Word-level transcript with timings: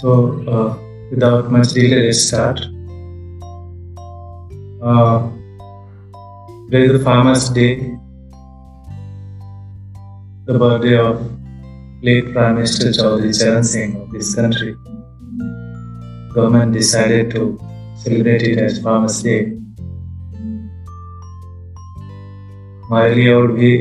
So, 0.00 0.10
uh, 0.46 0.78
without 1.10 1.50
much 1.50 1.72
delay, 1.72 2.06
let's 2.06 2.20
start. 2.20 2.60
Uh, 4.80 5.28
today 6.66 6.84
is 6.84 6.92
the 6.92 7.00
Farmers' 7.02 7.48
Day, 7.48 7.98
the 10.44 10.56
birthday 10.56 10.96
of 10.96 11.18
late 12.00 12.32
Prime 12.32 12.54
Minister 12.54 12.90
Chaudhry 12.90 13.36
Charan 13.36 13.64
Singh 13.64 13.96
of 14.00 14.12
this 14.12 14.36
country. 14.36 14.76
Government 16.32 16.72
decided 16.74 17.32
to 17.32 17.58
celebrate 17.96 18.42
it 18.42 18.58
as 18.58 18.78
Farmers' 18.80 19.20
Day. 19.20 19.40
हमारे 22.84 23.14
लिए 23.14 23.32
और 23.32 23.50
भी 23.52 23.72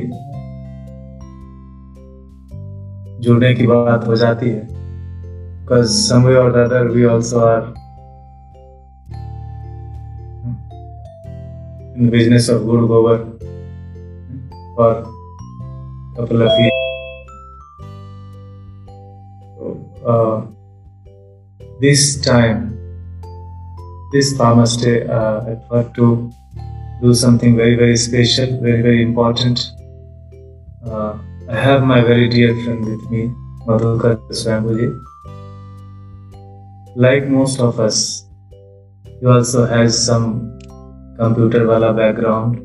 जुड़ने 3.22 3.54
की 3.56 3.68
बात 3.68 4.08
हो 4.08 4.16
जाती 4.16 4.50
है 4.50 4.77
because 5.68 6.08
some 6.08 6.24
way 6.24 6.34
or 6.34 6.50
the 6.50 6.64
other 6.64 6.90
we 6.94 7.06
also 7.06 7.46
are 7.46 7.74
in 11.94 12.06
the 12.06 12.12
business 12.12 12.48
of 12.48 12.66
good 12.66 12.84
gobar 12.92 13.18
for 14.76 14.92
a 14.92 16.16
couple 16.16 16.42
of 16.42 16.52
years. 16.60 16.72
Uh, 20.06 20.46
this 21.82 22.22
time, 22.22 22.80
this 24.14 24.38
Farmers 24.38 24.78
Day, 24.78 25.06
uh, 25.06 25.42
I 25.52 25.56
thought 25.68 25.94
to 25.96 26.32
do 27.02 27.14
something 27.14 27.58
very, 27.58 27.76
very 27.76 27.98
special, 27.98 28.62
very, 28.62 28.82
very 28.82 29.02
important. 29.02 29.72
Uh, 30.86 31.18
I 31.50 31.60
have 31.60 31.84
my 31.84 32.00
very 32.00 32.30
dear 32.30 32.56
friend 32.64 32.86
with 32.86 33.12
me, 33.12 33.34
Madhukar 33.68 34.16
Swayambhuji. 34.30 35.17
Like 36.98 37.28
most 37.28 37.60
of 37.60 37.80
us, 37.80 38.26
he 39.22 39.28
also 39.28 39.68
has 39.68 40.04
some 40.04 40.58
computer 41.16 41.68
wala 41.68 41.94
background, 41.94 42.58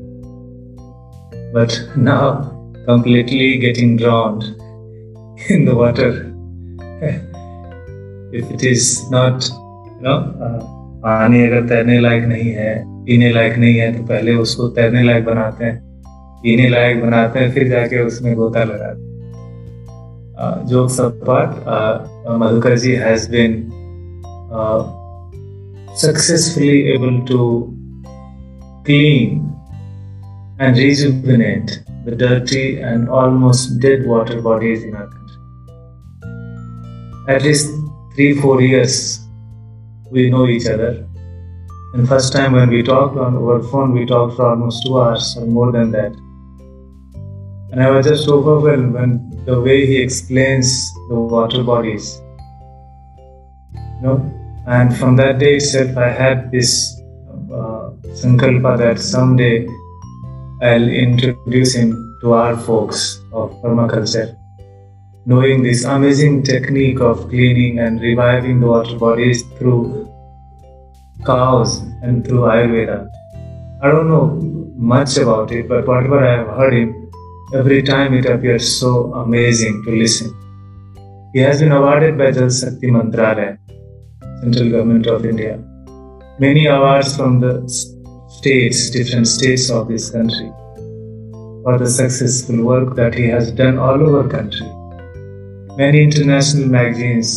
but 1.53 1.87
now 1.95 2.49
completely 2.85 3.59
getting 3.59 3.95
drowned 3.95 4.43
in 5.49 5.65
the 5.65 5.75
water. 5.75 6.33
if 8.33 8.49
it 8.49 8.63
is 8.63 9.07
not, 9.11 9.47
you 9.97 10.01
know, 10.01 10.17
uh, 10.41 10.63
पानी 11.03 11.41
अगर 11.47 11.67
तैरने 11.69 11.99
लायक 11.99 12.23
नहीं 12.23 12.49
है 12.53 12.73
पीने 13.05 13.31
लायक 13.33 13.57
नहीं 13.57 13.75
है 13.77 13.91
तो 13.97 14.03
पहले 14.07 14.35
उसको 14.45 14.67
तैरने 14.79 15.03
लायक 15.03 15.25
बनाते 15.25 15.65
हैं 15.65 15.77
पीने 16.43 16.67
लायक 16.69 17.01
बनाते 17.01 17.39
हैं 17.39 17.51
फिर 17.53 17.67
जाके 17.69 18.01
उसमें 18.05 18.33
गोता 18.35 18.63
लगाते 18.63 19.01
हैं 19.01 20.65
जो 20.67 20.87
सब 20.97 21.23
part 21.27 22.29
Madhukar 22.41 22.77
ji 22.79 22.95
has 23.05 23.29
been 23.31 23.82
Uh, 24.53 24.83
successfully 25.95 26.89
able 26.91 27.25
to 27.25 27.75
clean 28.85 29.49
and 30.59 30.77
rejuvenate 30.77 31.79
the 32.05 32.15
dirty 32.15 32.79
and 32.79 33.09
almost 33.09 33.79
dead 33.79 34.05
water 34.05 34.41
bodies 34.41 34.83
in 34.83 34.95
our 34.95 35.07
country. 35.07 35.37
At 37.35 37.41
least 37.43 37.69
three, 38.15 38.39
four 38.39 38.61
years 38.61 39.25
we 40.11 40.29
know 40.29 40.47
each 40.47 40.67
other. 40.67 41.07
And 41.95 42.07
first 42.07 42.33
time 42.33 42.51
when 42.53 42.69
we 42.69 42.83
talked 42.83 43.17
on 43.17 43.35
our 43.35 43.63
phone, 43.63 43.93
we 43.93 44.05
talked 44.05 44.35
for 44.35 44.47
almost 44.49 44.85
two 44.85 44.99
hours 44.99 45.35
or 45.37 45.47
more 45.47 45.71
than 45.71 45.91
that. 45.91 46.11
And 47.71 47.81
I 47.81 47.89
was 47.89 48.05
just 48.05 48.27
overwhelmed 48.29 48.93
when 48.93 49.43
the 49.45 49.59
way 49.59 49.85
he 49.87 49.99
explains 49.99 50.93
the 51.09 51.15
water 51.15 51.63
bodies. 51.63 52.21
You 53.73 54.01
know, 54.01 54.42
and 54.65 54.95
from 54.97 55.15
that 55.17 55.39
day 55.39 55.55
itself, 55.55 55.97
I 55.97 56.09
had 56.09 56.51
this 56.51 57.01
uh, 57.51 57.91
sankalpa 58.21 58.77
that 58.77 58.99
someday 58.99 59.67
I'll 60.61 60.87
introduce 60.87 61.73
him 61.73 62.17
to 62.21 62.33
our 62.33 62.55
folks 62.57 63.19
of 63.33 63.51
permaculture. 63.61 64.37
Knowing 65.25 65.63
this 65.63 65.83
amazing 65.83 66.43
technique 66.43 66.99
of 67.01 67.29
cleaning 67.29 67.79
and 67.79 67.99
reviving 68.01 68.59
the 68.59 68.67
water 68.67 68.97
bodies 68.97 69.43
through 69.57 70.09
cows 71.25 71.79
and 72.01 72.25
through 72.25 72.41
Ayurveda. 72.41 73.09
I 73.81 73.87
don't 73.89 74.09
know 74.09 74.27
much 74.75 75.17
about 75.17 75.51
it, 75.51 75.67
but 75.67 75.87
whatever 75.87 76.25
I 76.25 76.37
have 76.37 76.47
heard 76.47 76.73
him, 76.73 77.11
every 77.53 77.81
time 77.83 78.13
it 78.13 78.25
appears 78.25 78.79
so 78.79 79.13
amazing 79.13 79.83
to 79.83 79.91
listen. 79.91 80.33
He 81.33 81.39
has 81.39 81.59
been 81.59 81.71
awarded 81.71 82.17
by 82.17 82.31
Jal 82.31 82.49
Shakti 82.49 82.87
Mantralaya, 82.87 83.57
Central 84.43 84.69
Government 84.71 85.07
of 85.07 85.25
India. 85.25 85.57
Many 86.37 86.65
awards 86.65 87.15
from 87.15 87.39
the 87.39 87.53
states, 88.37 88.89
different 88.89 89.27
states 89.27 89.69
of 89.69 89.87
this 89.87 90.09
country, 90.09 90.49
for 91.63 91.77
the 91.77 91.89
successful 91.89 92.63
work 92.71 92.95
that 92.97 93.13
he 93.13 93.27
has 93.27 93.51
done 93.51 93.77
all 93.77 94.03
over 94.07 94.27
country. 94.27 94.67
Many 95.77 96.03
international 96.03 96.67
magazines 96.67 97.29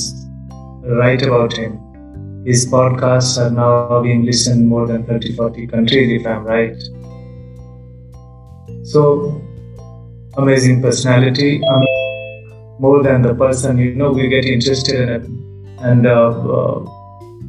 write 1.01 1.23
about 1.23 1.57
him. 1.57 1.79
His 2.45 2.67
podcasts 2.67 3.39
are 3.45 3.51
now 3.51 4.03
being 4.03 4.25
listened 4.25 4.63
in 4.63 4.69
more 4.69 4.87
than 4.89 5.05
30 5.05 5.37
40 5.37 5.67
countries, 5.69 6.21
if 6.21 6.27
I'm 6.27 6.45
right. 6.45 6.77
So, 8.83 9.41
amazing 10.37 10.83
personality, 10.83 11.63
um, 11.73 11.87
more 12.81 13.03
than 13.05 13.23
the 13.23 13.35
person, 13.35 13.79
you 13.79 13.95
know, 13.95 14.11
we 14.11 14.29
get 14.29 14.45
interested 14.45 15.01
in 15.01 15.09
it 15.09 15.47
and 15.80 16.06
uh, 16.06 16.30
uh, 16.58 16.86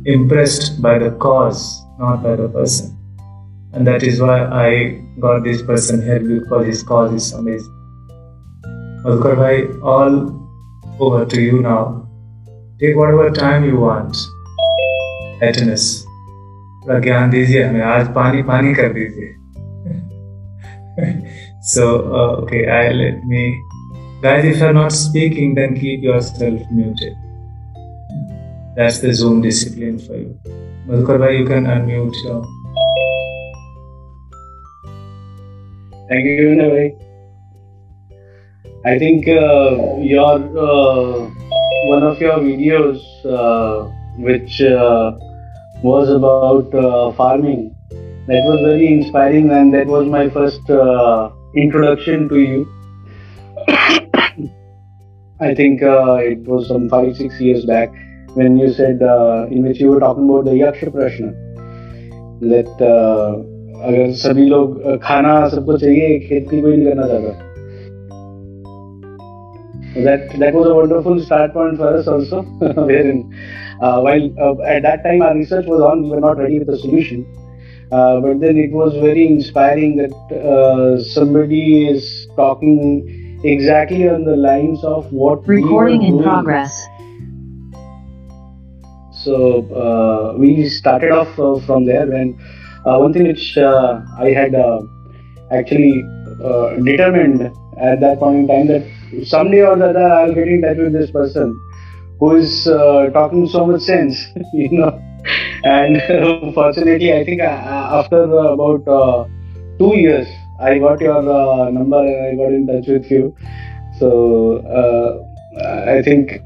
impressed 0.04 0.82
by 0.82 0.98
the 0.98 1.10
cause, 1.12 1.82
not 1.98 2.22
by 2.22 2.36
the 2.36 2.48
person. 2.48 2.96
And 3.72 3.86
that 3.86 4.02
is 4.02 4.20
why 4.20 4.44
I 4.44 5.02
got 5.18 5.44
this 5.44 5.62
person 5.62 6.02
here 6.02 6.20
because 6.20 6.66
his 6.66 6.82
cause 6.82 7.12
is 7.12 7.32
amazing. 7.32 7.72
Madhukar 9.04 9.36
bhai, 9.36 9.56
all 9.82 10.16
over 11.00 11.24
to 11.24 11.40
you 11.40 11.60
now. 11.60 12.08
Take 12.80 12.96
whatever 12.96 13.30
time 13.30 13.64
you 13.64 13.78
want. 13.78 14.16
Happiness. 15.40 16.04
थोड़ा 16.86 16.98
ज्ञान 17.00 17.30
दीजिए 17.30 17.62
हमें 17.62 17.82
आज 17.82 18.08
पानी 18.14 18.42
पानी 18.42 18.74
कर 18.74 18.92
दीजिए 18.92 19.30
so 21.72 21.84
uh, 22.20 22.30
okay 22.42 22.62
I 22.76 22.92
let 22.92 23.24
me 23.24 23.42
guys 24.22 24.44
if 24.44 24.58
you're 24.62 24.72
not 24.78 24.92
speaking 24.92 25.54
then 25.58 25.76
keep 25.82 26.02
yourself 26.02 26.72
muted 26.78 27.14
that's 28.77 28.99
the 28.99 29.11
zoom 29.11 29.41
discipline 29.41 29.99
for 30.07 30.15
you 30.23 30.31
Madhukar 30.87 31.19
bhai 31.25 31.33
you 31.39 31.45
can 31.51 31.65
unmute 31.75 32.17
your 32.25 32.39
Thank 36.09 36.23
you, 36.25 36.43
Vinay. 36.49 36.95
I 38.85 38.97
think 38.97 39.27
uh, 39.27 39.97
your 39.99 40.35
uh, 40.65 41.29
one 41.89 42.03
of 42.03 42.21
your 42.21 42.37
videos, 42.37 43.01
uh, 43.25 43.89
which 44.17 44.61
uh, 44.61 45.11
was 45.83 46.07
about 46.09 46.73
uh, 46.73 47.11
farming, 47.11 47.75
that 48.27 48.41
was 48.45 48.61
very 48.61 48.87
inspiring, 48.87 49.51
and 49.51 49.73
that 49.73 49.85
was 49.85 50.07
my 50.07 50.29
first 50.29 50.69
uh, 50.69 51.29
introduction 51.55 52.29
to 52.29 52.39
you. 52.39 52.65
I 55.41 55.53
think 55.53 55.81
it 55.81 56.39
was 56.47 56.69
some 56.69 56.87
five 56.87 57.17
six 57.17 57.37
years 57.41 57.65
back 57.65 57.89
when 58.36 58.58
you 58.58 58.72
said 58.72 59.00
in 59.50 59.62
which 59.62 59.80
you 59.80 59.90
were 59.90 60.00
talking 60.00 60.28
about 60.28 60.44
the 60.44 60.52
Yaksha 60.52 60.92
Prashna 60.98 61.32
that. 62.40 63.50
अगर 63.82 64.10
सभी 64.14 64.44
लोग 64.48 64.74
खाना 65.02 65.30
सबको 65.48 65.76
चाहिए 65.78 66.18
खेती 66.28 66.60
कोई 66.62 66.76
नहीं 66.76 66.86
करना 66.86 67.06
चाहता 67.12 67.50
that 70.04 70.30
that 70.40 70.54
was 70.58 70.66
a 70.68 70.74
wonderful 70.74 71.18
start 71.24 71.50
point 71.54 71.80
for 71.80 71.88
us 71.96 72.06
also 72.12 72.38
wherein 72.90 73.18
uh, 73.80 73.98
while 74.04 74.22
uh, 74.44 74.52
at 74.74 74.86
that 74.86 75.02
time 75.06 75.24
our 75.26 75.34
research 75.40 75.66
was 75.72 75.82
on 75.88 76.04
we 76.04 76.12
were 76.12 76.20
not 76.26 76.38
ready 76.42 76.60
with 76.60 76.70
a 76.76 76.78
solution 76.84 77.26
uh, 77.90 78.20
but 78.26 78.40
then 78.44 78.60
it 78.62 78.72
was 78.78 78.96
very 79.02 79.26
inspiring 79.32 79.92
that 79.98 80.14
somebody 81.10 81.64
is 81.90 82.08
talking 82.40 82.80
exactly 83.54 84.08
on 84.14 84.24
the 84.30 84.38
lines 84.48 84.88
of 84.94 85.12
what 85.24 85.52
recording 85.54 86.08
in 86.12 86.22
progress 86.22 86.80
so 89.23 89.65
uh, 89.73 90.37
we 90.37 90.69
started 90.69 91.11
off 91.11 91.39
uh, 91.39 91.59
from 91.65 91.85
there 91.85 92.11
and 92.11 92.39
uh, 92.85 92.97
one 92.97 93.13
thing 93.13 93.27
which 93.27 93.57
uh, 93.57 94.01
I 94.17 94.29
had 94.29 94.53
uh, 94.55 94.81
actually 95.51 96.03
uh, 96.43 96.75
determined 96.77 97.41
at 97.77 97.99
that 97.99 98.19
point 98.19 98.37
in 98.39 98.47
time 98.47 98.67
that 98.67 99.25
someday 99.25 99.61
or 99.61 99.75
the 99.75 99.89
other 99.89 100.05
I'll 100.05 100.33
get 100.33 100.47
in 100.47 100.61
touch 100.61 100.77
with 100.77 100.93
this 100.93 101.11
person 101.11 101.59
who 102.19 102.35
is 102.35 102.63
talking 103.13 103.47
so 103.47 103.65
much 103.65 103.81
sense, 103.81 104.27
you 104.53 104.69
know. 104.71 105.03
And 105.63 106.01
fortunately, 106.55 107.13
I 107.13 107.23
think 107.25 107.41
after 107.41 108.23
about 108.23 109.29
two 109.77 109.95
years, 109.95 110.27
I 110.59 110.79
got 110.79 111.01
your 111.01 111.21
number 111.71 111.99
and 111.99 112.27
I 112.27 112.35
got 112.35 112.53
in 112.53 112.65
touch 112.65 112.87
with 112.87 113.11
you. 113.11 113.35
So 113.99 114.63
I 115.89 116.01
think 116.01 116.41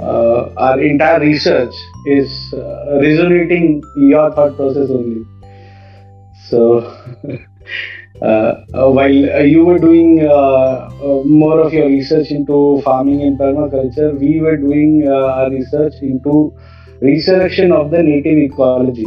uh, 0.00 0.52
our 0.56 0.80
entire 0.80 1.20
research 1.20 1.74
is 2.06 2.54
uh, 2.54 2.98
resonating 3.00 3.82
your 3.96 4.32
thought 4.32 4.56
process 4.56 4.88
only. 4.90 5.24
So, 6.48 6.80
uh, 8.22 8.24
uh, 8.24 8.90
while 8.90 9.30
uh, 9.36 9.40
you 9.40 9.64
were 9.64 9.78
doing 9.78 10.26
uh, 10.26 10.88
more 11.24 11.60
of 11.60 11.72
your 11.72 11.86
research 11.86 12.30
into 12.30 12.80
farming 12.82 13.22
and 13.22 13.38
permaculture, 13.38 14.18
we 14.18 14.40
were 14.40 14.56
doing 14.56 15.06
our 15.06 15.50
research 15.50 15.94
into 16.00 16.54
resurrection 17.02 17.70
of 17.72 17.90
the 17.90 18.02
native 18.02 18.38
ecology. 18.38 19.06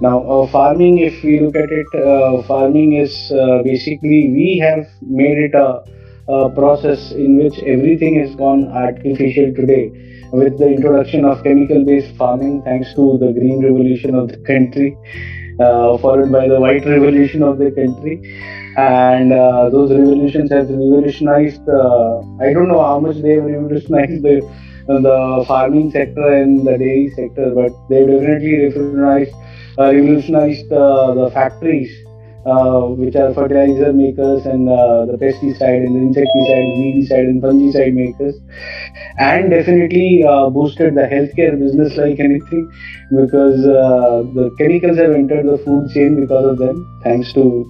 Now, 0.00 0.46
farming, 0.52 0.98
if 0.98 1.22
we 1.22 1.40
look 1.40 1.56
at 1.56 1.70
it, 1.70 2.44
farming 2.46 2.92
is 2.94 3.32
basically 3.64 4.28
we 4.30 4.58
have 4.62 4.86
made 5.00 5.38
it 5.38 5.54
a, 5.54 5.82
a 6.28 6.50
process 6.50 7.12
in 7.12 7.38
which 7.38 7.58
everything 7.60 8.20
has 8.20 8.34
gone 8.34 8.68
artificial 8.68 9.54
today 9.54 9.90
with 10.32 10.58
the 10.58 10.66
introduction 10.66 11.24
of 11.24 11.42
chemical 11.44 11.84
based 11.84 12.14
farming, 12.16 12.62
thanks 12.62 12.92
to 12.94 13.16
the 13.18 13.32
green 13.32 13.62
revolution 13.62 14.14
of 14.14 14.28
the 14.28 14.36
country, 14.38 14.96
uh, 15.60 15.96
followed 15.98 16.32
by 16.32 16.48
the 16.48 16.60
white 16.60 16.84
revolution 16.84 17.42
of 17.42 17.58
the 17.58 17.70
country. 17.70 18.16
And 18.76 19.32
uh, 19.32 19.70
those 19.70 19.90
revolutions 19.90 20.50
have 20.50 20.68
revolutionized, 20.68 21.66
uh, 21.68 22.20
I 22.40 22.52
don't 22.52 22.68
know 22.68 22.82
how 22.82 23.00
much 23.00 23.16
they 23.16 23.34
have 23.34 23.44
revolutionized 23.44 24.22
the, 24.22 24.40
the 24.86 25.44
farming 25.46 25.92
sector 25.92 26.32
and 26.32 26.66
the 26.66 26.76
dairy 26.76 27.10
sector, 27.16 27.54
but 27.54 27.72
they've 27.88 28.06
definitely 28.06 28.64
revolutionized 28.64 29.32
uh, 29.78 29.92
revolutionized 29.92 30.72
uh, 30.72 31.12
the 31.14 31.30
factories, 31.30 31.92
uh, 32.05 32.05
which 32.46 33.16
are 33.16 33.34
fertilizer 33.34 33.92
makers 33.92 34.46
and 34.46 34.68
uh, 34.68 35.04
the 35.06 35.18
pesticide 35.18 35.84
and 35.84 35.96
the 35.96 36.00
insecticide, 36.00 36.66
weedicide 36.78 37.26
and 37.30 37.42
fungicide 37.42 37.92
makers, 37.92 38.36
and 39.18 39.50
definitely 39.50 40.22
uh, 40.22 40.48
boosted 40.48 40.94
the 40.94 41.02
healthcare 41.02 41.58
business 41.58 41.96
like 41.96 42.20
anything 42.20 42.70
because 43.10 43.66
uh, 43.66 44.22
the 44.34 44.50
chemicals 44.58 44.96
have 44.96 45.10
entered 45.10 45.46
the 45.46 45.58
food 45.64 45.90
chain 45.90 46.20
because 46.20 46.44
of 46.44 46.58
them, 46.58 47.00
thanks 47.02 47.32
to 47.32 47.68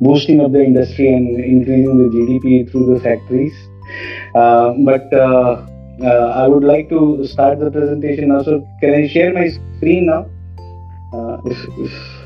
boosting 0.00 0.40
of 0.40 0.52
the 0.52 0.62
industry 0.62 1.12
and 1.12 1.40
increasing 1.40 1.98
the 1.98 2.08
GDP 2.14 2.70
through 2.70 2.94
the 2.94 3.00
factories. 3.00 3.54
but 4.32 5.12
I 6.04 6.46
would 6.46 6.62
like 6.62 6.88
to 6.90 7.26
start 7.26 7.58
the 7.58 7.70
presentation 7.70 8.28
now. 8.28 8.42
So, 8.44 8.64
can 8.80 8.94
I 8.94 9.08
share 9.08 9.32
my 9.32 9.48
screen 9.48 10.06
now? 10.06 10.26
Uh, 11.12 11.40
if, 11.46 11.58
if 11.78 12.17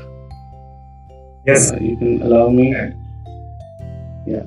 Yes. 1.45 1.71
uh, 1.71 1.77
you 1.81 1.97
can 1.97 2.21
allow 2.21 2.49
me. 2.49 2.73
Yeah. 4.25 4.43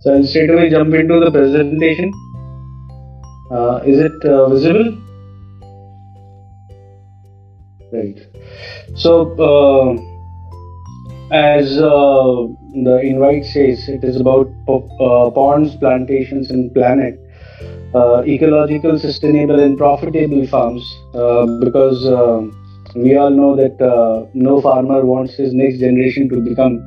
So 0.00 0.14
I'll 0.14 0.24
straight 0.24 0.50
away 0.50 0.70
jump 0.70 0.92
into 0.94 1.20
the 1.20 1.30
presentation. 1.30 2.12
Uh, 3.50 3.80
is 3.84 4.00
it 4.00 4.24
uh, 4.24 4.48
visible? 4.48 4.98
Right. 7.92 8.18
So, 8.96 9.36
uh, 9.38 9.92
as 11.32 11.78
uh, 11.78 12.48
the 12.84 13.00
invite 13.04 13.44
says, 13.44 13.88
it 13.88 14.02
is 14.02 14.16
about 14.20 14.50
uh, 14.66 15.30
ponds, 15.30 15.76
plantations, 15.76 16.50
and 16.50 16.72
planet. 16.74 17.20
Ecological, 17.94 18.98
sustainable, 18.98 19.60
and 19.60 19.76
profitable 19.76 20.46
farms 20.46 20.82
because 21.60 22.06
we 22.94 23.16
all 23.16 23.30
know 23.30 23.56
that 23.56 23.80
uh, 23.80 24.26
no 24.34 24.60
farmer 24.60 25.04
wants 25.04 25.34
his 25.34 25.52
next 25.54 25.78
generation 25.78 26.28
to 26.28 26.40
become 26.40 26.80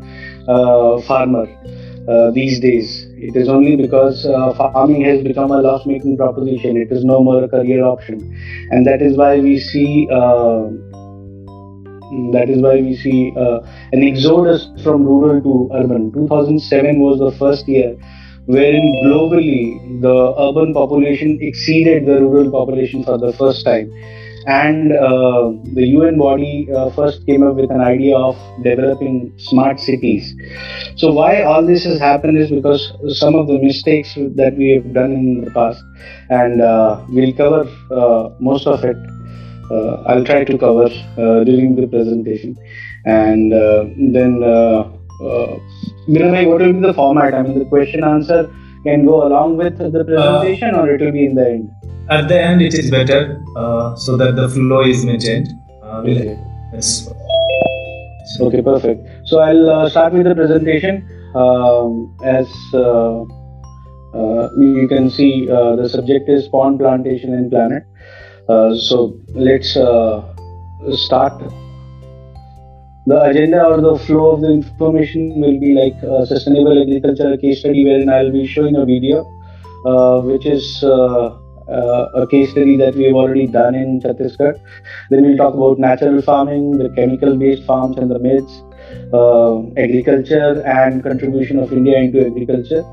uh, 0.48 1.02
farmer 1.02 1.46
uh, 2.07 2.31
these 2.31 2.60
days. 2.60 3.06
It 3.18 3.36
is 3.36 3.50
only 3.50 3.75
because 3.75 4.25
uh, 4.25 4.54
farming 4.54 5.02
has 5.06 5.24
become 5.24 5.52
a 5.52 5.62
loss-making 5.62 6.18
proposition. 6.18 6.78
It 6.78 6.92
is 6.92 7.04
no 7.04 7.24
more 7.24 7.44
a 7.44 7.50
career 7.50 7.84
option, 7.84 8.19
and 8.72 8.86
that 8.86 9.02
is 9.02 9.18
why 9.18 9.40
we 9.40 9.60
see. 9.60 10.07
Uh, 10.12 10.69
that 12.31 12.50
is 12.50 12.62
why 12.62 12.75
we 12.75 12.96
see 12.96 13.34
uh, 13.36 13.60
an 13.92 14.04
exodus 14.04 14.69
from 14.84 15.04
rural 15.04 15.42
to 15.42 15.69
urban. 15.74 16.12
2007 16.13 17.00
was 17.00 17.19
the 17.19 17.31
first 17.38 17.68
year 17.68 17.98
wherein 18.46 18.86
globally 19.04 20.02
the 20.02 20.36
urban 20.38 20.72
population 20.72 21.38
exceeded 21.42 22.06
the 22.06 22.22
rural 22.22 22.52
population 22.52 23.04
for 23.04 23.18
the 23.18 23.34
first 23.34 23.66
time 23.66 23.92
and 24.47 24.92
uh, 24.94 25.51
the 25.74 25.86
UN 25.97 26.18
body 26.18 26.68
uh, 26.75 26.89
first 26.92 27.25
came 27.25 27.44
up 27.44 27.56
with 27.56 27.71
an 27.71 27.81
idea 27.81 28.15
of 28.15 28.36
developing 28.63 29.33
smart 29.38 29.80
cities. 29.80 30.33
So 30.97 31.12
why 31.12 31.44
all 31.44 31.65
this 31.65 31.83
has 31.86 32.00
happened 32.00 32.38
is 32.38 32.51
because 32.51 32.94
some 33.18 33.36
of 33.36 33.47
the 33.47 33.57
mistakes 33.59 34.13
that 34.15 34.56
we 34.57 34.69
have 34.71 34.94
done 34.94 35.12
in 35.12 35.45
the 35.45 35.51
past, 35.51 35.83
and 36.30 36.62
uh, 36.62 37.03
we'll 37.09 37.33
cover 37.33 37.69
uh, 37.92 38.30
most 38.39 38.68
of 38.68 38.83
it. 38.83 38.97
Uh, 39.71 40.03
I'll 40.03 40.24
try 40.24 40.44
to 40.44 40.57
cover 40.57 40.86
uh, 41.18 41.44
during 41.44 41.75
the 41.75 41.88
presentation, 41.88 42.56
and 43.06 43.53
uh, 43.53 43.86
then. 43.97 44.44
Uh, 44.44 44.92
uh, 45.24 45.57
what 46.07 46.62
will 46.62 46.74
be 46.74 46.80
the 46.81 46.94
format? 46.94 47.33
I 47.33 47.42
mean, 47.42 47.57
the 47.57 47.65
question 47.65 48.03
answer 48.03 48.53
can 48.83 49.06
go 49.06 49.25
along 49.25 49.57
with 49.57 49.77
the 49.77 50.03
presentation, 50.03 50.75
or 50.75 50.89
it 50.89 51.01
will 51.01 51.12
be 51.12 51.25
in 51.25 51.36
the 51.36 51.50
end. 51.50 51.69
At 52.07 52.28
the 52.28 52.40
end, 52.40 52.62
it 52.62 52.75
is 52.75 52.92
better 52.92 53.44
uh, 53.56 53.96
so 53.96 54.16
that 54.18 54.36
the 54.36 54.48
flow 54.48 54.81
is 54.81 55.04
maintained. 55.06 55.50
Uh, 55.81 56.02
Okay. 56.02 56.38
yes. 56.74 57.12
Okay, 58.40 58.62
perfect. 58.62 59.07
So 59.25 59.40
I'll 59.40 59.69
uh, 59.69 59.90
start 59.90 60.13
with 60.13 60.25
the 60.25 60.36
presentation. 60.36 61.07
Um, 61.36 62.16
as 62.24 62.48
uh, 62.74 63.24
uh, 64.13 64.50
you 64.57 64.88
can 64.88 65.10
see, 65.10 65.50
uh, 65.50 65.75
the 65.75 65.90
subject 65.90 66.30
is 66.30 66.48
pond 66.48 66.80
plantation 66.80 67.34
and 67.34 67.50
planet. 67.50 67.84
Uh, 68.48 68.75
so 68.75 69.18
let's 69.30 69.75
uh, 69.75 70.22
start. 70.92 71.42
The 73.07 73.22
agenda 73.22 73.66
or 73.66 73.81
the 73.81 73.98
flow 74.06 74.31
of 74.31 74.42
the 74.42 74.52
information 74.52 75.40
will 75.40 75.60
be 75.60 75.74
like 75.74 75.96
uh, 76.04 76.25
sustainable 76.25 76.81
agriculture 76.81 77.36
case 77.38 77.60
study, 77.60 77.84
wherein 77.84 78.10
I'll 78.10 78.31
be 78.31 78.46
showing 78.46 78.75
a 78.75 78.86
video, 78.86 79.25
uh, 79.86 80.22
which 80.22 80.46
is 80.46 80.84
uh, 81.70 82.22
a 82.22 82.28
case 82.28 82.52
study 82.52 82.78
that 82.78 82.96
we 82.96 83.06
have 83.06 83.16
already 83.16 83.48
done 83.48 83.76
in 83.76 84.00
Chhattisgarh. 84.02 84.60
Then 85.10 85.24
we'll 85.24 85.38
talk 85.38 85.54
about 85.54 85.80
natural 85.80 86.22
farming, 86.22 86.78
the 86.78 86.90
chemical-based 86.90 87.64
farms 87.66 87.98
and 87.98 88.10
the 88.10 88.19
myths, 88.19 88.64
uh, 89.14 89.62
agriculture 89.78 90.62
and 90.66 91.04
contribution 91.04 91.60
of 91.60 91.72
India 91.72 91.98
into 91.98 92.26
agriculture. 92.26 92.84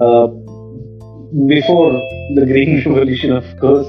Uh, 0.00 0.28
before 1.46 1.92
the 2.34 2.44
green 2.46 2.82
revolution, 2.86 3.32
of 3.32 3.44
course, 3.60 3.86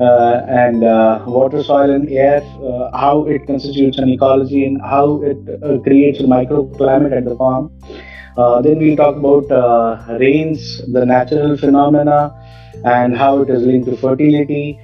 uh, 0.00 0.46
and 0.48 0.82
uh, 0.82 1.22
water, 1.26 1.62
soil, 1.62 1.90
and 1.90 2.08
air, 2.10 2.40
how 2.94 3.26
it 3.28 3.46
constitutes 3.46 3.98
an 3.98 4.08
ecology 4.08 4.64
and 4.64 4.80
how 4.80 5.22
it 5.22 5.82
creates 5.84 6.20
a 6.20 6.24
microclimate 6.24 7.16
at 7.16 7.24
the 7.24 7.36
farm. 7.36 7.70
Uh, 8.36 8.60
then 8.60 8.78
we'll 8.78 8.96
talk 8.96 9.16
about 9.16 9.50
uh, 9.52 10.18
rains, 10.18 10.82
the 10.92 11.06
natural 11.06 11.56
phenomena, 11.56 12.34
and 12.84 13.16
how 13.16 13.42
it 13.42 13.50
is 13.50 13.62
linked 13.62 13.88
to 13.88 13.96
fertility. 13.96 14.78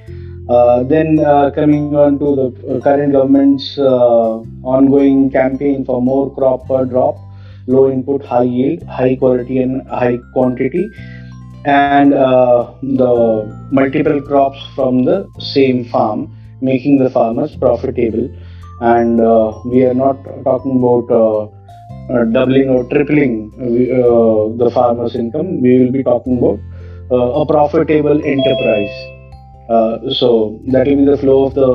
Uh, 0.49 0.83
then 0.83 1.21
uh, 1.21 1.49
coming 1.55 1.95
on 1.95 2.19
to 2.19 2.35
the 2.35 2.75
uh, 2.75 2.81
current 2.81 3.13
government's 3.13 3.79
uh, 3.79 4.39
ongoing 4.65 5.31
campaign 5.31 5.85
for 5.85 6.03
more 6.03 6.35
crop 6.35 6.67
per 6.67 6.85
drop, 6.85 7.15
low 7.69 7.89
input, 7.89 8.25
high 8.25 8.43
yield, 8.43 8.83
high 8.85 9.15
quality, 9.15 9.59
and 9.59 9.87
high 9.89 10.19
quantity, 10.33 10.91
and 11.67 12.15
uh, 12.15 12.73
the 12.83 13.47
multiple 13.71 14.21
crops 14.23 14.59
from 14.75 15.05
the 15.05 15.29
same 15.39 15.85
farm, 15.85 16.29
making 16.61 16.99
the 16.99 17.09
farmers 17.11 17.55
profitable. 17.55 18.29
And 18.81 19.21
uh, 19.21 19.53
we 19.67 19.85
are 19.85 19.95
not 19.95 20.17
talking 20.43 20.79
about 20.79 21.53
doubling 22.33 22.71
or 22.71 22.85
tripling 22.89 23.51
the 24.59 24.71
farmer's 24.75 25.15
income. 25.15 25.61
We 25.61 25.79
will 25.79 25.93
be 25.93 26.03
talking 26.03 26.39
about 26.39 26.59
a 27.11 27.47
profitable 27.47 28.25
enterprise. 28.25 28.91
Uh, 29.69 30.11
so 30.11 30.61
that 30.69 30.87
will 30.87 30.97
be 30.97 31.05
the 31.05 31.17
flow 31.17 31.45
of 31.47 31.55
the 31.55 31.71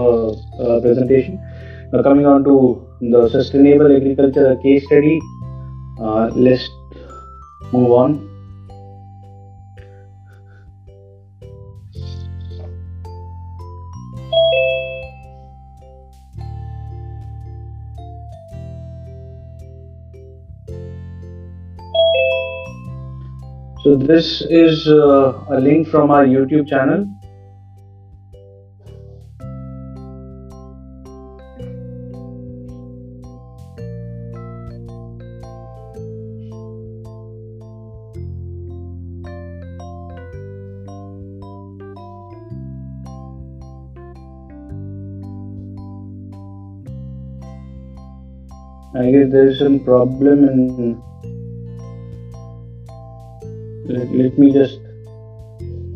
uh, 0.64 0.82
presentation. 0.82 1.40
Now 1.94 2.04
coming 2.04 2.26
on 2.26 2.44
to 2.44 2.86
the 3.02 3.30
sustainable 3.30 3.96
agriculture 3.96 4.58
case 4.64 4.86
study. 4.86 5.20
Uh, 6.00 6.28
let's 6.36 6.70
move 7.72 7.92
on. 7.92 8.25
So 23.86 23.96
this 23.96 24.42
is 24.50 24.88
uh, 24.88 25.46
a 25.48 25.60
link 25.62 25.88
from 25.90 26.10
our 26.10 26.26
YouTube 26.26 26.68
channel. 26.68 27.06
I 48.96 49.12
guess 49.12 49.32
there 49.32 49.48
is 49.50 49.60
some 49.60 49.80
problem 49.82 50.50
in 50.50 51.04
let, 53.88 54.12
let 54.12 54.40
me 54.40 54.52
just 54.52 54.80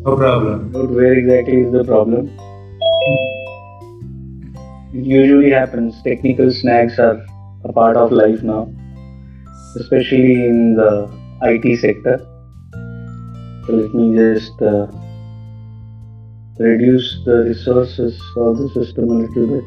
No 0.04 0.16
problem. 0.16 0.72
where 0.72 1.14
exactly 1.14 1.62
is 1.62 1.72
the 1.72 1.84
problem. 1.84 2.30
It 4.94 5.04
usually 5.04 5.50
happens. 5.50 6.00
Technical 6.02 6.52
snags 6.52 6.98
are 6.98 7.24
a 7.64 7.72
part 7.72 7.96
of 7.96 8.12
life 8.12 8.42
now, 8.42 8.72
especially 9.76 10.46
in 10.46 10.74
the 10.76 11.10
IT 11.42 11.78
sector. 11.80 12.18
So 13.66 13.72
let 13.72 13.94
me 13.94 14.14
just 14.14 14.62
uh, 14.62 14.86
reduce 16.58 17.22
the 17.24 17.44
resources 17.48 18.20
of 18.36 18.58
the 18.58 18.68
system 18.70 19.10
a 19.10 19.14
little 19.14 19.46
bit. 19.46 19.64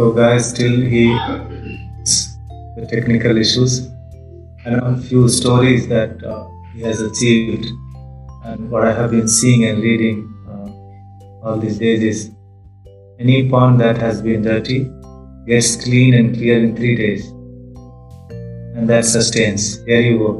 So, 0.00 0.10
guys, 0.12 0.48
still 0.48 0.76
he 0.92 1.02
the 2.76 2.86
technical 2.90 3.36
issues 3.36 3.88
and 4.64 4.76
a 4.76 4.96
few 4.96 5.28
stories 5.28 5.88
that 5.88 6.24
uh, 6.24 6.48
he 6.74 6.80
has 6.84 7.02
achieved, 7.02 7.66
and 8.44 8.70
what 8.70 8.86
I 8.86 8.94
have 8.94 9.10
been 9.10 9.28
seeing 9.28 9.66
and 9.66 9.82
reading 9.82 10.22
uh, 10.48 10.70
all 11.46 11.58
these 11.58 11.76
days 11.76 12.02
is 12.02 12.30
any 13.18 13.50
pond 13.50 13.78
that 13.82 13.98
has 13.98 14.22
been 14.22 14.40
dirty 14.40 14.90
gets 15.46 15.76
clean 15.84 16.14
and 16.14 16.34
clear 16.34 16.58
in 16.64 16.74
three 16.74 16.96
days, 16.96 17.28
and 18.78 18.88
that 18.88 19.04
sustains. 19.04 19.84
Here 19.84 20.00
you 20.00 20.18
go. 20.18 20.32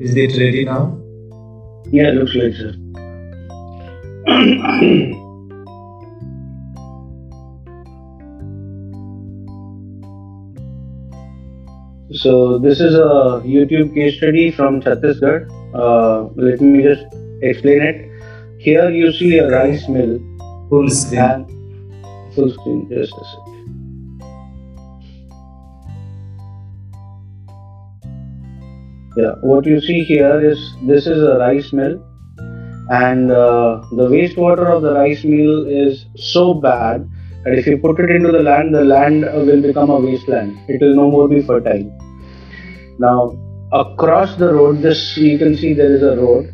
Is 0.00 0.14
it 0.14 0.38
ready 0.38 0.64
now? 0.64 0.96
Yeah, 1.90 2.10
looks 2.10 2.36
like 2.36 2.54
sir. 2.54 2.72
so 12.22 12.58
this 12.58 12.80
is 12.80 12.94
a 12.94 13.42
YouTube 13.54 13.94
case 13.94 14.16
study 14.16 14.50
from 14.50 14.80
Chhattisgarh. 14.80 15.48
Uh, 15.74 16.28
let 16.36 16.60
me 16.60 16.82
just 16.82 17.04
explain 17.42 17.82
it. 17.82 18.04
Here 18.60 18.90
you 18.90 19.12
see 19.12 19.38
a 19.38 19.48
rice 19.48 19.88
mill 19.88 20.18
Full 20.70 20.90
screen. 20.90 21.46
full 22.34 22.50
screen. 22.50 22.88
Just 22.90 23.12
a 23.12 23.24
sec. 23.24 23.44
Yeah, 29.16 29.34
what 29.42 29.66
you 29.66 29.80
see 29.80 30.04
here 30.04 30.40
is 30.50 30.58
this 30.82 31.06
is 31.06 31.22
a 31.22 31.38
rice 31.38 31.72
mill, 31.72 31.94
and 32.90 33.30
uh, 33.30 33.82
the 33.92 34.08
wastewater 34.08 34.66
of 34.74 34.82
the 34.82 34.92
rice 34.94 35.24
mill 35.24 35.66
is 35.66 36.06
so 36.16 36.54
bad 36.54 37.08
that 37.44 37.54
if 37.58 37.66
you 37.66 37.78
put 37.78 37.98
it 38.00 38.10
into 38.10 38.30
the 38.30 38.42
land, 38.42 38.74
the 38.74 38.84
land 38.84 39.22
will 39.22 39.62
become 39.62 39.90
a 39.90 39.98
wasteland. 39.98 40.58
It 40.68 40.80
will 40.80 40.94
no 40.94 41.10
more 41.10 41.28
be 41.28 41.42
fertile. 41.42 41.86
Now, 42.98 43.38
across 43.72 44.34
the 44.36 44.52
road, 44.52 44.82
this 44.82 45.16
you 45.16 45.38
can 45.38 45.56
see 45.56 45.72
there 45.72 45.94
is 45.94 46.02
a 46.02 46.16
road. 46.16 46.52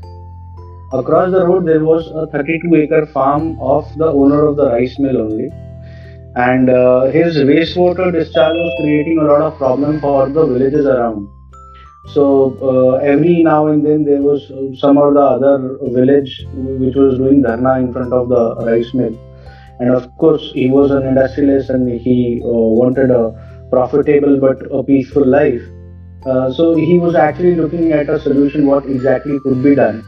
Across 0.92 1.32
the 1.32 1.46
road, 1.46 1.66
there 1.66 1.84
was 1.84 2.06
a 2.08 2.26
32 2.26 2.74
acre 2.74 3.06
farm 3.06 3.58
of 3.60 3.86
the 3.96 4.06
owner 4.06 4.46
of 4.46 4.56
the 4.56 4.66
rice 4.70 4.98
mill 4.98 5.16
only. 5.22 5.48
And 6.36 6.68
uh, 6.68 7.06
his 7.06 7.36
wastewater 7.36 8.12
discharge 8.12 8.54
was 8.54 8.80
creating 8.82 9.18
a 9.18 9.24
lot 9.24 9.40
of 9.40 9.56
problem 9.56 10.00
for 10.00 10.28
the 10.28 10.44
villages 10.46 10.84
around. 10.84 11.28
So 12.12 12.58
uh, 12.60 12.96
every 12.96 13.42
now 13.42 13.68
and 13.68 13.84
then 13.86 14.04
there 14.04 14.20
was 14.20 14.52
some 14.78 14.98
or 14.98 15.14
the 15.14 15.20
other 15.20 15.78
village 15.80 16.44
which 16.52 16.94
was 16.94 17.16
doing 17.16 17.42
dharna 17.42 17.78
in 17.80 17.92
front 17.92 18.12
of 18.12 18.28
the 18.28 18.56
rice 18.66 18.92
mill. 18.92 19.16
And 19.80 19.90
of 19.90 20.14
course, 20.18 20.50
he 20.52 20.68
was 20.68 20.90
an 20.90 21.06
industrialist 21.06 21.70
and 21.70 21.88
he 21.88 22.42
uh, 22.44 22.48
wanted 22.48 23.10
a 23.10 23.68
profitable 23.70 24.38
but 24.38 24.60
a 24.70 24.82
peaceful 24.82 25.26
life. 25.26 25.62
Uh, 26.26 26.50
so 26.52 26.74
he 26.74 26.98
was 26.98 27.14
actually 27.14 27.54
looking 27.54 27.92
at 27.92 28.08
a 28.08 28.18
solution 28.18 28.66
what 28.66 28.86
exactly 28.86 29.38
could 29.40 29.62
be 29.62 29.74
done. 29.74 30.02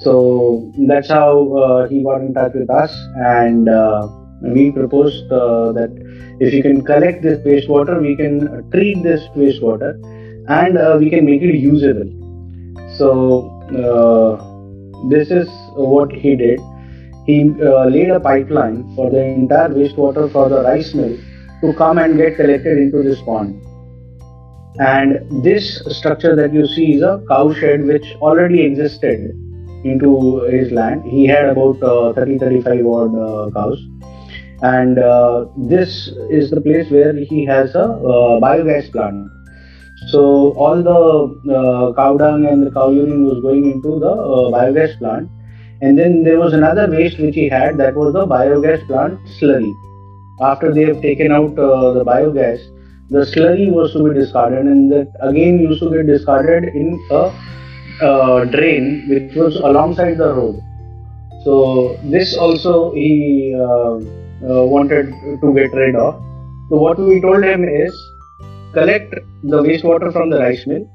So 0.00 0.72
that's 0.88 1.08
how 1.08 1.56
uh, 1.56 1.88
he 1.88 2.02
got 2.02 2.20
in 2.20 2.34
touch 2.34 2.52
with 2.54 2.68
us, 2.68 2.92
and 3.16 3.68
uh, 3.68 4.08
we 4.42 4.70
proposed 4.72 5.30
uh, 5.32 5.72
that 5.72 5.90
if 6.40 6.52
you 6.52 6.62
can 6.62 6.84
collect 6.84 7.22
this 7.22 7.38
wastewater, 7.46 8.00
we 8.02 8.16
can 8.16 8.68
treat 8.72 9.02
this 9.02 9.22
wastewater, 9.36 9.94
and 10.48 10.76
uh, 10.76 10.96
we 10.98 11.08
can 11.08 11.24
make 11.24 11.40
it 11.40 11.54
usable. 11.54 12.10
So 12.98 13.48
this 15.08 15.30
is 15.30 15.48
what 15.74 16.12
he 16.12 16.36
did. 16.36 16.60
He 17.26 17.44
laid 17.44 18.10
a 18.10 18.20
pipeline 18.20 18.94
for 18.96 19.08
the 19.08 19.22
entire 19.22 19.68
wastewater 19.68 20.30
for 20.30 20.48
the 20.48 20.62
rice 20.62 20.92
mill 20.94 21.16
to 21.60 21.72
come 21.74 21.98
and 21.98 22.16
get 22.16 22.36
collected 22.36 22.78
into 22.78 23.02
this 23.02 23.20
pond. 23.22 23.60
And 24.78 25.44
this 25.44 25.82
structure 25.88 26.34
that 26.34 26.52
you 26.54 26.66
see 26.66 26.94
is 26.94 27.02
a 27.02 27.22
cow 27.28 27.52
shed 27.52 27.84
which 27.84 28.06
already 28.22 28.62
existed 28.62 29.30
into 29.84 30.40
his 30.50 30.72
land. 30.72 31.04
He 31.04 31.26
had 31.26 31.44
about 31.46 31.82
uh, 31.82 32.12
30 32.14 32.38
35 32.38 32.86
odd 32.86 33.14
uh, 33.14 33.50
cows. 33.50 33.78
And 34.62 34.98
uh, 34.98 35.46
this 35.56 36.08
is 36.30 36.50
the 36.50 36.60
place 36.60 36.90
where 36.90 37.12
he 37.12 37.44
has 37.44 37.74
a 37.74 37.84
uh, 37.84 38.40
biogas 38.40 38.90
plant. 38.92 39.28
So 40.08 40.52
all 40.52 40.82
the 40.82 41.52
uh, 41.54 41.92
cow 41.94 42.16
dung 42.16 42.46
and 42.46 42.66
the 42.66 42.70
cow 42.70 42.90
urine 42.90 43.24
was 43.26 43.42
going 43.42 43.70
into 43.70 43.98
the 43.98 44.10
uh, 44.10 44.50
biogas 44.50 44.96
plant. 44.98 45.28
And 45.82 45.98
then 45.98 46.22
there 46.22 46.38
was 46.38 46.54
another 46.54 46.88
waste 46.90 47.18
which 47.18 47.34
he 47.34 47.48
had 47.48 47.76
that 47.78 47.94
was 47.94 48.14
the 48.14 48.26
biogas 48.26 48.86
plant 48.86 49.18
slurry. 49.38 49.72
After 50.40 50.72
they 50.72 50.84
have 50.84 51.02
taken 51.02 51.30
out 51.30 51.56
the 51.56 52.04
biogas, 52.04 52.60
the 53.14 53.22
slurry 53.30 53.70
was 53.70 53.92
to 53.92 54.02
be 54.08 54.14
discarded, 54.18 54.66
and 54.66 54.90
that 54.92 55.08
again 55.20 55.58
used 55.58 55.80
to 55.82 55.90
get 55.90 56.06
discarded 56.06 56.64
in 56.64 56.98
a 57.10 57.22
uh, 58.08 58.44
drain 58.46 59.06
which 59.08 59.34
was 59.34 59.56
alongside 59.56 60.18
the 60.18 60.32
road. 60.34 60.60
So 61.44 61.98
this 62.04 62.36
also 62.36 62.92
he 62.94 63.54
uh, 63.54 63.96
uh, 64.50 64.64
wanted 64.74 65.12
to 65.42 65.54
get 65.54 65.72
rid 65.74 65.94
of. 65.94 66.14
So 66.70 66.76
what 66.76 66.98
we 66.98 67.20
told 67.20 67.44
him 67.44 67.64
is 67.64 67.94
collect 68.72 69.14
the 69.42 69.62
wastewater 69.62 70.12
from 70.12 70.30
the 70.30 70.38
rice 70.38 70.66
mill 70.66 70.88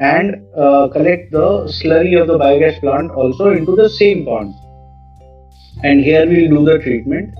and 0.00 0.44
uh, 0.56 0.88
collect 0.88 1.30
the 1.30 1.48
slurry 1.78 2.20
of 2.20 2.26
the 2.26 2.38
biogas 2.38 2.80
plant 2.80 3.10
also 3.12 3.50
into 3.50 3.74
the 3.76 3.88
same 3.88 4.24
pond. 4.26 4.54
And 5.82 6.00
here 6.00 6.26
we'll 6.26 6.50
do 6.50 6.64
the 6.64 6.78
treatment 6.78 7.34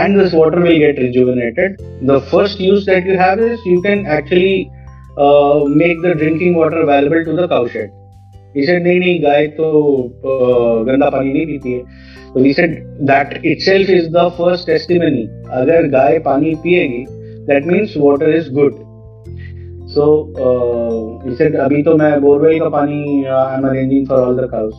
and 0.00 0.18
this 0.18 0.32
water 0.32 0.60
will 0.60 0.78
get 0.78 0.96
rejuvenated. 0.98 1.80
The 2.02 2.20
first 2.30 2.60
use 2.60 2.86
that 2.86 3.04
you 3.04 3.16
have 3.16 3.38
is 3.38 3.60
you 3.64 3.80
can 3.82 4.06
actually 4.06 4.70
uh, 5.16 5.64
make 5.66 6.00
the 6.02 6.14
drinking 6.14 6.54
water 6.54 6.80
available 6.80 7.24
to 7.24 7.36
the 7.40 7.48
cow 7.48 7.66
shed. 7.68 7.90
He 8.54 8.64
said, 8.66 8.82
नहीं 8.82 8.98
नहीं 9.00 9.22
गाय 9.22 9.46
तो 9.58 9.68
uh, 10.30 10.84
गंदा 10.88 11.10
पानी 11.10 11.30
है 11.38 11.58
तो 11.58 12.42
we 12.42 12.52
said 12.52 12.72
that 13.08 13.44
itself 13.44 13.88
is 13.88 14.10
the 14.16 14.30
first 14.38 14.66
testimony. 14.66 15.26
अगर 15.60 15.88
गाय 15.90 16.18
पानी 16.26 16.54
पिएगी 16.64 17.04
that 17.48 17.66
means 17.66 17.96
water 17.96 18.30
is 18.32 18.48
good. 18.48 18.74
So 19.94 20.04
uh, 20.46 21.24
he 21.24 21.36
said 21.36 21.56
अभी 21.66 21.82
तो 21.82 21.96
मैं 21.96 22.20
बोरवेल 22.20 22.58
का 22.60 22.68
पानी 22.68 23.24
I 23.24 23.56
am 23.58 23.68
arranging 23.68 24.06
for 24.08 24.20
all 24.20 24.36
the 24.36 24.48
cows 24.50 24.74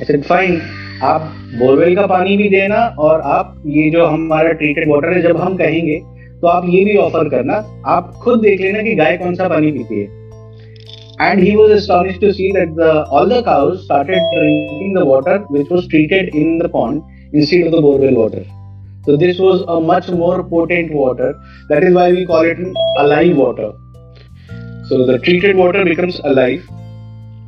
fine 0.00 0.60
आप 1.02 1.20
बोरवेल 1.58 1.94
का 1.96 2.06
पानी 2.06 2.36
भी 2.36 2.48
देना 2.48 2.76
और 2.98 3.20
आप 3.36 3.62
ये 3.66 3.90
जो 3.90 4.04
हमारा 4.06 4.52
ट्रीटेड 4.52 4.90
वाटर 4.90 5.12
है 5.12 5.22
जब 5.22 5.36
हम 5.40 5.56
कहेंगे 5.56 6.00
तो 6.40 6.46
आप 6.48 6.64
ये 6.68 6.84
भी 6.84 6.96
ऑफ़र 6.96 7.28
करना 7.28 7.64
आप 7.92 8.12
खुद 8.24 8.40
देख 8.40 8.60
लेना 8.60 8.82
कि 8.82 8.94
गाय 8.94 9.16
कौन 9.16 9.34
सा 9.34 9.48
पानी 9.48 9.70
पीती 9.72 10.00
है 10.00 10.22
and 11.20 11.40
he 11.40 11.54
was 11.56 11.70
astonished 11.70 12.20
to 12.20 12.32
see 12.34 12.50
that 12.52 12.74
the, 12.74 13.04
all 13.04 13.26
the 13.26 13.42
cows 13.42 13.84
started 13.84 14.20
drinking 14.32 14.94
the 14.94 15.04
water 15.04 15.38
which 15.48 15.68
was 15.68 15.86
treated 15.86 16.34
in 16.34 16.58
the 16.58 16.68
pond 16.68 17.02
instead 17.32 17.66
of 17.66 17.72
the 17.72 17.80
borewell 17.80 18.16
water. 18.16 18.44
So 19.04 19.16
this 19.16 19.38
was 19.38 19.62
a 19.68 19.80
much 19.80 20.08
more 20.08 20.42
potent 20.42 20.92
water. 20.92 21.34
That 21.68 21.84
is 21.84 21.94
why 21.94 22.10
we 22.10 22.26
call 22.26 22.42
it 22.42 22.58
alive 22.98 23.36
water. 23.36 23.72
So 24.88 25.06
the 25.06 25.18
treated 25.20 25.56
water 25.56 25.84
becomes 25.84 26.18
alive, 26.24 26.68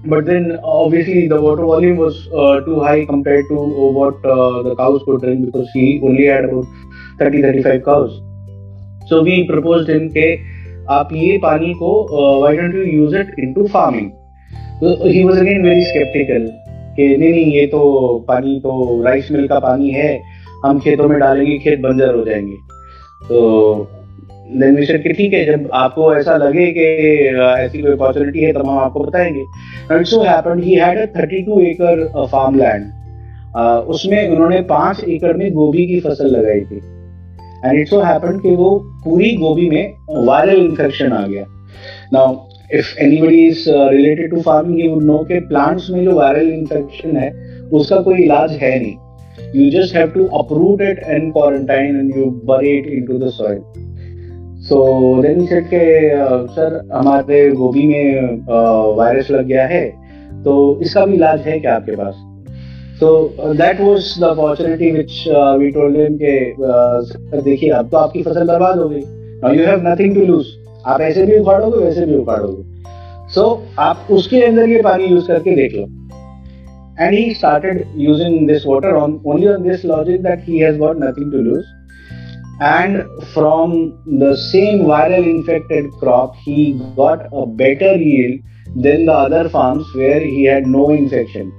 but 0.09 0.25
then 0.25 0.59
obviously 0.63 1.27
the 1.29 1.41
water 1.41 1.65
volume 1.65 1.97
was 1.97 2.29
uh, 2.29 2.61
too 2.61 2.81
high 2.81 3.05
compared 3.07 3.47
to 3.49 3.55
what 3.99 4.15
uh, 4.25 4.63
the 4.63 4.75
cows 4.77 5.03
could 5.05 5.21
drink 5.21 5.47
because 5.47 5.69
he 5.73 6.01
only 6.03 6.27
had 6.27 6.45
about 6.45 6.67
30-35 7.19 7.85
cows. 7.85 8.21
So 9.09 9.23
we 9.23 9.47
proposed 9.49 9.89
him 9.89 10.09
कि 10.17 10.29
आप 10.91 11.09
ये 11.13 11.39
पानी 11.43 11.73
को 11.75 11.91
why 12.41 12.57
don't 12.57 12.75
you 12.75 12.83
use 12.83 13.17
it 13.17 13.35
into 13.41 13.67
farming 13.69 14.11
तो 14.81 15.09
he 15.09 15.25
was 15.25 15.39
again 15.39 15.63
very 15.63 15.85
sceptical 15.85 16.47
कि 16.97 17.17
नहीं 17.17 17.31
नहीं 17.31 17.53
ये 17.53 17.67
तो 17.67 17.81
पानी 18.29 18.59
तो 18.61 19.03
राइस 19.05 19.31
मिल 19.33 19.49
का 19.49 19.59
पानी 19.59 19.91
है 19.91 20.11
हम 20.65 20.81
खेतों 20.81 21.09
में 21.09 21.19
डालेंगे 21.21 21.59
खेत 21.59 21.81
बंजर 21.81 22.15
हो 22.15 22.25
जाएँगे 22.25 22.57
तो 23.29 23.41
देन 24.50 24.76
वी 24.76 24.85
सेड 24.87 25.03
कि 25.03 25.12
ठीक 25.12 25.33
है, 25.33 25.45
जब 25.45 25.69
आपको 25.75 26.15
ऐसा 26.15 26.37
लगे 26.37 26.67
कि 26.73 26.85
ऐसी 27.62 27.83
कोई 27.83 27.93
अपॉर्चुनिटी 27.93 28.41
है, 28.41 28.53
तब 28.53 28.67
हम 28.67 28.79
आपको 28.79 29.00
बताएँगे। 29.00 29.41
And 29.93 30.05
so 30.07 30.21
happened 30.23 30.62
he 30.65 30.75
had 30.75 30.99
a 30.99 31.07
32 31.12 31.61
एकड़ 31.61 32.26
फार्म 32.26 32.59
लैंड 32.59 32.85
उसमें 33.88 34.29
उन्होंने 34.29 34.61
पाँच 34.61 35.03
एकड़ 35.05 35.37
में 35.37 35.50
गोभी 35.53 35.87
की 35.87 36.00
फ़सल 36.00 36.26
लगाई 36.26 36.61
थी। 36.61 36.81
एंड 37.65 37.79
इट 37.81 37.88
सो 37.88 38.00
हैपेंड 38.00 38.41
कि 38.43 38.50
वो 38.50 38.71
पूरी 39.05 39.33
गोभी 39.37 39.69
में 39.71 39.93
वायरल 40.11 40.65
इन्फेक्शन 40.65 41.12
आ 41.12 41.26
गया। 41.26 41.45
Now 42.12 42.37
if 42.75 42.99
anybody 42.99 43.47
is 43.47 43.65
related 43.69 44.31
to 44.31 44.41
farming 44.41 44.81
you 44.81 45.00
know 45.00 45.19
कि 45.19 45.41
प्लांट्स 45.41 45.91
में 45.91 46.05
जो 46.05 46.15
वायरल 46.15 46.49
इन्फेक्शन 46.50 47.17
है, 47.17 47.31
उसका 47.73 48.00
कोई 48.00 48.23
इलाज 48.25 48.53
है 48.53 48.79
नहीं। 48.81 48.95
You 49.49 49.65
just 49.73 49.93
have 49.97 50.11
to 50.15 50.23
uproot 50.38 50.81
it 50.85 51.00
and 51.15 51.33
quarantine 51.35 51.97
and 51.99 52.15
you 52.15 52.25
bury 52.49 52.71
it 52.79 52.87
into 52.95 53.19
the 53.23 53.29
soil. 53.33 53.59
So 54.69 54.77
then 55.23 55.45
said 55.47 55.65
के 55.67 55.85
सर 56.55 56.81
हमारे 56.93 57.51
गोभी 57.53 57.87
में 57.87 58.39
uh, 58.39 58.97
वायरस 58.99 59.31
लग 59.31 59.47
गया 59.47 59.67
है 59.67 59.85
तो 60.45 60.55
इसका 60.83 61.05
भी 61.07 61.15
इलाज 61.15 61.41
है 61.41 61.59
क्या 61.61 61.75
आपके 61.75 61.97
पास? 61.97 62.15
So 63.01 63.09
that 63.55 63.81
was 63.81 64.15
the 64.21 64.25
opportunity 64.25 64.91
which 64.93 65.13
we 65.59 65.71
told 65.71 65.97
him 65.97 66.17
के 66.23 67.41
देखिए, 67.43 67.71
अब 67.71 67.89
तो 67.91 67.97
आपकी 67.97 68.23
फ़सल 68.23 68.47
बर्बाद 68.47 68.79
हो 68.79 68.89
गई। 68.89 69.03
Now 69.43 69.53
you 69.55 69.67
have 69.67 69.87
nothing 69.87 70.15
to 70.15 70.25
lose 70.27 70.47
आप 70.87 71.01
ऐसे 71.01 71.27
भी 71.27 71.39
उखाड़ोगे, 71.39 71.79
वैसे 71.79 72.07
भी 72.07 72.17
उखाड़ोगे। 72.17 73.31
सो 73.35 73.45
आप 73.81 74.07
उसके 74.13 74.43
अंदर 74.43 74.69
ये 74.69 74.83
पानी 74.83 75.07
यूज़ 75.07 75.27
करके 75.29 75.55
देख 75.57 75.75
लो। 75.75 75.87
And 77.01 77.15
he 77.15 77.35
started 77.35 77.85
using 77.99 78.47
this 78.49 78.67
water 78.67 78.95
on 78.97 79.21
only 79.27 79.49
on 79.49 79.63
this 79.63 79.85
logic 79.85 80.23
that 80.23 80.45
he 80.49 80.59
has 80.59 80.79
got 80.79 80.97
nothing 80.99 81.33
to 81.33 81.39
lose 81.41 81.65
and 82.61 83.05
from 83.35 83.99
the 84.19 84.35
same 84.37 84.81
viral 84.81 85.25
infected 85.25 85.91
crop 86.01 86.35
he 86.37 86.81
got 86.97 87.27
a 87.33 87.45
better 87.47 87.97
yield 87.97 88.41
than 88.75 89.05
the 89.07 89.13
other 89.13 89.49
farms 89.49 89.87
where 89.95 90.21
he 90.21 90.45
had 90.45 90.67
no 90.67 90.91
infection. 90.91 91.53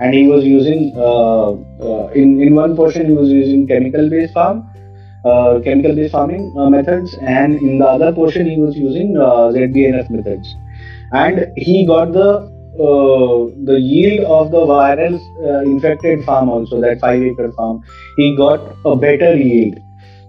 And 0.00 0.14
he 0.14 0.28
was 0.28 0.44
using 0.44 0.92
uh, 0.96 1.50
uh, 1.50 2.08
in 2.14 2.40
in 2.40 2.54
one 2.54 2.76
portion 2.76 3.06
he 3.06 3.12
was 3.12 3.28
using 3.28 3.66
chemical 3.66 4.08
based 4.08 4.32
farm 4.32 4.64
uh, 5.24 5.60
chemical 5.64 5.94
based 5.94 6.12
farming 6.12 6.54
uh, 6.56 6.70
methods. 6.70 7.14
And 7.20 7.60
in 7.60 7.78
the 7.78 7.86
other 7.86 8.12
portion 8.12 8.48
he 8.48 8.58
was 8.58 8.76
using 8.76 9.16
uh, 9.16 9.52
ZBNF 9.52 10.08
methods. 10.08 10.54
And 11.12 11.46
he 11.56 11.86
got 11.86 12.12
the 12.12 12.56
uh, 12.78 13.50
the 13.64 13.78
yield 13.80 14.24
of 14.24 14.52
the 14.52 14.58
viral 14.58 15.18
uh, 15.44 15.62
infected 15.62 16.24
farm 16.24 16.48
also 16.48 16.80
that 16.80 17.00
5 17.00 17.22
acre 17.22 17.52
farm. 17.52 17.82
He 18.16 18.36
got 18.36 18.60
a 18.84 18.94
better 18.94 19.36
yield 19.36 19.78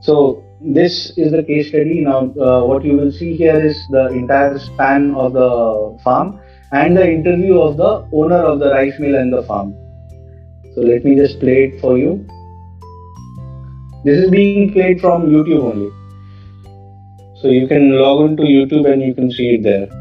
so 0.02 0.44
this 0.62 1.12
is 1.18 1.32
the 1.32 1.44
case 1.44 1.70
study. 1.70 2.02
Now 2.02 2.32
uh, 2.40 2.66
what 2.66 2.84
you 2.84 2.98
will 2.98 3.12
see 3.12 3.36
here 3.36 3.60
is 3.60 3.78
the 3.90 4.08
entire 4.08 4.60
span 4.60 5.16
of 5.16 5.34
the 5.34 5.98
farm 6.04 6.40
and 6.72 6.96
the 6.96 7.10
interview 7.10 7.60
of 7.60 7.78
the 7.78 8.08
owner 8.14 8.38
of 8.38 8.60
the 8.60 8.72
rice 8.72 9.00
mill 9.00 9.16
and 9.16 9.34
the 9.34 9.44
farm. 9.44 9.74
So 10.76 10.82
let 10.82 11.04
me 11.04 11.16
just 11.16 11.40
play 11.40 11.66
it 11.66 11.82
for 11.82 11.98
you. 11.98 12.26
This 14.04 14.20
is 14.20 14.30
being 14.30 14.72
played 14.72 15.02
from 15.02 15.30
youtube 15.30 15.64
only. 15.64 15.92
So 17.42 17.48
you 17.50 17.68
can 17.68 17.92
log 17.98 18.22
on 18.22 18.38
to 18.38 18.44
youtube 18.44 18.92
and 18.92 19.02
you 19.02 19.14
can 19.14 19.32
see 19.32 19.56
it 19.56 19.64
there 19.64 19.99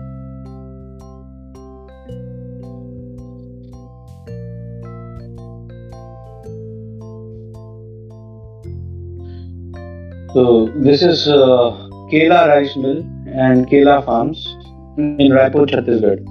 So 10.34 10.66
this 10.76 11.02
is 11.02 11.26
uh, 11.26 11.88
Kela 12.10 12.48
Rice 12.48 12.76
Mill 12.76 12.98
and 13.26 13.66
Kela 13.66 14.04
Farms 14.04 14.46
in 14.98 15.32
Raipur, 15.32 15.66
Chhattisgarh. 15.66 16.22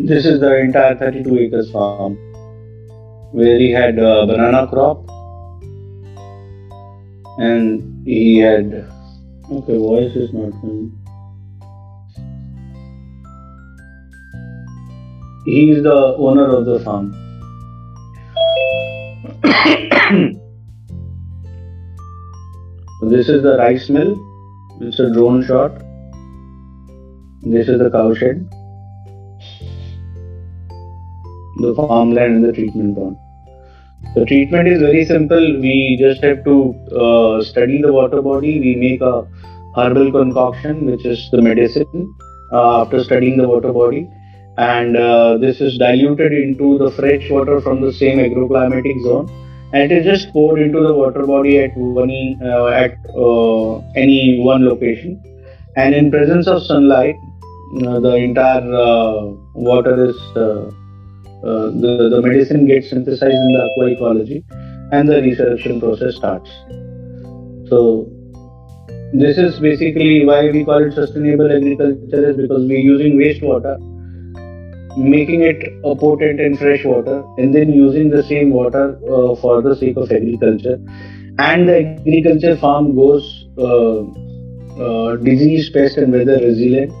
This 0.00 0.26
is 0.26 0.40
the 0.40 0.58
entire 0.58 0.96
32 0.96 1.38
acres 1.38 1.70
farm 1.70 2.16
where 3.30 3.56
he 3.60 3.70
had 3.70 3.96
a 3.96 4.26
banana 4.26 4.66
crop 4.66 5.08
and 7.38 8.04
he 8.04 8.38
had 8.38 8.88
okay 9.52 9.78
voice 9.78 10.16
is 10.16 10.32
not 10.32 10.50
coming. 10.60 10.90
He 15.44 15.70
is 15.70 15.84
the 15.84 16.16
owner 16.18 16.56
of 16.56 16.64
the 16.64 16.80
farm. 16.80 17.21
This 23.02 23.28
is 23.28 23.42
the 23.42 23.56
rice 23.58 23.88
mill. 23.88 24.16
It's 24.80 24.98
a 24.98 25.12
drone 25.12 25.44
shot. 25.46 25.72
This 27.42 27.68
is 27.68 27.78
the 27.78 27.90
cow 27.90 28.12
shed. 28.14 28.48
The 31.60 31.74
farmland 31.76 32.36
and 32.36 32.44
the 32.44 32.52
treatment 32.52 32.96
pond. 32.96 33.16
The 34.16 34.24
treatment 34.24 34.66
is 34.66 34.80
very 34.80 35.04
simple. 35.04 35.60
We 35.60 35.96
just 36.00 36.24
have 36.24 36.44
to 36.44 36.74
uh, 36.96 37.44
study 37.44 37.80
the 37.80 37.92
water 37.92 38.20
body. 38.20 38.58
We 38.58 38.74
make 38.74 39.00
a 39.00 39.28
herbal 39.76 40.10
concoction, 40.10 40.86
which 40.86 41.06
is 41.06 41.28
the 41.30 41.40
medicine, 41.40 42.14
uh, 42.52 42.82
after 42.82 43.04
studying 43.04 43.36
the 43.36 43.46
water 43.46 43.72
body 43.72 44.10
and 44.58 44.96
uh, 44.96 45.38
this 45.38 45.60
is 45.62 45.78
diluted 45.78 46.32
into 46.32 46.76
the 46.78 46.90
fresh 46.90 47.30
water 47.30 47.60
from 47.60 47.80
the 47.80 47.92
same 47.92 48.18
agroclimatic 48.18 49.02
zone 49.02 49.26
and 49.72 49.90
it 49.90 49.92
is 49.92 50.04
just 50.04 50.32
poured 50.32 50.60
into 50.60 50.80
the 50.80 50.92
water 50.92 51.26
body 51.26 51.58
at 51.58 51.76
one 51.76 52.10
uh, 52.42 52.66
at 52.66 52.96
uh, 53.16 53.78
any 53.96 54.40
one 54.40 54.66
location. 54.68 55.20
And 55.76 55.94
in 55.94 56.10
presence 56.10 56.46
of 56.46 56.62
sunlight 56.62 57.16
uh, 57.86 58.00
the 58.00 58.16
entire 58.16 58.74
uh, 58.74 59.32
water 59.54 60.10
is 60.10 60.16
uh, 60.36 60.70
the, 61.42 62.08
the 62.10 62.20
medicine 62.20 62.66
gets 62.66 62.90
synthesized 62.90 63.34
in 63.34 63.52
the 63.54 63.62
aqua 63.64 63.86
ecology 63.86 64.44
and 64.92 65.08
the 65.08 65.22
resurrection 65.22 65.80
process 65.80 66.16
starts. 66.16 66.50
So 67.70 68.10
this 69.14 69.38
is 69.38 69.58
basically 69.58 70.26
why 70.26 70.50
we 70.50 70.64
call 70.66 70.84
it 70.84 70.92
sustainable 70.92 71.50
agriculture 71.50 72.30
is 72.30 72.36
because 72.36 72.66
we're 72.66 72.78
using 72.78 73.16
wastewater 73.16 73.76
making 74.96 75.42
it 75.42 75.62
a 75.84 75.94
potent 75.96 76.40
and 76.40 76.58
fresh 76.58 76.84
water 76.84 77.24
and 77.38 77.54
then 77.54 77.72
using 77.72 78.10
the 78.10 78.22
same 78.22 78.50
water 78.50 78.98
uh, 79.04 79.34
for 79.36 79.62
the 79.62 79.74
sake 79.76 79.96
of 79.96 80.10
agriculture. 80.10 80.78
And 81.38 81.68
the 81.68 81.96
agriculture 82.00 82.56
farm 82.56 82.94
goes 82.94 83.46
uh, 83.58 84.02
uh, 84.82 85.16
disease 85.16 85.70
pest 85.70 85.96
and 85.96 86.12
weather 86.12 86.38
resilient. 86.38 86.92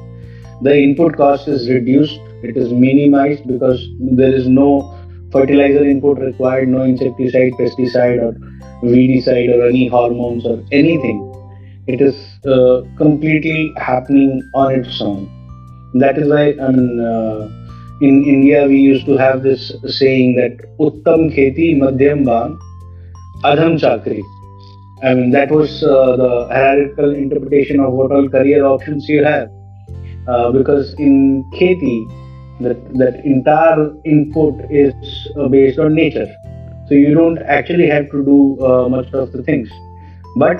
The 0.62 0.76
input 0.76 1.16
cost 1.16 1.48
is 1.48 1.68
reduced. 1.68 2.18
It 2.42 2.56
is 2.56 2.72
minimized 2.72 3.46
because 3.46 3.86
there 4.00 4.34
is 4.34 4.48
no 4.48 4.98
fertilizer 5.30 5.84
input 5.84 6.18
required 6.18 6.68
no 6.68 6.82
insecticide 6.82 7.52
pesticide 7.52 8.20
or 8.20 8.32
weedicide 8.82 9.48
or 9.54 9.66
any 9.66 9.86
hormones 9.88 10.44
or 10.44 10.62
anything. 10.72 11.28
It 11.86 12.00
is 12.00 12.14
uh, 12.46 12.82
completely 12.96 13.72
happening 13.76 14.48
on 14.54 14.74
its 14.74 15.00
own. 15.00 15.28
That 15.94 16.16
is 16.16 16.28
why 16.28 16.54
i 16.66 16.70
mean 16.70 17.00
uh, 17.00 17.61
in 18.02 18.24
India, 18.24 18.66
we 18.66 18.78
used 18.78 19.06
to 19.06 19.16
have 19.16 19.42
this 19.44 19.72
saying 19.86 20.34
that 20.34 20.54
Uttam 20.80 21.20
Kheti 21.34 21.68
Madhyam 21.80 22.24
Bang 22.24 22.58
Adham 23.44 23.78
Chakri. 23.82 24.22
I 25.04 25.14
mean, 25.14 25.30
that 25.30 25.50
was 25.50 25.84
uh, 25.84 26.16
the 26.16 26.48
hierarchical 26.48 27.14
interpretation 27.14 27.78
of 27.78 27.92
what 27.92 28.10
all 28.10 28.28
career 28.28 28.64
options 28.64 29.08
you 29.08 29.24
have. 29.24 29.48
Uh, 30.26 30.50
because 30.50 30.94
in 30.98 31.44
Kheti, 31.54 31.98
that, 32.60 32.78
that 32.94 33.24
entire 33.24 33.94
input 34.04 34.54
is 34.70 34.94
uh, 35.36 35.46
based 35.46 35.78
on 35.78 35.94
nature. 35.94 36.30
So 36.88 36.94
you 36.94 37.14
don't 37.14 37.38
actually 37.38 37.88
have 37.88 38.10
to 38.10 38.24
do 38.24 38.66
uh, 38.66 38.88
much 38.88 39.12
of 39.12 39.30
the 39.30 39.44
things. 39.44 39.70
But 40.36 40.58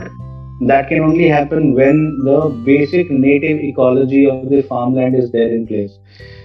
that 0.68 0.88
can 0.88 1.00
only 1.00 1.26
happen 1.26 1.74
when 1.74 2.20
the 2.24 2.48
basic 2.64 3.10
native 3.10 3.58
ecology 3.58 4.30
of 4.30 4.48
the 4.48 4.62
farmland 4.62 5.16
is 5.16 5.32
there 5.32 5.48
in 5.48 5.66
place 5.66 5.98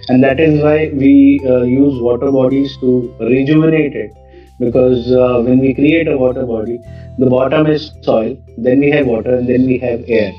and 0.08 0.22
that 0.22 0.40
is 0.40 0.62
why 0.62 0.90
we 0.94 1.40
uh, 1.46 1.62
use 1.62 2.00
water 2.00 2.30
bodies 2.30 2.76
to 2.78 3.14
rejuvenate 3.20 3.94
it. 3.94 4.12
Because 4.58 5.10
uh, 5.12 5.40
when 5.42 5.60
we 5.60 5.74
create 5.74 6.08
a 6.08 6.16
water 6.16 6.44
body 6.44 6.78
the 7.18 7.26
bottom 7.26 7.66
is 7.66 7.92
soil 8.02 8.36
then 8.56 8.80
we 8.80 8.90
have 8.90 9.06
water 9.06 9.36
and 9.36 9.48
then 9.48 9.66
we 9.66 9.78
have 9.78 10.02
air. 10.08 10.32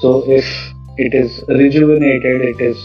So 0.00 0.24
if 0.30 0.44
it 0.96 1.14
is 1.14 1.42
rejuvenated 1.48 2.40
it 2.40 2.60
is 2.60 2.76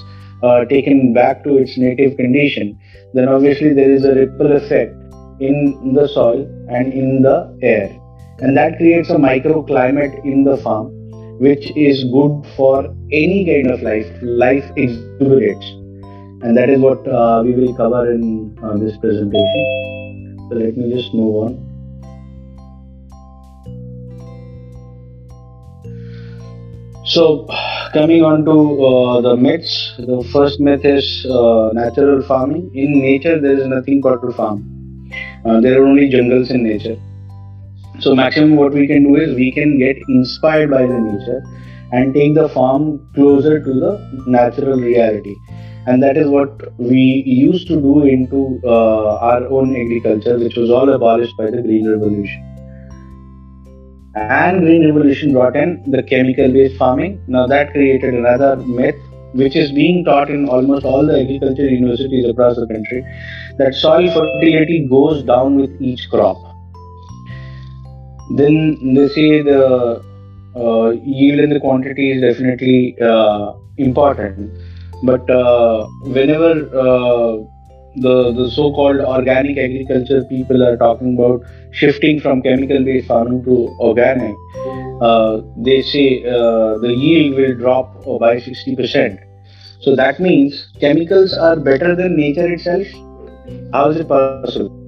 uh, 0.44 0.66
taken 0.66 1.14
back 1.14 1.44
to 1.44 1.58
its 1.58 1.78
native 1.78 2.18
condition 2.18 2.80
then 3.14 3.30
obviously 3.30 3.74
there 3.74 3.92
is 3.92 4.06
a 4.06 4.14
ripple 4.14 4.52
effect 4.56 4.94
in 5.40 5.94
the 5.94 6.08
soil 6.08 6.42
and 6.70 6.94
in 6.94 7.22
the 7.22 7.58
air. 7.62 7.90
And 8.40 8.56
that 8.58 8.78
creates 8.78 9.10
a 9.10 9.16
microclimate 9.16 10.24
in 10.26 10.44
the 10.44 10.58
farm 10.58 10.92
which 11.40 11.72
is 11.76 12.04
good 12.06 12.46
for 12.56 12.86
any 13.12 13.46
kind 13.46 13.72
of 13.72 13.82
life. 13.82 14.08
Life 14.22 14.66
exuberates, 14.78 15.66
and 16.46 16.56
that 16.56 16.70
is 16.70 16.80
what 16.80 17.08
uh, 17.08 17.42
we 17.44 17.54
will 17.54 17.74
cover 17.76 18.12
in 18.12 18.56
uh, 18.64 18.78
this 18.78 18.96
presentation. 18.98 20.38
So 20.48 20.56
let 20.56 20.78
me 20.78 20.94
just 20.94 21.12
move 21.12 21.36
on. 21.44 21.54
So, 27.04 27.48
coming 27.94 28.24
on 28.24 28.46
to 28.46 28.86
uh, 28.86 29.22
the 29.22 29.36
myths, 29.36 29.96
the 29.98 30.22
first 30.32 30.60
myth 30.60 30.86
is 30.86 31.26
uh, 31.26 31.72
natural 31.74 32.22
farming. 32.28 32.70
In 32.76 33.00
nature, 33.00 33.42
there 33.42 33.58
is 33.60 33.66
nothing 33.66 34.02
called 34.02 34.22
to 34.22 34.32
farm. 34.32 34.62
Uh, 35.46 35.60
there 35.62 35.82
are 35.82 35.86
only 35.88 36.10
jungles 36.10 36.52
in 36.52 36.64
nature. 36.64 36.98
So, 38.02 38.14
maximum 38.14 38.56
what 38.56 38.74
we 38.74 38.86
can 38.86 39.04
do 39.04 39.16
is 39.16 39.36
we 39.36 39.52
can 39.52 39.80
get 39.80 39.98
inspired 40.10 40.70
by 40.70 40.86
the 40.86 41.00
nature 41.00 41.44
and 41.92 42.14
take 42.14 42.36
the 42.36 42.50
farm 42.50 43.08
closer 43.16 43.60
to 43.60 43.74
the 43.86 44.24
natural 44.28 44.80
reality. 44.80 45.36
And 45.88 46.02
that 46.02 46.18
is 46.18 46.28
what 46.28 46.78
we 46.80 47.24
used 47.26 47.68
to 47.68 47.80
do 47.80 48.04
into 48.04 48.60
uh, 48.64 49.18
our 49.18 49.46
own 49.48 49.76
agriculture, 49.76 50.40
which 50.40 50.56
was 50.56 50.72
all 50.72 50.90
abolished 50.90 51.38
by 51.38 51.52
the 51.52 51.62
Green 51.62 51.88
Revolution. 51.88 52.44
And 54.16 54.62
green 54.62 54.86
revolution 54.86 55.34
brought 55.34 55.58
in 55.58 55.84
the 55.92 56.02
chemical 56.02 56.48
based 56.52 56.78
farming. 56.78 57.22
Now 57.28 57.48
that 57.48 57.72
created 57.74 58.14
another 58.14 58.56
myth 58.56 58.96
which 59.34 59.58
is 59.58 59.74
being 59.74 60.06
taught 60.06 60.30
in 60.30 60.48
almost 60.48 60.86
all 60.86 61.06
the 61.06 61.20
agriculture 61.20 61.68
universities 61.68 62.26
across 62.30 62.56
the 62.56 62.66
country 62.68 63.06
that 63.58 63.76
soil 63.76 64.08
fertility 64.10 64.88
goes 64.90 65.22
down 65.24 65.58
with 65.58 65.82
each 65.82 66.10
crop. 66.10 66.38
Then 68.38 68.96
they 68.96 69.10
say 69.10 69.42
the 69.42 70.02
uh, 70.56 70.90
yield 71.04 71.42
and 71.42 71.52
the 71.52 71.60
quantity 71.60 72.12
is 72.12 72.22
definitely 72.22 72.96
uh, 73.02 73.54
important 73.78 74.50
but 75.04 75.30
uh, 75.30 75.86
whenever 76.04 76.52
uh, 76.78 77.38
the, 77.98 78.34
the 78.34 78.52
so-called 78.52 79.00
organic 79.00 79.58
agriculture 79.58 80.24
people 80.26 80.64
are 80.64 80.78
talking 80.78 81.16
about 81.16 81.42
shifting 81.72 82.20
from 82.20 82.42
chemical-based 82.42 83.08
farming 83.08 83.44
to 83.46 83.76
organic, 83.80 84.36
uh, 85.02 85.42
they 85.58 85.82
say 85.82 86.24
uh, 86.24 86.78
the 86.80 86.94
yield 86.96 87.36
will 87.36 87.56
drop 87.56 87.94
by 88.20 88.38
60%. 88.38 89.20
So 89.82 89.96
that 89.96 90.20
means 90.20 90.68
chemicals 90.80 91.34
are 91.34 91.56
better 91.58 91.96
than 91.96 92.18
nature 92.18 92.52
itself. 92.52 92.88
How 93.72 93.90
is 93.90 93.98
it 93.98 94.08
possible? 94.08 94.82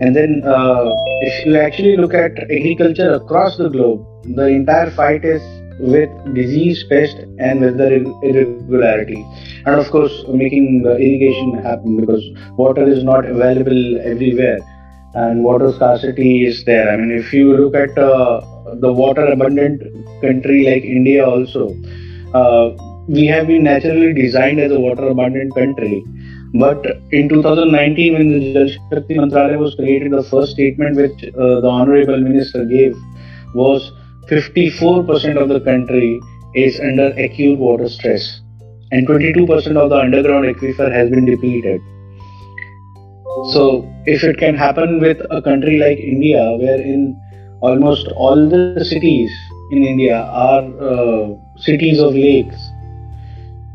And 0.00 0.14
then, 0.14 0.42
uh, 0.44 0.92
if 1.22 1.46
you 1.46 1.56
actually 1.56 1.96
look 1.96 2.12
at 2.12 2.38
agriculture 2.38 3.14
across 3.14 3.56
the 3.56 3.70
globe, 3.70 4.06
the 4.36 4.46
entire 4.46 4.90
fight 4.90 5.24
is 5.24 5.40
with 5.78 6.10
disease, 6.34 6.84
pest, 6.88 7.16
and 7.38 7.60
weather 7.60 7.94
irregularity, 8.22 9.24
and 9.66 9.74
of 9.74 9.90
course 9.90 10.24
making 10.28 10.82
the 10.82 10.96
irrigation 10.96 11.54
happen 11.62 12.00
because 12.00 12.24
water 12.56 12.86
is 12.88 13.04
not 13.04 13.24
available 13.24 14.00
everywhere, 14.00 14.58
and 15.14 15.44
water 15.44 15.72
scarcity 15.72 16.46
is 16.46 16.64
there. 16.64 16.90
I 16.90 16.96
mean, 16.96 17.10
if 17.10 17.32
you 17.32 17.56
look 17.56 17.74
at 17.74 17.96
uh, 17.98 18.40
the 18.80 18.92
water 18.92 19.26
abundant 19.26 19.82
country 20.20 20.64
like 20.64 20.84
India, 20.84 21.28
also, 21.28 21.76
uh, 22.34 22.70
we 23.08 23.26
have 23.26 23.46
been 23.46 23.64
naturally 23.64 24.12
designed 24.14 24.60
as 24.60 24.72
a 24.72 24.80
water 24.80 25.08
abundant 25.08 25.54
country. 25.54 26.02
But 26.54 26.86
in 27.12 27.28
2019, 27.28 28.14
when 28.14 28.28
the 28.30 28.52
Jal 28.54 28.68
Shakti 28.68 29.14
Mantralaya 29.16 29.58
was 29.58 29.74
created, 29.74 30.12
the 30.12 30.22
first 30.22 30.52
statement 30.52 30.96
which 30.96 31.24
uh, 31.34 31.60
the 31.60 31.68
Honorable 31.68 32.18
Minister 32.18 32.64
gave 32.64 32.96
was 33.54 33.92
54% 34.28 35.40
of 35.40 35.48
the 35.48 35.60
country 35.60 36.20
is 36.54 36.80
under 36.80 37.08
acute 37.16 37.58
water 37.58 37.88
stress, 37.88 38.40
and 38.90 39.06
22% 39.06 39.76
of 39.76 39.90
the 39.90 39.96
underground 39.96 40.46
aquifer 40.46 40.92
has 40.92 41.08
been 41.10 41.24
depleted. 41.24 41.80
So, 43.52 43.88
if 44.06 44.24
it 44.24 44.38
can 44.38 44.56
happen 44.56 44.98
with 45.00 45.18
a 45.30 45.40
country 45.42 45.78
like 45.78 45.98
India, 45.98 46.56
where 46.58 46.80
in 46.80 47.20
almost 47.60 48.08
all 48.16 48.48
the 48.48 48.84
cities 48.84 49.30
in 49.70 49.84
India 49.84 50.16
are 50.16 50.64
uh, 50.80 51.34
cities 51.58 52.00
of 52.00 52.14
lakes, 52.14 52.56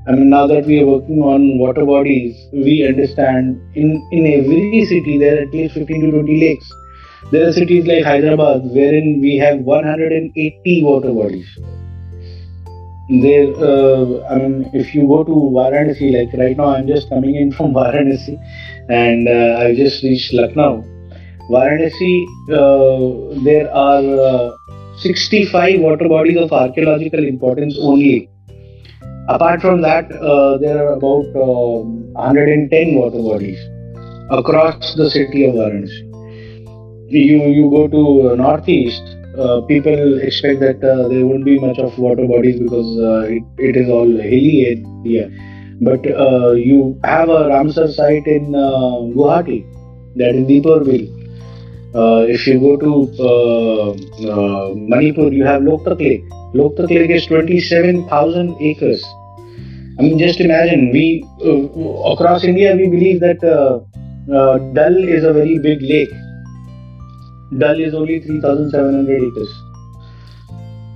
I 0.08 0.14
mean, 0.14 0.30
now 0.32 0.48
that 0.48 0.66
we 0.66 0.82
are 0.82 0.86
working 0.86 1.22
on 1.22 1.60
water 1.60 1.86
bodies, 1.86 2.36
we 2.52 2.86
understand 2.88 3.62
in, 3.76 4.06
in 4.12 4.26
every 4.26 4.84
city 4.86 5.18
there 5.20 5.38
are 5.38 5.42
at 5.44 5.52
least 5.52 5.76
15 5.76 6.02
to 6.02 6.12
20 6.12 6.42
lakes. 6.42 6.74
There 7.29 7.47
are 7.47 7.53
cities 7.53 7.86
like 7.86 8.03
Hyderabad 8.03 8.63
wherein 8.73 9.21
we 9.21 9.38
have 9.38 9.60
180 9.60 10.84
water 10.84 11.13
bodies. 11.13 11.47
There, 13.10 13.53
uh, 13.55 14.25
I 14.27 14.36
mean, 14.36 14.69
if 14.73 14.93
you 14.95 15.07
go 15.07 15.23
to 15.23 15.31
Varanasi, 15.31 16.12
like 16.13 16.34
right 16.38 16.57
now, 16.57 16.75
I'm 16.75 16.88
just 16.88 17.10
coming 17.10 17.36
in 17.36 17.51
from 17.51 17.73
Varanasi, 17.79 18.38
and 18.89 19.27
uh, 19.27 19.60
I 19.60 19.75
just 19.75 20.03
reached 20.03 20.34
Lucknow. 20.34 20.84
Varanasi, 21.49 22.25
uh, 22.49 23.43
there 23.43 23.71
are 23.73 24.03
uh, 24.03 24.97
65 24.97 25.79
water 25.79 26.10
bodies 26.10 26.38
of 26.38 26.51
archaeological 26.51 27.23
importance 27.23 27.77
only. 27.79 28.29
Apart 29.29 29.62
from 29.62 29.81
that, 29.84 30.12
uh, 30.12 30.57
there 30.57 30.86
are 30.86 30.93
about 30.93 31.27
110 31.34 32.97
uh, 32.97 32.99
water 32.99 33.21
bodies 33.21 33.60
across 34.31 34.95
the 34.95 35.10
city 35.10 35.45
of 35.45 35.55
Varanasi 35.55 36.11
you 37.12 37.43
you 37.43 37.69
go 37.69 37.88
to 37.88 38.36
northeast, 38.36 39.04
uh, 39.38 39.62
people 39.62 40.19
expect 40.19 40.60
that 40.60 40.84
uh, 40.84 41.08
there 41.08 41.26
won't 41.26 41.45
be 41.45 41.58
much 41.58 41.80
of 41.80 41.97
water 41.97 42.28
bodies 42.28 42.60
because 42.60 43.00
uh, 43.00 43.21
it, 43.30 43.43
it 43.58 43.78
is 43.78 43.89
all 43.89 44.08
hilly 44.08 44.84
area. 45.06 45.30
But 45.80 46.06
uh, 46.06 46.52
you 46.52 47.00
have 47.04 47.30
a 47.30 47.47
Ramsar 47.50 47.93
site 47.93 48.28
in 48.28 48.54
uh, 48.54 49.08
Guwahati, 49.15 49.65
that 50.17 50.36
is 50.36 50.47
Deepor 50.47 50.86
Beel. 50.86 51.08
Uh, 51.95 52.26
if 52.28 52.45
you 52.45 52.60
go 52.60 52.78
to 52.78 53.95
Manipur, 54.76 55.32
you 55.32 55.45
have 55.45 55.62
Loktak 55.62 56.00
Lake. 56.00 56.24
Loktak 56.54 56.89
Lake 56.89 57.10
is 57.10 57.26
27,000 57.26 58.58
acres. 58.62 59.04
I 60.00 60.04
mean, 60.04 60.19
just 60.19 60.39
imagine, 60.39 60.91
we 60.91 61.26
across 62.06 62.43
India 62.43 62.76
we 62.76 62.88
believe 62.88 63.19
that 63.21 63.39
Dal 64.28 64.97
is 64.97 65.24
a 65.24 65.34
very 65.34 65.58
big 65.58 65.82
lake 65.82 66.12
Dal 67.58 67.82
is 67.82 67.94
only 67.94 68.20
3,700 68.22 69.24
acres. 69.24 69.64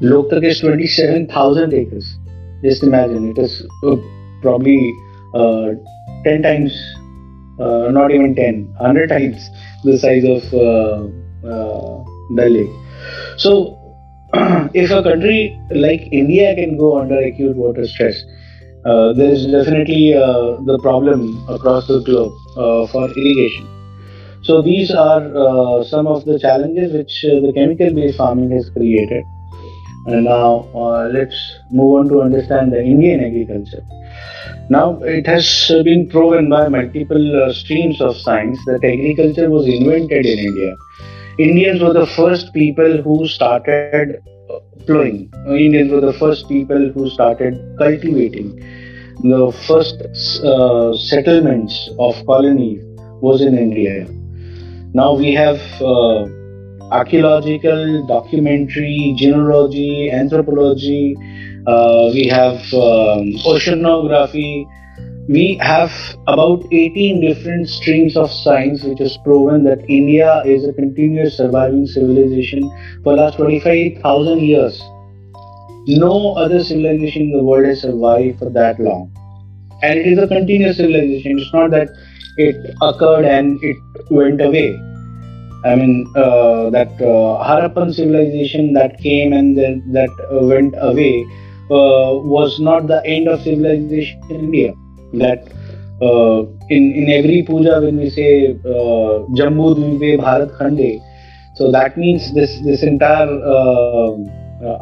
Loktak 0.02 0.44
is 0.44 0.62
27,000 0.62 1.74
acres. 1.74 2.18
Just 2.64 2.84
imagine, 2.84 3.32
it 3.32 3.38
is 3.38 3.66
uh, 3.84 3.98
probably 4.42 4.94
uh, 5.34 5.72
10 6.24 6.42
times, 6.44 6.72
uh, 7.60 7.92
not 7.92 8.12
even 8.12 8.36
10, 8.36 8.74
100 8.78 9.10
times 9.10 9.50
the 9.84 9.98
size 9.98 10.24
of 10.24 10.54
uh, 10.54 11.48
uh, 11.48 12.04
Dal 12.36 12.50
Lake. 12.50 12.70
So, 13.38 13.78
if 14.74 14.92
a 14.92 15.04
country 15.04 15.60
like 15.72 16.08
India 16.14 16.56
can 16.56 16.78
go 16.78 17.00
under 17.00 17.20
acute 17.20 17.56
water 17.58 17.86
stress, 17.86 18.24
there 18.84 19.32
is 19.32 19.46
definitely 19.48 20.14
the 20.14 20.80
problem 20.82 21.44
across 21.50 21.88
the 21.88 22.00
globe 22.00 22.32
for 22.92 23.10
irrigation. 23.10 23.75
So 24.46 24.62
these 24.62 24.92
are 24.92 25.24
uh, 25.36 25.84
some 25.84 26.06
of 26.06 26.24
the 26.26 26.38
challenges 26.38 26.94
which 26.94 27.26
uh, 27.26 27.42
the 27.42 27.52
chemical-based 27.52 28.16
farming 28.16 28.52
has 28.52 28.70
created. 28.70 29.24
And 30.06 30.26
now 30.26 30.70
uh, 30.76 31.10
let's 31.12 31.36
move 31.72 32.00
on 32.00 32.10
to 32.10 32.22
understand 32.22 32.72
the 32.72 32.80
Indian 32.80 33.24
agriculture. 33.26 33.82
Now 34.70 35.00
it 35.02 35.26
has 35.26 35.72
been 35.84 36.08
proven 36.10 36.48
by 36.48 36.68
multiple 36.68 37.44
uh, 37.44 37.54
streams 37.54 38.00
of 38.02 38.16
science 38.18 38.60
that 38.68 38.84
agriculture 38.84 39.50
was 39.50 39.66
invented 39.68 40.28
in 40.28 40.38
India. 40.38 40.76
Indians 41.40 41.82
were 41.82 41.94
the 41.94 42.06
first 42.06 42.54
people 42.54 43.02
who 43.02 43.28
started 43.28 44.22
plowing. 44.86 45.34
Indians 45.48 45.92
were 45.92 46.02
the 46.02 46.14
first 46.14 46.48
people 46.48 46.92
who 46.94 47.10
started 47.10 47.56
cultivating. 47.80 48.60
The 49.24 49.52
first 49.68 49.96
uh, 50.44 50.96
settlements 50.98 51.90
of 51.98 52.24
colonies 52.28 52.84
was 53.22 53.42
in 53.42 53.58
India. 53.58 54.08
Now 54.96 55.14
we 55.14 55.34
have 55.34 55.60
uh, 55.82 56.24
archaeological, 56.90 58.08
documentary, 58.08 59.14
genealogy, 59.18 60.10
anthropology, 60.10 61.18
uh, 61.68 62.12
we 62.14 62.28
have 62.28 62.60
um, 62.74 63.36
oceanography. 63.44 64.66
We 65.28 65.58
have 65.60 65.92
about 66.28 66.64
18 66.72 67.20
different 67.20 67.68
streams 67.68 68.16
of 68.16 68.32
science 68.32 68.84
which 68.84 69.00
has 69.00 69.18
proven 69.26 69.66
that 69.66 69.84
India 69.90 70.44
is 70.46 70.66
a 70.66 70.72
continuous 70.72 71.36
surviving 71.36 71.88
civilization 71.88 72.62
for 73.04 73.18
the 73.18 73.24
last 73.24 73.36
25,000 73.36 74.40
years. 74.40 74.82
No 75.88 76.36
other 76.36 76.64
civilization 76.64 77.24
in 77.24 77.32
the 77.34 77.44
world 77.44 77.66
has 77.66 77.82
survived 77.82 78.40
for 78.40 78.50
that 78.52 78.80
long. 78.80 79.12
And 79.82 80.00
it 80.00 80.08
is 80.08 80.20
a 80.20 80.28
continuous 80.28 80.78
civilization. 80.78 81.38
It's 81.38 81.54
not 81.54 81.72
that 81.72 81.90
it 82.38 82.76
occurred 82.82 83.26
and 83.26 83.64
it 83.64 83.78
went 84.10 84.42
away. 84.42 84.80
I 85.64 85.76
mean, 85.76 86.06
uh, 86.16 86.70
that 86.70 86.92
uh, 87.02 87.44
Harappan 87.44 87.94
civilization 87.94 88.74
that 88.74 89.00
came 89.00 89.34
and 89.34 89.58
then 89.58 89.84
that 89.94 90.10
uh, 90.32 90.46
went 90.46 90.76
away 90.78 91.26
uh, 91.72 92.22
was 92.34 92.60
not 92.60 92.88
the 92.88 93.04
end 93.06 93.28
of 93.28 93.42
civilization 93.42 94.22
in 94.30 94.36
India. 94.42 94.74
That 95.14 95.48
uh, 96.02 96.44
in 96.70 96.94
in 96.94 97.10
every 97.10 97.42
puja 97.42 97.82
when 97.82 97.98
we 97.98 98.10
say 98.10 98.52
uh, 98.52 99.26
Jambu 99.40 99.74
Dvipe 99.76 100.20
Bharat 100.20 100.56
Khande, 100.60 101.02
so 101.56 101.72
that 101.72 101.98
means 101.98 102.34
this 102.36 102.60
this 102.64 102.84
entire 102.84 103.28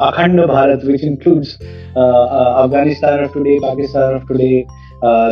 Akhand 0.09 0.37
Bharat, 0.49 0.85
which 0.85 1.03
includes 1.03 1.57
Afghanistan 1.95 3.23
of 3.23 3.31
today, 3.31 3.59
Pakistan 3.59 4.15
of 4.15 4.27
today, 4.27 4.67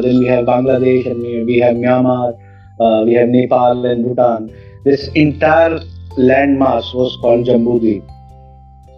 then 0.02 0.20
we 0.20 0.28
have 0.28 0.46
Bangladesh 0.46 1.06
and 1.10 1.22
we, 1.22 1.60
have 1.60 1.76
Myanmar, 1.76 2.38
uh, 2.80 3.04
we 3.06 3.14
have 3.14 3.30
Nepal 3.30 3.86
and 3.86 4.04
Bhutan. 4.04 4.54
This 4.84 5.08
entire 5.16 5.80
landmass 6.18 6.94
was 6.94 7.18
called 7.22 7.46
Jambudvip, 7.46 8.04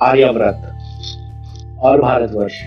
Aryavrat, 0.01 0.59
or 1.81 1.99
Bharatvarsh, 1.99 2.57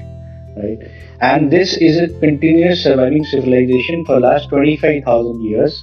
right? 0.57 0.79
And 1.21 1.51
this 1.51 1.77
is 1.79 1.99
a 1.99 2.09
continuous 2.21 2.83
surviving 2.83 3.25
civilization 3.25 4.05
for 4.05 4.21
last 4.21 4.51
25,000 4.51 5.43
years, 5.43 5.83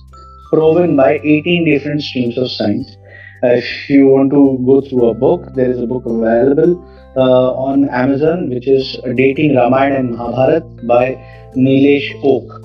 proven 0.51 0.95
by 0.95 1.19
18 1.23 1.65
different 1.65 2.01
streams 2.03 2.37
of 2.37 2.49
science. 2.51 2.95
Uh, 3.43 3.47
if 3.47 3.89
you 3.89 4.07
want 4.07 4.31
to 4.31 4.57
go 4.65 4.79
through 4.79 5.09
a 5.09 5.13
book, 5.13 5.53
there 5.55 5.69
is 5.69 5.79
a 5.79 5.87
book 5.87 6.05
available 6.05 6.79
uh, 6.79 7.02
on 7.21 7.89
Amazon, 7.89 8.49
which 8.49 8.67
is 8.67 8.97
Dating 9.15 9.55
Ramayana 9.55 9.95
and 9.95 10.11
Mahabharat 10.11 10.87
by 10.87 11.15
Nilesh 11.55 12.19
Oak. 12.23 12.61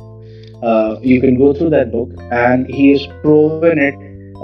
Uh, 0.63 0.99
you 1.03 1.21
can 1.21 1.39
go 1.39 1.55
through 1.55 1.71
that 1.71 1.93
book, 1.93 2.11
and 2.33 2.67
he 2.67 2.91
has 2.91 3.07
proven 3.23 3.79
it 3.79 3.95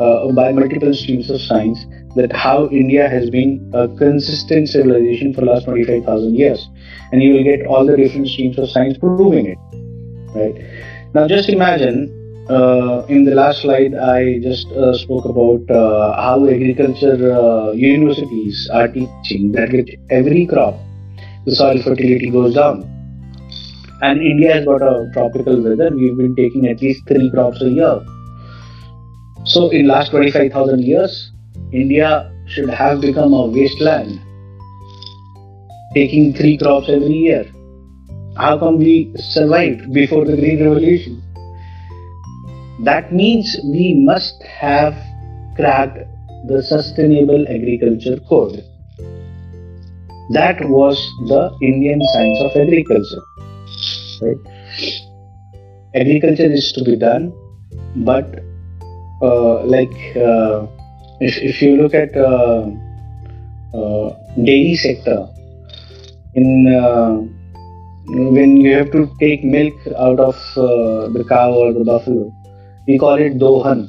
uh, 0.00 0.30
by 0.32 0.52
multiple 0.52 0.94
streams 0.94 1.30
of 1.30 1.40
science 1.40 1.84
that 2.14 2.32
how 2.32 2.68
India 2.68 3.08
has 3.08 3.30
been 3.30 3.70
a 3.74 3.88
consistent 3.88 4.68
civilization 4.68 5.34
for 5.34 5.42
last 5.42 5.64
25,000 5.64 6.34
years, 6.34 6.68
and 7.12 7.22
you 7.22 7.34
will 7.34 7.42
get 7.42 7.66
all 7.66 7.84
the 7.84 7.96
different 7.96 8.28
streams 8.28 8.58
of 8.58 8.68
science 8.70 8.96
proving 8.98 9.46
it. 9.46 9.58
Right 10.34 11.14
now, 11.14 11.26
just 11.26 11.48
imagine. 11.48 12.23
Uh, 12.48 13.06
in 13.08 13.24
the 13.24 13.34
last 13.34 13.62
slide, 13.62 13.94
I 13.94 14.38
just 14.40 14.68
uh, 14.72 14.92
spoke 14.98 15.24
about 15.24 15.64
uh, 15.70 16.14
how 16.20 16.46
agriculture 16.46 17.32
uh, 17.32 17.72
universities 17.72 18.68
are 18.70 18.86
teaching 18.86 19.50
that 19.52 19.72
with 19.72 19.88
every 20.10 20.44
crop, 20.44 20.74
the 21.46 21.54
soil 21.54 21.82
fertility 21.82 22.28
goes 22.30 22.54
down. 22.54 22.82
And 24.02 24.20
India 24.20 24.52
has 24.52 24.66
got 24.66 24.82
a 24.82 25.08
tropical 25.14 25.62
weather. 25.62 25.88
We've 25.96 26.18
been 26.18 26.36
taking 26.36 26.68
at 26.68 26.82
least 26.82 27.08
three 27.08 27.30
crops 27.30 27.62
a 27.62 27.70
year. 27.70 28.04
So, 29.46 29.70
in 29.70 29.88
last 29.88 30.10
25,000 30.10 30.84
years, 30.84 31.32
India 31.72 32.30
should 32.46 32.68
have 32.68 33.00
become 33.00 33.32
a 33.32 33.46
wasteland, 33.46 34.20
taking 35.94 36.34
three 36.34 36.58
crops 36.58 36.90
every 36.90 37.08
year. 37.08 37.46
How 38.36 38.58
come 38.58 38.78
we 38.78 39.14
survived 39.16 39.94
before 39.94 40.26
the 40.26 40.36
Green 40.36 40.62
Revolution? 40.62 41.23
That 42.80 43.12
means 43.12 43.56
we 43.64 43.94
must 43.94 44.42
have 44.42 44.94
cracked 45.54 45.98
the 46.48 46.62
Sustainable 46.62 47.46
Agriculture 47.48 48.18
Code. 48.28 48.64
That 50.30 50.58
was 50.68 50.96
the 51.28 51.56
Indian 51.62 52.00
science 52.12 52.40
of 52.40 52.56
agriculture. 52.56 53.22
Right? 54.22 54.36
Agriculture 55.94 56.50
is 56.50 56.72
to 56.72 56.82
be 56.82 56.96
done, 56.96 57.32
but 57.96 58.40
uh, 59.22 59.64
like 59.64 59.94
uh, 60.16 60.66
if, 61.20 61.36
if 61.38 61.62
you 61.62 61.76
look 61.76 61.94
at 61.94 62.16
uh, 62.16 62.66
uh, 63.72 64.16
dairy 64.42 64.74
sector, 64.74 65.28
in 66.34 66.66
uh, 66.74 67.22
when 68.06 68.56
you 68.56 68.74
have 68.74 68.90
to 68.90 69.08
take 69.20 69.44
milk 69.44 69.74
out 69.96 70.18
of 70.18 70.34
uh, 70.56 71.08
the 71.08 71.24
cow 71.28 71.52
or 71.52 71.72
the 71.72 71.84
buffalo, 71.84 72.32
we 72.86 72.98
call 72.98 73.14
it 73.14 73.38
dohan. 73.38 73.88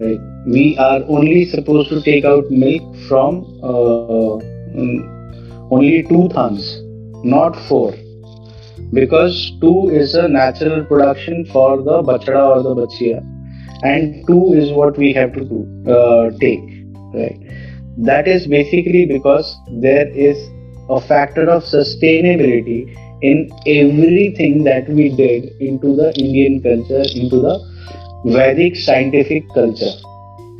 Right? 0.00 0.18
We 0.46 0.76
are 0.78 1.00
only 1.08 1.44
supposed 1.44 1.90
to 1.90 2.00
take 2.02 2.24
out 2.24 2.50
milk 2.50 2.96
from 3.06 3.44
uh, 3.62 4.40
mm, 4.74 5.68
only 5.70 6.02
two 6.04 6.28
thumbs, 6.30 6.80
not 7.24 7.54
four, 7.68 7.94
because 8.92 9.52
two 9.60 9.88
is 9.90 10.14
a 10.14 10.26
natural 10.28 10.84
production 10.84 11.44
for 11.52 11.76
the 11.76 12.02
bachada 12.02 12.56
or 12.56 12.62
the 12.62 12.74
bachia, 12.74 13.18
and 13.82 14.26
two 14.26 14.52
is 14.54 14.72
what 14.72 14.96
we 14.96 15.12
have 15.12 15.32
to 15.34 15.44
do, 15.44 15.92
uh, 15.92 16.30
take. 16.38 16.64
Right? 17.12 17.38
That 17.98 18.26
is 18.26 18.46
basically 18.46 19.04
because 19.04 19.54
there 19.80 20.08
is 20.08 20.38
a 20.88 21.00
factor 21.00 21.48
of 21.48 21.62
sustainability 21.62 22.96
in 23.22 23.50
everything 23.66 24.64
that 24.64 24.88
we 24.88 25.08
did 25.14 25.50
into 25.60 25.94
the 25.96 26.12
Indian 26.18 26.62
culture, 26.62 27.04
into 27.14 27.40
the 27.40 27.58
Vedic 28.24 28.76
scientific 28.76 29.44
culture. 29.54 29.92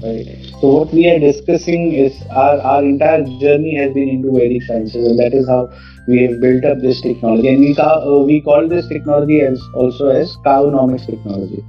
Right. 0.03 0.27
So 0.61 0.69
what 0.69 0.93
we 0.95 1.09
are 1.11 1.19
discussing 1.19 1.93
is 1.93 2.23
our, 2.31 2.59
our 2.61 2.83
entire 2.83 3.23
journey 3.39 3.77
has 3.77 3.93
been 3.93 4.09
into 4.09 4.33
Vedic 4.33 4.63
sciences, 4.63 5.07
and 5.07 5.19
that 5.19 5.35
is 5.35 5.47
how 5.49 5.69
we 6.09 6.23
have 6.23 6.41
built 6.41 6.65
up 6.65 6.81
this 6.81 7.01
technology. 7.01 7.49
And 7.49 7.61
we 7.61 7.75
ca- 7.75 8.03
uh, 8.03 8.23
we 8.25 8.41
call 8.41 8.67
this 8.69 8.89
technology 8.89 9.41
as 9.41 9.61
also 9.75 10.09
as 10.09 10.37
cownomics 10.45 11.07
technology. 11.07 11.63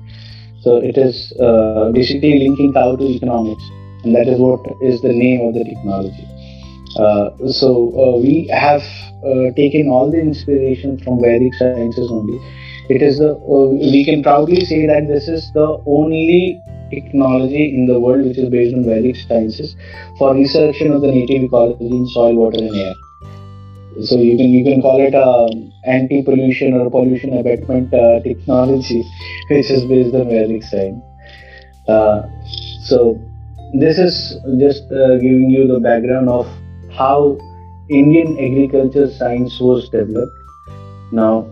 So 0.61 0.77
it 0.77 0.97
is 0.97 1.33
uh, 1.39 1.91
basically 1.91 2.39
linking 2.39 2.73
cow 2.73 2.95
to 2.95 3.03
economics, 3.03 3.63
and 4.03 4.15
that 4.15 4.27
is 4.27 4.39
what 4.39 4.61
is 4.81 5.01
the 5.01 5.11
name 5.11 5.41
of 5.47 5.53
the 5.53 5.63
technology. 5.63 6.27
Uh, 6.97 7.29
so 7.47 7.93
uh, 7.95 8.17
we 8.17 8.47
have 8.47 8.83
uh, 9.23 9.51
taken 9.55 9.87
all 9.87 10.11
the 10.11 10.19
inspiration 10.19 10.97
from 10.99 11.21
Vedic 11.21 11.53
sciences 11.53 12.11
only. 12.11 12.39
It 12.89 13.01
is 13.01 13.19
the 13.19 13.35
we 13.35 14.03
can 14.03 14.21
proudly 14.21 14.65
say 14.65 14.85
that 14.87 15.07
this 15.07 15.27
is 15.27 15.49
the 15.53 15.81
only 15.85 16.61
technology 16.89 17.73
in 17.73 17.85
the 17.85 17.99
world 17.99 18.25
which 18.25 18.37
is 18.37 18.49
based 18.49 18.75
on 18.75 18.83
Vedic 18.83 19.15
sciences 19.15 19.75
for 20.17 20.33
research 20.33 20.81
of 20.81 21.01
the 21.01 21.07
native 21.07 21.43
ecology 21.43 21.87
in 21.87 22.05
soil, 22.07 22.35
water, 22.35 22.59
and 22.59 22.75
air. 22.75 22.93
So 24.03 24.17
you 24.17 24.35
can 24.35 24.49
you 24.49 24.63
can 24.63 24.81
call 24.81 24.99
it 24.99 25.13
a 25.13 25.49
anti-pollution 25.89 26.73
or 26.73 26.89
pollution 26.89 27.37
abatement 27.37 27.93
uh, 27.93 28.19
technology, 28.21 29.03
which 29.49 29.69
is 29.69 29.85
based 29.85 30.13
on 30.15 30.27
Vedic 30.27 30.63
science. 30.63 31.01
Uh, 31.87 32.23
so 32.83 33.19
this 33.73 33.97
is 33.97 34.35
just 34.59 34.91
uh, 34.91 35.15
giving 35.17 35.49
you 35.49 35.67
the 35.67 35.79
background 35.79 36.27
of 36.27 36.47
how 36.97 37.37
Indian 37.89 38.37
agriculture 38.39 39.09
science 39.11 39.59
was 39.59 39.89
developed. 39.89 40.31
Now, 41.11 41.47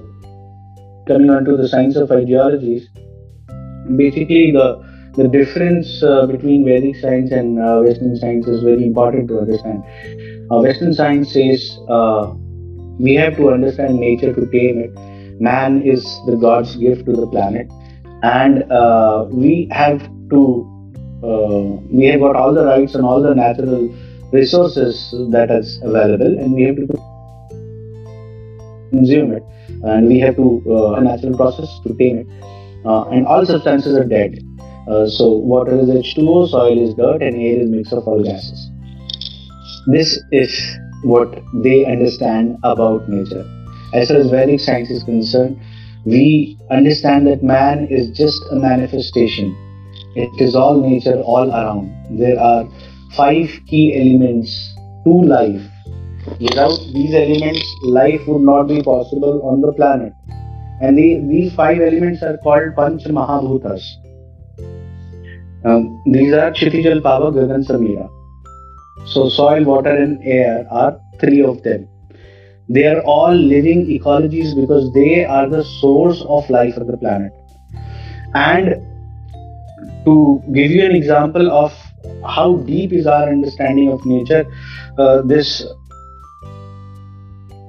coming 1.07 1.29
on 1.29 1.43
to 1.45 1.57
the 1.57 1.67
science 1.67 1.95
of 1.95 2.11
ideologies, 2.11 2.87
basically 3.95 4.51
the 4.51 4.67
the 5.15 5.27
difference 5.27 6.01
uh, 6.03 6.25
between 6.27 6.63
Vedic 6.65 6.95
science 6.97 7.31
and 7.31 7.59
uh, 7.59 7.81
Western 7.81 8.15
science 8.15 8.47
is 8.47 8.61
very 8.63 8.83
important 8.85 9.27
to 9.29 9.39
understand. 9.39 9.83
Uh, 10.51 10.59
Western 10.59 10.93
science 10.93 11.33
says 11.33 11.77
uh, 11.89 12.33
we 12.99 13.15
have 13.15 13.35
to 13.37 13.49
understand 13.49 13.99
nature 13.99 14.33
to 14.33 14.45
tame 14.51 14.79
it. 14.79 14.91
Man 15.41 15.81
is 15.81 16.03
the 16.25 16.35
God's 16.35 16.75
gift 16.75 17.05
to 17.05 17.13
the 17.13 17.27
planet, 17.27 17.67
and 18.23 18.71
uh, 18.71 19.25
we 19.29 19.67
have 19.71 19.99
to 20.29 20.41
uh, 21.23 21.81
we 21.91 22.05
have 22.05 22.19
got 22.19 22.35
all 22.35 22.53
the 22.53 22.65
rights 22.65 22.95
and 22.95 23.03
all 23.03 23.21
the 23.21 23.33
natural 23.33 23.89
resources 24.31 25.13
that 25.31 25.51
is 25.51 25.79
available, 25.83 26.37
and 26.37 26.53
we 26.53 26.63
have 26.63 26.75
to 26.75 26.87
consume 28.91 29.31
it, 29.33 29.43
and 29.83 30.07
we 30.07 30.19
have 30.19 30.35
to 30.35 30.63
uh, 30.67 30.93
a 30.93 31.01
natural 31.01 31.35
process 31.35 31.69
to 31.85 31.93
tame 31.95 32.19
it. 32.19 32.27
Uh, 32.85 33.03
and 33.09 33.27
all 33.27 33.45
substances 33.45 33.97
are 33.97 34.05
dead. 34.05 34.39
Uh, 34.87 35.05
so 35.07 35.29
water 35.29 35.79
is 35.79 35.89
H2O, 35.89 36.49
soil 36.49 36.87
is 36.87 36.95
dirt, 36.95 37.21
and 37.21 37.35
air 37.35 37.61
is 37.61 37.69
mix 37.69 37.91
of 37.91 38.07
all 38.07 38.23
gases. 38.23 38.69
This 39.87 40.19
is 40.31 40.77
what 41.03 41.41
they 41.63 41.85
understand 41.85 42.57
about 42.63 43.07
nature. 43.09 43.45
As 43.93 44.09
far 44.09 44.17
as 44.17 44.29
Vedic 44.29 44.59
science 44.59 44.89
is 44.89 45.03
concerned, 45.03 45.59
we 46.05 46.57
understand 46.71 47.27
that 47.27 47.43
man 47.43 47.87
is 47.87 48.09
just 48.17 48.41
a 48.51 48.55
manifestation. 48.55 49.55
It 50.15 50.41
is 50.41 50.55
all 50.55 50.79
nature 50.81 51.21
all 51.21 51.49
around. 51.49 51.91
There 52.17 52.39
are 52.39 52.67
five 53.15 53.49
key 53.67 53.95
elements 53.99 54.75
to 55.05 55.21
life. 55.23 55.61
Without 56.39 56.77
these 56.93 57.13
elements, 57.13 57.65
life 57.83 58.21
would 58.27 58.41
not 58.41 58.67
be 58.67 58.81
possible 58.83 59.41
on 59.43 59.61
the 59.61 59.73
planet. 59.73 60.13
And 60.81 60.97
the, 60.97 61.19
these 61.27 61.53
five 61.55 61.79
elements 61.79 62.21
are 62.23 62.37
called 62.37 62.75
Panch 62.75 63.05
Mahabhutas. 63.05 63.81
Um, 65.65 66.01
these 66.05 66.31
are 66.33 66.51
Kshitijal, 66.51 67.01
Pava, 67.01 67.33
Gagan, 67.33 67.65
Samira. 67.67 68.09
So, 69.05 69.27
soil, 69.27 69.63
water, 69.63 69.93
and 69.93 70.19
air 70.23 70.65
are 70.71 70.99
three 71.19 71.41
of 71.43 71.63
them. 71.63 71.87
They 72.69 72.85
are 72.85 73.01
all 73.01 73.33
living 73.33 73.87
ecologies 73.87 74.55
because 74.55 74.93
they 74.93 75.25
are 75.25 75.49
the 75.49 75.63
source 75.81 76.21
of 76.27 76.49
life 76.49 76.77
on 76.77 76.87
the 76.87 76.97
planet. 76.97 77.33
And 78.35 78.75
to 80.05 80.41
give 80.53 80.69
you 80.71 80.85
an 80.85 80.95
example 80.95 81.51
of 81.51 81.73
how 82.25 82.57
deep 82.57 82.93
is 82.93 83.07
our 83.07 83.29
understanding 83.29 83.91
of 83.91 84.05
nature. 84.05 84.45
Uh, 84.97 85.21
this 85.21 85.65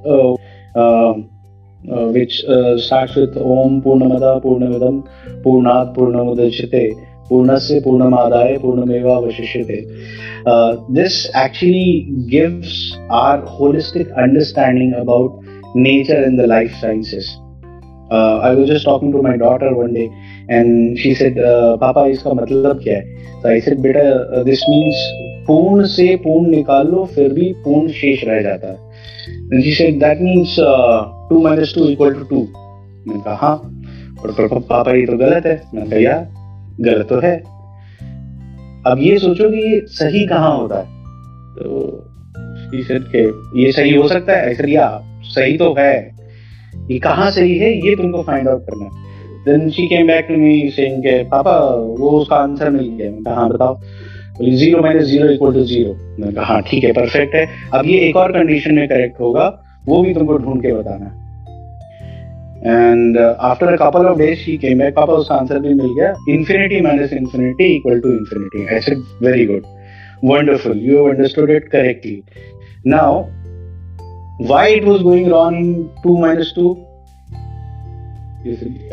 uh, 0.07 0.35
um, 0.75 1.31
uh, 1.91 2.07
which 2.09 2.45
uh, 2.45 2.79
starts 2.79 3.17
with 3.17 3.37
Om 3.37 3.83
Purnamada 3.83 4.43
Purnamidam 4.43 5.09
Purnat 5.43 5.95
Purnamudachite 5.97 6.93
Purnasya 7.31 7.83
Purnamadaya 7.83 8.61
Purnameva 8.61 9.23
Vashishyate. 9.25 10.47
Uh, 10.47 10.77
this 10.91 11.31
actually 11.35 12.13
gives 12.29 12.99
our 13.09 13.41
holistic 13.43 14.15
understanding 14.17 14.95
about 14.95 15.43
nature 15.75 16.23
and 16.23 16.39
the 16.39 16.47
life 16.47 16.73
sciences. 16.81 17.39
Uh, 18.11 18.39
I 18.39 18.55
was 18.55 18.69
just 18.69 18.85
talking 18.85 19.13
to 19.13 19.23
my 19.23 19.37
daughter 19.37 19.75
one 19.75 19.93
day 19.93 20.11
and 20.49 20.99
she 20.99 21.15
said, 21.15 21.39
uh, 21.39 21.77
Papa, 21.77 22.07
इसका 22.07 22.33
मतलब 22.33 22.81
क्या 22.83 22.97
है? 22.97 23.05
So 23.43 23.49
I 23.49 23.61
said, 23.61 23.83
बेटा, 23.83 24.01
uh, 24.01 24.45
this 24.45 24.63
means 24.69 24.95
पूर्ण 25.47 25.87
से 25.87 26.17
पूर्ण 26.17 26.51
निकाल 26.51 26.87
लो 26.87 27.05
फिर 27.05 27.33
भी 27.33 27.53
पूर्ण 27.53 27.89
शेष 27.89 28.25
रह 28.25 28.43
जाता 28.43 28.69
है 28.69 28.79
And 29.53 29.65
she 29.65 29.75
said, 29.75 30.01
that 30.01 30.21
means 30.21 30.59
uh, 30.59 31.13
2 31.29 31.41
minus 31.41 31.73
2 31.73 31.89
equal 31.89 32.15
to 32.15 32.27
2. 32.35 32.43
मैंने 33.09 33.23
कहा 33.23 33.35
हाँ 33.35 33.57
और 34.23 34.33
पर 34.33 34.59
पापा 34.59 34.93
ये 34.93 35.07
तो 35.07 35.17
गलत 35.17 35.47
है 35.47 35.63
मैंने 35.75 35.91
कहा 35.91 35.99
यार 35.99 36.29
गलत 36.81 37.09
तो 37.09 37.21
है 37.21 37.37
अब 38.87 38.99
ये 39.01 39.19
सोचो 39.19 39.51
कि 39.51 39.57
ये 39.57 39.81
सही 39.87 40.27
कहाँ 40.27 40.57
होता 40.57 40.79
है 40.79 40.85
तो 41.57 42.07
she 42.73 43.01
ये 43.57 43.73
सही 43.73 43.95
हो 43.95 44.09
सकता 44.09 44.33
है 44.33 44.51
ऐसा 44.51 45.05
सही 45.23 45.57
तो 45.59 45.75
है 45.79 46.20
ये 46.91 46.99
कहाँ 46.99 47.31
सही 47.31 47.57
है, 47.59 47.87
ये 47.87 47.95
तुमको 47.97 48.23
फाइंड 48.23 48.49
आउट 48.49 48.63
करना 48.63 48.85
है। 48.85 49.09
Then 49.45 49.71
she 49.71 49.87
came 49.87 50.07
back 50.07 50.27
to 50.29 50.37
me 50.37 50.71
saying 50.71 50.99
के, 51.03 51.23
पापा, 51.25 51.59
वो 51.99 52.11
उसका 52.11 52.37
आंसर 52.37 52.71
मिल 52.71 52.89
गया। 52.89 53.11
मैं 53.11 53.23
कहा 53.23 53.35
हाँ 53.35 53.49
बताओ। 53.49 53.75
बोली 54.39 54.57
zero 54.57 54.83
minus 54.83 55.05
zero 55.05 55.29
equal 55.29 55.55
to 55.55 55.65
zero 55.65 55.93
मैंने 56.19 56.33
कहा 56.33 56.45
हाँ 56.45 56.61
ठीक 56.63 56.85
है 56.85 56.93
परफेक्ट 56.93 57.35
है। 57.35 57.47
अब 57.75 57.87
ये 57.87 57.99
एक 58.09 58.17
और 58.17 58.33
कंडीशन 58.33 58.75
में 58.75 58.89
करेक्ट 58.89 59.21
होगा, 59.21 59.47
वो 59.87 60.03
भी 60.03 60.15
तुमको 60.15 60.39
ढूंढ 60.39 60.63
के 60.63 60.73
बताना 60.73 61.05
है। 61.05 61.19
And 62.67 63.19
after 63.19 63.77
couple 63.77 64.07
of 64.07 64.19
days 64.19 64.39
she 64.39 64.57
came 64.59 64.79
back 64.79 64.95
पापा, 64.95 65.13
उसका 65.13 65.35
आंसर 65.35 65.59
भी 65.59 65.75
मिल 65.75 65.95
गया। 65.99 66.15
Infinity 66.29 66.81
minus 66.81 67.13
infinity 67.13 67.75
equal 67.77 68.01
to 68.01 68.13
infinity 68.13 68.67
I 68.75 68.81
said 68.81 68.99
very 69.23 69.47
good 69.47 69.63
wonderful. 70.23 70.77
You 70.77 70.97
have 70.97 71.07
understood 71.11 71.51
it 71.51 71.69
correctly. 71.73 72.23
Now 72.85 73.29
why 74.49 74.69
it 74.69 74.85
was 74.85 75.03
going 75.03 75.29
wrong 75.31 75.57
in 75.57 75.91
2 76.03 76.19
minus 76.19 76.53
2 76.59 76.69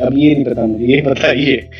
अब 0.06 0.16
ये 0.18 0.34
नहीं 0.34 0.44
पता 0.44 0.66
मुझे 0.66 0.86
ये 0.86 1.00
पता 1.02 1.12
बताइए 1.12 1.70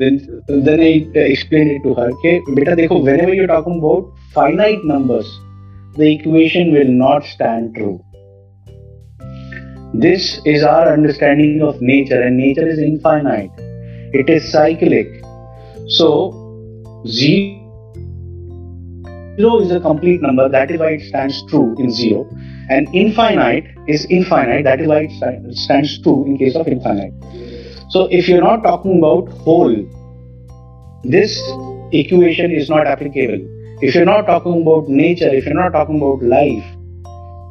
then 0.00 0.18
then 0.66 0.80
I 0.80 0.90
explained 1.22 1.72
it 1.74 1.82
to 1.86 1.94
her 1.98 2.08
कि 2.22 2.54
बेटा 2.54 2.74
देखो 2.80 2.98
whenever 3.08 3.34
you're 3.34 3.50
talking 3.52 3.80
about 3.80 4.12
finite 4.36 4.84
numbers 4.92 5.32
the 5.96 6.08
equation 6.12 6.72
will 6.76 6.92
not 7.00 7.26
stand 7.32 7.74
true 7.74 7.98
this 10.06 10.30
is 10.54 10.62
our 10.62 10.92
understanding 10.92 11.62
of 11.62 11.82
nature 11.92 12.22
and 12.22 12.42
nature 12.44 12.68
is 12.76 12.78
infinite 12.78 13.62
it 14.22 14.34
is 14.38 14.50
cyclic 14.52 15.14
so 15.98 16.10
zero 17.20 17.65
is 19.38 19.70
a 19.70 19.80
complete 19.80 20.22
number 20.22 20.48
that 20.48 20.70
is 20.70 20.80
why 20.80 20.92
it 20.92 21.02
stands 21.08 21.44
true 21.46 21.74
in 21.78 21.90
zero. 21.90 22.28
And 22.68 22.88
infinite 22.94 23.64
is 23.86 24.06
infinite 24.06 24.64
that 24.64 24.80
is 24.80 24.88
why 24.88 25.08
it 25.10 25.56
stands 25.56 26.00
true 26.02 26.24
in 26.26 26.38
case 26.38 26.56
of 26.56 26.66
infinite. 26.66 27.12
So 27.90 28.08
if 28.10 28.28
you're 28.28 28.40
not 28.40 28.62
talking 28.62 28.98
about 28.98 29.28
whole 29.28 29.74
this 31.04 31.40
equation 31.92 32.50
is 32.50 32.68
not 32.68 32.86
applicable. 32.86 33.46
If 33.82 33.94
you're 33.94 34.06
not 34.06 34.22
talking 34.26 34.62
about 34.62 34.88
nature 34.88 35.28
if 35.28 35.44
you're 35.44 35.54
not 35.54 35.72
talking 35.72 35.96
about 35.96 36.22
life 36.22 36.64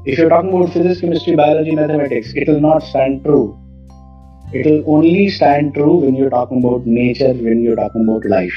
if 0.05 0.17
you're 0.17 0.29
talking 0.29 0.53
about 0.53 0.73
physics 0.73 1.01
chemistry 1.01 1.35
biology 1.35 1.71
mathematics 1.75 2.33
it 2.35 2.47
will 2.47 2.59
not 2.59 2.79
stand 2.79 3.23
true. 3.23 3.57
It 4.53 4.65
will 4.65 4.83
only 4.95 5.29
stand 5.29 5.73
true 5.75 5.97
when 5.97 6.15
you're 6.15 6.29
talking 6.29 6.63
about 6.63 6.85
nature 6.85 7.33
when 7.33 7.61
you're 7.61 7.75
talking 7.75 8.03
about 8.07 8.25
life 8.25 8.53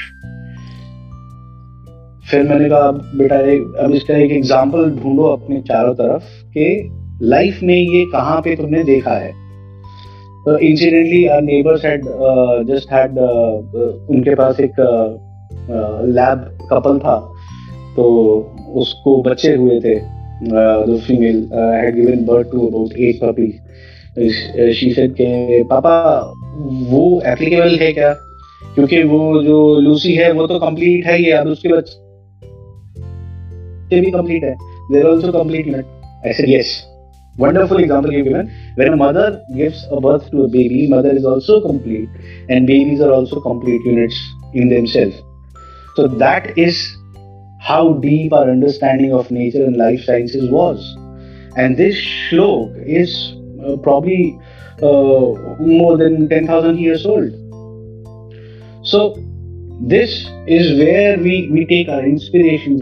फिर 2.31 2.43
मैंने 2.43 2.69
कहा 2.69 2.91
बेटा 3.17 3.39
एक 3.51 3.75
अब 3.79 3.91
इसका 3.91 4.17
एक 4.17 4.31
example 4.31 4.89
ढूंढो 4.95 5.23
अपने 5.25 5.61
चारों 5.61 5.93
तरफ़ 5.93 6.23
कि 6.53 6.89
लाइफ 7.23 7.59
में 7.63 7.75
ये 7.75 8.03
कहाँ 8.05 8.39
पे 8.41 8.55
तुमने 8.55 8.83
देखा 8.83 9.11
है? 9.11 9.31
तो 10.45 10.57
incidentally 10.57 11.23
neighbours 11.45 11.85
had 11.85 12.03
just 12.67 12.91
had 12.91 13.17
उनके 13.17 14.35
पास 14.35 14.59
एक 14.59 14.79
लैब 16.09 16.43
uh, 16.43 16.67
कपल 16.71 16.99
था। 16.99 17.15
तो 17.95 18.05
उसको 18.75 19.21
बच्चे 19.21 19.55
हुए 19.55 19.79
थे। 19.79 19.95
The 20.43 20.99
female 21.07 21.37
had 21.53 21.95
given 21.95 22.25
birth 22.25 22.51
to 22.51 22.67
about 22.67 22.93
eight 22.97 23.19
puppies 23.23 24.73
she 24.75 24.91
said 24.91 25.13
के 25.13 25.63
पापा 25.63 25.95
वो 26.91 27.21
एप्लीकेबल 27.25 27.77
है 27.81 27.91
क्या? 27.93 28.13
क्योंकि 28.75 29.01
वो 29.03 29.41
जो 29.43 29.57
लूसी 29.79 30.13
है 30.13 30.31
वो 30.31 30.47
तो 30.47 30.59
कंप्लीट 30.59 31.05
है 31.05 31.17
ही 31.17 31.29
अब 31.31 31.47
उसके 31.47 31.69
बच्चे 31.69 32.07
भी 33.97 34.11
complete 34.11 34.43
है 34.43 34.55
they're 34.91 35.07
also 35.07 35.31
complete 35.31 35.65
unit 35.65 35.85
I 36.25 36.33
said 36.33 36.49
yes. 36.49 36.85
Wonderful 37.37 37.77
example 37.77 38.11
given. 38.11 38.51
When 38.75 38.93
a 38.93 38.97
mother 38.97 39.41
gives 39.55 39.87
a 39.89 40.01
birth 40.01 40.29
to 40.31 40.43
a 40.43 40.47
baby 40.49 40.87
mother 40.87 41.11
is 41.11 41.25
also 41.25 41.61
complete 41.61 42.09
and 42.49 42.67
babies 42.67 42.99
are 42.99 43.13
also 43.13 43.39
complete 43.39 43.81
units 43.85 44.19
in 44.53 44.67
themselves. 44.67 45.15
So 45.95 46.07
that 46.07 46.57
is 46.57 46.97
how 47.61 47.93
deep 47.93 48.33
our 48.33 48.49
understanding 48.49 49.13
of 49.13 49.31
nature 49.31 49.63
and 49.63 49.77
life 49.77 50.01
sciences 50.01 50.49
was. 50.49 50.83
And 51.55 51.77
this 51.77 51.95
shlok 51.95 52.83
is 52.85 53.33
uh, 53.65 53.77
probably 53.77 54.37
uh, 54.81 55.55
more 55.59 55.97
than 55.97 56.27
10000 56.27 56.77
years 56.77 57.05
old. 57.05 57.31
So 58.83 59.15
this 59.79 60.29
is 60.47 60.77
where 60.77 61.17
we, 61.17 61.49
we 61.51 61.65
take 61.65 61.87
our 61.87 62.03
inspiration 62.03 62.81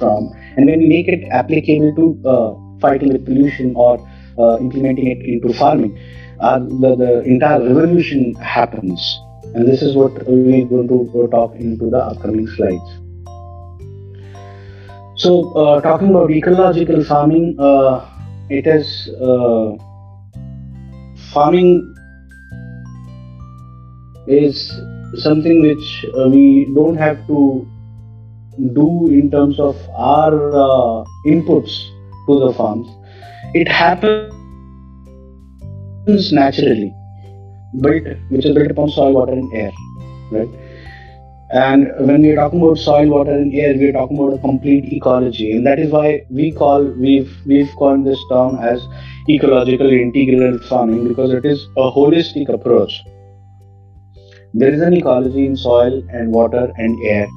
from. 0.00 0.32
And 0.56 0.66
when 0.66 0.80
we 0.80 0.88
make 0.88 1.06
it 1.06 1.28
applicable 1.30 1.94
to 2.00 2.28
uh, 2.28 2.80
fighting 2.80 3.12
with 3.12 3.24
pollution 3.24 3.74
or 3.76 4.00
uh, 4.38 4.58
implementing 4.58 5.06
it 5.06 5.24
into 5.24 5.52
farming 5.52 5.96
uh, 6.40 6.58
the, 6.58 6.96
the 6.96 7.22
entire 7.24 7.60
revolution 7.60 8.34
happens. 8.36 9.20
And 9.54 9.68
this 9.68 9.82
is 9.82 9.94
what 9.94 10.12
we're 10.26 10.66
going 10.66 10.88
to 10.88 11.28
talk 11.30 11.54
into 11.54 11.90
the 11.90 11.98
upcoming 11.98 12.46
slides. 12.48 12.90
So 15.16 15.52
uh, 15.52 15.80
talking 15.82 16.10
about 16.10 16.30
ecological 16.30 17.04
farming 17.04 17.56
uh, 17.58 18.08
it 18.48 18.66
is 18.66 19.10
uh, 19.20 19.76
farming 21.34 21.94
is 24.26 24.72
something 25.16 25.60
which 25.60 26.06
we 26.32 26.72
don't 26.74 26.96
have 26.96 27.26
to 27.26 27.68
do 28.68 29.06
in 29.08 29.30
terms 29.30 29.58
of 29.58 29.76
our 29.94 30.50
uh, 30.50 31.04
inputs 31.26 31.90
to 32.26 32.38
the 32.40 32.52
farms. 32.54 32.88
It 33.54 33.68
happens 33.68 34.32
naturally 36.32 36.94
built 37.80 38.04
which 38.30 38.44
is 38.44 38.54
built 38.54 38.70
upon 38.70 38.90
soil 38.90 39.12
water 39.12 39.32
and 39.32 39.52
air 39.54 39.70
right? 40.30 40.48
And 41.52 41.88
when 42.06 42.22
we're 42.22 42.36
talking 42.36 42.60
about 42.60 42.78
soil 42.78 43.08
water 43.08 43.32
and 43.32 43.52
air 43.54 43.74
we're 43.74 43.92
talking 43.92 44.18
about 44.18 44.34
a 44.34 44.38
complete 44.38 44.92
ecology. 44.92 45.52
And 45.52 45.66
that 45.66 45.80
is 45.80 45.90
why 45.90 46.24
we 46.30 46.52
call 46.52 46.84
we've 46.84 47.36
we've 47.44 47.70
coined 47.76 48.06
this 48.06 48.20
term 48.30 48.58
as 48.58 48.86
ecological 49.28 49.90
integral 49.90 50.58
farming 50.68 51.08
because 51.08 51.32
it 51.32 51.44
is 51.44 51.66
a 51.76 51.90
holistic 51.90 52.48
approach 52.48 53.02
there 54.54 54.72
is 54.72 54.80
an 54.80 54.94
ecology 54.94 55.46
in 55.46 55.56
soil 55.56 56.02
and 56.10 56.32
water 56.32 56.72
and 56.76 56.98
air. 57.04 57.28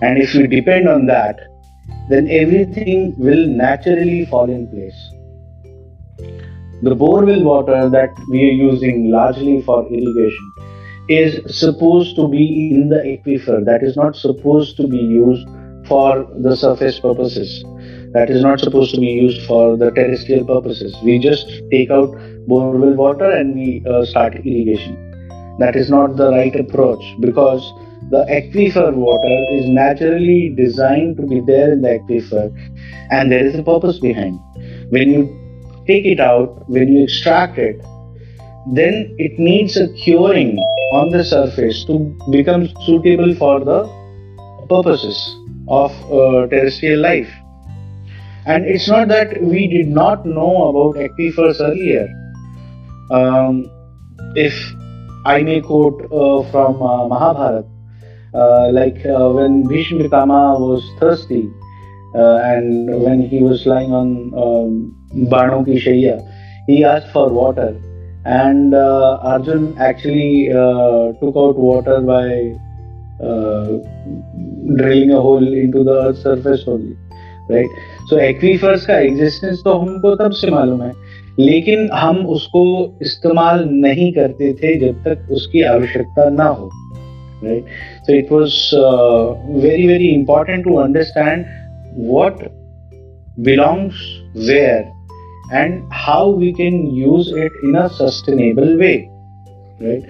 And 0.00 0.18
if 0.18 0.34
we 0.34 0.46
depend 0.46 0.88
on 0.88 1.06
that 1.06 1.40
then 2.08 2.28
everything 2.28 3.14
will 3.16 3.46
naturally 3.46 4.26
fall 4.26 4.50
in 4.50 4.66
place. 4.68 5.10
The 6.82 6.96
borewell 6.96 7.44
water 7.44 7.88
that 7.88 8.10
we 8.28 8.42
are 8.48 8.58
using 8.70 9.10
largely 9.10 9.62
for 9.62 9.86
irrigation 9.86 10.52
is 11.08 11.58
supposed 11.58 12.16
to 12.16 12.28
be 12.28 12.70
in 12.74 12.88
the 12.88 12.96
aquifer. 12.96 13.64
That 13.64 13.82
is 13.82 13.96
not 13.96 14.16
supposed 14.16 14.76
to 14.78 14.88
be 14.88 14.98
used 14.98 15.46
for 15.86 16.26
the 16.40 16.56
surface 16.56 16.98
purposes. 16.98 17.62
That 18.12 18.30
is 18.30 18.42
not 18.42 18.60
supposed 18.60 18.94
to 18.94 19.00
be 19.00 19.06
used 19.06 19.46
for 19.46 19.76
the 19.76 19.90
terrestrial 19.90 20.44
purposes. 20.44 20.94
We 21.04 21.18
just 21.18 21.46
take 21.70 21.90
out 21.90 22.10
borewell 22.48 22.96
water 22.96 23.30
and 23.30 23.54
we 23.54 23.84
uh, 23.88 24.04
start 24.04 24.34
irrigation 24.34 25.11
that 25.58 25.76
is 25.76 25.90
not 25.90 26.16
the 26.16 26.30
right 26.30 26.54
approach 26.56 27.02
because 27.20 27.72
the 28.10 28.24
aquifer 28.38 28.92
water 28.94 29.36
is 29.58 29.66
naturally 29.66 30.54
designed 30.56 31.16
to 31.16 31.26
be 31.26 31.40
there 31.40 31.72
in 31.72 31.82
the 31.82 31.98
aquifer 31.98 32.44
and 33.10 33.30
there 33.30 33.46
is 33.46 33.54
a 33.54 33.62
purpose 33.62 33.98
behind 33.98 34.38
when 34.90 35.08
you 35.10 35.22
take 35.86 36.04
it 36.04 36.20
out 36.20 36.68
when 36.68 36.88
you 36.88 37.04
extract 37.04 37.58
it 37.58 37.80
then 38.74 39.14
it 39.18 39.38
needs 39.38 39.76
a 39.76 39.92
curing 39.94 40.56
on 40.92 41.10
the 41.10 41.24
surface 41.24 41.84
to 41.86 42.16
become 42.30 42.68
suitable 42.86 43.34
for 43.34 43.58
the 43.60 43.88
purposes 44.68 45.36
of 45.68 45.90
uh, 46.12 46.46
terrestrial 46.48 47.00
life. 47.00 47.30
And 48.46 48.64
it's 48.64 48.88
not 48.88 49.08
that 49.08 49.42
we 49.42 49.68
did 49.68 49.88
not 49.88 50.26
know 50.26 50.68
about 50.68 50.96
aquifers 50.96 51.60
earlier. 51.60 52.08
Um, 53.10 53.70
if 54.34 54.54
I 55.24 55.42
may 55.42 55.60
quote 55.60 56.02
uh, 56.10 56.50
from 56.50 56.82
uh, 56.82 57.06
Mahabharata, 57.08 57.64
uh, 58.34 58.70
like 58.72 59.04
uh, 59.06 59.30
when 59.30 59.66
Bhishma 59.68 60.04
Pitama 60.04 60.58
was 60.58 60.88
thirsty 60.98 61.50
uh, 62.14 62.36
and 62.38 63.02
when 63.02 63.22
he 63.22 63.42
was 63.42 63.66
lying 63.66 63.92
on 63.92 64.32
um, 64.36 65.28
Bano 65.30 65.64
ki 65.64 65.78
Shaiya, 65.78 66.20
he 66.66 66.84
asked 66.84 67.12
for 67.12 67.28
water 67.28 67.80
and 68.24 68.74
uh, 68.74 69.18
Arjun 69.22 69.76
actually 69.78 70.50
uh, 70.50 71.12
took 71.20 71.36
out 71.36 71.56
water 71.56 72.00
by 72.00 72.54
uh, 73.24 73.78
drilling 74.76 75.12
a 75.12 75.20
hole 75.20 75.52
into 75.52 75.82
the 75.82 75.92
earth's 75.92 76.22
surface 76.22 76.64
only 76.66 76.96
right 77.48 77.66
so 78.08 78.18
aquifers 78.18 78.86
का 78.86 78.98
existence 78.98 79.62
तो 79.64 79.72
हमको 79.78 80.14
तब 80.16 80.32
से 80.40 80.50
मालूम 80.50 80.82
है 80.82 80.92
लेकिन 81.38 81.88
हम 81.92 82.26
उसको 82.26 82.64
इस्तेमाल 83.02 83.64
नहीं 83.72 84.12
करते 84.12 84.52
थे 84.52 84.74
जब 84.80 85.02
तक 85.04 85.28
उसकी 85.32 85.62
आवश्यकता 85.62 86.28
ना 86.30 86.46
हो 86.48 86.70
right 87.44 87.66
so 88.06 88.14
it 88.14 88.32
was 88.32 88.58
very 89.62 89.86
very 89.88 90.08
important 90.14 90.64
to 90.64 90.74
understand 90.76 91.44
what 92.08 92.42
belongs 93.40 94.02
where 94.48 94.84
and 95.54 95.80
how 95.92 96.36
we 96.36 96.52
can 96.52 96.86
use 96.96 97.34
it 97.38 97.60
in 97.64 97.74
a 97.74 97.86
sustainable 98.00 98.76
way 98.76 98.94
right 99.82 100.06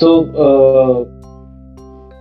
so 0.00 0.14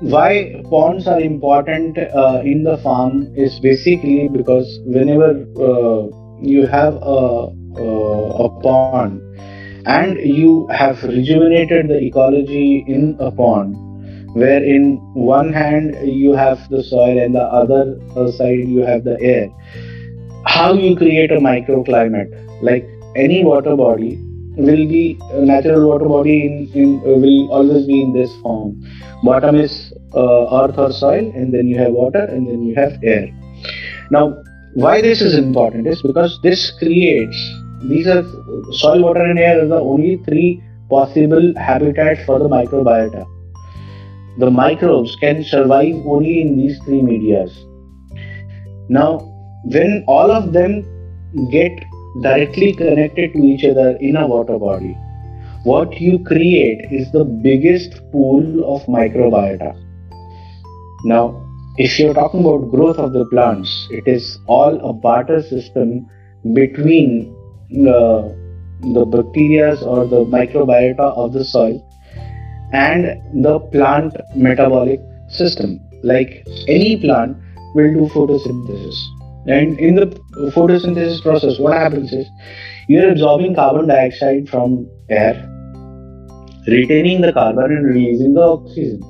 why 0.01 0.61
ponds 0.69 1.07
are 1.07 1.19
important 1.21 1.97
uh, 1.97 2.41
in 2.43 2.63
the 2.63 2.77
farm 2.79 3.33
is 3.35 3.59
basically 3.61 4.27
because 4.27 4.79
whenever 4.85 5.29
uh, 5.57 6.24
you 6.45 6.67
have 6.67 6.95
a, 7.01 7.47
a 8.45 8.49
pond 8.61 9.21
and 9.85 10.17
you 10.19 10.67
have 10.67 11.01
rejuvenated 11.03 11.87
the 11.87 11.97
ecology 11.97 12.83
in 12.87 13.17
a 13.19 13.31
pond 13.31 13.75
where 14.35 14.63
in 14.63 14.97
one 15.13 15.51
hand 15.53 15.95
you 16.03 16.33
have 16.33 16.69
the 16.69 16.83
soil 16.83 17.17
and 17.17 17.35
the 17.35 17.41
other 17.41 17.83
side 18.31 18.67
you 18.67 18.81
have 18.81 19.03
the 19.03 19.17
air. 19.21 19.47
How 20.45 20.73
you 20.73 20.95
create 20.95 21.31
a 21.31 21.37
microclimate? 21.37 22.29
Like 22.61 22.85
any 23.15 23.43
water 23.43 23.75
body 23.75 24.17
will 24.57 24.87
be 24.87 25.17
a 25.31 25.41
natural 25.41 25.87
water 25.87 26.05
body 26.05 26.45
in, 26.45 26.71
in 26.73 26.99
uh, 26.99 27.17
will 27.17 27.51
always 27.51 27.85
be 27.85 28.01
in 28.01 28.13
this 28.13 28.33
form. 28.41 28.83
Bottom 29.23 29.55
is 29.55 29.93
uh, 30.13 30.63
earth 30.63 30.77
or 30.77 30.91
soil 30.91 31.31
and 31.33 31.53
then 31.53 31.67
you 31.67 31.77
have 31.77 31.91
water 31.91 32.23
and 32.23 32.47
then 32.47 32.63
you 32.63 32.75
have 32.75 32.93
air. 33.03 33.29
Now 34.11 34.43
why 34.83 35.01
this 35.01 35.21
is 35.21 35.37
important 35.37 35.87
is 35.87 36.01
because 36.01 36.39
this 36.43 36.71
creates 36.79 37.37
these 37.91 38.07
are 38.07 38.23
soil 38.81 39.01
water 39.07 39.25
and 39.31 39.39
air 39.39 39.63
are 39.63 39.67
the 39.67 39.81
only 39.93 40.17
three 40.27 40.61
possible 40.89 41.53
habitats 41.67 42.25
for 42.25 42.39
the 42.39 42.49
microbiota 42.55 43.23
the 44.43 44.51
microbes 44.51 45.15
can 45.21 45.43
survive 45.43 45.95
only 46.15 46.41
in 46.41 46.57
these 46.57 46.77
three 46.85 47.01
medias 47.01 47.53
now 48.89 49.09
when 49.75 50.03
all 50.07 50.31
of 50.39 50.51
them 50.53 50.83
get 51.51 51.85
directly 52.21 52.73
connected 52.73 53.33
to 53.33 53.39
each 53.39 53.63
other 53.65 53.97
in 53.97 54.15
a 54.15 54.27
water 54.27 54.57
body, 54.57 54.93
what 55.63 55.99
you 55.99 56.19
create 56.19 56.91
is 56.91 57.11
the 57.11 57.25
biggest 57.25 57.99
pool 58.11 58.75
of 58.75 58.81
microbiota. 58.83 59.75
Now, 61.03 61.41
if 61.77 61.99
you're 61.99 62.13
talking 62.13 62.41
about 62.41 62.71
growth 62.71 62.97
of 62.97 63.13
the 63.13 63.25
plants, 63.25 63.87
it 63.91 64.07
is 64.07 64.39
all 64.47 64.89
a 64.89 64.93
barter 64.93 65.41
system 65.41 66.07
between 66.53 67.35
uh, 67.71 67.75
the, 67.75 68.31
the 68.93 69.05
bacteria 69.05 69.75
or 69.83 70.05
the 70.05 70.23
microbiota 70.25 71.15
of 71.17 71.33
the 71.33 71.43
soil 71.43 71.81
and 72.73 73.05
the 73.43 73.59
plant 73.71 74.15
metabolic 74.35 74.99
system. 75.29 75.79
Like 76.03 76.47
any 76.67 76.97
plant 76.97 77.37
will 77.73 77.93
do 77.93 78.13
photosynthesis 78.13 78.95
and 79.47 79.79
in 79.79 79.95
the 79.95 80.07
photosynthesis 80.55 81.21
process, 81.21 81.59
what 81.59 81.73
happens 81.73 82.11
is 82.11 82.27
you're 82.87 83.11
absorbing 83.11 83.53
carbon 83.53 83.87
dioxide 83.87 84.49
from 84.49 84.89
air, 85.09 85.35
retaining 86.67 87.21
the 87.21 87.31
carbon 87.31 87.65
and 87.65 87.85
releasing 87.85 88.33
the 88.33 88.41
oxygen. 88.41 89.01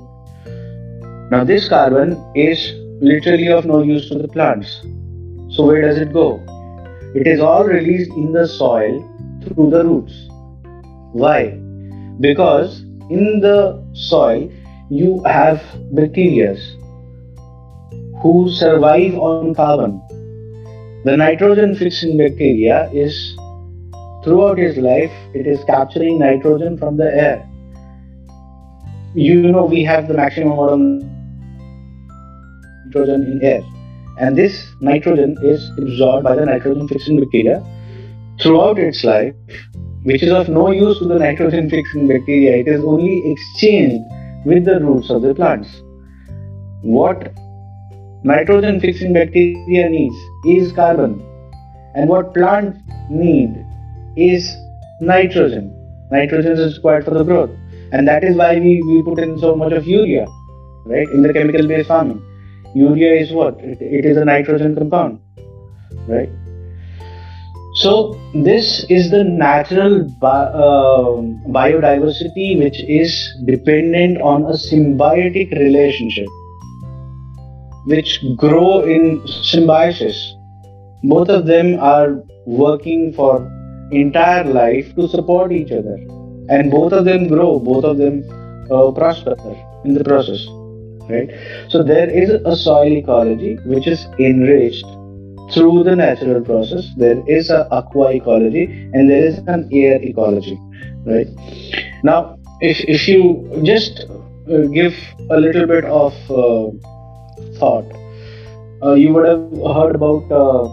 Now, 1.32 1.44
this 1.44 1.68
carbon 1.68 2.12
is 2.36 2.74
literally 3.02 3.50
of 3.50 3.66
no 3.66 3.82
use 3.82 4.10
to 4.10 4.18
the 4.18 4.28
plants. 4.28 4.82
So, 5.56 5.66
where 5.66 5.82
does 5.82 5.98
it 5.98 6.14
go? 6.14 6.42
It 7.16 7.28
is 7.28 7.40
all 7.40 7.64
released 7.64 8.12
in 8.12 8.32
the 8.32 8.48
soil 8.48 9.04
through 9.44 9.70
the 9.70 9.84
roots. 9.84 10.14
Why? 11.14 11.58
Because 12.20 12.82
in 13.10 13.40
the 13.40 13.84
soil 13.94 14.52
you 14.90 15.24
have 15.24 15.64
bacteria 15.94 16.56
who 18.22 18.50
survive 18.50 19.16
on 19.16 19.54
carbon 19.54 20.02
the 21.06 21.16
nitrogen 21.16 21.76
fixing 21.76 22.18
bacteria 22.18 22.90
is 22.92 23.36
throughout 24.24 24.58
its 24.58 24.78
life 24.78 25.12
it 25.36 25.46
is 25.46 25.64
capturing 25.66 26.18
nitrogen 26.18 26.78
from 26.80 26.98
the 26.98 27.06
air. 27.06 27.48
You 29.14 29.52
know 29.52 29.66
we 29.66 29.84
have 29.84 30.08
the 30.08 30.16
maximum 30.16 30.54
amount 30.54 31.15
nitrogen 32.96 33.24
in 33.32 33.44
air. 33.44 33.62
And 34.18 34.38
this 34.38 34.74
nitrogen 34.80 35.38
is 35.44 35.70
absorbed 35.78 36.24
by 36.24 36.36
the 36.36 36.46
nitrogen 36.46 36.88
fixing 36.88 37.20
bacteria 37.20 37.64
throughout 38.42 38.80
its 38.80 39.04
life 39.04 39.34
which 40.04 40.22
is 40.22 40.32
of 40.32 40.48
no 40.48 40.72
use 40.72 41.00
to 41.00 41.06
the 41.06 41.18
nitrogen 41.18 41.70
fixing 41.70 42.08
bacteria. 42.08 42.58
It 42.58 42.68
is 42.68 42.84
only 42.84 43.32
exchanged 43.32 44.06
with 44.46 44.66
the 44.66 44.80
roots 44.80 45.10
of 45.10 45.24
the 45.24 45.34
plants. 45.34 45.82
What 46.82 47.34
nitrogen 48.24 48.80
fixing 48.80 49.14
bacteria 49.14 49.90
needs 49.90 50.16
is 50.46 50.72
carbon. 50.72 51.20
And 51.96 52.08
what 52.08 52.36
plants 52.36 52.78
need 53.10 53.66
is 54.16 54.56
nitrogen. 55.02 55.74
Nitrogen 56.12 56.52
is 56.52 56.76
required 56.76 57.06
for 57.06 57.16
the 57.16 57.24
growth. 57.24 57.50
And 57.92 58.08
that 58.08 58.24
is 58.24 58.38
why 58.38 58.60
we, 58.60 58.84
we 58.84 59.02
put 59.02 59.18
in 59.18 59.40
so 59.40 59.56
much 59.56 59.74
of 59.74 59.88
urea 59.88 60.28
right 60.86 61.10
in 61.10 61.24
the 61.24 61.34
chemical 61.34 61.68
based 61.68 61.88
farming 61.88 62.22
urea 62.76 63.14
is 63.24 63.32
what 63.32 63.60
it, 63.60 63.82
it 63.82 64.06
is 64.06 64.18
a 64.18 64.26
nitrogen 64.26 64.76
compound 64.76 65.20
right 66.08 66.30
so 67.84 68.18
this 68.34 68.86
is 68.90 69.12
the 69.12 69.24
natural 69.24 70.04
bi- 70.22 70.52
uh, 70.66 71.12
biodiversity 71.60 72.58
which 72.64 72.82
is 72.84 73.12
dependent 73.46 74.22
on 74.22 74.44
a 74.44 74.54
symbiotic 74.54 75.52
relationship 75.52 76.28
which 77.86 78.24
grow 78.38 78.84
in 78.84 79.26
symbiosis. 79.28 80.36
Both 81.04 81.30
of 81.30 81.46
them 81.46 81.80
are 81.80 82.24
working 82.46 83.14
for 83.14 83.52
entire 83.92 84.44
life 84.44 84.96
to 84.96 85.08
support 85.08 85.52
each 85.52 85.72
other, 85.72 85.98
and 86.50 86.72
both 86.72 86.94
of 86.94 87.06
them 87.06 87.28
grow. 87.28 87.60
Both 87.60 87.84
of 87.84 87.98
them 87.98 88.24
uh, 88.72 88.92
prosper 88.92 89.36
in 89.84 89.94
the 89.94 90.04
process. 90.04 90.48
Right. 91.10 91.30
So 91.70 91.84
there 91.84 92.10
is 92.10 92.30
a 92.30 92.56
soil 92.56 92.92
ecology 92.98 93.58
which 93.66 93.88
is 93.88 94.06
enriched 94.20 94.86
through 95.54 95.84
the 95.84 95.96
natural 95.96 96.42
process. 96.42 96.90
There 96.98 97.22
is 97.28 97.50
an 97.50 97.68
aqua 97.72 98.14
ecology 98.14 98.64
and 98.94 99.10
there 99.10 99.26
is 99.26 99.38
an 99.48 99.70
air 99.72 100.00
ecology. 100.02 100.60
Right. 101.06 101.28
Now, 102.04 102.38
if 102.62 102.80
if 102.88 103.08
you 103.08 103.62
just 103.64 104.06
uh, 104.48 104.68
give 104.68 104.94
a 105.32 105.40
little 105.40 105.66
bit 105.66 105.86
of 105.86 106.14
uh, 106.30 106.70
thought. 107.58 107.86
Uh, 108.84 108.94
you 108.94 109.12
would 109.12 109.26
have 109.26 109.42
heard 109.76 109.96
about 109.96 110.24
uh, 110.32 110.66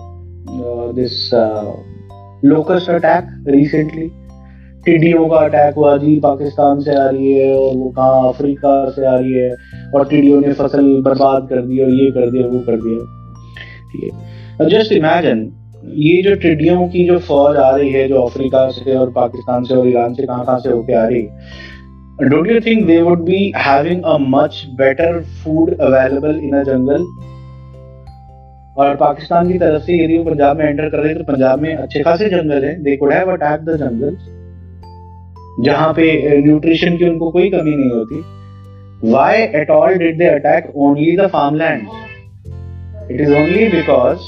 uh, 0.53 0.93
this 0.93 1.33
locust 2.43 2.89
attack 2.89 3.25
recently. 3.47 4.13
टिड्डियों 4.85 5.29
का 5.29 5.37
attack 5.37 5.75
हुआ, 5.75 5.97
जी 5.97 6.21
पाकिस्तान 6.21 6.81
से 6.81 6.95
आ 6.95 7.09
रही 7.09 7.33
है 7.33 7.55
और 7.57 7.77
वो 7.77 7.89
कहाँ 7.91 8.29
अफ्रीका 8.29 8.91
से 8.91 9.07
आ 9.07 9.15
रही 9.15 9.33
है 9.33 9.51
और 9.95 10.09
टिड्डियों 10.09 10.41
ने 10.41 10.53
फ़सल 10.53 11.03
बर्बाद 11.03 11.49
कर 11.49 11.61
दी 11.61 11.83
और 11.83 11.91
ये 11.91 12.11
कर 12.11 12.31
दिया, 12.31 12.47
वो 12.47 12.59
कर 12.59 12.77
दिया। 12.77 12.99
ठीक 13.93 14.13
है। 14.13 14.69
जस्ट 14.69 14.93
इमेजिन 14.93 15.53
ये 15.95 16.23
जो 16.23 16.35
टिड्डियों 16.35 16.89
की 16.89 17.07
जो 17.07 17.19
फौज 17.19 17.57
आ 17.57 17.71
रही 17.77 17.91
है, 17.91 18.09
जो 18.09 18.23
अफ्रीका 18.23 18.69
से 18.71 18.97
और 18.97 19.11
पाकिस्तान 19.11 19.65
से 19.65 19.75
और 19.75 19.89
ईरान 19.89 20.15
से 20.15 20.27
कहाँ 20.27 20.45
कहाँ 20.45 20.59
से 20.59 20.71
होके 20.71 20.93
आ 20.93 21.07
रही 21.07 21.23
है, 21.23 21.71
don't 22.23 22.51
you 22.51 22.61
think 22.61 22.87
they 22.87 22.99
would 23.03 23.23
be 23.25 23.39
having 23.67 24.03
a 24.05 24.19
much 24.35 24.59
better 24.81 25.23
food 25.43 25.71
available 25.81 26.37
in 26.49 26.59
a 26.59 26.65
jungle? 26.65 27.07
और 28.79 28.95
पाकिस्तान 28.97 29.53
की 29.53 29.59
तरफ़ 29.59 29.83
से 29.83 30.05
यदि 30.05 30.19
वो 30.19 30.25
पंजाब 30.25 30.59
में 30.59 30.65
एंटर 30.65 30.89
कर 30.89 30.99
रहे 30.99 31.09
हैं 31.09 31.19
तो 31.19 31.33
पंजाब 31.33 31.61
में 31.61 31.75
अच्छे 31.75 32.03
खासे 32.03 32.29
जंगल 32.29 32.65
हैं 32.65 32.83
they 32.83 32.97
could 32.97 33.13
have 33.13 33.33
attack 33.33 33.61
the 33.61 33.77
jungle 33.77 34.17
जहाँ 35.61 35.93
पे 35.93 36.41
न्यूट्रिशन 36.43 36.97
की 36.97 37.09
उनको 37.09 37.31
कोई 37.31 37.51
कमी 37.51 37.77
नहीं 37.77 37.91
होती। 37.91 38.25
Why 39.13 39.37
at 39.61 39.71
all 39.71 39.95
did 39.99 40.19
they 40.19 40.27
attack 40.29 40.73
only 40.77 41.17
the 41.17 41.27
farm 41.27 41.55
land 41.57 41.83
it 43.11 43.21
is 43.21 43.33
only 43.33 43.69
because 43.69 44.19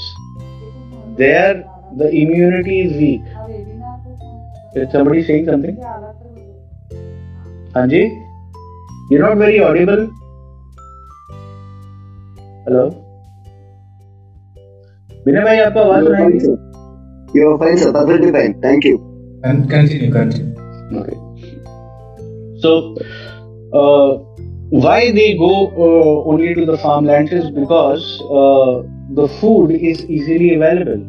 there 1.17 1.63
the 1.97 2.09
immunity 2.13 2.79
is 2.81 2.97
weak 2.97 3.21
somebody 4.93 5.21
saying 5.23 5.45
something 5.47 5.77
हाँ 7.75 7.87
जी? 7.87 8.01
You 9.11 9.19
not 9.19 9.37
very 9.37 9.59
audible 9.59 10.07
hello 12.67 12.85
Vinay 15.25 15.41
भाई 15.41 15.59
आपका 15.59 15.81
आवाज़ 15.81 16.05
सुनाई 17.83 18.47
thank 18.65 18.85
you 18.85 18.97
continue 18.97 20.11
continue 20.13 20.54
So, 22.65 22.95
uh, 23.79 24.17
why 24.83 25.11
they 25.11 25.37
go 25.37 25.49
uh, 25.87 26.29
only 26.29 26.53
to 26.55 26.65
the 26.65 26.77
farmlands 26.79 27.31
is 27.31 27.51
because 27.51 28.05
uh, 28.21 28.81
the 29.19 29.27
food 29.39 29.71
is 29.71 30.03
easily 30.05 30.55
available. 30.55 31.03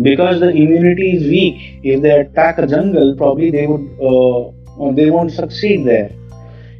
Because 0.00 0.40
the 0.40 0.48
immunity 0.48 1.10
is 1.16 1.24
weak. 1.24 1.58
If 1.82 2.00
they 2.00 2.12
attack 2.20 2.56
a 2.56 2.66
jungle, 2.66 3.14
probably 3.16 3.50
they 3.50 3.66
would 3.66 3.84
uh, 4.10 4.92
they 4.92 5.10
won't 5.10 5.32
succeed 5.32 5.84
there. 5.86 6.10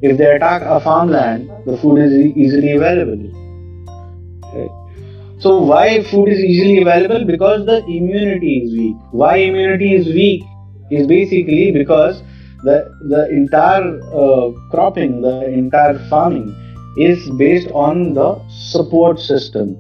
If 0.00 0.16
they 0.16 0.30
attack 0.36 0.62
a 0.62 0.80
farmland, 0.80 1.50
the 1.66 1.76
food 1.76 1.98
is 1.98 2.14
easily 2.14 2.72
available. 2.76 3.20
Right. 4.54 4.70
So 5.38 5.58
why 5.58 6.02
food 6.04 6.30
is 6.30 6.40
easily 6.40 6.80
available? 6.80 7.26
Because 7.26 7.66
the 7.66 7.84
immunity 7.98 8.56
is 8.64 8.72
weak. 8.78 8.96
Why 9.11 9.36
immunity 9.50 9.94
is 10.00 10.06
weak 10.06 10.44
is 10.90 11.06
basically 11.06 11.70
because 11.72 12.22
the 12.63 12.78
the 13.09 13.30
entire 13.30 13.99
uh, 14.13 14.51
cropping, 14.72 15.22
the 15.22 15.47
entire 15.49 15.97
farming 16.09 16.53
is 16.97 17.30
based 17.32 17.72
on 17.72 18.13
the 18.13 18.30
support 18.49 19.20
system. 19.20 19.78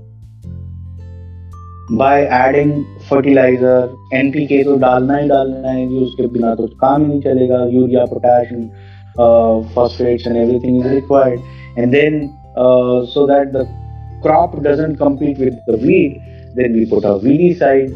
By 1.91 2.25
adding 2.25 2.85
fertilizer, 3.07 3.89
NPK 4.13 4.63
तो 4.65 4.77
डालना 4.79 5.17
ही 5.17 5.27
डालना 5.29 5.69
है 5.69 5.87
जी 5.89 6.03
उसके 6.05 6.27
बिना 6.33 6.53
तो 6.55 6.67
काम 6.81 7.01
ही 7.01 7.07
नहीं 7.07 7.21
चलेगा 7.21 7.63
urea 7.73 8.05
potassium 8.13 8.69
phosphates 9.17 10.25
and 10.25 10.37
everything 10.37 10.81
is 10.81 10.91
required 10.91 11.39
and 11.77 11.93
then 11.93 12.35
uh, 12.57 13.05
so 13.05 13.25
that 13.25 13.53
the 13.53 13.65
crop 14.21 14.61
doesn't 14.61 14.97
compete 14.97 15.37
with 15.37 15.53
the 15.67 15.77
weed 15.77 16.21
then 16.55 16.73
we 16.73 16.85
put 16.85 17.03
a 17.03 17.19
weedicide 17.19 17.95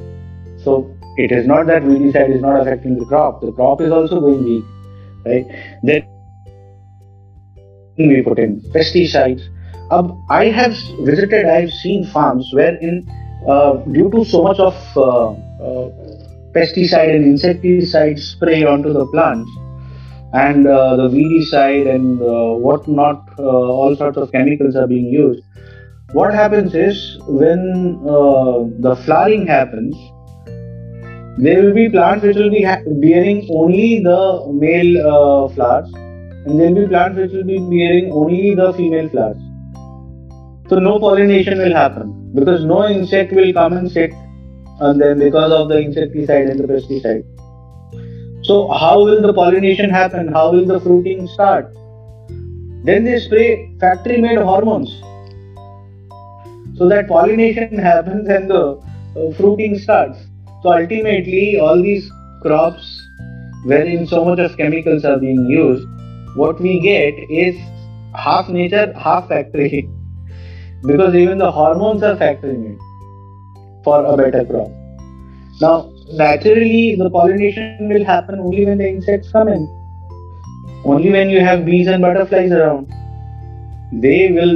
so 0.63 0.89
it 1.17 1.31
is 1.31 1.45
not 1.45 1.65
that 1.65 1.81
weedicide 1.83 2.33
is 2.33 2.41
not 2.41 2.59
affecting 2.61 2.97
the 2.97 3.05
crop 3.05 3.41
the 3.41 3.51
crop 3.51 3.81
is 3.81 3.91
also 3.91 4.19
going 4.19 4.43
weak 4.43 4.63
right? 5.24 5.46
Then 5.82 6.06
we 7.98 8.22
put 8.22 8.38
in 8.38 8.60
pesticides. 8.72 9.42
Um, 9.90 10.24
i 10.30 10.46
have 10.46 10.74
visited 11.02 11.44
i 11.44 11.60
have 11.60 11.70
seen 11.70 12.06
farms 12.06 12.48
wherein 12.52 13.06
uh, 13.46 13.74
due 13.92 14.10
to 14.10 14.24
so 14.24 14.42
much 14.42 14.58
of 14.58 14.74
uh, 14.96 15.28
uh, 15.30 15.90
pesticide 16.54 17.14
and 17.14 17.24
insecticide 17.24 18.18
spray 18.18 18.64
onto 18.64 18.92
the 18.92 19.06
plants 19.08 19.50
and 20.32 20.66
uh, 20.66 20.96
the 20.96 21.08
weedicide 21.08 21.94
and 21.94 22.20
uh, 22.22 22.54
what 22.66 22.88
not 22.88 23.28
uh, 23.38 23.42
all 23.42 23.94
sorts 23.94 24.16
of 24.16 24.32
chemicals 24.32 24.74
are 24.74 24.86
being 24.86 25.04
used 25.04 25.42
what 26.12 26.32
happens 26.32 26.74
is 26.74 27.18
when 27.26 28.00
the 28.80 28.96
flowering 29.04 29.46
happens 29.46 29.94
there 31.36 31.62
will 31.62 31.74
be 31.74 31.88
plants 31.88 32.24
which 32.24 32.36
will 32.36 32.50
be 32.50 32.62
ha- 32.62 32.82
bearing 32.86 33.48
only 33.50 34.00
the 34.00 34.46
male 34.52 34.98
uh, 35.04 35.48
flowers 35.48 35.92
and 36.46 36.60
there 36.60 36.70
will 36.70 36.82
be 36.82 36.86
plants 36.86 37.18
which 37.18 37.32
will 37.32 37.42
be 37.42 37.58
bearing 37.58 38.12
only 38.12 38.54
the 38.54 38.72
female 38.74 39.08
flowers. 39.08 39.36
So 40.68 40.78
no 40.78 41.00
pollination 41.00 41.58
will 41.58 41.74
happen 41.74 42.30
because 42.34 42.64
no 42.64 42.86
insect 42.86 43.32
will 43.32 43.52
come 43.52 43.72
and 43.72 43.90
sit 43.90 44.12
and 44.80 45.00
then 45.00 45.18
because 45.18 45.50
of 45.50 45.68
the 45.68 45.78
insecticide 45.78 46.46
and 46.46 46.60
the 46.60 46.68
pesticide. 46.68 47.24
So 48.44 48.68
how 48.68 49.04
will 49.04 49.20
the 49.20 49.32
pollination 49.32 49.90
happen? 49.90 50.28
How 50.28 50.52
will 50.52 50.66
the 50.66 50.78
fruiting 50.78 51.26
start? 51.26 51.74
Then 52.84 53.02
they 53.02 53.18
spray 53.18 53.74
factory 53.80 54.20
made 54.20 54.38
hormones. 54.38 54.90
So 56.78 56.88
that 56.88 57.08
pollination 57.08 57.76
happens 57.76 58.28
and 58.28 58.48
the 58.48 58.80
uh, 59.16 59.32
fruiting 59.32 59.78
starts 59.78 60.18
so 60.64 60.72
ultimately 60.72 61.58
all 61.60 61.82
these 61.86 62.10
crops 62.42 62.90
wherein 63.64 64.06
so 64.06 64.24
much 64.24 64.38
of 64.38 64.56
chemicals 64.56 65.04
are 65.04 65.18
being 65.18 65.44
used 65.46 65.86
what 66.36 66.60
we 66.60 66.80
get 66.80 67.14
is 67.30 67.56
half 68.14 68.48
nature 68.48 68.92
half 68.98 69.28
factory. 69.28 69.88
Because 70.86 71.14
even 71.14 71.38
the 71.38 71.50
hormones 71.50 72.02
are 72.02 72.16
factory 72.16 72.56
made 72.58 72.78
for 73.84 74.04
a 74.04 74.16
better 74.16 74.44
crop. 74.44 74.70
Now 75.60 75.90
naturally 76.12 76.96
the 76.96 77.08
pollination 77.08 77.88
will 77.88 78.04
happen 78.04 78.38
only 78.38 78.66
when 78.66 78.78
the 78.78 78.88
insects 78.88 79.30
come 79.32 79.48
in. 79.48 79.64
Only 80.84 81.10
when 81.10 81.30
you 81.30 81.40
have 81.40 81.64
bees 81.64 81.86
and 81.86 82.02
butterflies 82.02 82.52
around. 82.52 82.92
They 84.02 84.30
will 84.32 84.54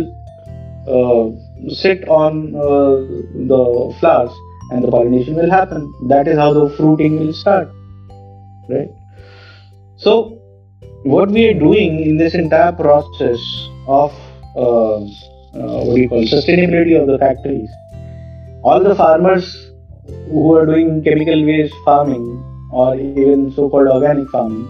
uh, 0.96 1.70
sit 1.70 2.06
on 2.08 2.54
uh, 2.54 2.96
the 3.52 3.96
flowers 4.00 4.36
and 4.70 4.84
the 4.84 4.90
pollination 4.90 5.34
will 5.34 5.50
happen. 5.50 5.92
That 6.08 6.28
is 6.28 6.36
how 6.36 6.52
the 6.52 6.70
fruiting 6.76 7.18
will 7.18 7.32
start 7.32 7.68
right? 8.68 8.88
So 9.96 10.38
what 11.04 11.30
we 11.30 11.46
are 11.48 11.58
doing 11.58 12.00
in 12.00 12.16
this 12.16 12.34
entire 12.34 12.72
process 12.72 13.40
of 13.86 14.12
uh, 14.56 14.96
uh, 14.96 15.84
what 15.84 15.94
do 15.94 16.00
you 16.00 16.08
call 16.08 16.22
sustainability 16.24 17.00
of 17.00 17.06
the 17.06 17.18
factories 17.18 17.70
all 18.62 18.82
the 18.82 18.94
farmers 18.94 19.70
who 20.30 20.54
are 20.54 20.66
doing 20.66 21.02
chemical 21.02 21.44
based 21.46 21.74
farming 21.84 22.24
or 22.72 22.94
even 22.96 23.52
so-called 23.54 23.88
organic 23.88 24.28
farming 24.30 24.68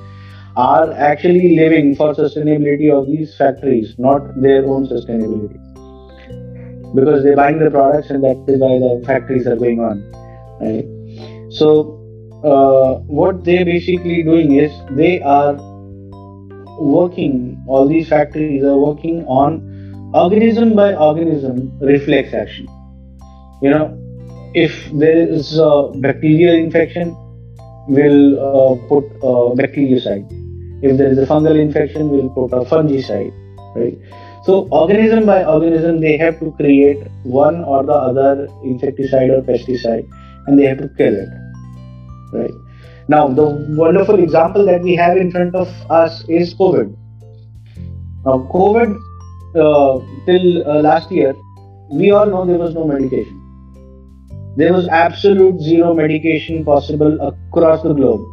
are 0.57 0.93
actually 0.93 1.57
living 1.57 1.97
for 1.97 2.15
sustainability 2.15 2.93
of 2.93 3.07
these 3.07 3.37
factories 3.37 3.95
not 3.99 4.21
their 4.41 4.65
own 4.67 4.87
sustainability 4.87 5.59
because 6.95 7.23
they're 7.23 7.37
buying 7.37 7.59
the 7.59 7.71
products 7.71 8.11
and 8.11 8.23
that 8.25 8.37
is 8.49 8.61
why 8.61 8.79
the 8.79 9.03
factories 9.07 9.47
are 9.47 9.57
going 9.57 9.81
on 9.81 10.03
right? 10.61 10.87
So 11.53 11.95
uh, 12.45 13.01
what 13.07 13.45
they're 13.45 13.65
basically 13.65 14.23
doing 14.23 14.55
is 14.55 14.73
they 14.91 15.21
are 15.23 15.55
working 16.81 17.63
all 17.67 17.89
these 17.89 18.09
factories 18.09 18.63
are 18.63 18.79
working 18.79 19.25
on 19.27 20.13
organism 20.15 20.75
by 20.75 20.95
organism 20.95 21.77
reflex 21.81 22.33
action. 22.33 22.69
You 23.63 23.71
know 23.71 23.99
if 24.55 24.91
there 24.93 25.29
is 25.29 25.59
a 25.59 25.93
bacterial 25.97 26.55
infection 26.55 27.15
we'll 27.89 28.39
uh, 28.39 28.75
put 28.89 29.05
a 29.23 29.35
bactericide 29.61 30.27
if 30.83 30.97
there 30.97 31.11
is 31.11 31.19
a 31.19 31.27
fungal 31.27 31.59
infection 31.59 32.09
we'll 32.09 32.31
put 32.31 32.53
a 32.57 32.65
fungicide 32.65 33.33
right 33.75 33.99
so 34.49 34.55
organism 34.71 35.27
by 35.27 35.45
organism 35.45 36.01
they 36.01 36.17
have 36.17 36.39
to 36.41 36.51
create 36.59 37.01
one 37.23 37.65
or 37.65 37.81
the 37.89 37.99
other 38.11 38.49
insecticide 38.65 39.31
or 39.35 39.43
pesticide 39.49 40.07
and 40.47 40.59
they 40.59 40.65
have 40.65 40.79
to 40.79 40.89
kill 41.01 41.17
it 41.23 41.29
right? 42.33 42.55
Now 43.09 43.29
the 43.29 43.45
wonderful 43.81 44.23
example 44.23 44.65
that 44.67 44.81
we 44.83 44.95
have 44.97 45.19
in 45.19 45.31
front 45.31 45.55
of 45.55 45.69
us 45.91 46.25
is 46.29 46.55
covid. 46.55 46.97
Now 48.25 48.39
covid 48.55 48.97
uh, 49.65 50.01
till 50.25 50.71
uh, 50.71 50.81
last 50.89 51.13
year 51.13 51.35
we 51.91 52.11
all 52.11 52.27
know 52.27 52.47
there 52.47 52.59
was 52.59 52.75
no 52.75 52.87
medication. 52.87 53.35
There 54.57 54.73
was 54.73 54.89
absolute 54.89 55.61
zero 55.61 55.93
medication 55.95 56.65
possible 56.65 57.21
across 57.21 57.83
the 57.83 57.93
globe 57.93 58.27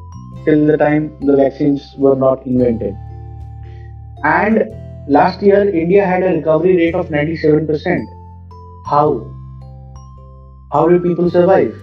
till 0.45 0.66
the 0.66 0.78
time 0.78 1.11
the 1.22 1.36
vaccines 1.36 1.93
were 1.97 2.16
not 2.16 2.45
invented. 2.45 2.95
And 4.24 4.63
last 5.08 5.41
year, 5.41 5.68
India 5.70 6.06
had 6.06 6.24
a 6.24 6.36
recovery 6.36 6.76
rate 6.78 6.95
of 6.95 7.10
97%. 7.10 8.06
How? 8.88 9.32
How 10.72 10.88
do 10.88 10.99
people 10.99 11.30
survive? 11.30 11.74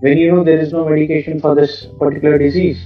When 0.00 0.16
you 0.16 0.32
know 0.32 0.44
there 0.44 0.58
is 0.58 0.72
no 0.72 0.88
medication 0.88 1.40
for 1.40 1.54
this 1.54 1.86
particular 1.98 2.38
disease, 2.38 2.80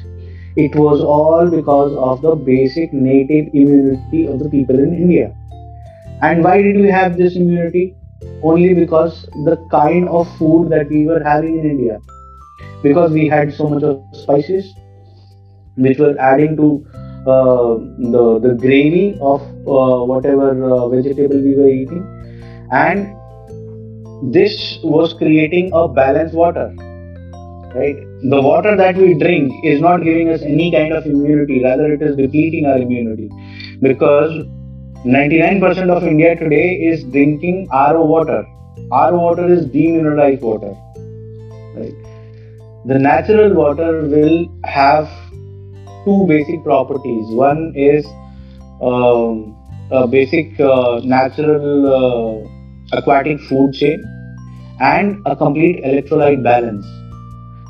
it 0.57 0.75
was 0.75 1.01
all 1.01 1.49
because 1.51 1.95
of 1.97 2.23
the 2.23 2.35
basic 2.35 2.93
native 2.93 3.55
immunity 3.55 4.27
of 4.27 4.39
the 4.39 4.49
people 4.49 4.79
in 4.79 4.95
India. 4.95 5.35
And 6.23 6.43
why 6.43 6.63
did 6.63 6.77
we 6.77 6.89
have 6.89 7.17
this 7.17 7.37
immunity? 7.37 7.95
only 8.43 8.75
because 8.75 9.23
the 9.45 9.57
kind 9.71 10.09
of 10.09 10.29
food 10.39 10.71
that 10.71 10.89
we 10.89 11.07
were 11.07 11.23
having 11.23 11.59
in 11.59 11.71
India. 11.71 11.99
Because 12.83 13.13
we 13.13 13.29
had 13.29 13.53
so 13.55 13.69
much 13.69 13.83
of 13.83 14.03
spices, 14.13 14.75
which 15.77 15.99
were 15.99 16.17
adding 16.19 16.57
to 16.57 16.87
the 17.25 18.39
the 18.43 18.55
gravy 18.55 19.19
of 19.21 19.43
uh, 19.67 20.05
whatever 20.05 20.49
uh, 20.71 20.89
vegetable 20.89 21.41
we 21.41 21.55
were 21.57 21.69
eating, 21.69 22.05
and 22.73 24.33
this 24.33 24.79
was 24.83 25.15
creating 25.15 25.71
a 25.73 25.89
balanced 25.89 26.35
water. 26.35 26.73
Right, 27.75 27.97
the 28.31 28.41
water 28.41 28.77
that 28.77 28.97
we 28.97 29.15
drink 29.15 29.53
is 29.65 29.81
not 29.81 30.05
giving 30.05 30.29
us 30.29 30.43
any 30.43 30.71
kind 30.71 30.93
of 30.93 31.07
immunity; 31.07 31.63
rather, 31.63 31.93
it 31.93 32.03
is 32.03 32.17
depleting 32.17 32.67
our 32.67 32.79
immunity. 32.79 33.31
because 33.81 34.47
99% 35.05 35.91
of 35.95 36.05
India 36.05 36.35
today 36.35 36.77
is 36.91 37.05
drinking 37.05 37.69
RO 37.71 38.05
water. 38.05 38.47
RO 38.91 39.19
water 39.19 39.47
is 39.47 39.67
demineralized 39.67 40.41
water. 40.41 40.75
Right? 41.77 41.93
The 42.87 42.99
natural 42.99 43.53
water 43.53 44.03
will 44.03 44.49
have 44.65 45.09
two 46.05 46.27
basic 46.27 46.63
properties. 46.65 47.27
One 47.29 47.73
is 47.75 48.07
um, 48.83 49.57
a 49.91 50.07
basic 50.07 50.59
uh, 50.61 51.01
natural 51.05 51.87
uh, 51.95 52.99
aquatic 52.99 53.41
food 53.41 53.73
chain 53.75 54.03
and 54.81 55.23
a 55.27 55.37
complete 55.37 55.83
electrolyte 55.85 56.43
balance. 56.43 56.85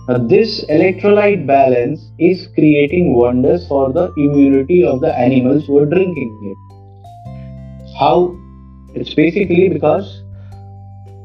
Now, 0.09 0.19
this 0.19 0.65
electrolyte 0.67 1.47
balance 1.47 2.11
is 2.19 2.49
creating 2.55 3.15
wonders 3.15 3.67
for 3.69 3.93
the 3.93 4.13
immunity 4.17 4.85
of 4.85 5.01
the 5.01 5.17
animals 5.17 5.67
who 5.67 5.79
are 5.79 5.87
drinking 5.87 6.31
it. 6.43 7.97
How? 7.99 8.37
It's 8.95 9.15
basically 9.15 9.69
because 9.69 10.24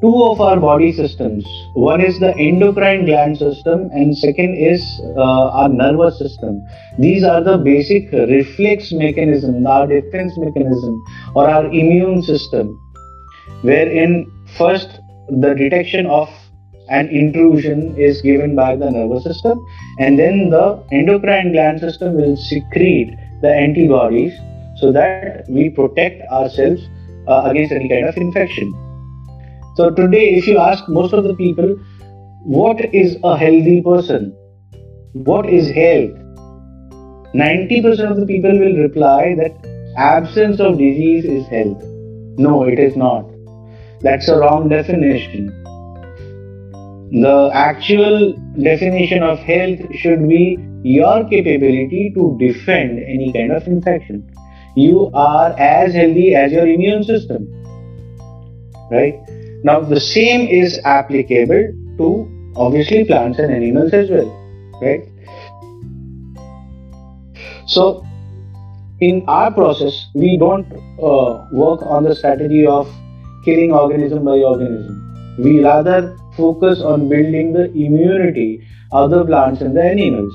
two 0.01 0.23
of 0.23 0.39
our 0.39 0.59
body 0.59 0.91
systems. 0.93 1.45
One 1.73 2.01
is 2.01 2.19
the 2.19 2.35
endocrine 2.37 3.05
gland 3.05 3.37
system 3.37 3.89
and 3.91 4.17
second 4.17 4.55
is 4.55 4.81
uh, 5.17 5.49
our 5.49 5.69
nervous 5.69 6.17
system. 6.17 6.65
These 6.97 7.23
are 7.23 7.43
the 7.43 7.57
basic 7.57 8.11
reflex 8.11 8.91
mechanism 8.91 9.65
our 9.67 9.87
defense 9.87 10.37
mechanism 10.37 11.03
or 11.35 11.49
our 11.49 11.65
immune 11.65 12.21
system 12.23 12.79
wherein 13.61 14.31
first 14.57 14.99
the 15.27 15.53
detection 15.53 16.05
of 16.07 16.29
an 16.89 17.07
intrusion 17.09 17.95
is 17.97 18.21
given 18.21 18.55
by 18.55 18.75
the 18.75 18.89
nervous 18.89 19.23
system 19.23 19.63
and 19.99 20.17
then 20.17 20.49
the 20.49 20.81
endocrine 20.91 21.51
gland 21.51 21.79
system 21.79 22.15
will 22.15 22.35
secrete 22.35 23.15
the 23.41 23.53
antibodies 23.53 24.33
so 24.77 24.91
that 24.91 25.47
we 25.49 25.69
protect 25.69 26.21
ourselves 26.31 26.81
uh, 27.27 27.43
against 27.45 27.71
any 27.71 27.87
kind 27.87 28.07
of 28.07 28.17
infection 28.17 28.73
so 29.75 29.89
today 29.89 30.35
if 30.35 30.47
you 30.47 30.57
ask 30.57 30.87
most 30.87 31.13
of 31.13 31.23
the 31.23 31.35
people 31.35 31.75
what 32.43 32.81
is 32.93 33.17
a 33.23 33.37
healthy 33.37 33.81
person 33.81 34.31
what 35.13 35.49
is 35.49 35.69
health 35.69 36.17
90% 37.35 38.11
of 38.11 38.17
the 38.17 38.25
people 38.25 38.57
will 38.57 38.77
reply 38.77 39.35
that 39.35 39.53
absence 39.97 40.59
of 40.59 40.77
disease 40.77 41.25
is 41.25 41.47
health 41.47 41.83
no 42.47 42.63
it 42.63 42.79
is 42.79 42.95
not 42.95 43.25
that's 44.01 44.27
a 44.27 44.37
wrong 44.37 44.69
definition 44.69 45.49
the 47.11 47.49
actual 47.53 48.33
definition 48.61 49.23
of 49.23 49.39
health 49.39 49.79
should 49.95 50.27
be 50.29 50.59
your 50.83 51.27
capability 51.27 52.11
to 52.13 52.37
defend 52.39 52.99
any 52.99 53.33
kind 53.33 53.51
of 53.51 53.65
infection. 53.65 54.31
You 54.75 55.09
are 55.13 55.51
as 55.59 55.93
healthy 55.93 56.35
as 56.35 56.51
your 56.51 56.67
immune 56.67 57.03
system. 57.03 57.47
Right? 58.91 59.19
Now, 59.63 59.81
the 59.81 59.99
same 59.99 60.47
is 60.47 60.79
applicable 60.85 61.73
to 61.97 62.53
obviously 62.55 63.03
plants 63.05 63.39
and 63.39 63.53
animals 63.53 63.93
as 63.93 64.09
well. 64.09 64.29
Right? 64.81 65.03
So, 67.67 68.05
in 69.01 69.23
our 69.27 69.51
process, 69.51 70.07
we 70.13 70.37
don't 70.37 70.65
uh, 71.01 71.45
work 71.51 71.81
on 71.83 72.03
the 72.03 72.15
strategy 72.15 72.65
of 72.65 72.89
killing 73.43 73.71
organism 73.71 74.25
by 74.25 74.39
organism. 74.39 75.35
We 75.37 75.63
rather 75.63 76.17
focus 76.35 76.81
on 76.81 77.09
building 77.09 77.53
the 77.53 77.71
immunity 77.71 78.65
of 78.91 79.11
the 79.11 79.25
plants 79.25 79.61
and 79.61 79.75
the 79.75 79.83
animals 79.83 80.33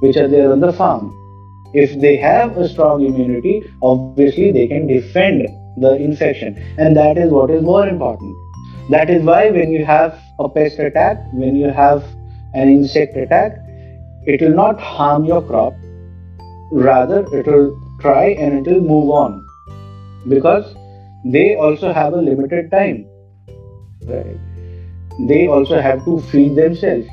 which 0.00 0.16
are 0.16 0.28
there 0.28 0.52
on 0.52 0.60
the 0.60 0.72
farm. 0.72 1.10
If 1.74 2.00
they 2.00 2.16
have 2.16 2.56
a 2.58 2.68
strong 2.68 3.04
immunity, 3.04 3.62
obviously 3.82 4.52
they 4.52 4.66
can 4.68 4.86
defend 4.86 5.48
the 5.76 5.96
infection, 5.96 6.56
and 6.78 6.96
that 6.96 7.18
is 7.18 7.30
what 7.30 7.50
is 7.50 7.62
more 7.62 7.86
important. 7.86 8.34
That 8.90 9.10
is 9.10 9.22
why 9.22 9.50
when 9.50 9.70
you 9.70 9.84
have 9.84 10.18
a 10.38 10.48
pest 10.48 10.78
attack, 10.78 11.18
when 11.32 11.56
you 11.56 11.68
have 11.68 12.04
an 12.54 12.68
insect 12.68 13.16
attack, 13.16 13.58
it 14.26 14.40
will 14.40 14.54
not 14.54 14.80
harm 14.80 15.24
your 15.24 15.42
crop, 15.42 15.74
rather, 16.70 17.24
it 17.32 17.46
will 17.46 17.78
try 18.00 18.26
and 18.30 18.66
it 18.66 18.70
will 18.70 18.80
move 18.80 19.10
on 19.10 19.46
because 20.28 20.74
they 21.24 21.54
also 21.54 21.92
have 21.92 22.12
a 22.12 22.16
limited 22.16 22.70
time. 22.70 23.06
Right? 24.06 24.38
they 25.18 25.46
also 25.46 25.80
have 25.80 26.04
to 26.04 26.20
feed 26.20 26.56
themselves. 26.56 27.06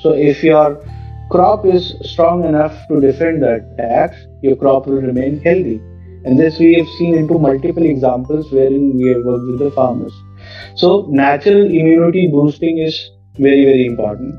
So 0.00 0.12
if 0.12 0.42
your 0.42 0.84
crop 1.30 1.64
is 1.64 1.94
strong 2.02 2.44
enough 2.44 2.76
to 2.88 3.00
defend 3.00 3.42
the 3.42 3.66
attacks, 3.78 4.16
your 4.42 4.56
crop 4.56 4.86
will 4.86 5.00
remain 5.00 5.40
healthy. 5.40 5.80
And 6.24 6.38
this 6.38 6.58
we 6.58 6.74
have 6.74 6.88
seen 6.98 7.14
into 7.14 7.38
multiple 7.38 7.84
examples 7.84 8.50
wherein 8.50 8.96
we 8.96 9.08
have 9.08 9.24
worked 9.24 9.46
with 9.46 9.58
the 9.58 9.70
farmers. 9.70 10.12
So 10.76 11.06
natural 11.10 11.64
immunity 11.64 12.28
boosting 12.28 12.78
is 12.78 13.10
very, 13.34 13.64
very 13.64 13.86
important. 13.86 14.34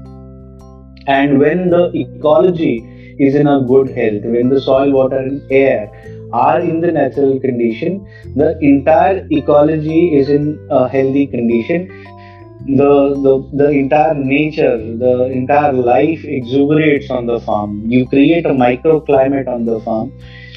And 1.08 1.40
when 1.40 1.70
the 1.70 1.92
ecology 1.94 3.16
is 3.20 3.36
in 3.36 3.48
a 3.48 3.62
good 3.62 3.90
health, 3.90 4.24
when 4.24 4.50
the 4.50 4.60
soil, 4.60 4.92
water, 4.92 5.18
and 5.18 5.42
air 5.52 5.92
are 6.34 6.60
in 6.60 6.82
the 6.82 6.92
natural 6.92 7.40
condition, 7.40 8.06
the 8.36 8.58
entire 8.60 9.28
ecology 9.32 10.18
is 10.18 10.30
in 10.30 10.68
a 10.72 10.88
healthy 10.88 11.28
condition 11.28 11.88
the, 12.68 13.14
the 13.22 13.58
the 13.58 13.70
entire 13.70 14.16
nature, 14.16 14.78
the 14.78 15.26
entire 15.26 15.72
life 15.72 16.26
exuberates 16.26 17.12
on 17.12 17.28
the 17.28 17.40
farm. 17.42 17.84
You 17.86 18.08
create 18.08 18.46
a 18.46 18.50
microclimate 18.50 19.48
on 19.48 19.66
the 19.66 19.80
farm, 19.82 20.12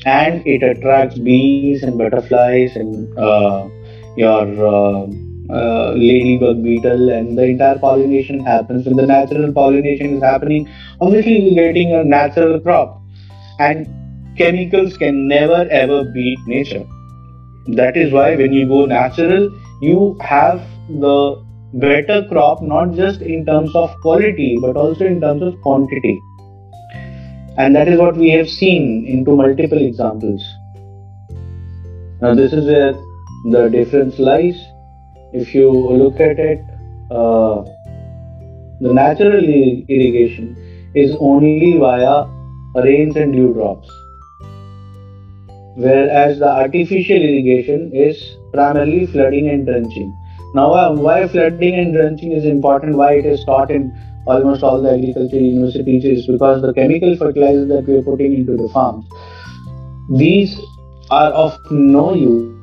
and 0.05 0.47
it 0.47 0.63
attracts 0.63 1.19
bees 1.19 1.83
and 1.83 1.99
butterflies 1.99 2.77
and 2.77 3.19
uh, 3.19 3.69
your 4.17 4.47
uh, 4.67 5.07
uh, 5.51 5.93
ladybug 5.93 6.63
beetle, 6.63 7.11
and 7.11 7.37
the 7.39 7.45
entire 7.45 7.79
pollination 7.79 8.41
happens. 8.41 8.87
When 8.87 8.97
the 8.97 9.07
natural 9.07 9.53
pollination 9.53 10.17
is 10.17 10.23
happening, 10.23 10.69
obviously 11.01 11.39
you're 11.39 11.73
getting 11.73 11.95
a 11.95 12.05
natural 12.05 12.61
crop, 12.61 13.01
and 13.59 13.87
chemicals 14.37 14.97
can 14.97 15.27
never 15.27 15.67
ever 15.71 16.05
beat 16.13 16.39
nature. 16.47 16.85
That 17.69 17.97
is 17.97 18.13
why 18.13 18.37
when 18.37 18.53
you 18.53 18.67
go 18.67 18.87
natural, 18.87 19.51
you 19.81 20.17
have 20.21 20.63
the 20.89 21.43
better 21.75 22.27
crop 22.29 22.63
not 22.63 22.93
just 22.93 23.21
in 23.21 23.45
terms 23.45 23.75
of 23.75 23.95
quality 24.01 24.57
but 24.59 24.75
also 24.75 25.05
in 25.05 25.21
terms 25.21 25.43
of 25.43 25.61
quantity 25.61 26.19
and 27.59 27.75
that 27.75 27.89
is 27.89 27.99
what 27.99 28.17
we 28.17 28.31
have 28.31 28.49
seen 28.49 29.05
into 29.07 29.37
multiple 29.37 29.79
examples. 29.79 30.43
Now 32.21 32.35
this 32.35 32.53
is 32.53 32.67
where 32.67 32.93
the 33.53 33.69
difference 33.69 34.19
lies. 34.19 34.59
If 35.33 35.55
you 35.55 35.71
look 35.71 36.21
at 36.21 36.39
it 36.39 36.61
uh, 37.11 37.65
the 38.81 38.93
natural 38.93 39.43
irrigation 39.43 40.57
is 40.95 41.17
only 41.19 41.79
via 41.79 42.27
rains 42.77 43.17
and 43.17 43.33
dew 43.33 43.53
drops. 43.53 43.91
Whereas 45.77 46.39
the 46.39 46.49
artificial 46.49 47.17
irrigation 47.17 47.91
is 47.93 48.37
primarily 48.53 49.07
flooding 49.07 49.49
and 49.49 49.67
drenching. 49.67 50.15
Now, 50.55 50.95
why 50.95 51.27
flooding 51.29 51.75
and 51.75 51.93
drenching 51.93 52.33
is 52.33 52.45
important, 52.45 52.97
why 52.97 53.15
it 53.15 53.27
is 53.27 53.45
taught 53.45 53.71
in 53.71 53.93
almost 54.27 54.63
all 54.63 54.83
the 54.83 54.93
agriculture 54.93 55.39
universities 55.39 56.05
is 56.05 56.27
because 56.27 56.63
the 56.63 56.73
chemical 56.73 57.17
fertilizers 57.17 57.69
that 57.69 57.87
we 57.87 57.97
are 57.97 58.03
putting 58.03 58.35
into 58.35 58.57
the 58.57 58.69
farms, 58.69 59.07
these 60.17 60.59
are 61.11 61.31
of 61.33 61.59
no 61.71 62.15
use 62.15 62.55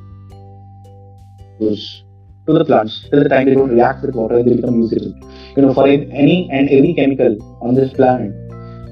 to 2.45 2.53
the 2.53 2.65
plants 2.65 3.07
till 3.09 3.23
the 3.23 3.29
time 3.29 3.45
they 3.45 3.53
don't 3.55 3.71
react 3.71 4.03
with 4.03 4.15
water 4.15 4.37
and 4.37 4.49
they 4.49 4.55
become 4.55 4.81
usable. 4.81 5.13
You 5.55 5.63
know, 5.63 5.73
for 5.73 5.87
any 5.87 6.49
and 6.51 6.69
every 6.69 6.93
chemical 6.93 7.37
on 7.61 7.75
this 7.75 7.93
planet, 7.93 8.33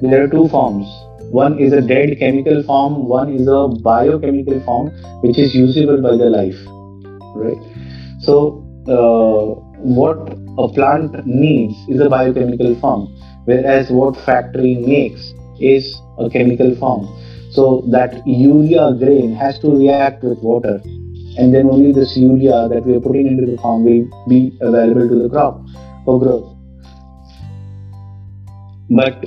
there 0.02 0.24
are 0.24 0.28
two 0.28 0.48
forms. 0.50 0.88
One 1.32 1.60
is 1.60 1.74
a 1.74 1.82
dead 1.82 2.18
chemical 2.20 2.64
form, 2.64 3.08
one 3.08 3.34
is 3.34 3.48
a 3.48 3.68
biochemical 3.82 4.60
form 4.62 4.90
which 5.22 5.38
is 5.38 5.54
usable 5.56 6.02
by 6.02 6.16
the 6.18 6.30
life. 6.30 6.58
Right? 7.36 7.58
So 8.22 8.64
uh, 8.88 9.56
what 9.82 10.43
a 10.58 10.68
plant 10.68 11.26
needs 11.26 11.76
is 11.88 12.00
a 12.00 12.10
biochemical 12.10 12.76
form, 12.80 13.08
whereas 13.46 13.90
what 13.90 14.16
factory 14.26 14.76
makes 14.76 15.34
is 15.60 16.00
a 16.20 16.30
chemical 16.30 16.76
form. 16.76 17.08
So 17.52 17.84
that 17.92 18.26
urea 18.26 18.96
grain 18.98 19.36
has 19.36 19.60
to 19.60 19.70
react 19.70 20.24
with 20.24 20.40
water, 20.40 20.82
and 21.38 21.54
then 21.54 21.70
only 21.70 21.92
this 21.92 22.16
urea 22.18 22.68
that 22.70 22.84
we 22.86 22.96
are 22.96 23.00
putting 23.00 23.28
into 23.28 23.52
the 23.52 23.58
farm 23.58 23.84
will 23.84 24.08
be 24.28 24.58
available 24.62 25.08
to 25.10 25.24
the 25.24 25.30
crop 25.30 25.62
for 26.06 26.20
growth. 26.20 26.50
But 28.90 29.24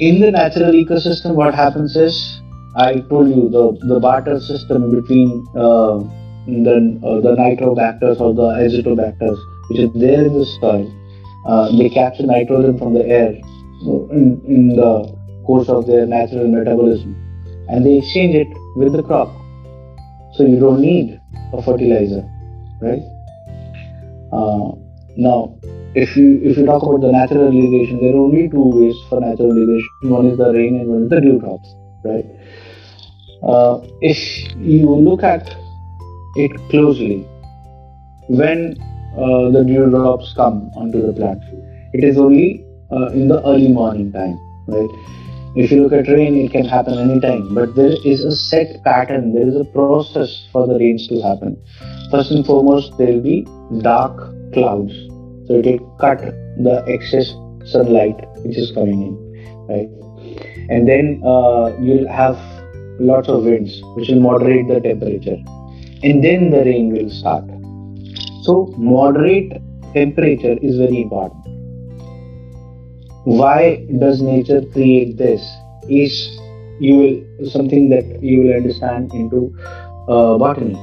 in 0.00 0.20
the 0.20 0.30
natural 0.30 0.72
ecosystem, 0.72 1.34
what 1.34 1.54
happens 1.54 1.96
is 1.96 2.40
I 2.74 3.00
told 3.10 3.28
you 3.28 3.48
the, 3.48 3.78
the 3.86 4.00
barter 4.00 4.40
system 4.40 4.90
between 4.90 5.46
uh, 5.54 5.98
the, 6.46 6.98
uh, 7.04 7.20
the 7.20 7.36
nitrobacters 7.36 8.18
or 8.20 8.34
the 8.34 8.48
azotobacters, 8.64 9.38
which 9.72 9.80
is 9.80 10.00
there 10.00 10.26
in 10.26 10.38
the 10.38 10.44
soil. 10.44 10.92
Uh, 11.46 11.76
they 11.76 11.88
capture 11.88 12.26
nitrogen 12.26 12.78
from 12.78 12.94
the 12.94 13.04
air 13.04 13.32
in, 14.12 14.40
in 14.46 14.68
the 14.76 15.16
course 15.46 15.68
of 15.68 15.86
their 15.86 16.06
natural 16.06 16.46
metabolism 16.46 17.16
and 17.68 17.84
they 17.84 17.98
exchange 17.98 18.34
it 18.34 18.48
with 18.76 18.92
the 18.92 19.02
crop. 19.02 19.28
so 20.34 20.44
you 20.44 20.58
don't 20.60 20.80
need 20.80 21.20
a 21.52 21.62
fertilizer, 21.62 22.22
right? 22.80 23.02
Uh, 24.32 24.72
now, 25.16 25.54
if 25.94 26.16
you 26.16 26.40
if 26.42 26.56
you 26.56 26.64
talk 26.64 26.82
about 26.82 27.00
the 27.00 27.12
natural 27.12 27.48
irrigation, 27.48 28.00
there 28.02 28.14
are 28.14 28.22
only 28.26 28.48
two 28.48 28.68
ways 28.76 28.94
for 29.08 29.20
natural 29.20 29.50
irrigation. 29.56 30.14
One 30.14 30.26
is 30.26 30.38
the 30.38 30.52
rain 30.52 30.80
and 30.80 30.88
one 30.88 31.02
is 31.04 31.10
the 31.10 31.20
dewdrops, 31.20 31.74
right? 32.04 32.24
Uh, 33.42 33.80
if 34.00 34.54
you 34.56 34.94
look 35.08 35.22
at 35.22 35.54
it 36.36 36.56
closely, 36.70 37.26
when 38.28 38.76
uh, 39.16 39.50
the 39.50 39.64
dewdrops 39.66 40.32
come 40.34 40.70
onto 40.74 41.06
the 41.06 41.12
plant, 41.12 41.42
it 41.92 42.04
is 42.04 42.18
only 42.18 42.64
uh, 42.90 43.06
in 43.08 43.28
the 43.28 43.42
early 43.46 43.68
morning 43.68 44.12
time, 44.12 44.38
right? 44.66 44.88
If 45.54 45.70
you 45.70 45.82
look 45.82 45.92
at 45.92 46.08
rain, 46.08 46.34
it 46.36 46.50
can 46.50 46.64
happen 46.64 46.98
anytime, 46.98 47.54
but 47.54 47.74
there 47.74 47.94
is 48.06 48.24
a 48.24 48.34
set 48.34 48.82
pattern, 48.84 49.34
there 49.34 49.46
is 49.46 49.54
a 49.54 49.64
process 49.64 50.48
for 50.50 50.66
the 50.66 50.78
rains 50.78 51.06
to 51.08 51.20
happen. 51.20 51.62
First 52.10 52.30
and 52.30 52.44
foremost, 52.46 52.96
there 52.96 53.08
will 53.08 53.20
be 53.20 53.46
dark 53.82 54.16
clouds, 54.54 54.92
so 55.46 55.56
it 55.56 55.66
will 55.66 55.96
cut 56.00 56.20
the 56.20 56.82
excess 56.88 57.34
sunlight 57.70 58.16
which 58.44 58.56
is 58.56 58.72
coming 58.72 59.02
in, 59.02 59.66
right? 59.68 59.90
And 60.70 60.88
then 60.88 61.20
uh, 61.22 61.76
you'll 61.80 62.08
have 62.08 62.38
lots 62.98 63.28
of 63.28 63.44
winds 63.44 63.78
which 63.94 64.08
will 64.08 64.20
moderate 64.20 64.68
the 64.68 64.80
temperature, 64.80 65.36
and 66.02 66.24
then 66.24 66.50
the 66.50 66.64
rain 66.64 66.92
will 66.92 67.10
start. 67.10 67.44
So, 68.42 68.74
moderate 68.76 69.62
temperature 69.94 70.58
is 70.60 70.76
very 70.76 71.02
important. 71.02 71.46
Why 73.24 73.86
does 74.00 74.20
nature 74.20 74.62
create 74.72 75.16
this? 75.16 75.40
Is 75.88 76.40
you 76.80 76.96
will 76.96 77.48
something 77.48 77.88
that 77.90 78.20
you 78.20 78.42
will 78.42 78.54
understand 78.54 79.12
into 79.14 79.54
uh, 80.08 80.38
botany. 80.38 80.74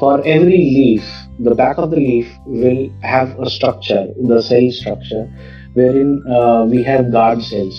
For 0.00 0.24
every 0.24 0.56
leaf 0.76 1.04
the 1.38 1.54
back 1.54 1.76
of 1.76 1.90
the 1.90 1.96
leaf 1.96 2.26
will 2.46 2.88
have 3.02 3.38
a 3.38 3.50
structure 3.50 4.06
the 4.16 4.42
cell 4.42 4.70
structure 4.70 5.30
wherein 5.74 6.22
uh, 6.26 6.64
we 6.64 6.82
have 6.82 7.12
guard 7.12 7.42
cells. 7.42 7.76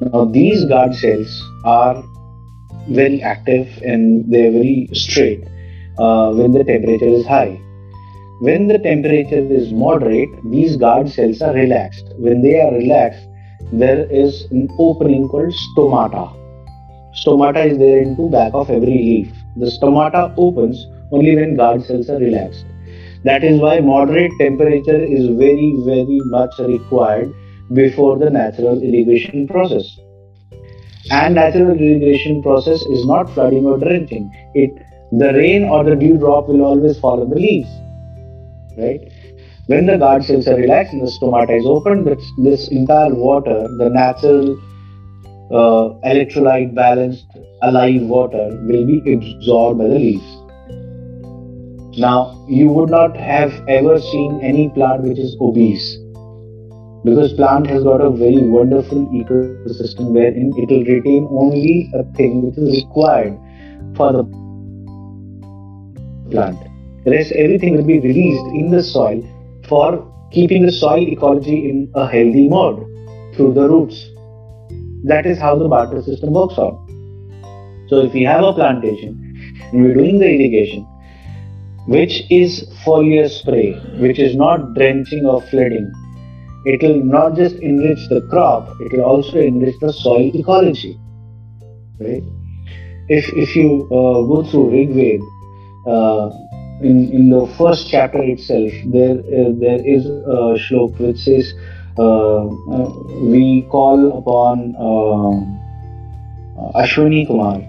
Now 0.00 0.24
these 0.24 0.64
guard 0.64 0.94
cells 0.94 1.42
are 1.64 2.02
very 2.88 3.20
active 3.20 3.68
and 3.82 4.32
they're 4.32 4.52
very 4.52 4.88
straight 4.94 5.44
uh, 5.98 6.32
when 6.32 6.52
the 6.52 6.64
temperature 6.64 7.12
is 7.20 7.26
high 7.26 7.60
when 8.40 8.66
the 8.66 8.78
temperature 8.78 9.38
is 9.38 9.72
moderate, 9.72 10.28
these 10.50 10.76
guard 10.76 11.08
cells 11.08 11.40
are 11.40 11.54
relaxed. 11.54 12.04
When 12.18 12.42
they 12.42 12.60
are 12.60 12.72
relaxed, 12.72 13.28
there 13.72 14.10
is 14.10 14.50
an 14.50 14.68
opening 14.76 15.28
called 15.28 15.54
stomata. 15.54 16.34
Stomata 17.14 17.64
is 17.64 17.78
there 17.78 18.02
into 18.02 18.22
the 18.22 18.28
back 18.30 18.52
of 18.52 18.70
every 18.70 18.86
leaf. 18.86 19.32
The 19.56 19.66
stomata 19.66 20.34
opens 20.36 20.84
only 21.12 21.36
when 21.36 21.54
guard 21.54 21.84
cells 21.84 22.10
are 22.10 22.18
relaxed. 22.18 22.66
That 23.22 23.44
is 23.44 23.60
why 23.60 23.78
moderate 23.78 24.32
temperature 24.40 25.02
is 25.02 25.28
very, 25.28 25.76
very 25.84 26.20
much 26.24 26.58
required 26.58 27.32
before 27.72 28.18
the 28.18 28.30
natural 28.30 28.82
irrigation 28.82 29.46
process. 29.46 29.86
And 31.12 31.36
natural 31.36 31.70
irrigation 31.70 32.42
process 32.42 32.82
is 32.82 33.06
not 33.06 33.30
flooding 33.30 33.64
or 33.64 33.78
drenching. 33.78 34.28
It 34.54 34.72
the 35.12 35.32
rain 35.34 35.62
or 35.62 35.84
the 35.84 35.94
dew 35.94 36.18
drop 36.18 36.48
will 36.48 36.62
always 36.62 36.98
fall 36.98 37.20
on 37.20 37.30
the 37.30 37.36
leaves 37.36 37.70
right? 38.76 39.00
When 39.66 39.86
the 39.86 39.96
guard 39.96 40.24
cells 40.24 40.46
are 40.46 40.56
relaxed 40.56 40.92
and 40.92 41.02
the 41.02 41.10
stomata 41.10 41.58
is 41.58 41.64
open, 41.66 42.04
this, 42.04 42.32
this 42.42 42.68
entire 42.68 43.14
water, 43.14 43.66
the 43.78 43.88
natural 43.88 44.52
uh, 45.50 45.94
electrolyte 46.06 46.74
balanced 46.74 47.26
alive 47.62 48.02
water, 48.02 48.48
will 48.62 48.86
be 48.86 48.98
absorbed 49.12 49.78
by 49.78 49.88
the 49.88 49.98
leaves. 49.98 50.40
Now, 51.98 52.44
you 52.48 52.68
would 52.68 52.90
not 52.90 53.16
have 53.16 53.52
ever 53.68 54.00
seen 54.00 54.40
any 54.42 54.68
plant 54.68 55.02
which 55.02 55.18
is 55.18 55.36
obese 55.40 55.98
because 57.04 57.34
plant 57.34 57.66
has 57.66 57.84
got 57.84 58.00
a 58.00 58.10
very 58.10 58.42
wonderful 58.48 59.06
ecosystem 59.08 60.12
wherein 60.12 60.52
it 60.56 60.70
will 60.70 60.84
retain 60.84 61.28
only 61.30 61.90
a 61.94 62.02
thing 62.14 62.42
which 62.42 62.56
is 62.58 62.82
required 62.82 63.38
for 63.94 64.12
the 64.12 64.24
plant 66.30 66.73
rest 67.06 67.32
everything 67.32 67.76
will 67.76 67.84
be 67.84 68.00
released 68.00 68.46
in 68.54 68.70
the 68.70 68.82
soil 68.82 69.22
for 69.68 70.10
keeping 70.32 70.64
the 70.64 70.72
soil 70.72 71.06
ecology 71.06 71.68
in 71.68 71.90
a 71.94 72.06
healthy 72.06 72.48
mode 72.48 72.84
through 73.34 73.54
the 73.54 73.68
roots. 73.68 74.08
That 75.04 75.26
is 75.26 75.38
how 75.38 75.56
the 75.58 75.68
barter 75.68 76.02
system 76.02 76.32
works 76.32 76.58
out. 76.58 76.80
So 77.88 78.00
if 78.00 78.12
we 78.14 78.22
have 78.22 78.42
a 78.42 78.52
plantation 78.52 79.20
and 79.72 79.82
we're 79.82 79.94
doing 79.94 80.18
the 80.18 80.26
irrigation, 80.26 80.86
which 81.86 82.22
is 82.30 82.66
foliar 82.84 83.28
spray, 83.28 83.74
which 84.00 84.18
is 84.18 84.34
not 84.34 84.74
drenching 84.74 85.26
or 85.26 85.42
flooding, 85.42 85.92
it 86.64 86.82
will 86.82 87.04
not 87.04 87.36
just 87.36 87.56
enrich 87.56 88.08
the 88.08 88.26
crop, 88.30 88.68
it 88.80 88.92
will 88.92 89.04
also 89.04 89.38
enrich 89.38 89.74
the 89.80 89.92
soil 89.92 90.30
ecology. 90.34 90.98
Right? 92.00 92.22
If, 93.08 93.28
if 93.34 93.54
you 93.54 93.84
uh, 93.84 94.24
go 94.26 94.44
through 94.50 94.70
Rigved, 94.70 95.22
uh, 95.86 96.30
in, 96.81 97.11
in 97.11 97.29
the 97.29 97.45
first 97.57 97.89
chapter 97.89 98.21
itself, 98.23 98.71
there 98.85 99.19
uh, 99.19 99.51
there 99.59 99.85
is 99.85 100.05
a 100.05 100.55
shlok 100.63 100.97
which 100.99 101.17
says, 101.17 101.53
uh, 101.97 102.45
uh, 102.47 102.89
"We 103.21 103.67
call 103.69 104.17
upon 104.17 104.75
uh, 104.75 105.35
Ashwini 106.79 107.27
Kumar 107.27 107.61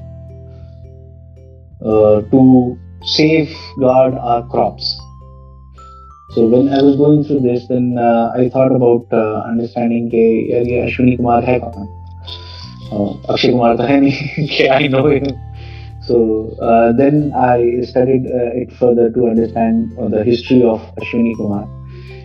uh, 1.85 2.23
to 2.31 2.79
safeguard 3.03 4.15
our 4.15 4.47
crops." 4.49 4.97
So 6.35 6.47
when 6.47 6.69
I 6.69 6.81
was 6.81 6.95
going 6.97 7.25
through 7.25 7.41
this, 7.41 7.67
then 7.67 7.99
uh, 7.99 8.33
I 8.37 8.49
thought 8.49 8.71
about 8.71 9.11
understanding 9.49 10.09
के 10.11 10.53
यार 10.53 10.67
ये 10.71 10.81
अश्विनी 10.87 11.17
कुमार 11.17 11.45
है 11.45 11.59
कौन 11.65 11.87
अक्षय 13.31 13.53
कुमार 13.53 13.77
तो 13.77 13.83
है 13.83 14.01
नहीं 14.01 14.47
कि 14.49 14.69
I 14.69 14.87
know 14.87 15.07
him 15.11 15.27
so 16.08 16.56
uh, 16.62 16.92
then 16.94 17.34
I 17.36 17.82
studied 17.82 18.28
uh, 18.28 18.54
it 18.54 18.72
further 18.74 19.10
to 19.12 19.28
understand 19.28 19.92
uh, 19.98 20.08
the 20.10 20.24
history 20.24 20.64
of 20.64 20.80
Ashwini 21.02 21.36
Kumar. 21.36 21.64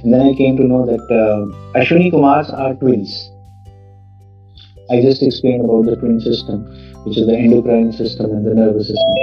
And 0.02 0.12
then 0.12 0.20
I 0.20 0.34
came 0.34 0.56
to 0.56 0.64
know 0.64 0.84
that 0.86 1.00
uh, 1.08 1.78
Ashwini 1.78 2.12
Kumars 2.12 2.52
are 2.52 2.74
twins. 2.74 3.30
I 4.90 5.00
just 5.00 5.22
explained 5.22 5.64
about 5.64 5.86
the 5.86 5.96
twin 5.96 6.20
system, 6.20 6.64
which 7.04 7.16
is 7.16 7.26
the 7.26 7.36
endocrine 7.36 7.92
system 7.92 8.30
and 8.30 8.46
the 8.46 8.54
nervous 8.54 8.88
system. 8.88 9.16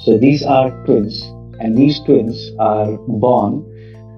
So 0.00 0.18
these 0.18 0.42
are 0.42 0.70
twins, 0.84 1.22
and 1.60 1.76
these 1.76 2.00
twins 2.00 2.50
are 2.58 2.96
born 3.06 3.62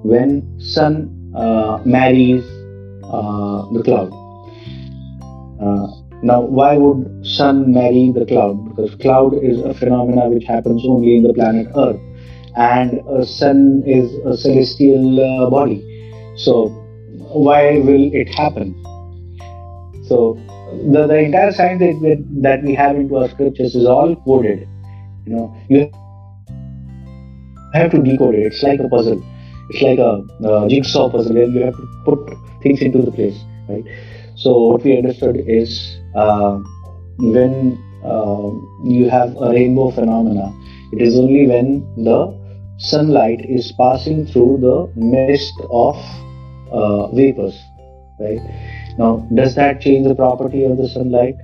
when 0.05 0.61
sun 0.61 1.33
uh, 1.35 1.79
marries 1.85 2.45
uh, 3.05 3.67
the 3.73 3.83
cloud. 3.85 4.13
Now, 6.23 6.41
why 6.41 6.77
would 6.77 7.27
sun 7.27 7.73
marry 7.73 8.13
the 8.15 8.25
cloud? 8.25 8.69
Because 8.69 8.95
cloud 8.97 9.35
is 9.43 9.59
a 9.59 9.75
phenomena 9.75 10.29
which 10.29 10.45
happens 10.45 10.85
only 10.87 11.17
in 11.17 11.25
the 11.25 11.35
planet 11.35 11.67
Earth, 11.77 11.99
and 12.57 13.01
a 13.09 13.27
sun 13.27 13.83
is 13.85 14.13
a 14.25 14.37
celestial 14.37 15.19
uh, 15.21 15.51
body. 15.51 15.83
So, 16.37 16.69
why 17.33 17.79
will 17.81 18.15
it 18.15 18.29
happen? 18.29 18.73
So, 20.07 20.39
the, 20.93 21.09
the 21.09 21.19
entire 21.19 21.51
science 21.51 21.81
that, 21.81 22.25
that 22.43 22.63
we 22.63 22.75
have 22.75 22.95
into 22.95 23.17
our 23.17 23.29
scriptures 23.29 23.75
is 23.75 23.85
all 23.85 24.15
coded. 24.15 24.69
You 25.27 25.37
know, 25.37 25.57
you 25.69 25.91
have 27.75 27.91
to 27.91 27.99
decode 28.01 28.37
it. 28.37 28.47
It's 28.47 28.63
like 28.63 28.79
a 28.79 28.89
puzzle. 28.89 29.21
It's 29.71 29.83
like 29.83 29.99
a 29.99 30.23
uh, 30.47 30.69
jigsaw 30.69 31.11
puzzle 31.11 31.35
where 31.35 31.49
you 31.49 31.63
have 31.63 31.75
to 31.75 32.03
put 32.05 32.19
things 32.63 32.81
into 32.81 33.03
the 33.03 33.11
place, 33.11 33.39
right? 33.69 33.85
So 34.37 34.57
what 34.59 34.85
we 34.85 34.97
understood 34.97 35.37
is 35.47 35.99
when 36.15 37.83
uh, 38.05 38.51
you 38.85 39.09
have 39.09 39.37
a 39.37 39.51
rainbow 39.51 39.91
phenomena, 39.91 40.53
it 40.93 41.01
is 41.01 41.19
only 41.19 41.47
when 41.47 41.87
the 42.05 42.39
sunlight 42.79 43.45
is 43.49 43.73
passing 43.79 44.27
through 44.27 44.59
the 44.61 45.01
mist 45.01 45.55
of 45.71 45.97
uh, 46.73 47.07
vapors, 47.13 47.59
right? 48.19 48.41
Now, 48.99 49.27
does 49.35 49.55
that 49.55 49.81
change 49.81 50.07
the 50.07 50.15
property 50.15 50.65
of 50.65 50.77
the 50.77 50.89
sunlight? 50.89 51.37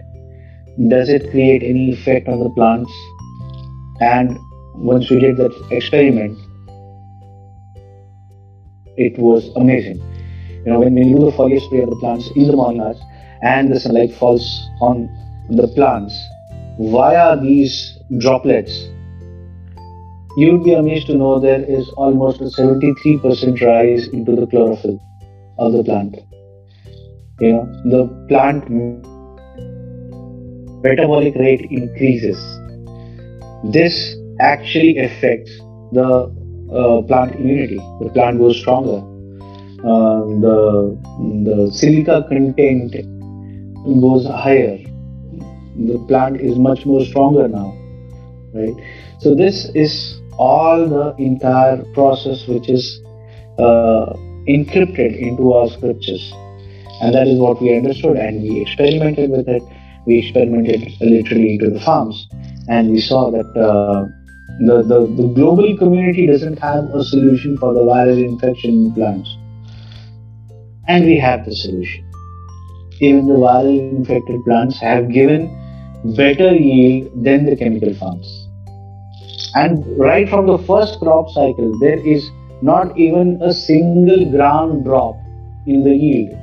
Does 0.88 1.08
it 1.08 1.30
create 1.30 1.62
any 1.62 1.92
effect 1.92 2.28
on 2.28 2.40
the 2.40 2.50
plants? 2.50 2.92
And 4.00 4.38
once 4.74 5.10
we 5.10 5.18
did 5.18 5.36
that 5.38 5.52
experiment, 5.70 6.38
it 8.96 9.18
was 9.18 9.50
amazing. 9.56 9.98
You 10.64 10.72
know, 10.72 10.80
when, 10.80 10.94
we 10.94 11.04
do 11.04 11.18
the 11.18 11.30
foliar 11.32 11.60
spray 11.60 11.82
on 11.82 11.90
the 11.90 11.96
plants 11.96 12.30
in 12.34 12.46
the 12.46 12.56
morning 12.56 12.80
hours 12.80 13.00
and 13.43 13.72
the 13.72 13.80
sunlight 13.80 14.12
falls 14.14 14.68
on 14.80 15.09
the 15.51 15.68
plants 15.68 16.14
via 16.78 17.41
these 17.41 17.99
droplets, 18.18 18.89
you 20.36 20.53
will 20.53 20.64
be 20.64 20.74
amazed 20.74 21.07
to 21.09 21.14
know 21.14 21.41
there 21.41 21.64
is 21.64 21.89
almost 21.91 22.41
a 22.41 22.45
73% 22.45 23.61
rise 23.61 24.07
into 24.09 24.36
the 24.36 24.47
chlorophyll 24.47 25.01
of 25.59 25.72
the 25.72 25.82
plant. 25.82 26.16
You 27.41 27.53
know, 27.53 27.66
the 27.84 28.26
plant 28.28 28.68
metabolic 30.82 31.34
rate 31.34 31.66
increases. 31.70 32.39
this 33.64 33.95
actually 34.41 34.99
affects 34.99 35.51
the 35.93 36.32
uh, 36.72 37.03
plant 37.03 37.34
immunity. 37.34 37.78
The 38.01 38.11
plant 38.14 38.39
goes 38.39 38.59
stronger. 38.61 38.99
Uh, 39.78 40.20
the 40.45 40.99
the 41.45 41.70
silica 41.72 42.24
content 42.28 42.95
goes 43.85 44.26
higher. 44.26 44.79
The 45.76 46.05
plant 46.09 46.41
is 46.41 46.59
much 46.59 46.85
more 46.85 47.05
stronger 47.05 47.49
now, 47.49 47.72
right? 48.55 48.74
So 49.20 49.35
this 49.35 49.70
is 49.74 50.20
all 50.39 50.89
the 50.89 51.14
entire 51.18 51.85
process 51.95 52.47
which 52.47 52.68
is 52.68 53.01
uh, 53.59 54.12
encrypted 54.49 55.18
into 55.18 55.53
our 55.53 55.68
scriptures, 55.68 56.33
and 57.01 57.14
that 57.14 57.26
is 57.26 57.39
what 57.39 57.62
we 57.62 57.76
understood, 57.76 58.16
and 58.16 58.43
we 58.43 58.61
experimented 58.61 59.31
with 59.31 59.49
it. 59.49 59.62
We 60.07 60.18
experimented 60.18 60.93
literally 61.01 61.55
into 61.55 61.70
the 61.70 61.81
farms, 61.81 62.29
and 62.68 62.91
we 62.91 63.01
saw 63.01 63.31
that. 63.31 63.47
Uh, 63.57 64.07
the, 64.61 64.83
the, 64.83 65.22
the 65.22 65.29
global 65.35 65.76
community 65.76 66.26
doesn't 66.26 66.59
have 66.59 66.85
a 66.93 67.05
solution 67.05 67.57
for 67.59 67.72
the 67.74 67.81
viral 67.81 68.18
infection 68.18 68.87
in 68.87 68.93
plants. 68.93 69.37
And 70.89 71.05
we 71.05 71.16
have 71.18 71.45
the 71.45 71.55
solution. 71.55 72.07
Even 73.01 73.26
the 73.26 73.34
viral 73.34 73.96
infected 73.96 74.44
plants 74.44 74.78
have 74.78 75.11
given 75.12 75.55
better 76.16 76.53
yield 76.55 77.12
than 77.24 77.44
the 77.44 77.57
chemical 77.57 77.94
farms. 77.94 78.49
And 79.55 79.84
right 79.99 80.28
from 80.28 80.46
the 80.46 80.59
first 80.59 80.99
crop 80.99 81.28
cycle, 81.30 81.78
there 81.80 81.99
is 82.07 82.30
not 82.62 82.99
even 82.99 83.40
a 83.42 83.53
single 83.53 84.30
gram 84.30 84.82
drop 84.82 85.16
in 85.66 85.84
the 85.84 85.94
yield. 85.94 86.36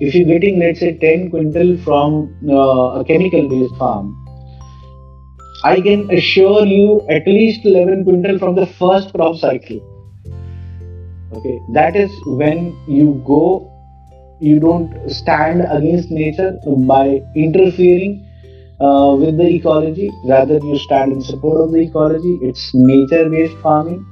If 0.00 0.14
you're 0.14 0.26
getting, 0.26 0.58
let's 0.58 0.80
say, 0.80 0.96
10 0.96 1.30
quintal 1.30 1.78
from 1.78 2.36
uh, 2.48 3.00
a 3.00 3.04
chemical 3.04 3.48
based 3.48 3.76
farm, 3.76 4.18
I 5.64 5.80
can 5.80 6.10
assure 6.10 6.66
you 6.66 7.06
at 7.08 7.26
least 7.26 7.64
11 7.64 8.04
quintal 8.04 8.38
from 8.38 8.56
the 8.56 8.66
first 8.66 9.12
crop 9.14 9.36
cycle. 9.36 9.80
Okay, 11.32 11.60
that 11.72 11.94
is 11.96 12.10
when 12.26 12.76
you 12.88 13.22
go, 13.24 13.71
you 14.42 14.58
don't 14.60 15.10
stand 15.10 15.62
against 15.70 16.10
nature 16.10 16.58
by 16.92 17.22
interfering 17.36 18.26
uh, 18.80 19.14
with 19.14 19.36
the 19.36 19.46
ecology, 19.46 20.10
rather, 20.24 20.58
you 20.58 20.78
stand 20.78 21.12
in 21.12 21.22
support 21.22 21.60
of 21.60 21.72
the 21.72 21.78
ecology. 21.78 22.38
It's 22.42 22.74
nature 22.74 23.28
based 23.30 23.56
farming. 23.58 24.04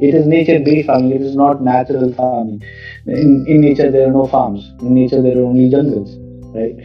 It 0.00 0.14
is 0.14 0.26
nature 0.26 0.58
based 0.58 0.88
farming, 0.88 1.12
it 1.12 1.22
is 1.22 1.36
not 1.36 1.62
natural 1.62 2.12
farming. 2.12 2.62
In, 3.06 3.44
in 3.48 3.60
nature, 3.60 3.90
there 3.90 4.08
are 4.08 4.12
no 4.12 4.26
farms, 4.26 4.72
in 4.80 4.94
nature, 4.94 5.22
there 5.22 5.38
are 5.38 5.44
only 5.44 5.70
jungles, 5.70 6.16
right? 6.54 6.76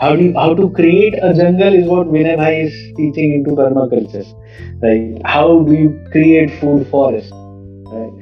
how 0.00 0.14
do 0.14 0.24
you, 0.24 0.34
how 0.34 0.54
to 0.54 0.68
create 0.70 1.14
a 1.22 1.32
jungle 1.32 1.74
is 1.74 1.86
what 1.86 2.08
Vinay 2.08 2.64
is 2.66 2.72
teaching 2.96 3.32
into 3.34 3.50
permaculture. 3.50 4.26
Right? 4.82 5.20
How 5.24 5.62
do 5.62 5.72
you 5.72 6.08
create 6.10 6.50
food 6.60 6.86
forest? 6.88 7.32
Right? 7.32 8.12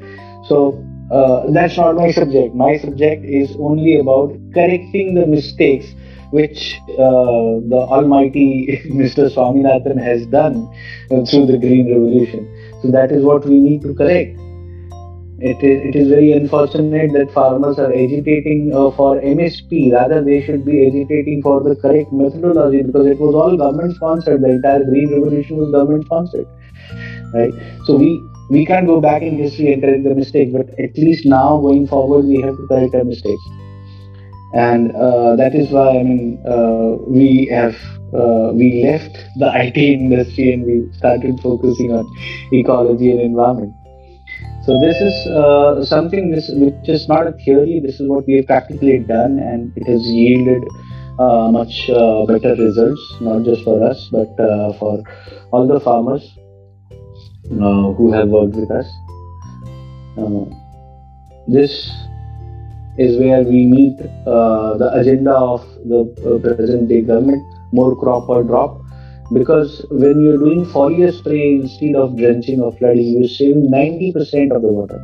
So 0.48 0.84
uh, 1.10 1.50
that's 1.50 1.76
not 1.76 1.96
my 1.96 2.10
subject. 2.10 2.54
My 2.54 2.78
subject 2.78 3.24
is 3.24 3.54
only 3.58 3.98
about 3.98 4.36
correcting 4.54 5.14
the 5.14 5.26
mistakes 5.26 5.86
which 6.30 6.80
uh, 6.92 7.60
the 7.72 7.86
Almighty 7.96 8.80
Mr. 8.86 9.30
Swaminathan 9.34 10.02
has 10.02 10.26
done 10.26 10.68
through 11.08 11.46
the 11.46 11.58
Green 11.58 11.90
Revolution. 11.90 12.48
So 12.82 12.90
that 12.90 13.12
is 13.12 13.22
what 13.22 13.44
we 13.44 13.60
need 13.60 13.82
to 13.82 13.94
correct. 13.94 14.38
It 15.38 15.62
is, 15.62 15.88
it 15.88 15.96
is 15.96 16.08
very 16.08 16.32
unfortunate 16.32 17.12
that 17.12 17.30
farmers 17.32 17.78
are 17.78 17.92
agitating 17.92 18.72
uh, 18.72 18.90
for 18.92 19.20
MSP. 19.20 19.92
Rather, 19.92 20.24
they 20.24 20.42
should 20.44 20.64
be 20.64 20.86
agitating 20.86 21.42
for 21.42 21.60
the 21.62 21.76
correct 21.76 22.12
methodology 22.12 22.82
because 22.82 23.06
it 23.06 23.18
was 23.18 23.34
all 23.34 23.56
government 23.56 23.96
sponsored. 23.96 24.42
The 24.42 24.50
entire 24.50 24.84
green 24.84 25.12
revolution 25.12 25.58
was 25.58 25.70
government 25.70 26.06
sponsored, 26.06 26.46
right? 27.34 27.52
So 27.84 27.96
we 27.96 28.22
we 28.50 28.66
can't 28.66 28.86
go 28.86 29.00
back 29.00 29.22
in 29.22 29.38
history 29.38 29.72
and 29.72 29.82
correct 29.82 30.04
the 30.04 30.14
mistake, 30.14 30.52
but 30.52 30.68
at 30.78 30.96
least 30.98 31.24
now 31.24 31.58
going 31.58 31.86
forward, 31.86 32.24
we 32.26 32.40
have 32.42 32.56
to 32.56 32.66
correct 32.66 32.94
our 32.94 33.04
mistakes. 33.04 33.42
And 34.52 34.94
uh, 34.94 35.36
that 35.36 35.54
is 35.54 35.70
why 35.70 35.98
I 35.98 36.02
mean 36.02 36.42
uh, 36.46 36.96
we 37.08 37.48
have 37.50 37.74
uh, 38.14 38.52
we 38.52 38.84
left 38.84 39.16
the 39.36 39.50
IT 39.54 39.76
industry 39.76 40.52
and 40.52 40.64
we 40.64 40.92
started 40.96 41.40
focusing 41.40 41.92
on 41.92 42.04
ecology 42.52 43.10
and 43.10 43.20
environment. 43.20 43.74
So 44.64 44.78
this 44.80 44.96
is 44.96 45.26
uh, 45.26 45.84
something 45.84 46.30
this, 46.30 46.50
which 46.54 46.88
is 46.88 47.08
not 47.08 47.26
a 47.26 47.32
theory. 47.32 47.80
This 47.84 48.00
is 48.00 48.08
what 48.08 48.26
we 48.26 48.36
have 48.36 48.46
practically 48.46 48.98
done, 48.98 49.38
and 49.38 49.76
it 49.76 49.86
has 49.86 50.00
yielded 50.06 50.62
uh, 51.18 51.50
much 51.50 51.90
uh, 51.90 52.24
better 52.24 52.54
results, 52.54 53.16
not 53.20 53.44
just 53.44 53.62
for 53.64 53.82
us, 53.84 54.08
but 54.10 54.34
for 54.78 55.02
all 55.52 55.66
the 55.66 55.80
farmers 55.80 56.32
who 57.48 58.12
have 58.12 58.28
worked 58.28 58.54
with 58.54 58.70
us. 58.70 58.86
Uh, 60.16 60.44
this 61.46 61.90
is 62.96 63.18
where 63.18 63.42
we 63.42 63.66
meet 63.66 63.98
the 63.98 64.90
agenda 64.94 65.32
of 65.32 65.60
the 65.84 66.40
present 66.42 66.88
day 66.88 67.02
government: 67.02 67.42
more 67.72 67.94
crop 67.96 68.28
or 68.28 68.42
drop 68.42 68.80
because 69.32 69.84
when 69.90 70.22
you're 70.22 70.38
doing 70.38 70.64
foliar 70.66 71.12
spray 71.12 71.54
instead 71.54 71.94
of 71.94 72.16
drenching 72.16 72.60
or 72.60 72.72
flooding, 72.72 73.06
you're 73.06 73.28
saving 73.28 73.70
90% 73.70 74.54
of 74.54 74.62
the 74.62 74.68
water. 74.68 75.00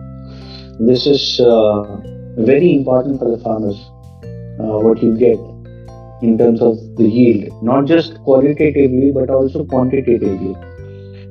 This 0.78 1.07
is 1.07 1.41
uh, 1.41 1.97
very 2.36 2.74
important 2.74 3.18
for 3.18 3.30
the 3.34 3.43
farmers, 3.43 3.78
uh, 4.61 4.78
what 4.84 5.03
you 5.03 5.16
get 5.16 5.38
in 6.22 6.36
terms 6.36 6.61
of 6.61 6.76
the 6.97 7.05
yield, 7.05 7.62
not 7.62 7.86
just 7.86 8.22
qualitatively 8.22 9.11
but 9.11 9.30
also 9.30 9.64
quantitatively. 9.64 10.55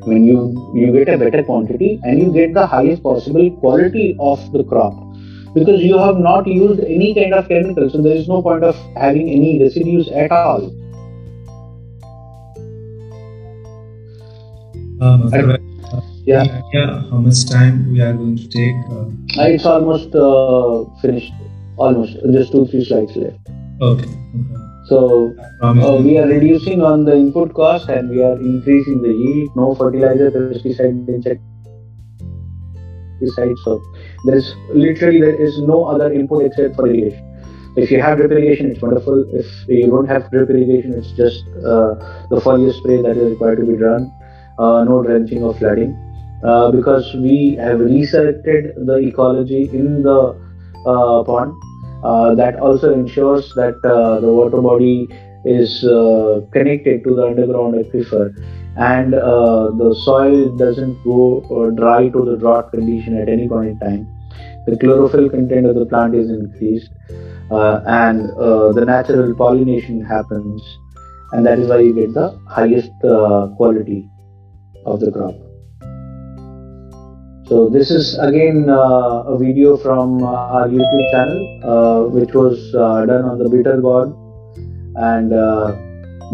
When 0.03 0.23
you, 0.23 0.71
you 0.73 0.91
get 0.93 1.09
a 1.13 1.17
better 1.17 1.43
quantity 1.43 1.99
and 2.03 2.19
you 2.19 2.31
get 2.33 2.53
the 2.53 2.65
highest 2.65 3.03
possible 3.03 3.51
quality 3.57 4.15
of 4.19 4.51
the 4.51 4.63
crop 4.63 4.93
because 5.53 5.81
you 5.81 5.97
have 5.97 6.17
not 6.17 6.47
used 6.47 6.79
any 6.81 7.13
kind 7.13 7.33
of 7.33 7.47
chemical, 7.47 7.89
so 7.89 8.01
there 8.01 8.15
is 8.15 8.27
no 8.27 8.41
point 8.41 8.63
of 8.63 8.75
having 8.95 9.29
any 9.29 9.61
residues 9.61 10.07
at 10.09 10.31
all 10.31 10.71
Um, 15.01 15.31
yeah. 16.25 16.61
yeah. 16.73 17.01
How 17.09 17.17
much 17.17 17.49
time 17.49 17.91
we 17.93 18.01
are 18.01 18.13
going 18.13 18.35
to 18.35 18.47
take? 18.49 18.75
Uh, 18.91 19.47
it's 19.47 19.65
almost 19.65 20.13
uh, 20.13 20.83
finished. 21.01 21.31
Almost. 21.77 22.17
Just 22.33 22.51
two, 22.51 22.67
three 22.67 22.83
slides 22.83 23.15
left. 23.15 23.39
Okay. 23.81 24.09
So 24.89 25.35
uh, 25.61 25.95
we 26.03 26.17
are 26.17 26.27
reducing 26.27 26.81
on 26.81 27.05
the 27.05 27.15
input 27.15 27.53
cost 27.53 27.89
and 27.89 28.09
we 28.09 28.23
are 28.23 28.37
increasing 28.39 29.01
the 29.01 29.13
yield. 29.13 29.55
No 29.55 29.75
fertilizer, 29.75 30.31
pesticide, 30.31 31.07
insecticide. 33.21 33.57
So 33.63 33.81
there 34.25 34.37
is 34.37 34.53
literally 34.73 35.21
there 35.21 35.41
is 35.41 35.59
no 35.61 35.85
other 35.85 36.11
input 36.11 36.45
except 36.45 36.75
for 36.75 36.87
irrigation. 36.87 37.25
If 37.77 37.91
you 37.91 38.01
have 38.01 38.17
drip 38.17 38.31
irrigation, 38.31 38.71
it's 38.71 38.81
wonderful. 38.81 39.25
If 39.31 39.45
you 39.67 39.87
don't 39.87 40.07
have 40.07 40.29
drip 40.31 40.49
irrigation, 40.49 40.93
it's 40.93 41.11
just 41.11 41.45
uh, 41.57 41.95
the 42.29 42.41
foliar 42.43 42.73
spray 42.73 43.01
that 43.03 43.15
is 43.15 43.31
required 43.31 43.59
to 43.59 43.65
be 43.65 43.77
done 43.77 44.11
uh, 44.59 44.83
no 44.83 45.01
drenching 45.01 45.43
or 45.43 45.53
flooding 45.53 45.95
uh, 46.43 46.71
because 46.71 47.13
we 47.15 47.55
have 47.55 47.79
resurrected 47.79 48.75
the 48.85 48.97
ecology 48.97 49.69
in 49.71 50.03
the 50.03 50.35
uh, 50.85 51.23
pond. 51.23 51.53
That 52.01 52.59
also 52.59 52.93
ensures 52.93 53.53
that 53.55 53.81
the 53.81 54.33
water 54.33 54.61
body 54.61 55.07
is 55.45 55.81
connected 56.51 57.03
to 57.03 57.15
the 57.15 57.25
underground 57.25 57.75
aquifer 57.75 58.33
and 58.77 59.13
uh, 59.13 59.71
the 59.71 59.93
soil 60.05 60.55
doesn't 60.55 61.03
go 61.03 61.41
uh, 61.51 61.69
dry 61.75 62.07
to 62.09 62.23
the 62.23 62.37
drought 62.37 62.71
condition 62.71 63.17
at 63.17 63.27
any 63.27 63.47
point 63.47 63.69
in 63.69 63.79
time. 63.79 64.07
The 64.67 64.77
chlorophyll 64.77 65.29
content 65.29 65.65
of 65.65 65.75
the 65.75 65.85
plant 65.85 66.15
is 66.15 66.29
increased 66.29 66.91
uh, 67.51 67.81
and 67.87 68.29
the 68.29 68.83
natural 68.85 69.33
pollination 69.35 70.01
happens, 70.05 70.61
and 71.31 71.45
that 71.45 71.59
is 71.59 71.67
why 71.67 71.79
you 71.79 71.93
get 71.93 72.13
the 72.13 72.39
highest 72.47 72.91
quality 73.57 74.09
of 74.85 74.99
the 74.99 75.11
crop. 75.11 75.48
So 77.49 77.67
this 77.67 77.89
is 77.89 78.15
again 78.19 78.69
uh, 78.69 79.23
a 79.25 79.35
video 79.35 79.75
from 79.75 80.21
uh, 80.21 80.55
our 80.55 80.67
YouTube 80.67 81.05
channel, 81.11 81.39
uh, 81.63 82.07
which 82.07 82.31
was 82.35 82.75
uh, 82.75 83.07
done 83.07 83.25
on 83.25 83.39
the 83.39 83.49
bitter 83.49 83.81
gourd, 83.81 84.09
and 84.95 85.33
uh, 85.33 85.71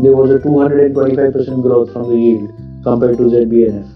there 0.04 0.12
was 0.12 0.32
a 0.32 0.40
225% 0.40 1.62
growth 1.62 1.94
from 1.94 2.10
the 2.10 2.18
yield 2.18 2.52
compared 2.84 3.16
to 3.20 3.24
ZBNF. 3.32 3.88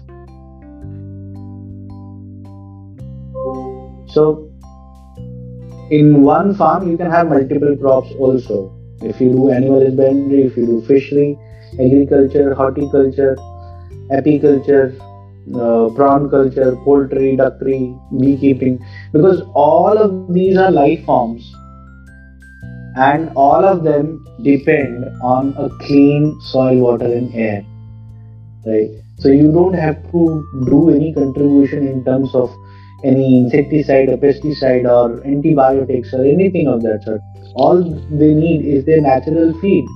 So 4.14 4.50
in 5.90 6.22
one 6.22 6.54
farm, 6.54 6.90
you 6.90 6.96
can 6.96 7.10
have 7.10 7.28
multiple 7.28 7.76
crops 7.76 8.10
also. 8.18 8.72
If 9.02 9.20
you 9.20 9.32
do 9.32 9.50
animal 9.50 9.84
husbandry, 9.84 10.44
if 10.44 10.56
you 10.56 10.64
do 10.64 10.80
fishery, 10.86 11.38
agriculture, 11.78 12.54
horticulture, 12.54 13.36
apiculture, 14.10 14.96
uh, 15.54 15.88
prawn 15.94 16.28
culture, 16.30 16.76
poultry, 16.84 17.36
duckery, 17.36 17.98
beekeeping, 18.20 18.84
because 19.12 19.42
all 19.54 19.98
of 19.98 20.32
these 20.32 20.56
are 20.56 20.70
life 20.70 21.04
forms 21.04 21.54
and 22.96 23.30
all 23.36 23.64
of 23.64 23.84
them 23.84 24.24
depend 24.42 25.04
on 25.22 25.54
a 25.56 25.68
clean 25.86 26.38
soil, 26.40 26.76
water, 26.78 27.06
and 27.06 27.34
air. 27.34 27.64
Right? 28.66 28.90
So 29.18 29.28
you 29.28 29.52
don't 29.52 29.74
have 29.74 30.02
to 30.10 30.64
do 30.66 30.90
any 30.90 31.12
contribution 31.12 31.86
in 31.86 32.04
terms 32.04 32.34
of 32.34 32.50
any 33.04 33.38
insecticide 33.38 34.08
or 34.08 34.16
pesticide 34.16 34.88
or 34.88 35.24
antibiotics 35.24 36.12
or 36.12 36.24
anything 36.24 36.68
of 36.68 36.82
that 36.82 37.02
sort. 37.04 37.20
All 37.54 37.82
they 37.82 38.34
need 38.34 38.64
is 38.64 38.84
their 38.84 39.00
natural 39.00 39.58
feed. 39.60 39.86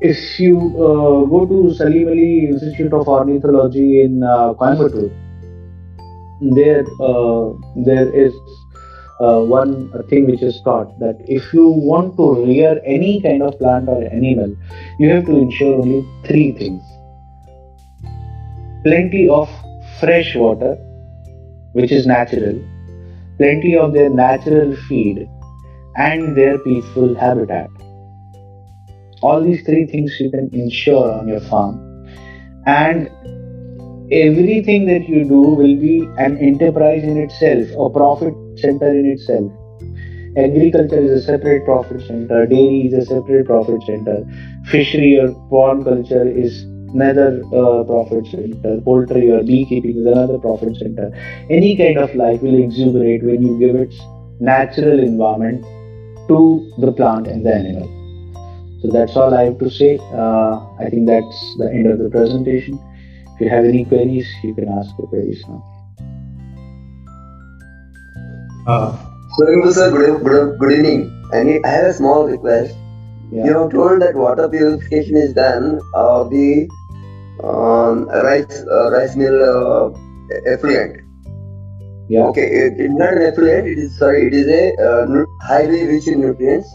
If 0.00 0.38
you 0.38 0.58
uh, 0.76 1.24
go 1.24 1.46
to 1.46 1.74
Salim 1.74 2.08
Ali 2.08 2.48
Institute 2.48 2.92
of 2.92 3.08
Ornithology 3.08 4.02
in 4.02 4.22
uh, 4.22 4.52
Coimbatore, 4.52 5.10
there 6.54 6.84
uh, 7.00 7.54
there 7.76 8.14
is 8.14 8.34
uh, 9.20 9.40
one 9.40 9.90
thing 10.10 10.26
which 10.26 10.42
is 10.42 10.60
taught 10.60 10.98
that 10.98 11.16
if 11.26 11.50
you 11.54 11.68
want 11.68 12.14
to 12.18 12.44
rear 12.44 12.78
any 12.84 13.22
kind 13.22 13.42
of 13.42 13.58
plant 13.58 13.88
or 13.88 14.04
animal, 14.04 14.54
you 14.98 15.08
have 15.08 15.24
to 15.24 15.38
ensure 15.38 15.80
only 15.80 16.06
three 16.26 16.52
things: 16.52 16.82
plenty 18.84 19.26
of 19.30 19.48
fresh 19.98 20.34
water, 20.34 20.76
which 21.72 21.90
is 21.90 22.06
natural, 22.06 22.60
plenty 23.38 23.74
of 23.78 23.94
their 23.94 24.10
natural 24.10 24.76
feed, 24.90 25.26
and 25.96 26.36
their 26.36 26.58
peaceful 26.58 27.14
habitat. 27.14 27.70
All 29.26 29.42
these 29.42 29.62
three 29.68 29.84
things 29.92 30.16
you 30.20 30.30
can 30.30 30.48
ensure 30.62 31.06
on 31.18 31.28
your 31.34 31.40
farm, 31.52 31.76
and 32.66 33.10
everything 34.16 34.86
that 34.86 35.08
you 35.12 35.22
do 35.30 35.40
will 35.60 35.76
be 35.84 35.94
an 36.24 36.36
enterprise 36.48 37.02
in 37.12 37.16
itself, 37.22 37.72
a 37.84 37.88
profit 37.96 38.34
center 38.64 38.90
in 38.98 39.06
itself. 39.06 39.50
Agriculture 40.36 41.00
is 41.00 41.10
a 41.10 41.22
separate 41.22 41.64
profit 41.64 42.02
center, 42.06 42.46
dairy 42.46 42.80
is 42.88 42.94
a 42.94 43.04
separate 43.06 43.46
profit 43.46 43.82
center, 43.86 44.16
fishery 44.66 45.18
or 45.18 45.28
pond 45.50 45.84
culture 45.84 46.28
is 46.28 46.62
another 46.94 47.42
uh, 47.60 47.82
profit 47.84 48.26
center, 48.26 48.80
poultry 48.82 49.30
or 49.30 49.42
beekeeping 49.42 49.96
is 50.04 50.06
another 50.06 50.38
profit 50.38 50.76
center. 50.76 51.10
Any 51.50 51.74
kind 51.76 51.98
of 51.98 52.14
life 52.14 52.42
will 52.42 52.62
exuberate 52.62 53.24
when 53.24 53.42
you 53.42 53.58
give 53.58 53.76
its 53.76 53.98
natural 54.40 55.00
environment 55.00 55.62
to 56.28 56.72
the 56.78 56.92
plant 56.92 57.26
and 57.26 57.44
the 57.44 57.54
animal. 57.54 57.95
So 58.86 58.92
that's 58.92 59.16
all 59.16 59.34
I 59.34 59.42
have 59.44 59.58
to 59.58 59.68
say. 59.68 59.98
Uh, 60.14 60.62
I 60.78 60.88
think 60.88 61.08
that's 61.08 61.56
the 61.58 61.68
end 61.74 61.88
of 61.88 61.98
the 61.98 62.08
presentation. 62.08 62.78
If 63.34 63.40
you 63.40 63.48
have 63.48 63.64
any 63.64 63.84
queries, 63.84 64.28
you 64.44 64.54
can 64.54 64.68
ask 64.68 64.96
the 64.96 65.08
queries 65.08 65.42
now. 65.48 65.60
Uh, 68.68 68.96
Swayambhu 69.34 69.72
sir, 69.72 69.90
good, 69.90 70.22
good, 70.22 70.58
good 70.60 70.72
evening. 70.72 71.30
I, 71.32 71.42
need, 71.42 71.64
I 71.64 71.70
have 71.70 71.86
a 71.86 71.94
small 71.94 72.28
request. 72.28 72.76
Yeah. 73.32 73.46
You 73.46 73.58
have 73.58 73.72
told 73.72 74.02
that 74.02 74.14
water 74.14 74.48
purification 74.48 75.16
is 75.16 75.32
done 75.34 75.80
of 75.94 76.30
the 76.30 76.68
um, 77.42 78.06
rice 78.08 78.62
uh, 78.70 78.90
rice 78.92 79.16
mill 79.16 79.34
uh, 79.42 79.98
effluent. 80.46 81.02
Yeah. 82.08 82.26
Okay, 82.26 82.46
it, 82.46 82.74
it's 82.78 82.94
not 82.94 83.14
an 83.14 83.22
effluent. 83.22 83.66
It 83.66 83.78
is 83.78 83.98
sorry. 83.98 84.28
It 84.28 84.34
is 84.34 84.46
a 84.46 84.80
uh, 84.80 85.24
highly 85.42 85.82
rich 85.86 86.06
in 86.06 86.20
nutrients. 86.20 86.68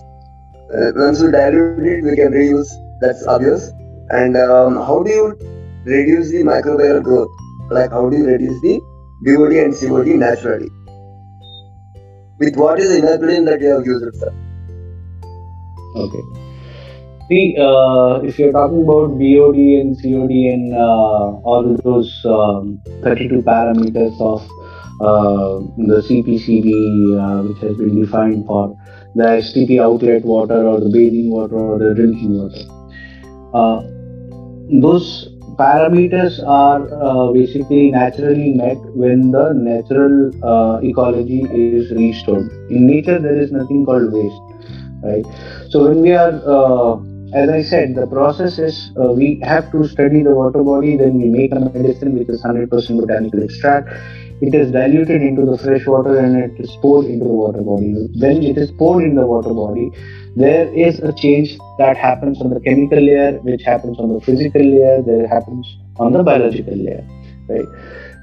Uh, 0.73 0.91
once 0.95 1.21
we 1.21 1.29
dilute 1.31 1.85
it, 1.85 2.03
we 2.03 2.15
can 2.15 2.31
reuse. 2.31 2.69
That's 3.01 3.27
obvious. 3.27 3.71
And 4.09 4.37
um, 4.37 4.75
how 4.75 5.03
do 5.03 5.11
you 5.11 5.25
reduce 5.83 6.31
the 6.31 6.43
microbial 6.43 7.03
growth? 7.03 7.29
Like 7.69 7.91
how 7.91 8.09
do 8.09 8.17
you 8.17 8.25
reduce 8.25 8.61
the 8.61 8.79
BOD 9.23 9.53
and 9.53 9.75
COD 9.75 10.15
naturally? 10.17 10.69
With 12.39 12.55
what 12.55 12.79
is 12.79 12.89
the 12.89 13.05
inoculant 13.05 13.45
that 13.47 13.59
you 13.59 13.67
have 13.67 13.85
used, 13.85 14.15
sir? 14.15 14.33
Okay. 15.95 16.23
See, 17.27 17.55
uh, 17.59 18.21
if 18.23 18.39
you're 18.39 18.53
talking 18.53 18.83
about 18.83 19.19
BOD 19.19 19.59
and 19.81 20.01
COD 20.01 20.31
and 20.53 20.73
uh, 20.73 21.39
all 21.43 21.77
those 21.83 22.25
um, 22.25 22.81
32 23.03 23.41
parameters 23.41 24.19
of 24.21 24.41
uh, 25.01 25.59
the 25.77 26.01
CPCB, 26.07 26.69
uh, 27.19 27.43
which 27.47 27.59
has 27.59 27.75
been 27.75 27.99
defined 27.99 28.45
for 28.45 28.77
the 29.15 29.23
STP 29.23 29.81
outlet 29.81 30.23
water 30.23 30.65
or 30.65 30.79
the 30.79 30.89
bathing 30.89 31.29
water 31.31 31.57
or 31.57 31.79
the 31.79 31.93
drinking 31.93 32.37
water, 32.37 32.63
uh, 33.53 33.81
those 34.79 35.31
parameters 35.61 36.41
are 36.47 36.81
uh, 37.07 37.31
basically 37.31 37.91
naturally 37.91 38.53
met 38.53 38.77
when 38.95 39.31
the 39.31 39.53
natural 39.53 40.31
uh, 40.43 40.79
ecology 40.81 41.41
is 41.51 41.91
restored. 41.91 42.49
In 42.69 42.87
nature, 42.87 43.19
there 43.19 43.37
is 43.37 43.51
nothing 43.51 43.85
called 43.85 44.11
waste, 44.11 44.41
right? 45.03 45.25
So 45.69 45.87
when 45.87 46.01
we 46.01 46.13
are, 46.13 46.33
uh, 46.45 46.95
as 47.33 47.49
I 47.49 47.61
said, 47.61 47.95
the 47.95 48.07
process 48.07 48.59
is 48.59 48.91
uh, 48.99 49.11
we 49.11 49.39
have 49.43 49.71
to 49.71 49.87
study 49.87 50.23
the 50.23 50.33
water 50.33 50.63
body, 50.63 50.95
then 50.97 51.17
we 51.21 51.29
make 51.29 51.51
a 51.51 51.59
medicine 51.59 52.17
which 52.17 52.29
is 52.29 52.41
100% 52.43 52.99
botanical 52.99 53.43
extract. 53.43 53.89
It 54.41 54.55
is 54.55 54.71
diluted 54.71 55.21
into 55.21 55.45
the 55.45 55.57
fresh 55.57 55.85
water 55.85 56.17
and 56.17 56.35
it 56.35 56.59
is 56.59 56.75
poured 56.81 57.05
into 57.05 57.25
the 57.25 57.31
water 57.31 57.61
body. 57.61 57.93
When 58.19 58.41
it 58.41 58.57
is 58.57 58.71
poured 58.71 59.03
in 59.03 59.13
the 59.13 59.27
water 59.27 59.53
body, 59.53 59.91
there 60.35 60.67
is 60.73 60.99
a 60.99 61.13
change 61.13 61.59
that 61.77 61.95
happens 61.95 62.41
on 62.41 62.49
the 62.49 62.59
chemical 62.59 62.99
layer, 62.99 63.33
which 63.43 63.61
happens 63.61 63.99
on 63.99 64.13
the 64.13 64.19
physical 64.21 64.61
layer, 64.61 65.03
there 65.03 65.27
happens 65.27 65.77
on 65.97 66.13
the 66.13 66.23
biological 66.23 66.75
layer, 66.75 67.05
right? 67.49 67.67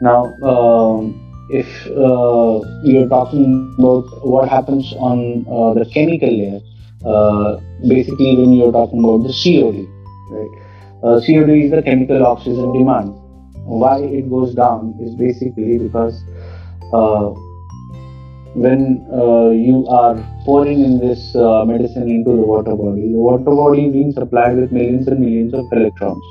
Now, 0.01 0.35
um, 0.43 1.47
if 1.51 1.69
uh, 1.87 2.61
you're 2.83 3.09
talking 3.09 3.75
about 3.79 4.05
what 4.27 4.49
happens 4.49 4.93
on 4.99 5.47
uh, 5.47 5.75
the 5.75 5.89
chemical 5.93 6.31
layer, 6.31 6.61
uh, 7.07 7.61
basically 7.87 8.37
when 8.37 8.53
you're 8.55 8.73
talking 8.73 8.99
about 9.05 9.23
the 9.23 9.33
COD, 9.33 9.87
right? 10.31 10.53
Uh, 11.05 11.21
COD 11.21 11.51
is 11.65 11.71
the 11.71 11.83
chemical 11.83 12.27
oxygen 12.27 12.73
demand. 12.73 13.15
Why 13.69 14.01
it 14.01 14.31
goes 14.31 14.55
down 14.55 14.97
is 14.99 15.15
basically 15.15 15.79
because 15.79 16.25
uh, 16.93 17.31
when 18.55 19.07
uh, 19.13 19.51
you 19.51 19.87
are 19.89 20.17
pouring 20.45 20.83
in 20.85 20.99
this 20.99 21.37
uh, 21.37 21.65
medicine 21.65 22.09
into 22.09 22.31
the 22.31 22.47
water 22.53 22.75
body, 22.75 23.13
the 23.13 23.19
water 23.19 23.45
body 23.45 23.91
being 23.91 24.13
supplied 24.13 24.57
with 24.57 24.73
millions 24.73 25.07
and 25.07 25.21
millions 25.21 25.53
of 25.53 25.71
electrons. 25.71 26.25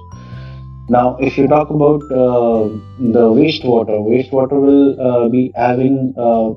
Now, 0.89 1.17
if 1.19 1.37
you 1.37 1.47
talk 1.47 1.69
about 1.69 2.01
uh, 2.11 2.69
the 2.97 3.29
wastewater, 3.29 3.99
wastewater 4.01 4.59
will 4.59 4.99
uh, 4.99 5.29
be 5.29 5.51
having 5.55 6.13
uh, 6.17 6.53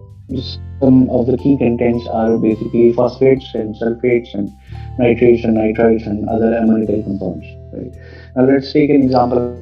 some 0.80 1.10
of 1.10 1.26
the 1.26 1.36
key 1.36 1.58
contents 1.58 2.06
are 2.08 2.38
basically 2.38 2.92
phosphates 2.92 3.54
and 3.54 3.74
sulfates 3.74 4.32
and 4.32 4.48
nitrates 4.98 5.44
and 5.44 5.56
nitrites 5.56 6.06
and 6.06 6.28
other 6.28 6.54
ammonical 6.54 7.02
compounds. 7.02 7.44
Right? 7.72 7.92
Now, 8.34 8.44
let's 8.44 8.72
take 8.72 8.90
an 8.90 9.02
example 9.02 9.59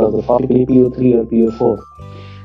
of 0.00 0.12
the 0.12 0.22
PO3 0.22 1.14
or 1.14 1.24
PO4. 1.26 1.78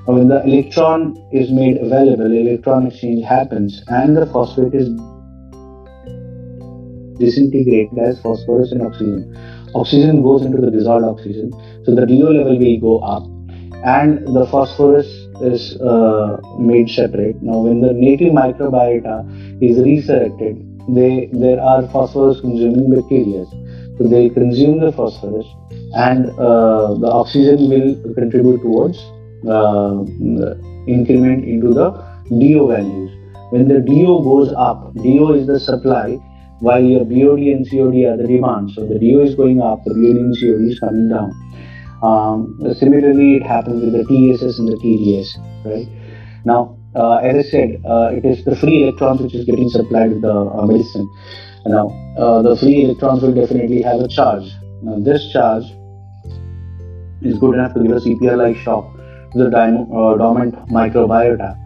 Now, 0.07 0.15
when 0.15 0.27
the 0.27 0.43
electron 0.43 1.15
is 1.31 1.51
made 1.51 1.77
available, 1.77 2.31
electron 2.31 2.87
exchange 2.87 3.23
happens, 3.25 3.81
and 3.87 4.17
the 4.17 4.25
phosphate 4.25 4.73
is 4.73 4.89
disintegrated 7.17 7.97
as 7.99 8.19
phosphorus 8.21 8.71
and 8.71 8.81
oxygen. 8.81 9.33
Oxygen 9.75 10.21
goes 10.21 10.43
into 10.43 10.59
the 10.59 10.69
dissolved 10.69 11.05
oxygen, 11.05 11.51
so 11.85 11.95
the 11.95 12.05
DO 12.05 12.29
level 12.29 12.59
will 12.59 12.79
go 12.79 12.99
up, 12.99 13.23
and 13.85 14.27
the 14.35 14.45
phosphorus 14.51 15.07
is 15.41 15.79
uh, 15.81 16.37
made 16.59 16.89
separate. 16.89 17.41
Now, 17.41 17.59
when 17.59 17.81
the 17.81 17.93
native 17.93 18.33
microbiota 18.33 19.23
is 19.61 19.77
resurrected, 19.79 20.69
they 20.89 21.29
there 21.31 21.61
are 21.61 21.87
phosphorus 21.87 22.41
consuming 22.41 22.93
bacteria, 22.93 23.45
so 23.97 24.03
they 24.03 24.29
consume 24.29 24.79
the 24.79 24.91
phosphorus, 24.91 25.45
and 25.93 26.29
uh, 26.39 26.95
the 26.95 27.09
oxygen 27.09 27.69
will 27.69 28.13
contribute 28.15 28.61
towards 28.61 28.97
uh, 29.47 30.03
increment 30.87 31.45
into 31.45 31.73
the 31.73 31.91
DO 32.29 32.67
values. 32.67 33.11
When 33.51 33.67
the 33.67 33.79
DO 33.79 34.23
goes 34.23 34.51
up, 34.57 34.93
DO 34.95 35.33
is 35.33 35.47
the 35.47 35.59
supply, 35.59 36.17
while 36.59 36.81
your 36.81 37.05
BOD 37.05 37.45
and 37.53 37.69
COD 37.69 38.05
are 38.05 38.17
the 38.17 38.25
demand. 38.27 38.71
So 38.71 38.85
the 38.85 38.97
DO 38.97 39.21
is 39.21 39.35
going 39.35 39.61
up, 39.61 39.83
the 39.85 39.93
BOD 39.93 40.17
and 40.17 40.35
COD 40.35 40.71
is 40.71 40.79
coming 40.79 41.09
down. 41.09 41.31
Um, 42.01 42.57
similarly, 42.77 43.37
it 43.37 43.43
happens 43.43 43.83
with 43.83 43.93
the 43.93 44.03
TSS 44.03 44.59
and 44.59 44.67
the 44.67 44.75
TDS, 44.77 45.37
right? 45.63 45.87
Now, 46.45 46.77
uh, 46.95 47.15
as 47.17 47.45
I 47.45 47.49
said, 47.49 47.81
uh, 47.85 48.09
it 48.11 48.25
is 48.25 48.43
the 48.43 48.55
free 48.55 48.83
electrons 48.83 49.21
which 49.21 49.35
is 49.35 49.45
getting 49.45 49.69
supplied 49.69 50.11
with 50.13 50.21
the 50.21 50.33
uh, 50.33 50.65
medicine. 50.65 51.09
Now, 51.65 51.87
uh, 52.17 52.41
the 52.41 52.57
free 52.57 52.83
electrons 52.83 53.21
will 53.21 53.33
definitely 53.33 53.81
have 53.83 53.99
a 54.01 54.07
charge. 54.07 54.51
Now, 54.81 54.99
this 54.99 55.31
charge 55.31 55.63
is 57.25 57.37
good 57.37 57.55
enough 57.55 57.73
to 57.73 57.81
give 57.81 57.91
a 57.91 57.99
CPR-like 57.99 58.57
shock 58.57 58.93
to 59.33 59.49
the 59.49 59.57
uh, 59.57 60.17
dormant 60.17 60.55
microbiota 60.67 61.57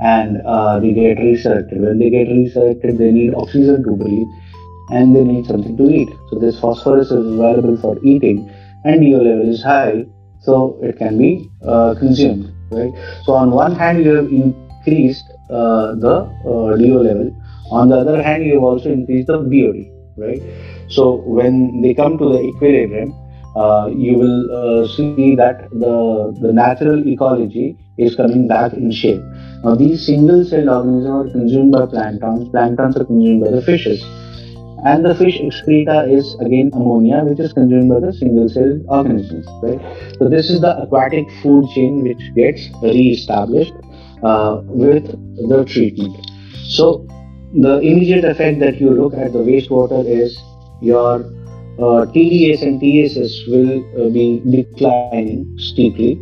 and 0.00 0.42
uh, 0.46 0.78
they 0.78 0.92
get 0.92 1.18
resurrected. 1.18 1.80
When 1.80 1.98
they 1.98 2.10
get 2.10 2.28
resurrected, 2.28 2.98
they 2.98 3.10
need 3.10 3.34
oxygen 3.34 3.82
to 3.84 3.92
breathe 3.92 4.28
and 4.90 5.14
they 5.14 5.24
need 5.24 5.46
something 5.46 5.76
to 5.76 5.90
eat. 5.90 6.08
So 6.30 6.38
this 6.38 6.60
phosphorus 6.60 7.10
is 7.10 7.26
available 7.34 7.76
for 7.78 7.98
eating 8.04 8.50
and 8.84 9.00
DO 9.00 9.16
level 9.16 9.48
is 9.48 9.62
high, 9.62 10.06
so 10.40 10.78
it 10.82 10.98
can 10.98 11.18
be 11.18 11.50
uh, 11.66 11.94
consumed, 11.98 12.52
right? 12.70 12.92
So 13.24 13.32
on 13.34 13.50
one 13.50 13.74
hand, 13.74 14.04
you 14.04 14.14
have 14.14 14.30
increased 14.30 15.24
uh, 15.50 15.94
the 15.94 16.30
uh, 16.46 16.76
DO 16.76 16.98
level. 16.98 17.34
On 17.72 17.88
the 17.88 17.96
other 17.96 18.22
hand, 18.22 18.44
you 18.44 18.54
have 18.54 18.62
also 18.62 18.90
increased 18.92 19.26
the 19.26 19.38
BOD, 19.38 19.90
right? 20.16 20.42
So 20.88 21.16
when 21.16 21.82
they 21.82 21.94
come 21.94 22.16
to 22.18 22.28
the 22.28 22.40
equilibrium, 22.40 23.12
uh, 23.56 23.88
you 23.88 24.18
will 24.18 24.40
uh, 24.52 24.86
see 24.86 25.34
that 25.34 25.70
the, 25.70 26.36
the 26.40 26.52
natural 26.52 27.06
ecology 27.08 27.76
is 27.96 28.14
coming 28.14 28.46
back 28.46 28.74
in 28.74 28.90
shape. 28.92 29.22
Now, 29.64 29.74
these 29.74 30.04
single 30.04 30.44
celled 30.44 30.68
organisms 30.68 31.06
are 31.06 31.32
consumed 31.32 31.72
by 31.72 31.86
planktons, 31.86 32.50
planktons 32.52 32.96
are 33.00 33.04
consumed 33.04 33.44
by 33.44 33.50
the 33.50 33.62
fishes. 33.62 34.04
And 34.84 35.04
the 35.04 35.14
fish 35.14 35.40
excreta 35.40 36.04
is 36.04 36.36
again 36.38 36.70
ammonia, 36.74 37.24
which 37.24 37.40
is 37.40 37.52
consumed 37.54 37.88
by 37.88 38.00
the 38.00 38.12
single 38.12 38.48
celled 38.48 38.84
organisms. 38.88 39.46
Right? 39.62 39.80
So, 40.18 40.28
this 40.28 40.50
is 40.50 40.60
the 40.60 40.76
aquatic 40.82 41.24
food 41.42 41.68
chain 41.70 42.02
which 42.02 42.22
gets 42.34 42.68
re 42.82 43.10
established 43.10 43.72
uh, 44.22 44.60
with 44.66 45.06
the 45.48 45.64
treatment. 45.64 46.14
So, 46.68 47.06
the 47.54 47.78
immediate 47.78 48.24
effect 48.24 48.60
that 48.60 48.78
you 48.78 48.90
look 48.90 49.14
at 49.14 49.32
the 49.32 49.38
wastewater 49.38 50.04
is 50.06 50.38
your 50.82 51.24
uh, 51.78 52.06
TDS 52.08 52.62
and 52.62 52.80
TSS 52.80 53.46
will 53.48 53.84
uh, 54.00 54.08
be 54.08 54.40
declining 54.48 55.58
steeply, 55.58 56.18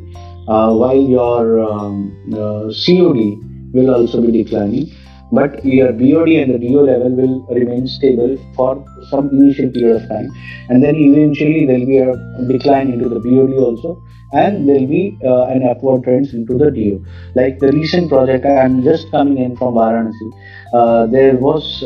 uh, 0.48 0.74
while 0.74 1.00
your 1.00 1.62
um, 1.62 2.10
uh, 2.34 2.72
COD 2.74 3.38
will 3.72 3.94
also 3.94 4.20
be 4.20 4.42
declining. 4.42 4.90
But 5.30 5.64
your 5.64 5.92
BOD 5.92 6.28
and 6.30 6.54
the 6.54 6.58
DO 6.58 6.80
level 6.80 7.10
will 7.10 7.46
remain 7.54 7.86
stable 7.86 8.36
for 8.54 8.84
some 9.10 9.30
initial 9.30 9.70
period 9.70 10.02
of 10.02 10.08
time, 10.08 10.28
and 10.68 10.82
then 10.82 10.96
eventually 10.96 11.66
there 11.66 11.78
will 11.78 11.86
be 11.86 11.98
a 11.98 12.48
decline 12.48 12.90
into 12.90 13.08
the 13.08 13.20
BOD 13.20 13.54
also, 13.54 14.02
and 14.32 14.68
there 14.68 14.80
will 14.80 14.86
be 14.86 15.18
uh, 15.24 15.44
an 15.46 15.66
upward 15.68 16.02
trend 16.02 16.26
into 16.34 16.58
the 16.58 16.70
DO. 16.70 17.04
Like 17.36 17.58
the 17.60 17.70
recent 17.72 18.10
project, 18.10 18.44
I 18.44 18.64
am 18.64 18.82
just 18.82 19.10
coming 19.12 19.38
in 19.38 19.56
from 19.56 19.74
Varanasi. 19.74 20.30
Uh, 20.72 21.06
there 21.06 21.36
was 21.36 21.80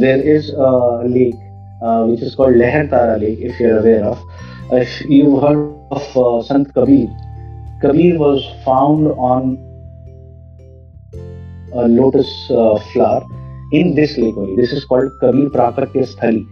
there 0.00 0.20
is 0.20 0.50
a 0.50 1.04
lake 1.06 1.34
uh, 1.82 2.04
which 2.04 2.22
is 2.22 2.34
called 2.34 2.54
Leher 2.54 2.88
Tara 2.88 3.18
Lake, 3.18 3.38
if 3.40 3.58
you're 3.58 3.78
aware 3.78 4.04
of. 4.04 4.18
If 4.72 5.00
you've 5.02 5.42
heard 5.42 5.74
of 5.90 6.16
uh, 6.16 6.42
Sant 6.42 6.72
Kabir, 6.74 7.08
Kabir 7.82 8.18
was 8.18 8.44
found 8.64 9.08
on 9.18 9.58
a 11.74 11.88
lotus 11.88 12.30
uh, 12.50 12.78
flower 12.92 13.24
in 13.72 13.94
this 13.94 14.16
lake 14.16 14.36
only. 14.36 14.56
This 14.56 14.72
is 14.72 14.84
called 14.84 15.10
Kabir 15.20 15.50
Prakatya 15.50 16.06
Sthali. 16.14 16.46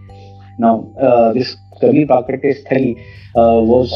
Now, 0.59 0.93
uh, 0.99 1.33
this 1.33 1.55
Kabir 1.79 2.05
Prakatya 2.07 2.63
Sthali 2.63 2.99
uh, 3.35 3.61
was 3.61 3.93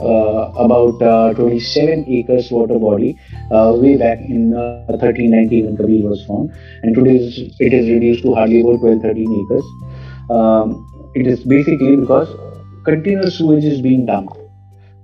uh, 0.00 0.52
about 0.64 1.00
uh, 1.02 1.32
27 1.34 2.04
acres 2.08 2.50
water 2.50 2.78
body 2.78 3.18
uh, 3.50 3.72
way 3.74 3.96
back 3.96 4.18
in 4.18 4.50
1390 4.52 5.62
when 5.64 5.76
Kabir 5.76 6.08
was 6.08 6.24
found, 6.26 6.52
and 6.82 6.94
today 6.94 7.16
it 7.58 7.72
is 7.72 7.88
reduced 7.88 8.22
to 8.22 8.34
hardly 8.34 8.60
about 8.60 8.80
12 8.80 9.02
13 9.02 9.44
acres. 9.44 9.64
Um, 10.30 11.10
it 11.14 11.26
is 11.26 11.44
basically 11.44 11.96
because 11.96 12.28
continuous 12.84 13.38
sewage 13.38 13.64
is 13.64 13.80
being 13.80 14.06
dumped. 14.06 14.36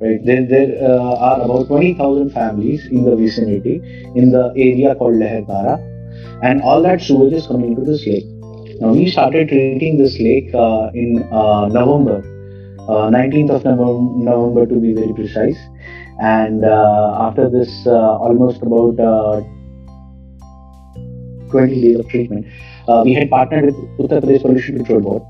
Right 0.00 0.24
there, 0.24 0.44
there 0.44 0.82
uh, 0.82 1.14
are 1.14 1.42
about 1.42 1.68
20,000 1.68 2.30
families 2.30 2.86
in 2.86 3.04
the 3.04 3.14
vicinity 3.14 3.80
in 4.16 4.32
the 4.32 4.52
area 4.56 4.96
called 4.96 5.14
Lehertara, 5.14 5.78
and 6.42 6.60
all 6.62 6.82
that 6.82 7.00
sewage 7.00 7.32
is 7.32 7.46
coming 7.46 7.72
into 7.72 7.82
this 7.82 8.04
lake. 8.04 8.24
Now 8.80 8.92
we 8.92 9.08
started 9.08 9.48
treating 9.48 9.98
this 9.98 10.18
lake 10.18 10.52
uh, 10.52 10.90
in 10.92 11.22
uh, 11.32 11.68
November, 11.68 12.20
19th 12.88 13.50
of 13.50 13.64
November, 13.64 14.32
November 14.32 14.66
to 14.66 14.80
be 14.80 14.92
very 14.92 15.14
precise, 15.14 15.56
and 16.20 16.64
after 16.64 17.48
this 17.48 17.86
almost 17.86 18.60
about 18.60 18.96
20 21.52 21.80
days 21.80 22.00
of 22.00 22.08
treatment, 22.08 22.44
uh, 22.88 23.02
we 23.04 23.12
had 23.14 23.30
partnered 23.30 23.66
with 23.66 23.76
Uttar 23.98 24.20
Pradesh 24.22 24.42
Pollution 24.42 24.76
Control 24.76 25.00
Board 25.00 25.22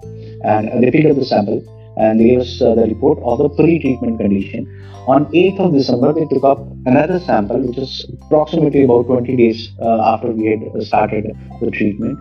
and 0.44 0.82
they 0.82 0.90
picked 0.90 1.10
up 1.10 1.16
the 1.16 1.24
sample 1.24 1.62
and 1.96 2.18
they 2.18 2.24
gave 2.24 2.40
us 2.40 2.60
uh, 2.60 2.74
the 2.74 2.86
report 2.86 3.18
of 3.22 3.38
the 3.38 3.48
pre-treatment 3.50 4.18
condition. 4.18 4.66
On 5.06 5.26
8th 5.26 5.60
of 5.60 5.72
December, 5.72 6.12
they 6.12 6.26
took 6.26 6.44
up 6.44 6.58
another 6.86 7.18
sample, 7.18 7.60
which 7.60 7.76
is 7.76 8.06
approximately 8.22 8.84
about 8.84 9.06
20 9.06 9.36
days 9.36 9.70
uh, 9.80 10.00
after 10.00 10.28
we 10.30 10.46
had 10.46 10.82
started 10.82 11.26
the 11.60 11.70
treatment, 11.72 12.18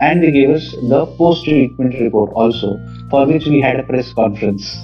and 0.00 0.22
they 0.22 0.32
gave 0.32 0.50
us 0.50 0.72
the 0.88 1.06
post-treatment 1.16 1.94
report 2.00 2.32
also, 2.34 2.76
for 3.10 3.26
which 3.26 3.46
we 3.46 3.60
had 3.60 3.78
a 3.78 3.84
press 3.84 4.12
conference. 4.12 4.76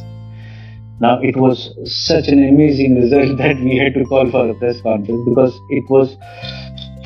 Now, 1.00 1.20
it 1.20 1.36
was 1.36 1.74
such 1.84 2.28
an 2.28 2.48
amazing 2.48 2.94
result 2.94 3.36
that 3.38 3.56
we 3.58 3.76
had 3.76 3.92
to 3.94 4.04
call 4.04 4.30
for 4.30 4.48
a 4.48 4.54
press 4.54 4.80
conference 4.80 5.28
because 5.28 5.52
it 5.68 5.90
was 5.90 6.16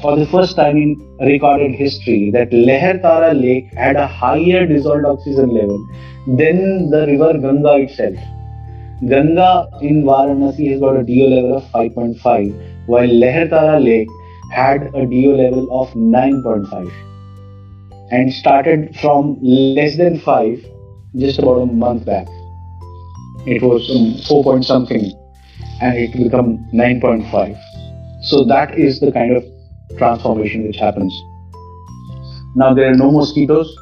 for 0.00 0.16
the 0.16 0.26
first 0.26 0.56
time 0.56 0.76
in 0.76 0.90
recorded 1.20 1.72
history 1.74 2.30
that 2.30 2.50
Leher 2.50 3.00
Tara 3.00 3.32
Lake 3.32 3.72
had 3.74 3.96
a 3.96 4.06
higher 4.06 4.66
dissolved 4.66 5.06
oxygen 5.06 5.50
level 5.50 5.78
than 6.26 6.90
the 6.90 7.06
river 7.06 7.32
Ganga 7.38 7.76
itself. 7.76 8.16
Ganga 9.08 9.68
in 9.80 10.04
Varanasi 10.04 10.70
has 10.70 10.80
got 10.80 10.96
a 10.96 11.02
DO 11.02 11.26
level 11.26 11.56
of 11.56 11.64
5.5, 11.64 12.86
while 12.86 13.08
Leher 13.08 13.48
Tara 13.48 13.80
Lake 13.80 14.08
had 14.52 14.94
a 14.94 15.06
DO 15.06 15.34
level 15.34 15.80
of 15.80 15.88
9.5 15.94 16.90
and 18.10 18.32
started 18.32 18.94
from 18.96 19.38
less 19.42 19.96
than 19.96 20.20
5 20.20 20.64
just 21.16 21.38
about 21.38 21.62
a 21.62 21.66
month 21.66 22.04
back. 22.04 22.26
It 23.46 23.62
was 23.62 23.90
um, 23.90 24.22
4 24.28 24.44
point 24.44 24.64
something 24.64 25.12
and 25.80 25.96
it 25.96 26.12
become 26.12 26.58
9.5. 26.74 27.58
So 28.22 28.44
that 28.44 28.78
is 28.78 29.00
the 29.00 29.12
kind 29.12 29.36
of 29.36 29.44
transformation 29.98 30.66
which 30.66 30.76
happens. 30.76 31.12
Now 32.54 32.74
there 32.74 32.90
are 32.90 32.94
no 32.94 33.10
mosquitoes. 33.10 33.74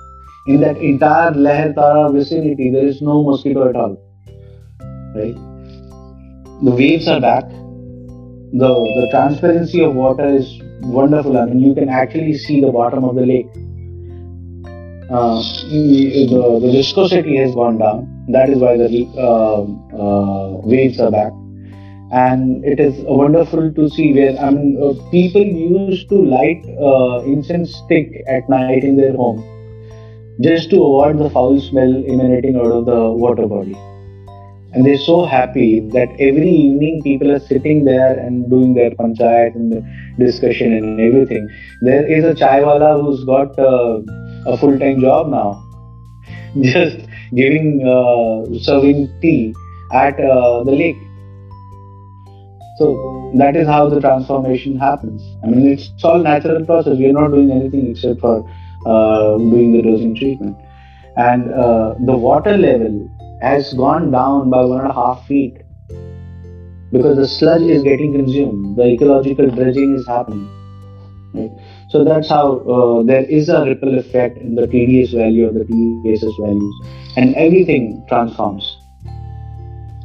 In 0.47 0.61
that 0.61 0.77
entire 0.77 1.31
Leher 1.31 1.75
Tara 1.75 2.13
vicinity, 2.13 2.71
there 2.71 2.87
is 2.87 3.01
no 3.01 3.23
mosquito 3.23 3.69
at 3.69 3.77
all. 3.77 3.97
Right? 5.15 5.35
The 6.65 6.71
waves 6.71 7.09
are 7.09 7.21
back. 7.21 7.45
The, 7.49 8.69
the 8.69 9.09
transparency 9.11 9.83
of 9.83 9.95
water 9.95 10.27
is 10.27 10.61
wonderful. 10.83 11.39
I 11.39 11.47
mean, 11.47 11.61
you 11.61 11.75
can 11.75 11.89
actually 11.89 12.35
see 12.35 12.61
the 12.61 12.71
bottom 12.71 13.05
of 13.05 13.15
the 13.15 13.23
lake. 13.23 13.49
Uh, 15.11 15.41
the, 15.71 16.61
the 16.63 16.73
viscosity 16.73 17.37
has 17.39 17.55
gone 17.55 17.79
down. 17.79 18.27
That 18.29 18.51
is 18.51 18.59
why 18.59 18.77
the 18.77 18.89
uh, 19.17 19.63
uh, 19.97 20.61
waves 20.63 21.01
are 21.01 21.11
back 21.11 21.33
and 22.15 22.65
it 22.65 22.79
is 22.79 22.95
wonderful 23.21 23.73
to 23.73 23.89
see 23.91 24.13
where 24.13 24.39
I 24.39 24.51
mean, 24.51 24.79
uh, 24.81 24.93
people 25.11 25.43
used 25.43 26.09
to 26.11 26.23
light 26.23 26.65
uh, 26.81 27.23
incense 27.25 27.75
stick 27.75 28.23
at 28.29 28.49
night 28.49 28.85
in 28.85 28.97
their 28.97 29.17
home 29.17 29.43
just 30.41 30.71
to 30.71 30.77
avoid 30.77 31.19
the 31.19 31.31
foul 31.31 31.61
smell 31.61 31.93
emanating 32.07 32.57
out 32.57 32.71
of 32.71 32.87
the 32.87 33.11
water 33.11 33.47
body. 33.47 33.77
And 34.73 34.85
they're 34.85 34.99
so 34.99 35.25
happy 35.25 35.81
that 35.91 36.09
every 36.19 36.51
evening 36.51 37.01
people 37.03 37.33
are 37.33 37.41
sitting 37.41 37.85
there 37.85 38.19
and 38.19 38.49
doing 38.51 38.75
their 38.75 38.91
panchayat 38.91 39.55
and 39.55 39.85
discussion 40.19 40.73
and 40.73 41.01
everything. 41.01 41.49
There 41.83 42.07
is 42.07 42.25
a 42.25 42.35
chaiwala 42.35 43.01
who's 43.01 43.25
got 43.25 43.59
uh, 43.59 44.01
a 44.47 44.57
full-time 44.57 45.01
job 45.01 45.31
now, 45.31 45.63
just 46.61 46.99
giving 47.35 47.87
uh, 47.87 48.59
serving 48.61 49.09
tea 49.21 49.55
at 49.93 50.19
uh, 50.19 50.65
the 50.65 50.73
lake 50.73 50.97
so 52.77 53.31
that 53.37 53.57
is 53.57 53.67
how 53.67 53.89
the 53.89 54.01
transformation 54.01 54.77
happens. 54.77 55.23
I 55.43 55.47
mean, 55.47 55.67
it's 55.69 55.93
all 56.03 56.19
natural 56.19 56.65
process. 56.65 56.99
We 56.99 57.07
are 57.07 57.13
not 57.13 57.29
doing 57.29 57.51
anything 57.51 57.91
except 57.91 58.21
for 58.21 58.49
uh, 58.87 59.39
doing 59.39 59.73
the 59.73 59.83
dosing 59.83 60.17
treatment. 60.17 60.57
And 61.17 61.53
uh, 61.53 61.95
the 62.05 62.17
water 62.17 62.57
level 62.57 63.09
has 63.41 63.73
gone 63.75 64.11
down 64.11 64.51
by 64.51 64.65
one 64.65 64.81
and 64.81 64.91
a 64.91 64.95
half 64.95 65.25
feet 65.27 65.59
because 66.91 67.17
the 67.17 67.29
sludge 67.29 67.63
is 67.63 67.83
getting 67.83 68.13
consumed. 68.13 68.77
The 68.77 68.87
ecological 68.87 69.51
dredging 69.51 69.97
is 69.97 70.07
happening. 70.07 70.49
Right? 71.33 71.51
So 71.91 72.05
that's 72.05 72.29
how 72.29 72.59
uh, 72.59 73.03
there 73.05 73.25
is 73.25 73.49
a 73.49 73.65
ripple 73.65 73.99
effect 73.99 74.39
in 74.39 74.55
the 74.55 74.67
TDS 74.67 75.15
value 75.15 75.49
or 75.49 75.53
the 75.53 75.65
TSS 75.65 76.35
values, 76.41 76.75
and 77.17 77.35
everything 77.37 78.05
transforms. 78.09 78.79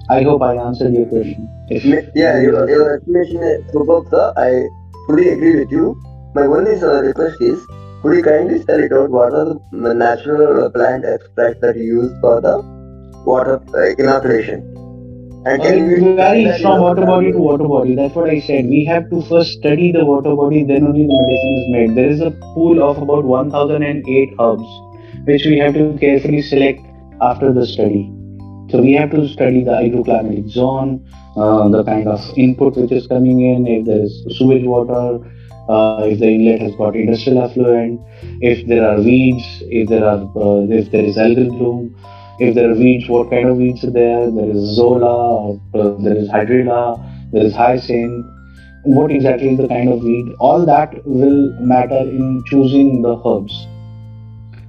I 0.09 0.23
hope 0.23 0.41
I 0.41 0.55
answered 0.55 0.93
your 0.93 1.05
question. 1.05 1.47
If, 1.69 1.83
yeah, 2.15 2.41
your, 2.41 2.67
your 2.67 2.95
explanation 2.95 3.43
is 3.43 3.71
superb, 3.71 4.07
sir. 4.09 4.33
I 4.35 4.67
fully 5.05 5.29
agree 5.29 5.55
with 5.57 5.71
you. 5.71 6.01
My 6.33 6.43
only 6.43 6.81
uh, 6.81 7.01
request 7.01 7.39
is, 7.41 7.63
could 8.01 8.15
you 8.17 8.23
kindly 8.23 8.59
spell 8.61 8.79
it 8.79 8.91
out? 8.91 9.11
What 9.11 9.33
are 9.33 9.53
the 9.71 9.93
natural 9.93 10.69
plant 10.71 11.05
extracts 11.05 11.61
that 11.61 11.77
you 11.77 11.83
use 11.83 12.11
for 12.21 12.41
the 12.41 12.57
water 13.23 13.61
uh, 13.75 14.01
inoculation? 14.01 14.75
And 15.45 15.61
can 15.61 15.89
you 15.89 16.15
varies 16.15 16.61
from 16.61 16.81
water 16.81 17.05
body 17.05 17.31
to 17.31 17.37
water 17.37 17.67
body. 17.67 17.95
That's 17.95 18.15
what 18.15 18.29
I 18.29 18.39
said. 18.39 18.65
We 18.65 18.85
have 18.85 19.09
to 19.11 19.21
first 19.21 19.53
study 19.53 19.91
the 19.91 20.03
water 20.03 20.35
body, 20.35 20.63
then 20.63 20.87
only 20.87 21.05
the 21.05 21.17
medicine 21.21 21.55
is 21.61 21.67
made. 21.69 21.95
There 21.95 22.09
is 22.09 22.21
a 22.21 22.31
pool 22.55 22.83
of 22.83 22.97
about 23.01 23.25
1008 23.25 24.33
herbs, 24.39 24.67
which 25.25 25.45
we 25.45 25.59
have 25.59 25.75
to 25.75 25.97
carefully 25.99 26.41
select 26.41 26.81
after 27.21 27.53
the 27.53 27.65
study. 27.65 28.18
So 28.69 28.81
we 28.81 28.93
have 28.93 29.11
to 29.11 29.27
study 29.27 29.63
the 29.63 29.71
hydroclimatic 29.71 30.49
zone, 30.49 31.05
uh, 31.35 31.67
the 31.69 31.83
kind 31.83 32.07
of 32.07 32.21
input 32.37 32.75
which 32.75 32.91
is 32.91 33.07
coming 33.07 33.41
in, 33.41 33.65
if 33.65 33.85
there 33.85 34.01
is 34.01 34.37
sewage 34.37 34.65
water, 34.65 35.19
uh, 35.69 36.03
if 36.05 36.19
the 36.19 36.27
inlet 36.27 36.61
has 36.61 36.75
got 36.75 36.95
industrial 36.95 37.43
effluent, 37.43 37.99
if 38.41 38.67
there 38.67 38.87
are 38.87 38.97
weeds, 39.01 39.43
if 39.63 39.89
there 39.89 40.05
are 40.05 40.21
uh, 40.35 40.65
if 40.69 40.91
there 40.91 41.03
is 41.03 41.17
algal 41.17 41.49
bloom. 41.49 41.95
if 42.39 42.55
there 42.55 42.71
are 42.71 42.75
weeds, 42.75 43.07
what 43.09 43.29
kind 43.29 43.49
of 43.49 43.57
weeds 43.57 43.83
are 43.83 43.91
there. 43.91 44.31
There 44.31 44.49
is 44.49 44.79
Azolla, 44.79 45.13
or, 45.13 45.61
uh, 45.73 46.01
there 46.01 46.15
is 46.15 46.29
Hydrilla, 46.29 47.31
there 47.33 47.43
is 47.43 47.53
Hyacinth. 47.53 48.25
What 48.83 49.11
exactly 49.11 49.49
is 49.49 49.57
the 49.57 49.67
kind 49.67 49.89
of 49.89 50.01
weed? 50.01 50.33
All 50.39 50.65
that 50.65 51.05
will 51.05 51.51
matter 51.59 51.97
in 51.97 52.43
choosing 52.45 53.01
the 53.01 53.17
herbs. 53.25 53.67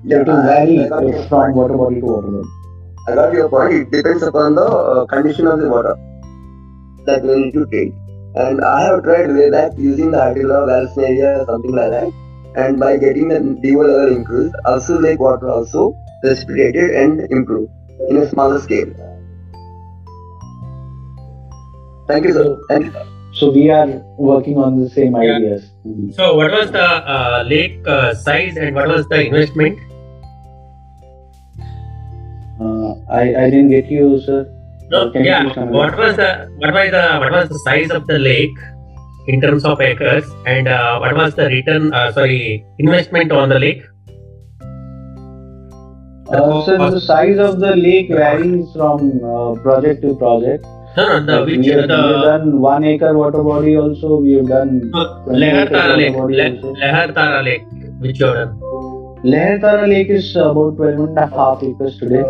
Yeah, 0.05 0.23
it 0.23 0.27
will 0.27 0.43
vary 0.43 0.85
I 0.85 0.89
got 0.89 1.07
your 1.07 1.23
from 1.29 1.55
water 1.55 1.77
body 1.77 2.01
to 2.01 2.07
water 2.07 2.27
body. 2.27 2.49
I 3.09 3.15
got 3.15 3.33
your 3.33 3.49
point. 3.49 3.73
It 3.73 3.91
depends 3.91 4.23
upon 4.23 4.55
the 4.55 4.65
uh, 4.67 5.07
condition 5.07 5.47
of 5.47 5.61
the 5.61 5.69
water 5.69 5.97
that 7.07 7.23
we 7.23 7.35
need 7.37 7.53
to 7.55 7.67
treat. 7.67 7.93
And 8.35 8.61
I 8.63 8.83
have 8.83 9.03
tried 9.03 9.33
way 9.33 9.51
back 9.51 9.73
using 9.77 10.11
the 10.13 10.19
Hydrilla, 10.19 10.59
Vallisneria, 10.71 11.47
something 11.47 11.73
like 11.75 11.91
that. 11.91 12.13
And 12.57 12.79
by 12.79 12.97
getting 12.97 13.29
the 13.29 13.41
DO 13.41 13.83
level 13.83 14.17
increased, 14.17 14.55
also 14.65 14.99
lake 14.99 15.19
water 15.19 15.49
also 15.49 15.95
precipitated 16.23 16.91
and 16.91 17.21
improved 17.31 17.71
in 18.09 18.19
a 18.19 18.29
smaller 18.29 18.61
scale. 18.61 18.93
Thank 22.07 22.27
you, 22.27 22.33
sir. 22.33 22.59
Thank 22.69 22.87
you. 22.87 22.93
So 23.33 23.51
we 23.51 23.71
are 23.71 23.87
working 24.19 24.59
on 24.59 24.83
the 24.83 24.91
same 24.91 25.15
Yeah. 25.15 25.37
ideas. 25.37 25.71
So, 26.17 26.35
what 26.35 26.51
was 26.51 26.71
the 26.73 26.85
uh, 26.85 27.45
lake 27.47 27.79
uh, 27.87 28.15
size 28.15 28.57
and 28.57 28.75
what 28.75 28.89
was 28.89 29.07
the 29.09 29.27
investment? 29.27 29.79
I, 33.11 33.23
I 33.45 33.51
didn't 33.51 33.71
get 33.71 33.91
you, 33.91 34.21
sir. 34.21 34.47
No, 34.91 35.11
Can 35.11 35.25
yeah. 35.25 35.45
What 35.45 35.97
was 35.97 36.17
the 36.17 36.49
what 36.59 36.73
was 36.75 36.91
the 36.91 37.19
what 37.21 37.33
was 37.33 37.49
the 37.49 37.59
size 37.61 37.91
of 37.91 38.07
the 38.07 38.19
lake 38.19 38.59
in 39.29 39.41
terms 39.41 39.65
of 39.65 39.81
acres, 39.81 40.25
and 40.47 40.69
uh, 40.69 40.99
what 40.99 41.15
was 41.15 41.35
the 41.35 41.47
return? 41.47 41.93
Uh, 41.93 42.13
sorry, 42.13 42.65
investment 42.79 43.33
on 43.33 43.49
the 43.49 43.59
lake. 43.59 43.83
Uh, 46.29 46.65
so 46.65 46.91
the 46.91 47.01
size 47.01 47.39
of 47.39 47.59
the 47.61 47.75
lake 47.77 48.09
varies 48.09 48.73
from 48.73 49.23
uh, 49.25 49.55
project 49.63 50.03
to 50.03 50.17
project. 50.17 50.65
No, 50.97 51.21
no, 51.21 51.45
the 51.45 51.53
which 51.53 51.67
we, 51.67 51.69
have, 51.69 51.85
we 51.85 51.95
have 51.95 52.23
done 52.25 52.61
one 52.61 52.85
acre 52.85 53.17
water 53.17 53.43
body 53.43 53.77
also. 53.77 54.17
We 54.21 54.33
have 54.33 54.49
done 54.49 54.91
Lehar 55.27 55.69
Tara 55.71 55.97
Lake, 55.97 56.15
Water 56.15 56.29
body 56.29 56.37
Le- 56.37 56.57
also. 56.57 56.75
Lehar 56.75 57.15
Tara 57.15 57.43
Lake, 57.43 57.63
which 58.01 58.19
you 58.21 58.27
have 58.27 58.35
done. 58.49 58.61
Leher 59.23 59.61
Tara 59.61 59.87
Lake 59.87 60.09
is 60.09 60.35
about 60.35 60.77
12 60.77 61.01
and 61.01 61.19
a 61.19 61.27
half 61.27 61.63
acres 61.63 61.99
today. 61.99 62.25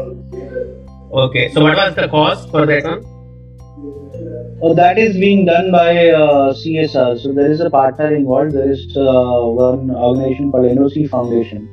Okay, 1.13 1.51
so 1.53 1.63
what 1.63 1.77
was 1.77 1.95
the 1.97 2.07
cost 2.07 2.51
for 2.51 2.67
that 2.67 2.85
one? 2.85 3.05
Oh, 4.63 4.75
that 4.75 4.97
is 4.97 5.17
being 5.17 5.45
done 5.45 5.73
by 5.73 6.11
uh, 6.11 6.53
CSR. 6.53 7.19
So 7.21 7.33
there 7.33 7.51
is 7.51 7.61
a 7.61 7.69
partner 7.69 8.15
involved. 8.15 8.53
There 8.53 8.71
is 8.71 8.97
uh, 8.97 9.03
one 9.03 9.91
organization 9.91 10.53
called 10.53 10.67
NOC 10.67 11.09
Foundation. 11.11 11.69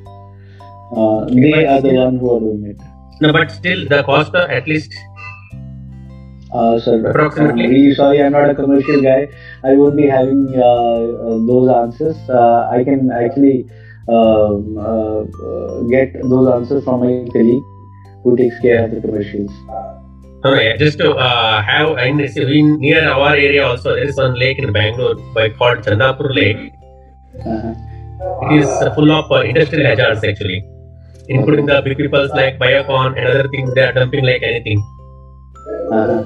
Uh, 0.90 1.26
they 1.26 1.66
are 1.66 1.80
the 1.80 1.94
one 1.94 2.18
who 2.18 2.34
are 2.34 2.40
doing 2.40 2.64
it. 2.66 2.80
No, 3.20 3.32
but 3.32 3.52
still 3.52 3.86
the 3.88 4.02
cost 4.02 4.34
of 4.34 4.50
at 4.50 4.66
least 4.66 4.92
Uh, 6.52 6.80
sir, 6.80 7.06
Approximately? 7.06 7.88
I'm 7.88 7.94
sorry, 7.94 8.22
I'm 8.22 8.32
not 8.32 8.50
a 8.50 8.54
commercial 8.54 9.02
guy. 9.02 9.28
I 9.62 9.74
won't 9.74 9.96
be 9.96 10.06
having 10.06 10.54
uh, 10.56 11.00
uh, 11.28 11.38
those 11.46 11.68
answers. 11.68 12.16
Uh, 12.28 12.70
I 12.72 12.82
can 12.84 13.10
actually 13.12 13.66
uh, 14.08 14.54
uh, 14.86 15.82
get 15.90 16.14
those 16.22 16.48
answers 16.54 16.84
from 16.84 17.00
my 17.00 17.28
colleague 17.34 17.66
who 18.28 18.36
takes 18.36 18.60
care 18.60 18.84
of 18.84 18.90
the 18.90 19.00
commercials. 19.00 19.50
No, 20.44 20.54
yeah, 20.54 20.76
just 20.76 20.98
to 20.98 21.14
uh, 21.16 21.62
have 21.62 21.98
in, 21.98 22.20
in 22.20 22.80
near 22.80 23.08
our 23.10 23.30
area 23.34 23.66
also 23.66 23.94
there 23.94 24.04
is 24.04 24.16
one 24.16 24.34
lake 24.38 24.58
in 24.58 24.72
Bangalore 24.72 25.16
by 25.34 25.48
called 25.50 25.78
Chandapur 25.78 26.34
Lake. 26.34 26.72
Uh-huh. 27.44 27.74
It 28.42 28.62
is 28.62 28.94
full 28.94 29.10
of 29.10 29.32
uh, 29.32 29.40
industrial 29.40 29.86
hazards 29.86 30.24
actually, 30.24 30.64
including 31.28 31.66
the 31.66 31.80
big 31.82 31.96
peoples 31.96 32.30
like 32.30 32.58
Biocon 32.58 33.18
and 33.18 33.26
other 33.26 33.48
things. 33.48 33.74
They 33.74 33.82
are 33.82 33.92
dumping 33.92 34.24
like 34.24 34.42
anything. 34.42 34.84
Uh-huh. 35.92 36.24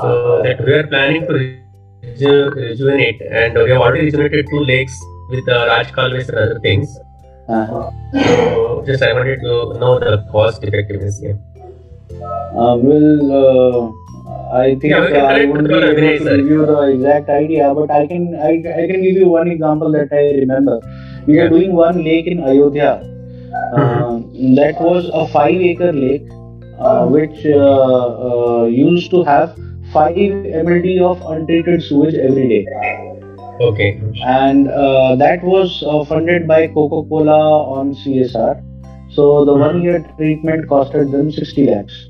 So 0.00 0.42
that 0.44 0.64
we 0.64 0.72
are 0.72 0.86
planning 0.86 1.26
to 1.26 1.32
reju- 1.32 2.50
rejuvenate, 2.50 3.20
and 3.22 3.54
we 3.54 3.70
have 3.70 3.80
already 3.80 4.06
rejuvenated 4.06 4.46
two 4.50 4.60
lakes 4.60 4.96
with 5.30 5.48
uh, 5.48 5.66
Raj 5.72 5.92
Kalves 5.92 6.28
and 6.28 6.38
other 6.38 6.60
things. 6.60 6.96
Uh-huh. 7.48 7.90
So 8.14 8.82
just 8.86 9.02
I 9.02 9.12
wanted 9.12 9.40
to 9.40 9.78
know 9.78 9.98
the 9.98 10.26
cost 10.32 10.64
effectiveness 10.64 11.20
here. 11.20 11.38
Uh, 12.56 12.76
well, 12.80 13.20
uh, 13.40 14.56
I 14.56 14.76
think 14.80 14.84
Yeah, 14.84 15.00
uh, 15.00 15.26
I 15.26 15.44
won't 15.44 15.68
be 15.68 15.74
able 15.74 15.94
to 15.94 16.36
give 16.36 16.46
you 16.46 16.64
the 16.66 16.80
exact 16.94 17.28
idea, 17.28 17.74
but 17.74 17.90
I 17.90 18.06
can 18.06 18.34
I, 18.36 18.52
I 18.82 18.86
can 18.86 19.02
give 19.02 19.16
you 19.16 19.28
one 19.28 19.48
example 19.48 19.90
that 19.92 20.12
I 20.12 20.38
remember. 20.40 20.80
We 21.26 21.36
Yeah. 21.36 21.48
doing 21.48 21.74
one 21.74 22.02
lake 22.04 22.26
in 22.26 22.40
Ayodhya. 22.44 23.02
Uh, 23.72 24.20
that 24.56 24.80
was 24.80 25.10
a 25.12 25.26
five 25.28 25.54
acre 25.54 25.92
lake, 25.92 26.26
uh, 26.78 27.06
which 27.06 27.44
uh, 27.46 28.06
uh, 28.28 28.64
used 28.64 29.10
to 29.10 29.22
have 29.24 29.56
five 29.92 30.16
mld 30.16 31.00
of 31.10 31.20
untreated 31.34 31.82
sewage 31.82 32.14
every 32.14 32.48
day, 32.48 32.66
Okay. 33.60 34.00
and 34.26 34.68
uh, 34.68 35.14
that 35.16 35.42
was 35.42 35.82
uh, 35.86 36.04
funded 36.04 36.46
by 36.46 36.66
Coca-Cola 36.68 37.62
on 37.78 37.94
CSR. 37.94 38.62
So 39.10 39.44
the 39.44 39.54
Mhm. 39.54 39.60
one 39.66 39.82
year 39.82 40.04
treatment 40.18 40.66
costed 40.68 41.10
them 41.12 41.30
60 41.30 41.66
lakhs. 41.66 42.08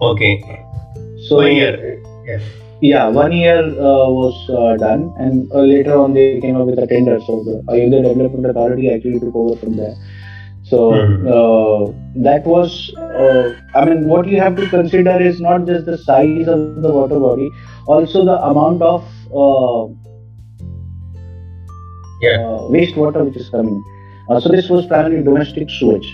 Okay. 0.00 0.32
So 1.28 1.36
One 1.36 1.52
year. 1.52 2.02
Yes. 2.26 2.42
Yeah, 2.80 3.08
one 3.08 3.32
year 3.32 3.60
uh, 3.64 4.06
was 4.20 4.36
uh, 4.50 4.76
done, 4.76 5.12
and 5.18 5.50
uh, 5.52 5.60
later 5.60 5.96
on 5.98 6.12
they 6.12 6.38
came 6.40 6.56
up 6.56 6.66
with 6.66 6.78
a 6.78 6.86
tender. 6.86 7.18
So 7.26 7.42
the 7.42 7.62
Ayodhya 7.72 8.02
Development 8.02 8.46
Authority 8.46 8.90
actually 8.92 9.18
took 9.20 9.34
over 9.34 9.56
from 9.56 9.76
there. 9.76 9.94
So 10.70 10.80
Hmm. 10.88 11.34
uh, 11.34 11.92
that 12.26 12.46
was, 12.46 12.92
uh, 13.20 13.50
I 13.78 13.84
mean, 13.86 14.08
what 14.08 14.28
you 14.28 14.40
have 14.40 14.56
to 14.56 14.68
consider 14.68 15.20
is 15.22 15.40
not 15.40 15.66
just 15.66 15.86
the 15.86 15.98
size 15.98 16.48
of 16.48 16.60
the 16.64 16.72
water 16.74 17.00
body, 17.00 17.30
also 17.86 18.24
the 18.24 18.38
amount 18.44 18.82
of 18.82 19.02
uh, 19.34 19.84
Yeah. 22.20 22.36
uh, 22.36 22.60
wastewater 22.74 23.24
which 23.24 23.36
is 23.36 23.48
coming. 23.50 23.82
Uh, 24.28 24.40
so 24.40 24.48
this 24.48 24.68
was 24.68 24.86
primarily 24.86 25.22
domestic 25.22 25.68
sewage. 25.70 26.08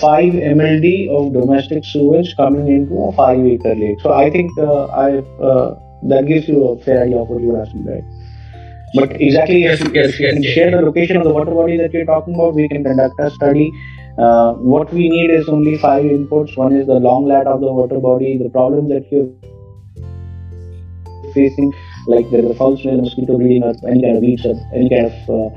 5 0.00 0.32
mld 0.34 0.86
of 1.18 1.32
domestic 1.32 1.84
sewage 1.84 2.34
coming 2.36 2.68
into 2.68 2.94
a 3.04 3.12
5 3.12 3.44
acre 3.46 3.74
lake. 3.74 4.00
So 4.00 4.12
I 4.12 4.30
think 4.30 4.50
uh, 4.58 4.86
I 5.06 5.18
uh, 5.42 5.74
that 6.08 6.26
gives 6.26 6.48
you 6.48 6.64
a 6.68 6.78
fair 6.80 7.04
idea 7.04 7.18
of 7.18 7.28
what 7.28 7.42
you 7.42 7.52
were 7.52 7.62
asking, 7.62 7.84
right? 7.86 8.04
But 8.94 9.20
exactly, 9.20 9.62
Yes, 9.62 9.80
yes, 9.80 9.88
you 9.88 9.94
yes, 9.94 10.16
can 10.16 10.42
yes, 10.42 10.54
share 10.54 10.70
yes. 10.70 10.80
the 10.80 10.86
location 10.86 11.16
of 11.16 11.24
the 11.24 11.30
water 11.30 11.50
body 11.50 11.76
that 11.76 11.92
you're 11.92 12.04
talking 12.06 12.34
about, 12.34 12.54
we 12.54 12.68
can 12.68 12.84
conduct 12.84 13.18
a 13.18 13.30
study. 13.30 13.72
Uh, 14.18 14.52
what 14.54 14.92
we 14.92 15.08
need 15.08 15.30
is 15.30 15.48
only 15.48 15.76
five 15.78 16.04
inputs. 16.04 16.56
One 16.56 16.74
is 16.74 16.86
the 16.86 16.94
long 16.94 17.26
lat 17.26 17.46
of 17.46 17.60
the 17.60 17.72
water 17.72 17.98
body, 17.98 18.38
the 18.38 18.48
problem 18.48 18.88
that 18.88 19.10
you're 19.12 19.28
facing, 21.34 21.72
like 22.06 22.30
the, 22.30 22.42
the 22.42 22.54
foul 22.54 22.76
smell, 22.78 22.96
mosquito 22.96 23.36
breeding, 23.36 23.62
or 23.62 23.74
any 23.88 24.02
kind 24.02 24.16
of 24.16 24.22
weeds, 24.22 24.46
or 24.46 24.54
any 24.74 24.88
kind 24.88 25.06
of 25.06 25.28
uh, 25.28 25.48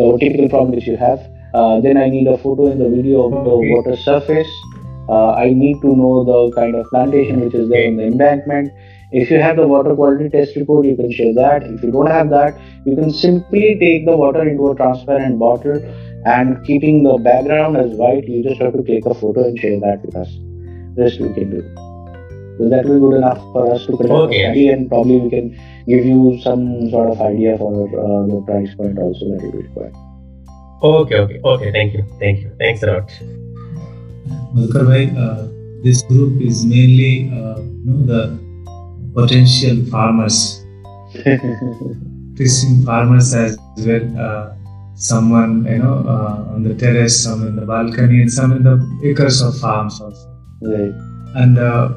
uh, 0.00 0.18
typical 0.18 0.48
problem 0.48 0.74
that 0.74 0.86
you 0.86 0.96
have. 0.96 1.20
Uh, 1.54 1.80
then 1.80 1.96
I 1.96 2.08
need 2.08 2.26
a 2.26 2.36
photo 2.38 2.66
and 2.66 2.80
the 2.80 2.88
video 2.88 3.26
of 3.26 3.32
the 3.32 3.50
Okay. 3.50 3.70
water 3.70 3.96
surface. 3.96 4.48
Uh, 5.08 5.32
I 5.32 5.50
need 5.50 5.80
to 5.82 5.96
know 5.96 6.24
the 6.24 6.54
kind 6.54 6.74
of 6.74 6.86
plantation 6.90 7.40
which 7.40 7.54
is 7.54 7.68
there 7.68 7.84
in 7.84 7.96
the 7.96 8.04
embankment. 8.04 8.72
If 9.12 9.30
you 9.30 9.40
have 9.40 9.56
the 9.56 9.66
water 9.68 9.94
quality 9.94 10.30
test 10.30 10.56
report, 10.56 10.86
you 10.86 10.96
can 10.96 11.12
share 11.12 11.34
that. 11.34 11.64
If 11.64 11.82
you 11.82 11.90
don't 11.90 12.06
have 12.06 12.30
that, 12.30 12.58
you 12.86 12.96
can 12.96 13.12
simply 13.12 13.76
take 13.78 14.06
the 14.06 14.16
water 14.16 14.48
into 14.48 14.70
a 14.70 14.74
transparent 14.74 15.38
bottle 15.38 15.82
and 16.24 16.64
keeping 16.64 17.02
the 17.02 17.18
background 17.18 17.76
as 17.76 17.90
white, 17.90 18.28
you 18.28 18.42
just 18.42 18.60
have 18.60 18.72
to 18.72 18.82
take 18.82 19.04
a 19.06 19.14
photo 19.14 19.44
and 19.44 19.58
share 19.58 19.78
that 19.80 20.04
with 20.04 20.16
us. 20.16 20.28
Rest 20.96 21.20
we 21.20 21.32
can 21.34 21.50
do. 21.50 21.62
So 22.58 22.68
that 22.68 22.84
will 22.84 22.94
be 22.94 23.00
good 23.00 23.16
enough 23.16 23.38
for 23.52 23.72
us 23.72 23.86
to 23.86 23.96
conduct 23.96 24.32
Okay. 24.32 24.42
a 24.42 24.46
study 24.46 24.68
and 24.68 24.88
probably 24.88 25.18
we 25.18 25.30
can 25.30 25.50
give 25.88 26.04
you 26.04 26.38
some 26.42 26.90
sort 26.90 27.10
of 27.10 27.20
idea 27.20 27.58
for 27.58 27.72
uh, 27.84 28.26
the 28.26 28.40
price 28.46 28.74
point 28.74 28.98
also 28.98 29.24
that 29.30 29.42
will 29.42 29.52
be 29.52 29.58
required. 29.58 29.94
Okay. 30.82 31.18
Okay. 31.18 31.40
Okay. 31.44 31.72
Thank 31.72 31.94
you. 31.94 32.04
Thank 32.18 32.40
you. 32.40 32.50
Thanks 32.58 32.82
a 32.82 32.86
lot. 32.86 33.10
Madhukar 34.54 34.84
uh, 35.16 35.48
this 35.82 36.02
group 36.02 36.40
is 36.40 36.64
mainly 36.64 37.30
uh, 37.32 37.58
you 37.60 37.84
know, 37.84 38.06
the 38.06 38.51
potential 39.14 39.84
farmers, 39.86 40.64
teaching 42.36 42.82
farmers 42.84 43.34
as 43.34 43.58
well. 43.78 44.18
Uh, 44.18 44.54
someone 44.94 45.64
you 45.66 45.78
know 45.78 46.04
uh, 46.06 46.54
on 46.54 46.62
the 46.62 46.74
terrace, 46.74 47.22
some 47.22 47.46
in 47.46 47.56
the 47.56 47.66
balcony, 47.66 48.20
and 48.22 48.32
some 48.32 48.52
in 48.52 48.62
the 48.62 48.76
acres 49.04 49.40
of 49.40 49.58
farms 49.58 50.00
also. 50.00 50.28
right. 50.62 50.94
And 51.34 51.58
uh, 51.58 51.88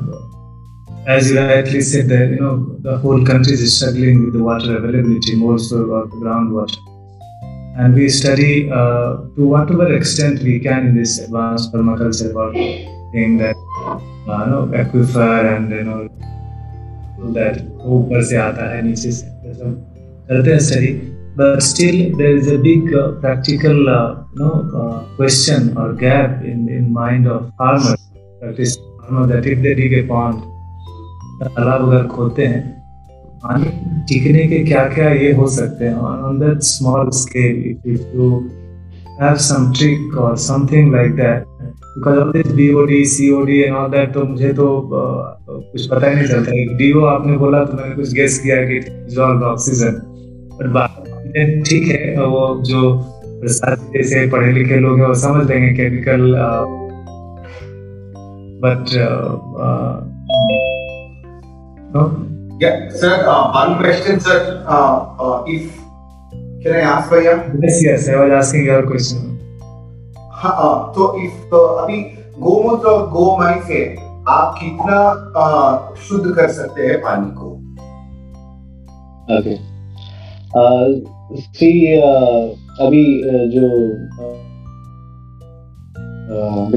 as 1.05 1.29
you 1.29 1.39
rightly 1.39 1.81
said, 1.81 2.07
that 2.09 2.29
you 2.29 2.39
know 2.39 2.77
the 2.79 2.97
whole 2.97 3.23
country 3.25 3.53
is 3.53 3.77
struggling 3.77 4.25
with 4.25 4.33
the 4.33 4.43
water 4.43 4.77
availability, 4.77 5.35
more 5.35 5.59
so 5.59 5.83
about 5.83 6.09
the 6.11 6.17
groundwater. 6.17 6.77
And 7.77 7.93
we 7.93 8.07
study 8.09 8.71
uh, 8.71 9.17
to 9.35 9.45
whatever 9.53 9.93
extent 9.93 10.41
we 10.41 10.59
can 10.59 10.87
in 10.87 10.95
this 10.95 11.19
advanced 11.19 11.73
permaculture 11.73 12.31
about 12.31 12.53
thing 13.11 13.37
that 13.37 13.57
uh, 13.85 14.45
you 14.45 14.51
know 14.51 14.63
aquifer 14.81 15.55
and 15.55 15.69
you 15.71 15.83
know 15.83 16.09
टू 17.33 17.89
ऊपर 17.89 18.23
से 18.23 18.35
आता 18.35 18.75
है, 18.75 18.87
नीचे 18.87 19.11
से 19.11 19.27
करते 20.29 20.51
हैं 20.51 20.59
study 20.59 20.87
but 21.37 21.59
still 21.59 22.13
there 22.17 22.37
is 22.37 22.53
a 22.53 22.57
big 22.57 22.95
practical 22.95 23.85
no 24.39 24.51
question 25.17 25.69
और 25.77 25.95
gap 25.95 26.41
in 26.45 26.69
in 26.69 26.89
mind 26.91 27.27
of 27.27 27.43
farmer 27.43 27.95
practice 28.13 28.77
farmer 28.77 29.35
that 29.35 29.47
if 29.47 29.59
they 29.59 29.73
dig 29.73 29.93
a 29.93 30.01
pond 30.01 30.35
तालाब 31.43 31.81
अगर 31.81 32.03
हैं, 32.43 32.83
पानी 33.43 33.65
टिकने 34.09 34.47
के 34.47 34.59
क्या 34.59 34.83
क्या 34.89 35.09
ये 35.09 35.33
हो 35.33 35.47
सकते 35.47 35.85
हैं? 35.85 35.93
और 35.93 36.21
on 36.21 36.39
that 36.39 36.59
small 36.59 37.09
scale 37.09 37.91
if 37.91 38.15
you 38.15 38.49
have 39.21 39.35
some 39.35 39.71
trick 39.71 40.17
और 40.17 40.37
something 40.37 40.91
like 40.91 41.15
that 41.15 41.45
because 41.97 42.19
of 42.19 42.37
this 42.37 42.51
B 42.51 42.73
O 42.73 42.85
D 42.85 43.05
C 43.05 43.31
O 43.31 43.41
D 43.41 43.59
and 43.59 43.75
all 43.75 43.89
that 43.89 44.13
तो 44.13 44.23
मुझे 44.23 44.53
तो 44.53 44.89
कुछ 45.49 45.87
पता 45.87 46.07
ही 46.07 46.15
नहीं 46.15 46.27
चलता। 46.27 46.51
डी 46.77 46.91
ओ 46.93 47.05
आपने 47.05 47.37
बोला 47.37 47.63
तो 47.63 47.77
मैंने 47.77 47.95
कुछ 47.95 48.13
गेस 48.13 48.39
किया 48.39 48.55
कि 48.55 48.77
इज़ 48.77 49.19
ऑक्सीजन 49.19 50.01
बट 50.59 50.69
बात 50.69 51.03
ठीक 51.69 51.87
है 51.87 52.25
वो 52.25 52.63
जो 52.63 53.11
जैसे 53.47 54.29
पढ़े 54.29 54.51
लिखे 54.51 54.75
लोग 54.75 54.99
हैं 54.99 55.07
वो 55.07 55.13
समझ 55.13 55.49
लेंगे 55.49 55.73
chemical 55.73 56.35
but 58.63 58.87
sir 62.93 63.23
one 63.27 63.77
question 63.81 64.17
sir 64.17 64.65
if 65.49 65.71
can 66.63 66.75
I 66.75 66.81
ask 66.81 67.13
भैया 67.13 67.31
yes 67.65 67.81
yes 67.85 68.09
I 68.09 68.15
was 68.15 68.31
asking 68.31 68.67
your 68.67 68.85
question 68.85 69.34
हाँ, 70.35 70.55
हाँ, 70.55 70.93
तो 70.95 71.21
इस 71.21 71.31
तो 71.31 71.57
अभी 71.57 72.01
गोमूत्र 72.39 72.87
और 72.87 73.09
गो 73.09 73.37
से 73.67 73.95
आप 74.29 74.55
कितना 74.59 75.95
शुद्ध 75.95 76.35
कर 76.35 76.51
सकते 76.51 76.87
हैं 76.87 77.01
पानी 77.01 77.31
को? 77.31 77.51
ओके 79.37 79.55
सी 81.41 81.97
अभी 82.79 83.23
जो 83.47 83.67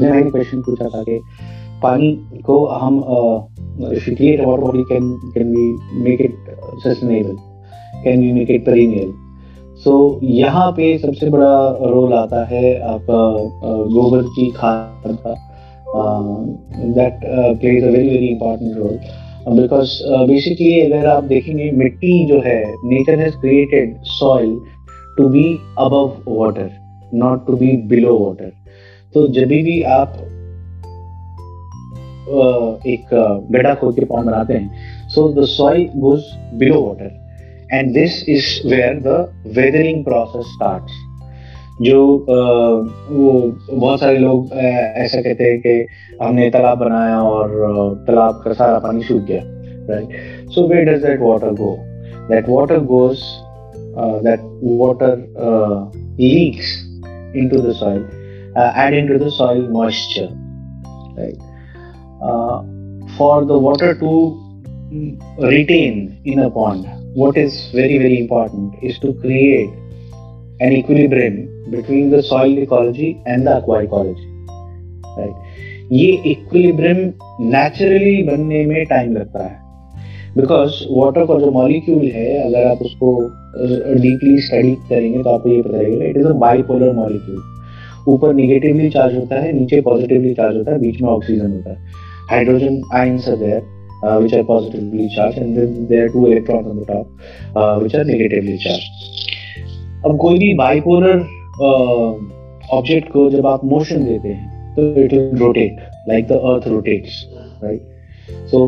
मैंने 0.01 0.31
क्वेश्चन 0.31 0.61
पूछा 0.61 0.85
था 0.85 1.03
कि 1.03 1.19
पानी 1.83 2.27
को 2.45 2.65
हम 2.65 3.01
शिक्लिए 3.99 4.37
can 4.37 5.31
can 5.33 5.51
we 5.51 5.77
make 5.99 6.21
it 6.21 6.35
sustainable 6.83 7.35
can 8.03 8.19
make 8.19 8.49
it 8.49 8.65
so, 9.87 10.19
यहाँ 10.23 10.71
पे 10.71 10.97
सबसे 10.97 11.29
बड़ा 11.29 11.77
रोल 11.81 12.13
आता 12.13 12.45
है 12.45 12.79
आपका 12.81 13.35
गोबर 13.93 14.21
की 14.21 14.51
खाद 14.51 15.17
का 15.27 15.35
that 16.75 17.19
plays 17.59 17.83
a 17.83 17.87
very 17.87 18.09
very 18.09 18.25
important 18.25 18.77
role 18.77 18.99
because 19.61 20.03
basically 20.27 20.81
अगर 20.81 21.07
आप 21.07 21.23
देखेंगे, 21.23 21.71
मिट्टी 21.71 22.25
जो 22.25 22.41
है 22.45 22.63
nature 22.69 23.19
has 23.19 23.35
created 23.35 24.01
soil 24.03 24.61
to 25.17 25.29
be 25.29 25.59
above 25.79 26.11
water 26.27 26.71
not 27.13 27.47
to 27.47 27.53
be 27.53 27.67
below 27.67 28.17
water 28.17 28.51
तो 29.13 29.27
जब 29.27 29.47
भी 29.47 29.81
आप 29.81 30.13
एक 32.87 33.05
गड्ढा 33.51 33.73
खोद 33.73 33.95
के 33.99 34.05
पॉन्ड 34.05 34.25
बनाते 34.25 34.53
हैं 34.53 34.71
so 35.09 35.33
the 35.33 35.45
soil 35.45 35.89
goes 35.95 36.23
below 36.53 36.81
water 36.81 37.18
and 37.72 37.92
this 37.94 38.22
is 38.28 38.60
where 38.66 39.00
the 39.06 39.16
weathering 39.56 40.04
process 40.04 40.52
starts 40.54 41.02
जो 41.82 42.00
वो 42.28 43.30
बहुत 43.70 44.00
सारे 44.00 44.18
लोग 44.18 44.52
ऐसा 44.52 45.20
कहते 45.20 45.44
हैं 45.44 45.58
कि 45.60 45.86
हमने 46.22 46.48
तालाब 46.50 46.78
बनाया 46.78 47.20
और 47.22 48.04
तालाब 48.06 48.40
का 48.44 48.52
सारा 48.52 48.78
पानी 48.78 49.02
सूख 49.02 49.22
गया 49.30 49.42
right 49.90 50.50
so 50.54 50.66
where 50.68 50.92
does 50.92 51.02
that 51.04 51.20
water 51.20 51.54
go 51.62 51.76
that 52.30 52.48
water 52.48 52.80
goes 52.92 53.22
that 54.26 54.40
water 54.80 55.16
leaks 56.20 56.72
into 57.34 57.60
the 57.60 57.74
soil 57.74 58.02
uh, 58.56 58.72
add 58.74 58.94
into 58.94 59.18
the 59.18 59.30
soil 59.30 59.62
moisture 59.68 60.30
right 61.16 61.38
uh, 62.22 62.62
for 63.16 63.44
the 63.44 63.58
water 63.58 63.94
to 63.94 64.12
retain 65.39 66.19
in 66.25 66.39
a 66.39 66.49
pond. 66.49 66.85
What 67.15 67.37
is 67.37 67.53
very 67.73 67.97
very 67.97 68.19
important 68.21 68.73
is 68.81 68.97
to 68.99 69.13
create 69.13 69.69
an 70.61 70.73
equilibrium 70.73 71.35
between 71.71 72.09
the 72.09 72.21
soil 72.23 72.57
ecology 72.57 73.09
and 73.25 73.47
the 73.47 73.57
aqua 73.57 73.83
ecology 73.83 74.27
right? 75.17 75.35
ये 75.91 76.09
equilibrium 76.31 76.97
naturally 77.53 78.21
बनने 78.23 78.65
में 78.65 78.85
time 78.85 79.13
लगता 79.13 79.43
है। 79.43 79.57
Because 80.35 80.71
water 80.91 81.25
का 81.25 81.39
जो 81.39 81.51
molecule 81.51 82.05
है, 82.15 82.27
अगर 82.47 82.67
आप 82.67 82.81
उसको 82.81 83.09
डीपली 84.01 84.37
स्टडी 84.41 84.75
करेंगे 84.89 85.23
तो 85.23 85.29
आपको 85.29 85.49
ये 85.49 85.61
पता 85.61 85.77
लगेगा 85.77 86.05
it 86.05 86.17
is 86.17 86.27
a 86.27 86.33
bipolar 86.45 86.93
molecule 86.95 87.41
ऊपर 88.07 88.33
निगेटिवली 88.33 88.89
चार्ज 88.89 89.15
होता 89.15 89.41
है, 89.41 89.51
नीचे 89.59 89.81
पॉजिटिवली 89.81 90.33
चार्ज 90.33 90.57
होता 90.57 90.71
है, 90.71 90.79
बीच 90.79 91.01
में 91.01 91.09
ऑक्सीजन 91.09 91.51
होता 91.51 91.69
है। 91.69 91.77
Hydrogen 92.29 92.81
ions 92.93 93.29
are 93.29 93.35
there 93.35 93.61
uh, 94.02 94.18
which 94.18 94.32
are 94.32 94.44
positively 94.44 95.08
charged 95.14 95.38
and 95.38 95.56
then 95.56 95.86
there 95.88 96.06
are 96.06 96.08
two 96.08 96.26
electrons 96.26 96.66
on 96.66 96.76
the 96.76 96.86
top 96.86 97.06
uh, 97.56 97.78
which 97.80 97.94
are 97.94 98.04
negatively 98.04 98.58
charged 98.66 98.90
अब 100.06 100.16
कोई 100.20 100.38
भी 100.38 100.52
बाइपोलर 100.54 101.20
ऑब्जेक्ट 102.72 103.08
को 103.12 103.20
जब 103.30 103.46
आप 103.46 103.64
मोशन 103.64 104.04
देते 104.04 104.28
हैं 104.28 104.74
तो 104.74 104.82
it 105.02 105.12
will 105.12 105.38
rotate 105.42 105.76
like 106.08 106.26
the 106.28 106.32
earth 106.50 106.66
rotates 106.68 107.14
right 107.62 107.82
so 108.50 108.60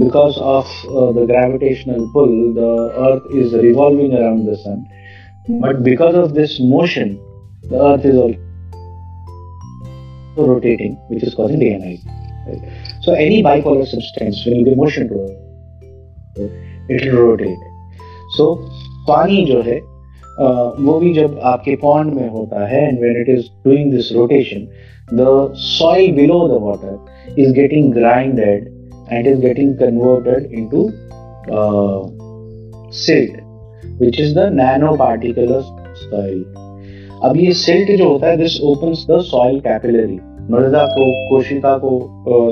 because 0.00 0.36
of 0.38 0.66
uh, 0.88 1.12
the 1.14 1.22
gravitational 1.28 2.02
pull 2.16 2.34
the 2.58 2.66
earth 3.06 3.24
is 3.38 3.54
revolving 3.62 4.12
around 4.18 4.44
the 4.50 4.56
sun 4.58 4.76
but 5.62 5.80
because 5.88 6.18
of 6.20 6.34
this 6.34 6.52
motion 6.74 7.08
the 7.70 7.80
earth 7.88 8.04
is 8.10 8.16
also 8.16 8.36
rotating 10.52 10.94
which 11.08 11.24
is 11.30 11.34
causing 11.34 11.58
day 11.58 11.72
and 11.72 11.84
night 11.84 12.00
right? 12.46 12.62
So 13.01 13.13
any 13.13 13.41
bipolar 13.41 13.87
substance 13.87 14.45
will 14.45 14.63
give 14.63 14.77
motion 14.77 15.09
to 15.09 15.25
it. 15.25 16.51
It 16.87 17.05
will 17.05 17.21
rotate. 17.21 17.63
So, 18.31 18.57
पानी 19.07 19.43
जो 19.45 19.61
है 19.61 19.79
वो 20.85 20.99
भी 20.99 21.13
जब 21.13 21.39
आपके 21.43 21.75
pond 21.75 22.13
में 22.13 22.29
होता 22.29 22.67
है 22.67 22.81
and 22.87 22.99
when 22.99 23.21
it 23.21 23.29
is 23.29 23.47
doing 23.65 23.91
this 23.91 24.11
rotation 24.13 24.67
the 25.13 25.53
soil 25.57 26.11
below 26.15 26.47
the 26.47 26.61
water 26.63 27.35
is 27.41 27.51
getting 27.53 27.91
grinded 27.93 28.67
and 29.11 29.27
is 29.27 29.39
getting 29.41 29.75
converted 29.77 30.51
into 30.59 30.87
silt 33.01 33.41
which 34.01 34.19
is 34.19 34.33
the 34.35 34.49
nano 34.53 34.95
particular 34.97 35.61
soil 36.03 36.43
अब 37.23 37.37
ये 37.37 37.51
सिल्ट 37.55 37.91
जो 37.97 38.09
होता 38.09 38.27
है 38.27 38.37
this 38.37 38.59
opens 38.63 39.05
the 39.09 39.21
soil 39.25 39.59
capillary 39.59 40.19
मृदा 40.51 40.85
को 40.95 41.05
कोशिका 41.29 41.77
को 41.83 41.91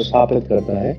स्थापित 0.04 0.48
करता 0.48 0.80
है 0.80 0.94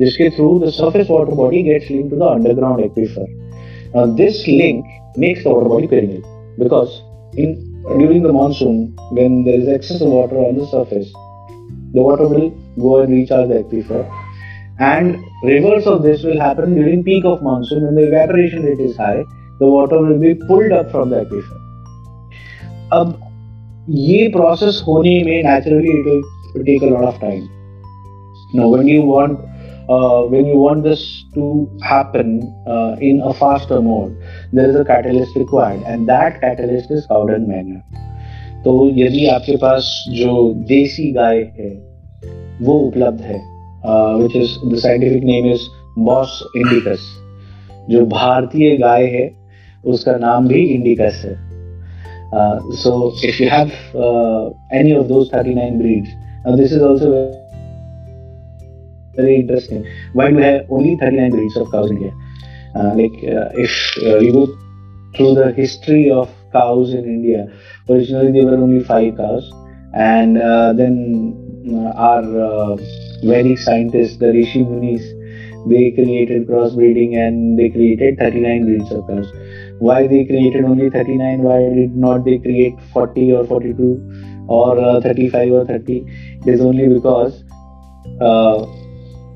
जिसके 0.00 0.28
through 0.36 0.48
the 0.60 0.70
surface 0.78 1.06
water 1.10 1.34
body 1.34 1.62
gets 1.62 1.90
link 1.90 2.10
to 2.10 2.16
the 2.16 2.30
underground 2.30 2.84
aquifer 2.84 4.14
this 4.22 4.44
link 4.48 4.84
makes 5.18 5.44
the 5.44 5.46
water 5.46 5.68
body 5.68 5.86
perennial 5.86 6.22
because 6.62 7.00
in 7.40 7.56
during 7.88 8.22
the 8.22 8.32
monsoon 8.32 8.96
when 9.12 9.44
there 9.44 9.60
is 9.60 9.68
excess 9.68 10.00
of 10.00 10.08
water 10.08 10.38
on 10.38 10.56
the 10.56 10.66
surface 10.66 11.10
the 11.92 12.00
water 12.00 12.26
will 12.26 12.48
go 12.78 13.00
and 13.00 13.12
recharge 13.12 13.48
the 13.48 13.58
aquifer 13.58 14.00
and 14.80 15.16
reverse 15.44 15.86
of 15.86 16.02
this 16.02 16.24
will 16.24 16.40
happen 16.40 16.74
during 16.74 17.04
peak 17.04 17.24
of 17.24 17.42
monsoon 17.42 17.84
when 17.84 17.94
the 17.94 18.06
evaporation 18.08 18.64
rate 18.64 18.80
is 18.80 18.96
high 18.96 19.22
the 19.60 19.66
water 19.66 20.00
will 20.00 20.18
be 20.18 20.34
pulled 20.48 20.72
up 20.72 20.90
from 20.90 21.10
the 21.10 21.20
aquifer 21.20 21.60
अब 22.92 23.14
ये 23.90 24.26
process 24.32 24.82
होने 24.86 25.12
में 25.24 25.42
naturally 25.44 25.90
it 25.90 26.04
will 26.06 26.20
take 26.64 26.82
a 26.82 26.86
lot 26.86 27.04
of 27.04 27.18
time. 27.20 27.48
Now, 28.54 28.68
when 28.68 28.86
you 28.86 29.02
want 29.02 29.40
uh, 29.88 30.22
when 30.22 30.46
you 30.46 30.58
want 30.58 30.82
this 30.82 31.24
to 31.34 31.70
happen 31.82 32.42
uh, 32.66 32.96
in 33.00 33.20
a 33.20 33.32
faster 33.32 33.80
mode, 33.80 34.16
there 34.52 34.68
is 34.68 34.74
a 34.74 34.84
catalyst 34.84 35.36
required, 35.36 35.82
and 35.82 36.08
that 36.08 36.40
catalyst 36.40 36.90
is 36.90 37.06
cow 37.06 37.24
dung 37.26 37.48
manure. 37.48 37.82
तो 38.64 38.72
यदि 38.94 39.26
आपके 39.26 39.56
पास 39.56 39.88
जो 40.10 40.32
देसी 40.68 41.10
गाय 41.12 41.36
है 41.58 41.68
वो 42.62 42.78
उपलब्ध 42.86 43.20
है 43.20 43.38
which 44.18 44.36
is 44.36 44.54
the 44.72 44.78
scientific 44.78 45.24
name 45.24 45.46
is 45.46 45.66
Bos 45.98 46.40
indicus 46.56 47.04
जो 47.90 48.04
भारतीय 48.06 48.76
गाय 48.76 49.06
है 49.12 49.24
उसका 49.84 50.16
नाम 50.16 50.48
भी 50.48 50.62
इंडिकस 50.74 51.22
है 51.24 51.36
so 52.82 52.96
if 53.24 53.42
you 53.42 53.48
have 53.50 53.70
any 54.78 54.94
of 54.96 55.06
those 55.06 55.30
39 55.34 55.78
breeds 55.78 56.25
Now, 56.46 56.54
this 56.54 56.70
is 56.70 56.80
also 56.80 57.10
very 59.16 59.40
interesting. 59.40 59.84
Why 60.12 60.30
do 60.30 60.36
we 60.36 60.42
have 60.42 60.66
only 60.70 60.96
39 60.96 61.30
breeds 61.32 61.56
of 61.56 61.72
cows 61.72 61.90
in 61.90 61.96
India? 61.96 62.12
Uh, 62.76 62.94
like, 62.94 63.16
uh, 63.24 63.50
if 63.54 63.72
uh, 64.02 64.18
you 64.18 64.32
go 64.32 64.46
through 65.16 65.34
the 65.34 65.52
history 65.52 66.08
of 66.08 66.30
cows 66.52 66.94
in 66.94 67.04
India, 67.04 67.52
originally 67.88 68.30
there 68.30 68.46
were 68.46 68.62
only 68.62 68.84
five 68.84 69.16
cows, 69.16 69.50
and 69.94 70.36
then 70.78 71.34
our 71.96 72.22
Vedic 73.24 73.58
scientists, 73.58 74.16
the 74.18 74.28
Rishi 74.28 74.62
Munis, 74.62 75.02
they 75.66 75.90
created 75.90 76.46
crossbreeding 76.46 77.16
and 77.18 77.58
they 77.58 77.70
created 77.70 78.18
39 78.18 78.66
breeds 78.66 78.92
of 78.92 79.04
cows. 79.08 79.32
Why 79.80 80.06
they 80.06 80.24
created 80.24 80.64
only 80.64 80.90
39? 80.90 81.42
Why 81.42 81.58
did 81.74 81.96
not 81.96 82.24
they 82.24 82.38
create 82.38 82.74
40 82.92 83.32
or 83.32 83.44
42 83.46 84.35
35 84.46 85.52
or 85.52 85.64
30? 85.64 86.04
It 86.46 86.48
is 86.48 86.60
only 86.60 86.88
because 86.88 87.44
uh, 88.20 88.66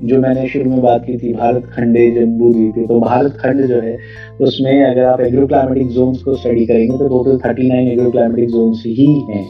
जो 0.03 0.19
मैंने 0.21 0.47
शुरू 0.47 0.69
में 0.69 0.81
बात 0.81 1.03
की 1.05 1.17
थी 1.17 1.33
भारत 1.33 1.65
खंडे 1.65 2.09
जम्बू 2.11 2.51
द्वीप 2.53 2.87
तो 2.87 2.99
भारत 2.99 3.31
खंड 3.31 3.65
जो 3.67 3.79
है 3.81 3.97
उसमें 4.41 4.85
अगर 4.85 5.03
आप 5.05 5.21
एग्रोक्लाइमेटिक 5.21 5.89
जोन्स 5.89 6.23
को 6.23 6.35
स्टडी 6.35 6.65
करेंगे 6.65 6.97
तो 6.97 7.07
टोटल 7.07 7.37
39 7.39 7.91
एग्रोक्लाइमेटिक 7.91 8.49
जोन्स 8.49 8.83
ही 8.85 9.05
हैं 9.29 9.45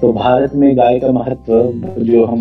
तो 0.00 0.12
भारत 0.12 0.54
में 0.54 0.76
गाय 0.76 0.98
का 1.00 1.10
महत्व 1.12 2.02
जो 2.04 2.24
हम 2.24 2.40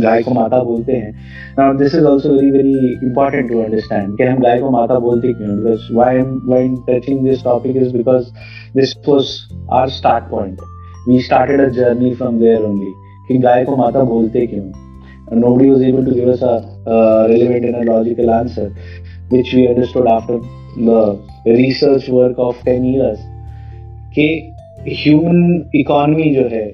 गाय 0.00 0.22
को 0.22 0.30
माता 0.30 0.62
बोलते 0.62 0.92
हैं 0.92 1.12
now 1.58 1.76
this 1.78 1.94
is 1.94 2.06
also 2.06 2.32
very 2.32 2.50
very 2.50 2.94
important 3.06 3.50
to 3.50 3.62
understand 3.62 4.16
कि 4.16 4.24
हम 4.24 4.40
गाय 4.40 4.60
को 4.60 4.70
माता 4.70 4.98
बोलते 4.98 5.32
क्यों 5.32 5.56
because 5.56 5.92
why 5.92 6.16
am 6.16 6.34
why 6.46 6.68
touching 6.88 7.24
this 7.28 7.44
topic 7.44 7.76
is 7.76 7.96
because 7.96 8.24
this 8.76 8.96
was 9.08 9.38
our 9.72 9.88
start 9.88 10.30
point 10.30 10.60
we 11.08 11.20
started 11.22 11.60
a 11.60 11.68
journey 11.80 12.14
from 12.14 12.38
there 12.40 12.62
only 12.64 12.92
कि 13.28 13.38
गाय 13.38 13.64
को 13.64 13.76
माता 13.76 14.04
बोलते 14.04 14.46
क्यों 14.46 14.70
nobody 15.32 15.66
was 15.70 15.82
able 15.88 16.04
to 16.04 16.12
give 16.14 16.28
us 16.28 16.40
a 16.42 16.54
uh, 16.86 17.26
relevant 17.28 17.64
and 17.64 17.76
a 17.76 17.82
logical 17.88 18.30
answer 18.36 18.64
which 19.28 19.52
we 19.54 19.68
understood 19.68 20.08
after 20.12 20.38
the 20.76 21.02
research 21.46 22.08
work 22.08 22.40
of 22.46 22.56
10 22.64 22.84
years 22.84 23.18
कि 24.16 24.26
human 24.88 25.70
economy 25.74 26.30
जो 26.34 26.48
है 26.48 26.64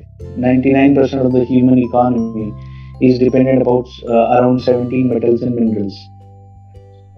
99% 0.40 1.24
of 1.26 1.32
the 1.32 1.44
human 1.44 1.78
economy 1.78 2.52
is 3.00 3.18
dependent 3.18 3.62
about 3.62 3.88
uh, 4.08 4.36
around 4.36 4.60
17 4.60 5.08
metals 5.08 5.42
and 5.42 5.54
minerals. 5.54 5.96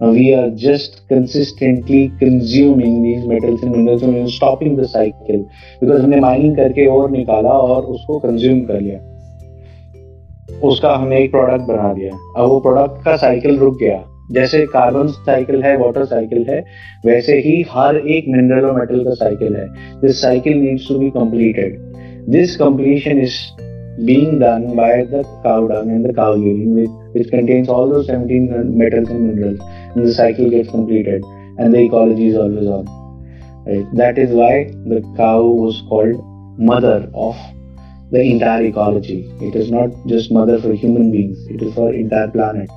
Now, 0.03 0.09
we 0.09 0.23
are 0.23 0.47
just 0.49 0.91
consistently 1.13 2.09
consuming 2.23 2.93
these 3.05 3.27
metals 3.31 3.63
and 3.63 3.75
minerals 3.75 4.09
and 4.09 4.27
stopping 4.27 4.77
the 4.79 4.87
cycle 4.95 5.39
because 5.83 6.03
हमने 6.03 6.19
mining 6.19 6.55
करके 6.55 6.85
और 6.85 7.11
निकाला 7.11 7.49
और 7.49 7.81
उसको 7.81 8.19
consume 8.19 8.59
कर 8.61 8.81
लिया। 8.81 8.99
उसका 10.63 10.95
हमने 10.95 11.23
एक 11.23 11.31
प्रोडक्ट 11.31 11.61
बना 11.61 11.93
दिया। 11.93 12.43
अब 12.43 12.49
वो 12.49 12.59
प्रोडक्ट 12.59 13.05
का 13.05 13.15
साइकिल 13.15 13.57
रुक 13.57 13.79
गया। 13.79 14.05
जैसे 14.31 14.65
कार्बन 14.65 15.07
साइकिल 15.07 15.63
है 15.63 15.77
वाटर 15.77 16.05
साइकिल 16.05 16.45
है, 16.49 16.65
वैसे 17.05 17.39
ही 17.39 17.65
हर 17.71 17.97
एक 17.97 18.25
मिनरल 18.27 18.65
और 18.65 18.79
मेटल 18.79 19.03
का 19.03 19.11
साइकिल 19.11 19.55
है। 19.55 19.67
This 20.01 20.21
cycle 20.21 20.57
needs 20.57 20.87
to 20.87 20.99
be 20.99 21.09
completed 21.09 21.89
This 22.19 22.49
completion 22.49 23.17
is 23.17 23.29
being 24.05 24.39
done 24.39 24.75
by 24.75 25.03
the 25.03 25.23
cow 25.43 25.67
dung 25.67 25.89
and 25.89 26.05
the 26.05 26.13
cow 26.13 26.35
urine, 26.35 26.75
which, 26.75 26.89
which 27.13 27.29
contains 27.29 27.69
all 27.69 27.89
those 27.89 28.07
17 28.07 28.77
metals 28.77 29.09
and 29.09 29.27
minerals, 29.27 29.59
and 29.95 30.05
the 30.05 30.13
cycle 30.13 30.49
gets 30.49 30.69
completed, 30.69 31.23
and 31.57 31.73
the 31.73 31.79
ecology 31.79 32.29
is 32.29 32.37
always 32.37 32.67
on. 32.67 32.85
Right? 33.65 33.85
That 33.95 34.17
is 34.17 34.29
why 34.31 34.71
the 34.85 35.01
cow 35.17 35.43
was 35.43 35.81
called 35.89 36.23
mother 36.57 37.09
of 37.13 37.35
the 38.11 38.21
entire 38.21 38.63
ecology. 38.63 39.31
It 39.41 39.55
is 39.55 39.69
not 39.71 39.89
just 40.07 40.31
mother 40.31 40.59
for 40.59 40.73
human 40.73 41.11
beings; 41.11 41.37
it 41.47 41.61
is 41.61 41.73
for 41.73 41.93
entire 41.93 42.29
planet 42.29 42.69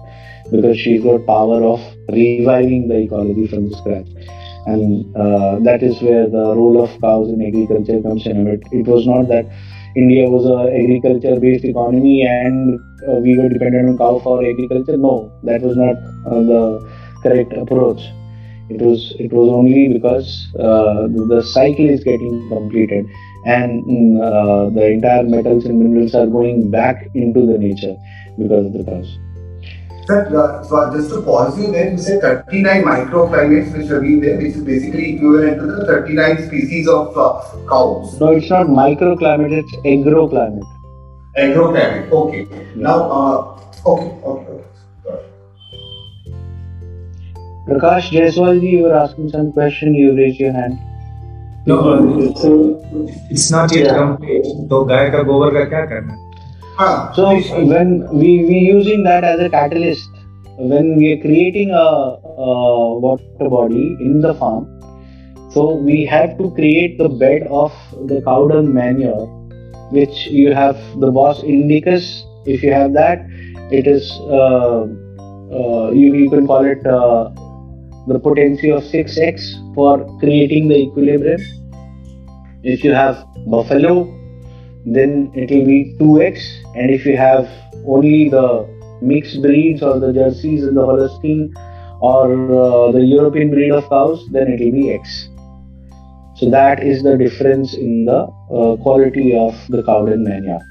because 0.50 0.78
she's 0.78 1.02
got 1.02 1.24
power 1.26 1.62
of 1.62 1.80
reviving 2.10 2.88
the 2.88 2.98
ecology 2.98 3.46
from 3.46 3.70
the 3.70 3.76
scratch 3.76 4.08
and 4.66 5.16
uh, 5.16 5.58
that 5.60 5.82
is 5.82 6.00
where 6.02 6.28
the 6.28 6.54
role 6.54 6.82
of 6.82 7.00
cows 7.00 7.28
in 7.28 7.42
agriculture 7.42 8.00
comes 8.00 8.26
in. 8.26 8.46
It, 8.46 8.62
it 8.70 8.86
was 8.86 9.06
not 9.06 9.28
that 9.28 9.46
India 9.94 10.28
was 10.28 10.46
a 10.46 10.72
agriculture 10.72 11.38
based 11.38 11.64
economy 11.64 12.22
and 12.22 12.80
uh, 13.08 13.16
we 13.20 13.36
were 13.36 13.48
dependent 13.48 13.88
on 13.90 13.98
cow 13.98 14.18
for 14.20 14.44
agriculture. 14.44 14.96
No, 14.96 15.30
that 15.42 15.62
was 15.62 15.76
not 15.76 15.96
uh, 16.26 16.40
the 16.40 16.62
correct 17.22 17.52
approach. 17.52 18.00
It 18.70 18.80
was 18.80 19.14
it 19.18 19.32
was 19.32 19.48
only 19.50 19.88
because 19.88 20.48
uh, 20.58 21.08
the 21.32 21.42
cycle 21.42 21.88
is 21.88 22.02
getting 22.02 22.48
completed 22.48 23.04
and 23.44 23.84
mm, 23.84 24.22
uh, 24.22 24.70
the 24.70 24.86
entire 24.86 25.24
metals 25.24 25.66
and 25.66 25.78
minerals 25.78 26.14
are 26.14 26.26
going 26.26 26.70
back 26.70 27.08
into 27.14 27.44
the 27.44 27.58
nature 27.58 27.96
because 28.38 28.66
of 28.66 28.72
the 28.72 28.84
cows. 28.84 29.18
Sir, 30.06 30.36
uh, 30.36 30.64
so 30.64 30.92
just 30.92 31.10
to 31.10 31.22
pause 31.22 31.56
you 31.56 31.70
there, 31.70 31.92
you 31.92 31.98
said 31.98 32.20
39 32.22 32.82
microclimates 32.82 33.76
which 33.76 33.88
are 33.88 34.00
being 34.00 34.20
there, 34.20 34.36
which 34.36 34.56
is 34.56 34.64
basically 34.64 35.14
equivalent 35.14 35.60
to 35.60 35.66
the 35.66 35.86
39 35.86 36.48
species 36.48 36.88
of 36.88 37.16
uh, 37.16 37.40
cows. 37.68 38.18
No, 38.18 38.32
it's 38.32 38.50
not 38.50 38.66
microclimate, 38.66 39.52
it's 39.52 39.72
agroclimate. 39.86 40.66
Agroclimate, 41.38 42.10
okay. 42.10 42.48
Yeah. 42.50 42.64
Now, 42.74 43.10
uh, 43.10 43.60
okay, 43.86 44.10
okay, 44.24 44.52
okay. 44.52 44.62
Prakash 47.68 48.10
Jaiswal 48.10 48.60
ji, 48.60 48.70
you 48.70 48.82
were 48.82 48.94
asking 48.94 49.28
some 49.28 49.52
question, 49.52 49.94
you 49.94 50.16
raised 50.16 50.40
your 50.40 50.52
hand. 50.52 50.78
No, 51.64 51.78
uh, 51.78 53.06
it's 53.30 53.52
not 53.52 53.72
yet 53.72 53.86
yeah. 53.86 53.98
complete. 53.98 54.46
तो 54.70 54.84
गाय 54.84 55.10
का 55.10 55.22
गोबर 55.30 55.54
का 55.54 55.64
क्या 55.70 55.84
करना 55.86 56.12
है? 56.12 56.21
Ah, 56.78 57.12
So 57.14 57.24
when 57.70 58.08
we 58.10 58.44
we 58.48 58.58
using 58.58 59.02
that 59.04 59.24
as 59.24 59.40
a 59.40 59.48
catalyst, 59.50 60.08
when 60.58 60.96
we 60.96 61.12
are 61.12 61.20
creating 61.20 61.70
a, 61.70 61.88
a 62.48 62.98
water 62.98 63.48
body 63.54 63.96
in 64.00 64.20
the 64.20 64.34
farm, 64.34 64.68
so 65.50 65.74
we 65.74 66.06
have 66.06 66.38
to 66.38 66.50
create 66.52 66.96
the 66.98 67.08
bed 67.08 67.46
of 67.50 67.72
the 68.06 68.22
cow 68.22 68.48
dung 68.48 68.72
manure, 68.72 69.26
which 69.90 70.26
you 70.28 70.54
have 70.54 70.78
the 71.00 71.10
Bos 71.10 71.42
indicus. 71.42 72.24
If 72.46 72.62
you 72.62 72.72
have 72.72 72.94
that, 72.94 73.26
it 73.70 73.86
is 73.86 74.10
uh, 74.40 74.86
uh, 75.52 75.90
you 75.90 76.14
you 76.14 76.30
can 76.30 76.46
call 76.46 76.64
it 76.64 76.86
uh, 76.86 77.28
the 78.06 78.18
potency 78.18 78.70
of 78.70 78.82
6x 78.82 79.74
for 79.74 79.92
creating 80.20 80.68
the 80.68 80.76
equilibrium. 80.76 81.40
If 82.62 82.82
you 82.82 82.92
have 82.92 83.24
buffalo, 83.46 84.08
then 84.85 85.31
it 85.35 85.51
will 85.51 85.65
be 85.65 85.95
2x 85.99 86.39
and 86.75 86.89
if 86.89 87.05
you 87.05 87.17
have 87.17 87.47
only 87.85 88.29
the 88.29 88.47
mixed 89.01 89.41
breeds 89.41 89.81
or 89.81 89.99
the 89.99 90.11
jerseys 90.13 90.63
and 90.63 90.77
the 90.77 90.85
holstein 90.85 91.53
or 91.99 92.25
uh, 92.61 92.91
the 92.91 93.01
european 93.01 93.49
breed 93.49 93.71
of 93.71 93.87
cows 93.89 94.25
then 94.31 94.47
it 94.47 94.59
will 94.63 94.71
be 94.71 94.91
x 94.91 95.29
so 96.35 96.49
that 96.49 96.81
is 96.81 97.03
the 97.03 97.17
difference 97.17 97.73
in 97.73 98.05
the 98.05 98.19
uh, 98.19 98.75
quality 98.83 99.35
of 99.35 99.53
the 99.69 99.83
cow 99.83 100.05
dung 100.05 100.23
manure 100.23 100.63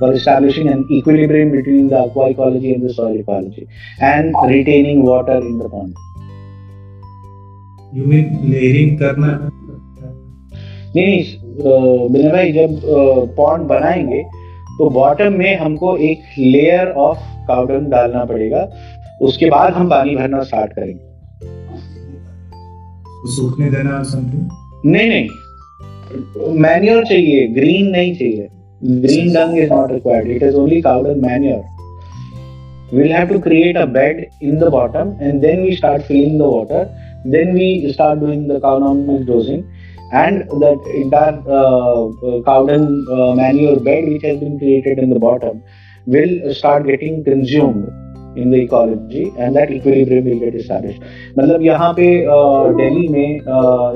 for 0.00 0.12
establishing 0.12 0.68
an 0.68 0.86
equilibrium 0.90 1.50
between 1.50 1.88
the 1.88 1.98
aqua 1.98 2.30
ecology 2.30 2.74
and 2.74 2.82
the 2.88 2.92
soil 2.92 3.16
ecology 3.18 3.66
and 4.00 4.34
retaining 4.44 5.04
water 5.04 5.38
in 5.38 5.58
the 5.58 5.68
pond 5.68 5.96
You 7.96 8.04
mean 8.04 8.26
layering 8.52 8.90
करना 8.98 9.30
नहीं 10.95 11.05
नहीं 11.05 12.09
बिना 12.11 12.31
भाई 12.31 12.51
जब 12.51 12.81
pond 13.37 13.63
बनाएँगे 13.67 14.21
तो 14.77 14.89
bottom 14.89 15.33
में 15.33 15.57
हमको 15.57 15.95
एक 15.97 16.21
लेयर 16.37 16.87
ऑफ़ 16.87 17.17
काउडन 17.47 17.89
डालना 17.89 18.23
पड़ेगा। 18.25 18.67
उसके 19.21 19.49
बाद 19.49 19.73
हम 19.73 19.89
पानी 19.89 20.15
भरना 20.15 20.43
स्टार्ट 20.43 20.73
करेंगे। 20.73 21.03
सूखने 23.35 23.69
देना 23.71 24.01
समथिंग 24.03 24.49
नहीं 24.85 25.09
नहीं। 25.09 25.27
मैन्योर 26.61 27.05
चाहिए 27.05 27.47
ग्रीन 27.47 27.89
नहीं 27.91 28.15
चाहिए। 28.15 28.47
Green 28.83 29.33
dung 29.33 29.57
is 29.59 29.69
not 29.73 29.91
required 29.91 30.27
it 30.27 30.43
is 30.43 30.55
only 30.55 30.81
cow dung 30.81 31.21
manure 31.27 31.61
we'll 32.95 33.13
have 33.17 33.29
to 33.29 33.37
create 33.43 33.77
a 33.81 33.83
bed 33.93 34.17
in 34.47 34.59
the 34.63 34.67
bottom 34.73 35.13
and 35.27 35.45
then 35.45 35.61
we 35.67 35.75
start 35.77 36.03
filling 36.09 36.33
the 36.41 36.49
water. 36.49 36.81
Then 37.35 37.53
we 37.53 37.91
start 37.93 38.19
doing 38.23 38.41
the 38.47 38.57
cow 38.65 38.73
milk 38.79 39.23
dosing 39.29 39.63
and 40.12 40.48
that 40.60 40.80
entire 40.94 41.42
uh, 41.46 42.08
uh, 42.08 42.42
cow 42.42 42.66
dung 42.66 43.04
uh, 43.12 43.34
manure 43.34 43.78
bed 43.80 44.08
which 44.08 44.22
has 44.22 44.38
been 44.38 44.58
created 44.58 44.98
in 44.98 45.10
the 45.10 45.18
bottom 45.18 45.62
will 46.06 46.54
start 46.54 46.86
getting 46.86 47.22
consumed 47.24 47.88
in 48.36 48.50
the 48.50 48.60
ecology 48.62 49.32
and 49.38 49.54
that 49.54 49.70
equilibrium 49.70 50.24
will 50.24 50.38
get 50.38 50.54
established 50.54 51.02
मतलब 51.38 51.62
यहाँ 51.62 51.92
पे 51.98 52.06
दिल्ली 52.80 53.08
में 53.08 53.40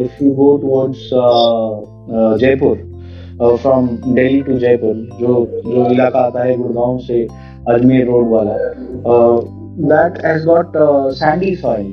if 0.04 0.20
you 0.20 0.34
go 0.34 0.58
towards 0.58 1.08
Jaipur 2.40 2.90
from 3.62 3.86
Delhi 4.04 4.40
to 4.42 4.58
Jaipur 4.58 4.94
जो 5.20 5.34
जो 5.66 5.90
इलाका 5.92 6.20
आता 6.20 6.44
है 6.44 6.56
गुड़गांव 6.56 6.98
से 7.06 7.22
अजमेर 7.68 8.06
रोड 8.06 8.28
वाला 8.30 8.56
that 9.92 10.24
has 10.24 10.44
got 10.44 10.72
Sandy 11.20 11.54
soil 11.56 11.86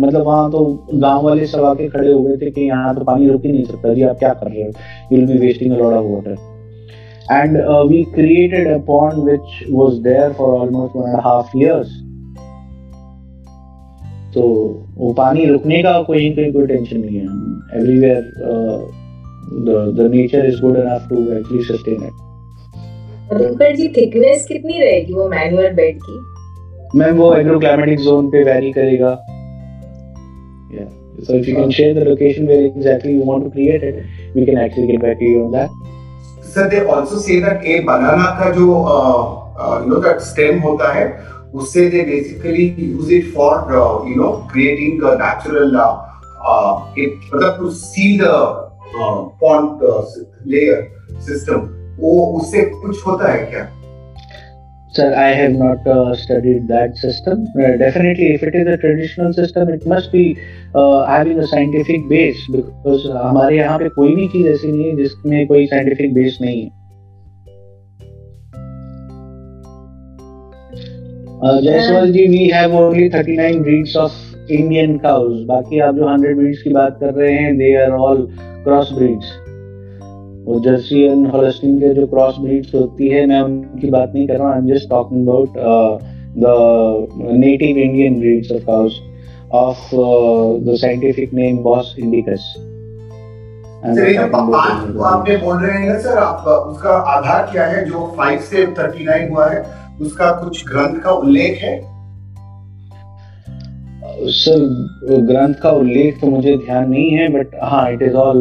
मतलब 0.00 0.22
वहाँ 0.26 0.50
तो 0.50 0.64
गाँव 0.94 1.24
वाले 1.24 1.46
सब 1.46 1.64
आके 1.64 1.88
खड़े 1.88 2.12
हो 2.12 2.22
गए 2.22 2.36
थे 2.36 2.50
कि 2.50 2.60
यहाँ 2.60 2.94
तो 2.94 3.04
पानी 3.04 3.28
रुक 3.28 3.44
ही 3.46 3.52
नहीं 3.52 3.64
सकता 3.64 3.94
जी 3.94 4.02
आप 4.02 4.18
क्या 4.18 4.32
कर 4.34 4.50
रहे 4.50 4.62
हो? 4.62 4.68
You 5.12 5.18
will 5.18 5.26
be 5.26 5.38
wasting 5.38 5.72
a 5.72 5.76
lot 5.78 5.94
of 5.94 6.06
water 6.06 6.36
and 7.32 7.56
we 7.90 8.02
created 8.14 8.68
a 8.68 8.78
pond 8.86 9.24
which 9.24 9.64
was 9.70 9.98
there 10.04 10.32
for 10.32 10.58
almost 10.60 10.96
one 10.96 11.08
and 11.08 11.20
half 11.24 11.56
years 11.56 11.98
तो 14.34 14.42
वो 14.96 15.12
पानी 15.12 15.44
रुकने 15.44 15.82
का 15.82 16.00
कोई 16.02 16.30
कहीं 16.30 16.52
कोई 16.52 16.66
टेंशन 16.66 17.00
नहीं 17.00 17.16
है। 17.16 17.80
Everywhere 17.80 18.20
the 19.66 19.94
the 19.96 20.10
nature 20.10 20.46
is 20.46 20.60
good 20.62 20.76
enough 20.76 21.08
to 21.10 21.16
actually 21.32 21.62
sustain 21.64 22.02
it 22.04 22.28
Dinkar 23.32 23.74
ji 23.76 23.88
thickness 23.96 24.46
कितनी 24.46 24.78
रहेगी 24.78 25.12
वो 25.14 25.28
मैनुअल 25.28 25.72
बेड 25.74 25.98
की? 26.02 26.18
मैम 26.98 27.16
वो 27.16 27.34
एग्रोक्लाइमेटिक 27.34 27.98
जोन 27.98 28.30
पे 28.30 28.42
वैरी 28.44 28.72
करेगा। 28.72 29.10
So 31.22 31.34
if 31.34 31.46
you 31.46 31.54
can 31.54 31.70
share 31.70 31.94
the 31.94 32.04
location 32.04 32.46
where 32.46 32.64
exactly 32.66 33.12
you 33.12 33.24
want 33.30 33.44
to 33.44 33.50
create 33.50 33.82
it 33.82 34.04
we 34.34 34.44
can 34.44 34.58
actually 34.58 34.86
get 34.86 35.00
back 35.00 35.18
to 35.18 35.24
you 35.24 35.44
on 35.44 35.50
that 35.50 35.70
Sir, 36.42 36.68
they 36.68 36.84
also 36.84 37.18
say 37.18 37.38
that 37.40 37.64
a 37.64 37.80
banana 37.80 38.36
का 38.38 38.50
जो 38.54 38.68
uh, 38.94 39.40
uh, 39.56 39.82
you 39.82 39.90
know 39.90 40.00
that 40.00 40.20
stem 40.20 40.60
होता 40.62 40.92
है 40.94 41.04
उससे 41.54 41.90
they 41.90 42.04
basically 42.04 42.66
use 42.78 43.10
it 43.10 43.32
for 43.34 43.52
uh, 43.80 44.04
you 44.04 44.16
know 44.16 44.46
creating 44.52 45.02
a 45.02 45.16
natural 45.16 45.76
uh, 45.76 45.92
uh, 46.46 46.92
it 46.96 47.18
मतलब 47.32 47.58
to 47.58 47.70
seal 47.72 48.18
the 48.18 48.34
uh, 48.98 49.28
pond 49.42 49.82
uh, 49.82 50.02
layer 50.44 50.80
system 51.28 51.68
वो 52.00 52.12
उससे 52.40 52.64
कुछ 52.80 53.06
होता 53.06 53.32
है 53.32 53.44
क्या 53.50 53.79
Sir, 54.92 55.14
I 55.14 55.28
have 55.28 55.52
not 55.52 55.86
uh, 55.86 56.16
studied 56.16 56.66
that 56.66 56.96
system. 56.96 57.46
Uh, 57.56 57.76
definitely, 57.76 58.34
if 58.34 58.42
it 58.42 58.56
is 58.56 58.66
a 58.66 58.76
traditional 58.76 59.32
system, 59.32 59.68
it 59.68 59.86
must 59.86 60.10
be 60.10 60.36
uh, 60.74 61.06
having 61.06 61.38
a 61.38 61.46
scientific 61.46 62.08
base 62.08 62.40
because 62.50 63.06
हमारे 63.06 63.56
यहाँ 63.56 63.78
पे 63.78 63.88
कोई 63.88 64.14
भी 64.14 64.26
चीज़ 64.28 64.48
ऐसी 64.48 64.72
नहीं 64.72 64.88
है 64.88 64.96
जिसमें 64.96 65.46
कोई 65.46 65.66
scientific 65.72 66.14
base 66.18 66.40
नहीं 66.40 66.62
है 66.62 66.78
Uh, 71.40 71.60
Jaiswal 71.64 72.10
ji 72.12 72.26
we 72.28 72.40
have 72.54 72.72
only 72.78 73.08
39 73.08 73.62
breeds 73.62 73.94
of 73.96 74.16
Indian 74.56 74.98
cows. 75.04 75.38
बाकी 75.52 75.78
आप 75.86 75.94
जो 75.94 76.08
100 76.08 76.34
breeds 76.40 76.62
की 76.62 76.72
बात 76.72 76.98
कर 77.00 77.14
रहे 77.14 77.32
हैं 77.34 77.54
they 77.60 77.70
are 77.84 77.94
all 78.06 78.20
cross 78.66 78.92
breeds. 78.98 79.30
वो 80.44 80.58
जर्सी 80.60 81.02
एंड 81.02 81.26
हॉलस्टीन 81.26 81.78
के 81.80 81.92
जो 81.94 82.06
क्रॉस 82.06 82.36
ब्रीड्स 82.40 82.74
होती 82.74 83.08
है 83.08 83.26
मैं 83.26 83.40
उनकी 83.40 83.90
बात 83.90 84.12
नहीं 84.14 84.26
कर 84.28 84.34
रहा 84.34 84.46
हूँ 84.46 84.54
I 84.54 84.58
am 84.58 84.66
just 84.66 84.88
talking 84.90 85.28
about 85.28 85.58
the 86.36 87.34
native 87.38 87.78
Indian 87.78 88.18
breeds 88.20 88.52
of 88.52 88.64
cows 88.66 89.00
of 89.54 89.90
the 90.64 90.76
scientific 90.76 91.34
name 91.34 91.58
Bos 91.62 91.94
indicus 91.98 92.54
sir 93.84 94.34
आपने 95.04 95.36
बोल 95.36 95.56
रहे 95.56 95.78
हैं 95.78 95.88
ना 95.88 95.98
सर 95.98 96.18
आप 96.18 96.48
उसका 96.48 96.96
आधार 97.10 97.48
क्या 97.52 97.66
है 97.66 97.84
जो 97.84 98.12
फाइव 98.16 98.40
से 98.40 98.66
थर्टी 98.78 99.04
नाइन 99.04 99.30
हुआ 99.32 99.48
है 99.48 99.64
उसका 100.00 100.30
कुछ 100.32 100.64
ग्रंथ 100.68 101.00
का 101.00 101.10
उल्लेख 101.12 101.58
है? 101.58 101.89
सर 104.28 104.60
ग्रंथ 105.20 105.54
का 105.54 105.70
उल्लेख 105.70 106.20
तो 106.20 106.26
मुझे 106.26 106.56
ध्यान 106.56 106.90
नहीं 106.90 107.10
है 107.10 107.28
बट 107.28 107.46
हाँ 107.62 107.92
इट 107.92 108.02
इज़ 108.02 108.14
ऑल 108.14 108.38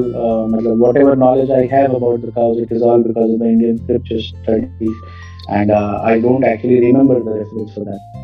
मतलब 0.52 0.88
whatever 0.98 1.18
knowledge 1.18 1.52
I 1.52 1.68
have 1.72 1.96
about 1.96 2.20
the 2.20 2.32
cows 2.36 2.60
it 2.60 2.72
is 2.72 2.84
all 2.84 3.04
because 3.04 3.32
of 3.34 3.40
the 3.40 3.46
Indian 3.46 3.78
scripture 3.78 4.20
studies 4.20 5.54
and 5.54 5.72
I 5.72 6.20
don't 6.20 6.46
actually 6.46 6.80
remember 6.80 7.20
the 7.20 7.38
reference 7.38 7.76
for 7.76 7.86
that 7.86 8.18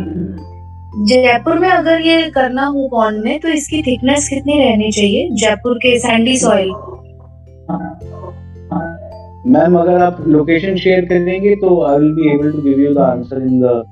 Jaipur 1.04 1.58
में 1.58 1.68
अगर 1.68 2.00
ये 2.00 2.30
करना 2.30 2.64
हो 2.64 2.88
पॉन्ड 2.88 3.24
में 3.24 3.40
तो 3.40 3.48
इसकी 3.48 3.82
थिकनेस 3.82 4.28
कितनी 4.28 4.58
रहनी 4.58 4.90
चाहिए? 4.90 5.28
जयपुर 5.30 5.74
के 5.74 5.98
सैंडी 5.98 6.36
सॉइल 6.36 6.72
मैम 9.54 9.78
अगर 9.78 10.02
आप 10.02 10.22
लोकेशन 10.28 10.76
शेयर 10.76 11.04
कर 11.08 11.24
देंगे 11.24 11.54
तो 11.56 11.80
I 11.86 11.98
will 11.98 12.12
be 12.14 12.32
able 12.34 12.52
to 12.52 12.62
give 12.62 12.80
you 12.80 12.94
the 12.94 12.98
answer 12.98 13.42
in 13.42 13.60
the 13.60 13.82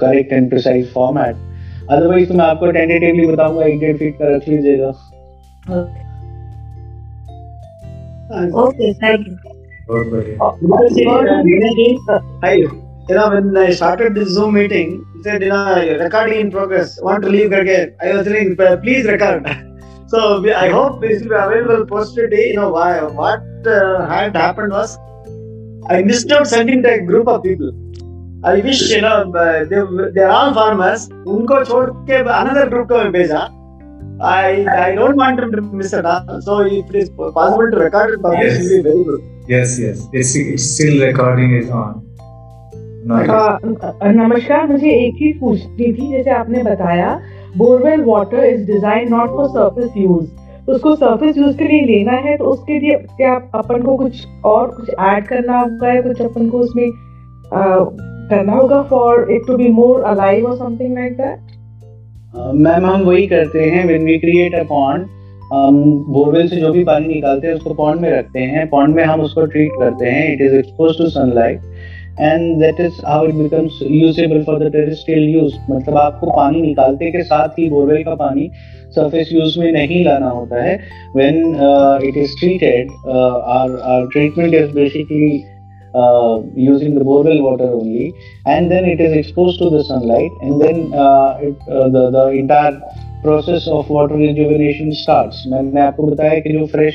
correct 0.00 0.32
and 0.32 0.48
precise 0.50 0.92
format 0.92 1.36
otherwise 1.90 2.28
तो 2.28 2.34
मैं 2.34 2.44
आपको 2.44 2.70
टेंटेटिवली 2.72 3.26
बताऊँगा 3.26 3.64
एक 3.66 3.80
डेढ़ 3.80 3.96
फीट 3.96 4.18
का 4.18 4.34
रख 4.34 4.48
लीजिएगा 4.48 4.90
ओके 8.64 8.92
थैंक 9.02 9.26
यू 9.28 9.36
बहुत 9.88 10.12
बढ़िया 10.12 10.50
Because, 10.62 10.98
uh, 10.98 11.42
Meena 11.44 11.70
ji, 11.76 11.98
Hi. 12.42 12.52
You 12.54 13.16
know, 13.16 13.30
when 13.30 13.56
I 13.56 13.70
started 13.70 14.14
this 14.14 14.28
Zoom 14.28 14.54
meeting, 14.54 15.04
he 15.14 15.22
said, 15.24 15.42
you 15.42 15.48
know, 15.48 15.98
recording 16.00 16.40
in 16.40 16.50
progress. 16.52 17.00
Want 17.02 17.24
to 17.24 17.28
leave 17.28 17.52
again? 17.52 17.94
I 18.00 18.12
was 18.12 18.26
saying, 18.26 18.56
please 18.56 19.06
record. 19.06 19.48
So 20.10 20.40
we, 20.40 20.52
I 20.52 20.68
hope 20.70 21.00
this 21.00 21.22
will 21.22 21.28
be 21.28 21.34
available 21.36 21.86
posted 21.86 22.30
day. 22.30 22.48
You 22.48 22.56
know 22.56 22.70
why, 22.70 23.02
what 23.18 23.42
uh, 23.64 24.06
had 24.06 24.36
happened 24.36 24.72
was 24.72 24.98
I 25.88 26.02
missed 26.02 26.32
out 26.32 26.48
sending 26.48 26.82
the 26.82 26.98
group 27.12 27.28
of 27.28 27.42
people. 27.44 27.70
I 28.46 28.60
wish 28.60 28.80
you 28.92 29.00
know 29.02 29.08
they 30.12 30.20
are 30.22 30.30
all 30.30 30.52
farmers 30.54 31.08
उनको 31.12 31.62
छोड़ 31.64 31.88
के 32.10 32.16
another 32.34 32.68
group 32.68 32.86
को 32.88 32.98
मैं 32.98 33.10
भेजा। 33.12 33.40
I 34.28 34.64
I 34.74 34.92
don't 34.96 35.16
want 35.18 35.40
to 35.40 35.60
miss 35.78 35.92
it 35.94 36.06
so 36.44 36.60
if 36.66 36.88
it 36.88 36.96
is 37.02 37.10
possible 37.18 37.70
to 37.70 37.82
record 37.82 38.12
it 38.12 38.20
publish 38.22 38.56
will 38.58 38.68
be 38.70 38.88
very 38.88 39.04
good 39.04 39.50
yes 39.50 39.76
yes 39.80 40.08
it's 40.14 40.64
still 40.68 41.02
recording 41.04 41.56
is 41.58 41.70
on 41.80 42.00
नमस्कार 44.16 44.66
मुझे 44.66 44.90
एक 44.90 45.14
चीज़ 45.18 45.38
पूछनी 45.40 45.92
थी 45.92 46.10
जैसे 46.12 46.30
आपने 46.30 46.62
बताया 46.62 47.12
borewell 47.56 48.04
water 48.04 48.44
is 48.44 48.66
design 48.66 49.08
not 49.10 49.30
for 49.30 49.46
surface 49.48 49.92
use. 49.96 50.70
उसको 50.70 50.94
सरफेस 50.96 51.38
यूज़ 51.38 51.56
के 51.58 51.64
लिए 51.64 51.84
लेना 51.86 52.12
है 52.24 52.36
तो 52.36 52.44
उसके 52.46 52.78
लिए 52.78 52.96
क्या 53.16 53.34
अपन 53.54 53.82
को 53.82 53.96
कुछ 53.96 54.26
और 54.46 54.66
कुछ 54.70 54.90
ऐड 54.90 55.26
करना 55.26 55.60
होगा 55.60 55.92
या 55.94 56.00
कुछ 56.02 56.20
अपन 56.22 56.48
को 56.48 56.58
उसमें 56.58 56.90
करना 57.52 58.52
होगा 58.52 58.82
for 58.90 59.30
it 59.30 59.46
to 59.46 59.56
be 59.56 59.68
more 59.72 60.02
alive 60.06 60.46
और 60.46 60.56
समथिंग 60.56 60.94
लाइक 60.94 61.16
दैट 61.16 61.38
मैम, 62.36 62.86
हम 62.86 63.00
वही 63.02 63.26
करते 63.26 63.64
हैं 63.64 63.86
when 63.86 64.04
we 64.04 64.18
create 64.18 64.54
a 64.54 64.62
pond 64.64 65.06
हम 65.52 65.82
बोरवेल 66.08 66.48
से 66.48 66.56
जो 66.56 66.70
भी 66.72 66.84
पानी 66.84 67.06
निकालते 67.06 67.46
हैं 67.46 67.54
उसको 67.54 67.74
पॉन्ड 67.74 68.00
में 68.00 68.10
रखते 68.10 68.40
हैं। 68.40 68.68
पॉन्ड 68.70 68.94
में 68.96 69.02
हम 69.04 69.20
उसको 69.20 69.46
ट्रीट 69.46 69.70
करते 69.78 70.06
हैं। 70.06 70.32
It 70.32 70.40
is 70.40 70.54
expose 70.54 70.98
to 70.98 71.08
sunlight 71.10 71.60
and 72.20 72.58
that 72.60 72.80
is 72.80 73.00
how 73.06 73.26
it 73.26 73.34
becomes 73.34 73.78
usable 73.90 74.42
for 74.44 74.58
the 74.64 74.72
terrestrial 74.72 75.28
use 75.34 75.54
मतलब 75.70 75.96
आपको 75.98 76.30
पानी 76.36 76.62
निकालते 76.62 77.10
के 77.10 77.22
साथ 77.22 77.58
ही 77.58 77.68
बोरवेल 77.70 78.02
का 78.04 78.14
पानी 78.24 78.50
सरफेस 78.94 79.28
यूज़ 79.32 79.58
में 79.60 79.70
नहीं 79.72 80.04
लाना 80.04 80.28
होता 80.30 80.62
है। 80.62 80.76
When 81.16 81.36
it 82.08 82.16
is 82.16 82.38
treated 82.40 82.90
our 83.06 83.80
our 83.80 84.08
treatment 84.12 84.54
is 84.54 84.74
basically 84.74 85.42
uh, 85.94 86.40
using 86.54 86.94
the 86.94 87.04
borewell 87.04 87.42
water 87.42 87.64
only. 87.64 88.12
And 88.46 88.70
then 88.70 88.84
it 88.84 89.00
is 89.00 89.12
exposed 89.12 89.58
to 89.60 89.70
the 89.70 89.84
sunlight. 89.84 90.30
And 90.42 90.60
then 90.60 90.92
uh, 90.94 91.38
it, 91.40 91.56
uh, 91.68 91.88
the, 91.88 92.10
the 92.10 92.28
entire 92.28 92.80
process 93.22 93.66
of 93.68 93.92
water 93.92 94.16
rejuvenation 94.16 94.90
starts 94.98 95.42
मैंने 95.48 95.80
आपको 95.80 96.06
बताया 96.06 96.38
कि 96.40 96.52
जो 96.52 96.66
fresh 96.66 96.94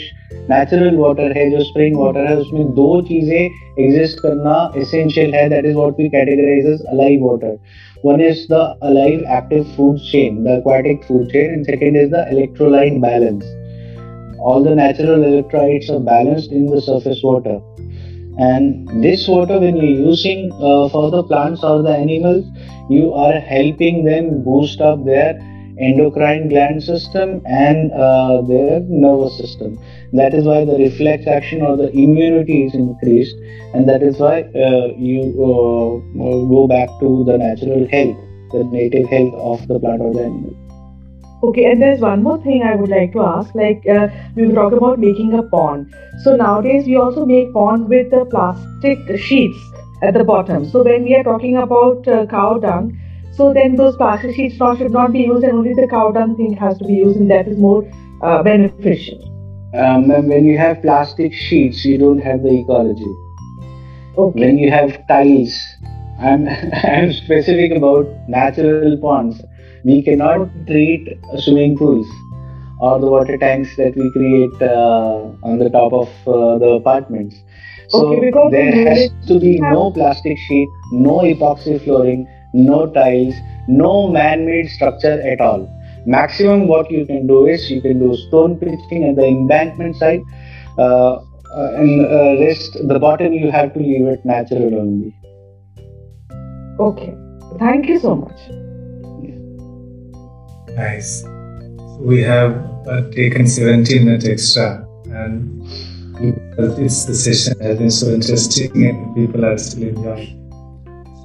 natural 0.52 0.96
water 0.98 1.38
है 1.38 1.50
जो 1.52 1.60
spring 1.64 1.98
water 1.98 2.28
है 2.28 2.36
उसमें 2.38 2.72
दो 2.76 3.02
चीज़ें 3.10 3.84
एग्जिस्ट 3.86 4.20
करना 4.20 4.56
एसेंशियल 4.82 5.36
है 5.36 5.48
that 5.50 5.66
is 5.66 5.76
what 5.76 6.00
we 6.00 6.10
categorise 6.10 6.82
alive 6.94 7.26
water 7.26 7.58
one 8.06 8.22
is 8.22 8.46
the 8.52 8.64
alive 8.84 9.26
active 9.38 9.64
food 9.78 10.00
chain 10.12 10.44
the 10.44 10.62
chain 11.32 11.54
and 11.54 11.66
second 11.66 11.98
is 11.98 12.10
the 12.12 12.26
electrolyte 12.32 13.00
balance 13.02 14.38
all 14.42 14.66
the 14.66 14.78
natural 14.82 15.24
electrolyte 15.24 15.92
are 15.92 16.54
in 16.54 16.68
the 16.70 16.80
surface 16.80 17.22
water 17.26 17.62
And 18.38 19.02
this 19.02 19.30
water, 19.30 19.60
when 19.60 19.78
you're 19.78 20.08
using 20.08 20.52
uh, 20.52 20.90
for 20.90 21.10
the 21.10 21.24
plants 21.24 21.64
or 21.64 21.82
the 21.82 21.92
animals, 21.92 22.46
you 22.90 23.14
are 23.14 23.40
helping 23.40 24.04
them 24.04 24.44
boost 24.44 24.82
up 24.82 25.06
their 25.06 25.40
endocrine 25.80 26.48
gland 26.50 26.84
system 26.84 27.42
and 27.46 27.92
uh, 27.92 28.42
their 28.42 28.80
nervous 28.82 29.38
system 29.38 29.78
that 30.14 30.34
is 30.34 30.46
why 30.46 30.64
the 30.66 30.78
reflex 30.78 31.28
action 31.28 31.62
or 31.62 31.76
the 31.78 31.90
immunity 31.92 32.66
is 32.66 32.74
increased 32.74 33.36
and 33.74 33.88
that 33.88 34.02
is 34.02 34.18
why 34.18 34.42
uh, 34.42 34.88
you 34.98 35.24
uh, 35.50 35.90
go 36.56 36.68
back 36.68 36.90
to 37.00 37.24
the 37.26 37.38
natural 37.38 37.88
health 37.90 38.18
the 38.52 38.64
native 38.66 39.10
health 39.10 39.34
of 39.36 39.68
the 39.68 39.80
plant 39.80 40.02
or 40.02 40.14
the 40.14 40.24
animal 40.24 40.56
Okay, 41.44 41.66
and 41.66 41.82
there's 41.82 42.00
one 42.00 42.24
more 42.24 42.42
thing 42.42 42.64
I 42.64 42.76
would 42.76 42.90
like 42.90 43.12
to 43.12 43.22
ask. 43.22 43.54
Like 43.54 43.84
uh, 43.88 44.08
we 44.36 44.52
talk 44.52 44.74
about 44.74 45.00
making 45.00 45.34
a 45.34 45.44
pond. 45.44 45.94
So 46.24 46.36
nowadays 46.36 46.88
we 46.88 46.96
also 46.96 47.26
make 47.26 47.54
ponds 47.54 47.88
with 47.88 48.10
the 48.10 48.26
plastic 48.26 48.98
sheets 49.20 49.58
at 50.02 50.14
the 50.14 50.24
bottom. 50.24 50.68
So 50.68 50.82
when 50.84 51.04
we 51.04 51.14
are 51.16 51.24
talking 51.24 51.58
about 51.58 52.08
uh, 52.08 52.26
cow 52.26 52.58
dung, 52.58 52.98
so 53.36 53.54
then 53.54 53.76
those 53.76 53.96
plastic 53.98 54.36
sheets 54.36 54.60
not, 54.60 54.78
should 54.78 54.92
not 54.92 55.12
be 55.14 55.20
used, 55.20 55.44
and 55.44 55.54
only 55.54 55.74
the 55.74 55.88
cow 55.88 56.12
dung 56.12 56.36
thing 56.36 56.54
has 56.54 56.78
to 56.80 56.86
be 56.86 56.94
used, 56.94 57.18
and 57.20 57.30
that 57.32 57.48
is 57.48 57.58
more 57.58 57.84
uh, 58.22 58.42
beneficial. 58.44 59.20
um, 59.76 60.10
and 60.12 60.28
when 60.30 60.46
you 60.46 60.58
have 60.58 60.82
plastic 60.82 61.34
sheets 61.34 61.84
you 61.86 61.98
don't 61.98 62.20
have 62.20 62.42
the 62.44 62.54
ecology 62.60 63.14
Okay. 64.18 64.46
when 64.46 64.58
you 64.58 64.70
have 64.72 64.94
tiles 65.10 65.56
i'm 66.20 66.48
i'm 66.92 67.12
specific 67.14 67.74
about 67.78 68.08
natural 68.36 68.98
ponds 68.98 69.42
we 69.84 70.02
cannot 70.02 70.48
treat 70.68 71.10
swimming 71.38 71.76
pools 71.78 72.08
or 72.80 73.00
the 73.00 73.08
water 73.16 73.38
tanks 73.38 73.76
that 73.78 73.96
we 73.96 74.08
create 74.12 74.62
uh, 74.62 75.50
on 75.50 75.60
the 75.60 75.70
top 75.70 75.92
of 75.94 76.08
uh, 76.28 76.58
the 76.64 76.70
apartments 76.82 77.36
so 77.90 78.00
Okay, 78.14 78.32
there 78.56 78.72
has 78.88 79.10
to 79.28 79.40
be 79.40 79.60
no 79.60 79.92
plastic 79.92 80.38
sheet 80.48 80.70
no 80.92 81.18
epoxy 81.34 81.76
flooring 81.84 82.26
no 82.56 82.86
tiles 82.98 83.36
no 83.68 84.08
man-made 84.08 84.70
structure 84.70 85.20
at 85.34 85.42
all 85.42 85.70
maximum 86.06 86.68
what 86.68 86.90
you 86.90 87.06
can 87.06 87.28
do 87.28 87.46
is 87.48 87.70
you 87.70 87.82
can 87.82 88.00
do 88.00 88.16
stone 88.28 88.58
pitching 88.58 89.06
at 89.10 89.16
the 89.16 89.26
embankment 89.26 89.96
side 89.96 90.22
uh, 90.78 91.16
uh, 91.56 91.72
and 91.76 92.02
uh, 92.06 92.40
rest 92.40 92.74
the 92.88 93.00
bottom 93.00 93.32
you 93.32 93.50
have 93.50 93.74
to 93.74 93.80
leave 93.80 94.06
it 94.08 94.26
natural 94.26 94.76
only. 94.76 95.16
Okay. 96.80 97.16
Thank 97.60 97.88
you 97.88 98.00
so 98.00 98.16
much. 98.16 98.40
Nice. 100.76 101.22
So 101.22 102.00
we 102.02 102.22
have 102.24 102.52
uh, 102.88 103.10
taken 103.12 103.48
17 103.48 104.04
minutes 104.04 104.28
extra, 104.28 104.86
and 105.06 105.64
it's 106.20 107.06
the 107.06 107.16
session 107.16 107.58
has 107.62 107.78
been 107.78 107.90
so 107.90 108.08
interesting, 108.08 108.86
and 108.86 109.16
people 109.16 109.46
are 109.46 109.58
still 109.58 109.88
enjoying. 109.88 110.45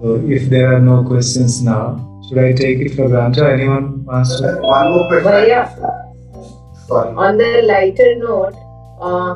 So 0.02 0.22
if 0.26 0.50
there 0.50 0.74
are 0.76 0.80
no 0.80 1.04
questions 1.04 1.62
now, 1.62 2.02
should 2.28 2.38
I 2.38 2.52
take 2.52 2.80
it 2.80 2.96
for 2.96 3.08
granted? 3.08 3.44
Anyone 3.44 4.04
wants 4.06 4.40
to? 4.40 4.58
One 4.62 4.92
more 4.92 5.08
question. 5.08 5.32
Bhaiya, 5.32 6.88
Sorry. 6.88 7.16
on 7.16 7.38
the 7.38 7.62
lighter 7.64 8.16
note, 8.16 8.56
uh, 9.02 9.36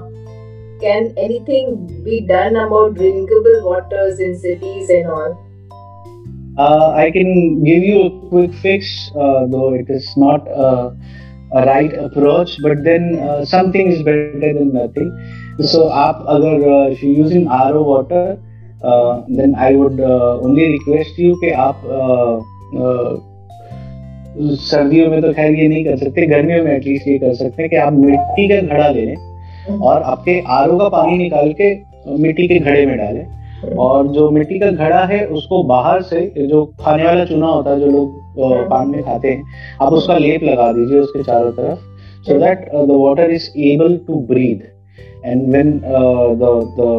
can 0.81 1.13
anything 1.17 2.03
be 2.03 2.21
done 2.21 2.55
about 2.55 2.95
drinkable 2.95 3.61
waters 3.63 4.19
in 4.19 4.37
cities 4.37 4.89
and 4.89 5.07
all? 5.07 5.45
Uh, 6.57 6.91
I 6.91 7.09
can 7.11 7.63
give 7.63 7.83
you 7.83 8.03
a 8.03 8.29
quick 8.29 8.53
fix, 8.55 9.11
uh, 9.15 9.45
though 9.47 9.73
it 9.73 9.89
is 9.89 10.11
not 10.17 10.47
uh, 10.47 10.91
a 11.53 11.65
right 11.65 11.93
approach, 11.93 12.57
but 12.61 12.83
then 12.83 13.17
uh, 13.19 13.45
something 13.45 13.91
is 13.91 14.03
better 14.03 14.53
than 14.53 14.73
nothing. 14.73 15.09
So, 15.61 15.89
आप 15.89 16.25
अगर 16.29 16.65
uh, 16.71 16.91
if 16.91 17.03
you're 17.03 17.25
using 17.25 17.47
RO 17.47 17.83
water, 17.83 18.37
uh, 18.84 19.22
I 19.58 19.72
would 19.72 20.00
uh, 20.00 20.40
only 20.40 20.66
request 20.72 21.18
you 21.18 21.36
कि 21.40 21.50
आप 21.66 21.86
uh, 21.98 22.34
uh, 22.78 23.20
सर्दियों 24.36 25.10
में 25.10 25.20
तो 25.22 25.32
खैर 25.32 25.52
ये 25.52 25.66
नहीं 25.68 25.84
कर 25.84 25.96
सकते 25.96 26.26
गर्मियों 26.26 26.62
में 26.64 26.72
एटलीस्ट 26.72 27.08
ये 27.08 27.18
कर 27.18 27.34
सकते 27.34 27.62
हैं 27.62 27.68
कि 27.70 27.76
आप 27.76 27.92
मिट्टी 27.94 28.48
का 28.48 28.60
घड़ा 28.66 28.88
ले 28.88 29.04
लें 29.06 29.78
और 29.80 30.02
आपके 30.02 30.38
आर 30.52 30.68
का 30.78 30.88
पानी 30.88 31.18
निकाल 31.18 31.52
के 31.60 31.68
मिट्टी 32.22 32.48
के 32.48 32.58
घड़े 32.58 32.84
में 32.86 32.96
डालें 32.98 33.76
और 33.78 34.08
जो 34.08 34.28
मिट्टी 34.30 34.58
का 34.58 34.70
घड़ा 34.70 35.04
है 35.04 35.24
उसको 35.36 35.62
बाहर 35.64 36.02
से 36.02 36.20
जो 36.48 36.64
खाने 36.80 37.04
वाला 37.04 37.24
चूना 37.24 37.46
होता 37.46 37.70
है 37.70 37.80
जो 37.80 37.86
लोग 37.86 38.68
पान 38.70 38.88
में 38.88 39.02
खाते 39.02 39.28
हैं 39.28 39.76
आप 39.82 39.92
उसका 39.92 40.16
लेप 40.18 40.42
लगा 40.42 40.70
दीजिए 40.72 40.98
उसके 40.98 41.22
चारों 41.22 41.52
तरफ़ 41.52 41.78
so 42.26 42.38
that 42.40 42.68
the 42.72 43.00
water 43.04 43.30
is 43.30 43.50
able 43.68 43.96
to 44.06 44.20
breathe 44.26 44.62
and 45.24 45.48
when 45.50 45.72
the 45.80 46.52
the 46.80 46.90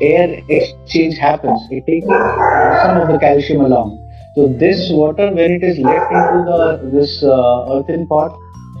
air 0.00 0.42
exchange 0.48 1.16
happens 1.16 1.60
it 1.70 1.86
takes 1.86 2.06
some 2.06 2.96
of 3.02 3.08
the 3.08 3.18
calcium 3.18 3.62
along 3.62 4.02
so 4.34 4.46
this 4.48 4.90
water 4.90 5.32
when 5.32 5.50
it 5.50 5.64
is 5.64 5.78
left 5.78 6.12
into 6.12 6.44
the 6.50 6.90
this 6.92 7.22
uh, 7.22 7.74
earthen 7.74 8.06
pot 8.06 8.32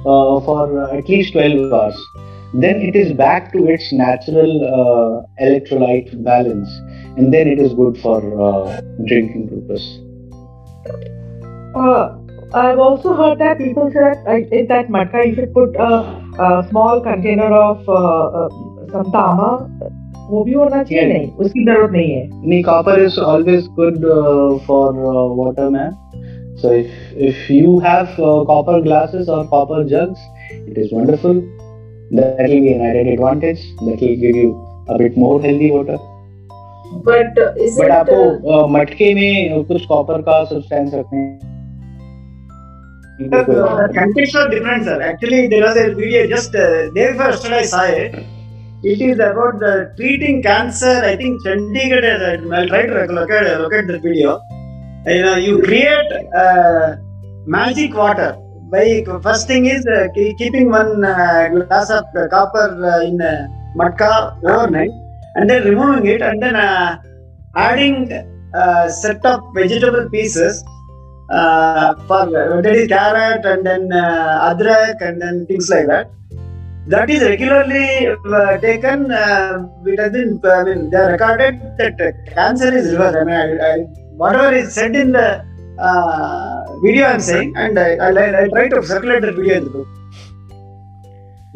uh, 0.04 0.40
for 0.46 0.90
at 0.98 1.08
least 1.08 1.32
12 1.32 1.72
hours 1.72 1.96
then 2.54 2.80
it 2.80 2.94
is 2.96 3.12
back 3.12 3.52
to 3.52 3.66
its 3.66 3.92
natural 3.92 4.52
uh, 4.64 5.44
electrolyte 5.44 6.10
balance 6.24 6.68
and 7.16 7.32
then 7.32 7.48
it 7.48 7.58
is 7.58 7.72
good 7.74 7.98
for 7.98 8.18
uh, 8.48 8.80
drinking 9.06 9.48
purpose 9.48 9.86
Uh, 11.76 12.16
I've 12.54 12.78
also 12.78 13.14
heard 13.14 13.38
that 13.38 13.58
people 13.58 13.90
say 13.90 14.00
that 14.00 14.52
in 14.58 14.66
that 14.68 14.88
matka 14.88 15.26
you 15.26 15.34
should 15.34 15.52
put 15.52 15.76
a, 15.76 15.88
a 16.38 16.66
small 16.70 17.00
container 17.00 17.52
of 17.52 17.88
uh, 17.88 18.48
some 18.92 19.10
tama. 19.12 19.68
वो 20.30 20.42
भी 20.44 20.54
उड़ना 20.54 20.82
चाहिए? 20.82 21.06
नहीं 21.06 21.30
उसकी 21.32 21.64
ज़रूरत 21.64 21.90
नहीं 21.92 22.10
है। 22.10 22.48
नहीं 22.48 22.62
copper 22.62 23.02
is 23.02 23.18
always 23.20 23.66
good 23.78 24.06
for 24.66 24.92
water 25.38 25.68
man 25.68 25.90
so 26.62 26.72
if 26.72 27.18
if 27.26 27.52
you 27.52 27.78
have 27.78 28.16
copper 28.46 28.82
glasses 28.82 29.28
और 29.28 29.46
copper 29.46 29.86
jugs 29.86 30.26
it 30.68 30.78
is 30.78 30.94
wonderful 30.94 31.40
that 32.12 32.50
will 32.50 32.60
be 32.60 32.68
an 32.68 32.86
added 32.90 33.08
advantage 33.08 33.64
that 33.82 34.02
will 34.02 34.20
give 34.20 34.36
you 34.36 34.52
a 34.90 34.96
bit 34.98 35.18
more 35.18 35.40
healthy 35.46 35.70
water 35.70 36.14
but 37.06 37.38
but 37.78 37.90
आपको 37.90 38.66
मटके 38.68 39.14
में 39.14 39.64
कुछ 39.64 39.84
copper 39.86 40.22
का 40.22 40.44
substance 40.44 40.94
रखने 40.94 41.24
uh, 43.18 43.88
temperature 43.92 44.48
difference 44.48 44.88
actually 44.88 45.46
there 45.48 45.62
was 45.62 45.76
a 45.76 45.84
video 45.94 46.26
just 46.26 46.54
uh, 46.54 46.90
day 46.90 47.06
first 47.14 47.46
I 47.46 47.62
saw 47.64 47.84
it. 47.84 48.35
It 48.92 49.00
is 49.00 49.18
about 49.18 49.58
the 49.58 49.92
treating 49.96 50.36
cancer. 50.42 50.96
I 51.10 51.16
think 51.16 51.42
Chandigarh. 51.44 52.52
I'll 52.56 52.68
try 52.68 52.82
to 52.86 53.12
locate, 53.18 53.46
locate 53.62 53.86
the 53.88 53.98
video. 53.98 54.40
You 55.06 55.22
know, 55.24 55.36
you 55.46 55.54
create 55.60 56.12
uh, 56.42 56.96
magic 57.46 57.94
water 57.94 58.36
by 58.70 59.04
first 59.24 59.48
thing 59.48 59.66
is 59.66 59.84
uh, 59.86 60.06
ke- 60.16 60.38
keeping 60.38 60.70
one 60.70 61.04
uh, 61.04 61.48
glass 61.54 61.90
of 61.90 62.04
uh, 62.16 62.28
copper 62.28 62.68
uh, 62.92 63.08
in 63.08 63.20
uh, 63.20 63.48
matka 63.74 64.38
overnight, 64.44 64.94
and 65.34 65.50
then 65.50 65.64
removing 65.64 66.06
it, 66.06 66.22
and 66.22 66.40
then 66.40 66.54
uh, 66.54 67.02
adding 67.56 68.12
uh, 68.54 68.88
set 68.88 69.24
of 69.26 69.40
vegetable 69.52 70.08
pieces 70.10 70.62
uh, 71.30 71.94
for 72.06 72.22
uh, 72.42 72.86
carrot 72.94 73.44
and 73.44 73.66
then 73.66 73.92
uh, 73.92 74.54
adrak 74.54 74.96
and 75.00 75.20
then 75.20 75.44
things 75.46 75.68
like 75.68 75.88
that. 75.88 76.08
That 76.88 77.10
is 77.10 77.20
regularly 77.22 78.06
uh, 78.06 78.58
taken. 78.58 79.10
Uh, 79.10 79.66
it 79.84 79.98
has 79.98 80.12
been. 80.12 80.40
I 80.44 80.62
mean, 80.64 80.90
they 80.90 80.96
are 80.98 81.12
recorded 81.12 81.60
that 81.78 81.98
cancer 82.32 82.72
is 82.72 82.92
reversed. 82.92 83.16
I 83.16 83.24
mean, 83.24 83.34
I, 83.34 83.66
I, 83.70 83.78
whatever 84.22 84.54
is 84.54 84.72
said 84.72 84.94
in 84.94 85.10
the 85.10 85.44
uh, 85.80 86.78
video, 86.84 87.06
I'm 87.06 87.18
saying, 87.20 87.54
and 87.56 87.76
I, 87.76 87.94
I, 88.08 88.48
try 88.48 88.68
to 88.68 88.82
circulate 88.84 89.22
the 89.22 89.32
video 89.32 89.56
in 89.56 89.64
the 89.64 89.70
group. 89.70 89.88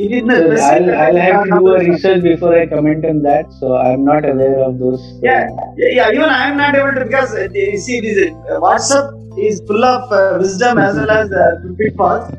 So 0.01 0.65
I'll, 0.65 0.91
I'll 0.97 1.17
have 1.17 1.45
to 1.45 1.51
do 1.51 1.69
a 1.77 1.79
research 1.79 2.23
before 2.23 2.59
I 2.59 2.67
comment 2.67 3.05
on 3.05 3.23
that. 3.23 3.53
So 3.61 3.77
I'm 3.77 4.05
not 4.05 4.29
aware 4.29 4.59
of 4.65 4.81
those. 4.81 5.01
uh, 5.01 5.21
Yeah, 5.23 5.49
yeah, 5.77 5.89
yeah, 5.93 6.11
even 6.11 6.29
I 6.29 6.49
am 6.49 6.57
not 6.57 6.75
able 6.75 6.93
to 6.93 7.05
because 7.05 7.35
uh, 7.35 7.49
you 7.53 7.79
see, 7.79 8.01
this 8.01 8.33
uh, 8.33 8.59
WhatsApp 8.59 9.39
is 9.39 9.63
full 9.69 9.85
of 9.85 10.11
uh, 10.11 10.39
wisdom 10.41 10.79
as 10.79 10.97
well 10.97 11.11
as 11.11 11.31
uh, 11.31 11.61
pitfalls. 11.79 12.35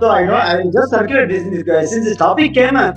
So 0.00 0.10
I 0.10 0.24
know 0.24 0.34
I 0.34 0.62
just 0.72 0.90
circulate 0.90 1.28
this, 1.28 1.44
this 1.44 1.90
since 1.90 2.06
this 2.06 2.16
topic 2.16 2.54
came 2.54 2.74
up. 2.74 2.96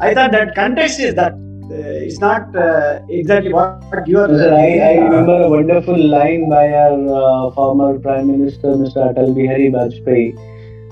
I 0.00 0.14
thought 0.14 0.32
that 0.32 0.56
context 0.56 0.98
is 0.98 1.14
that 1.14 1.32
uh, 1.32 2.06
it's 2.06 2.18
not 2.18 2.56
uh, 2.56 2.98
exactly 3.08 3.52
what, 3.52 3.84
what 3.90 4.08
you 4.08 4.18
are. 4.18 4.26
Sir, 4.26 4.52
I, 4.52 4.78
I 4.78 4.94
remember 5.04 5.42
a 5.42 5.48
wonderful 5.48 5.96
line 5.96 6.50
by 6.50 6.72
our 6.72 6.94
uh, 6.94 7.54
former 7.54 8.00
Prime 8.00 8.26
Minister, 8.26 8.68
Mr. 8.68 9.14
Atal 9.14 9.32
Bihari 9.32 9.70
Vajpayee. 9.70 10.34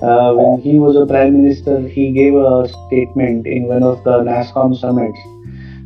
Uh, 0.01 0.33
when 0.33 0.61
he 0.61 0.79
was 0.79 0.95
a 0.95 1.05
Prime 1.05 1.43
Minister, 1.43 1.85
he 1.89 2.13
gave 2.13 2.35
a 2.35 2.69
statement 2.87 3.45
in 3.45 3.67
one 3.67 3.83
of 3.83 4.01
the 4.05 4.19
NASSCOM 4.19 4.79
summits 4.79 5.19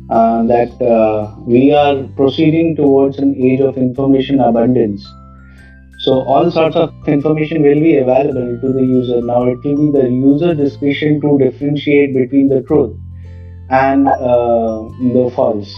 uh, 0.08 0.44
that 0.44 0.70
uh, 0.80 1.34
we 1.40 1.74
are 1.74 2.04
proceeding 2.14 2.76
towards 2.76 3.18
an 3.18 3.34
age 3.34 3.58
of 3.58 3.76
information 3.76 4.38
abundance. 4.38 5.04
So 6.04 6.20
all 6.20 6.50
sorts 6.50 6.76
of 6.76 6.92
information 7.08 7.62
will 7.62 7.80
be 7.80 7.96
available 7.96 8.58
to 8.60 8.72
the 8.74 8.82
user. 8.82 9.22
Now 9.22 9.44
it 9.44 9.64
will 9.64 9.76
be 9.76 9.90
the 9.90 10.10
user 10.10 10.54
discretion 10.54 11.18
to 11.22 11.38
differentiate 11.38 12.12
between 12.14 12.48
the 12.48 12.60
truth 12.62 12.94
and 13.70 14.06
uh, 14.08 14.82
the 15.14 15.32
false. 15.34 15.74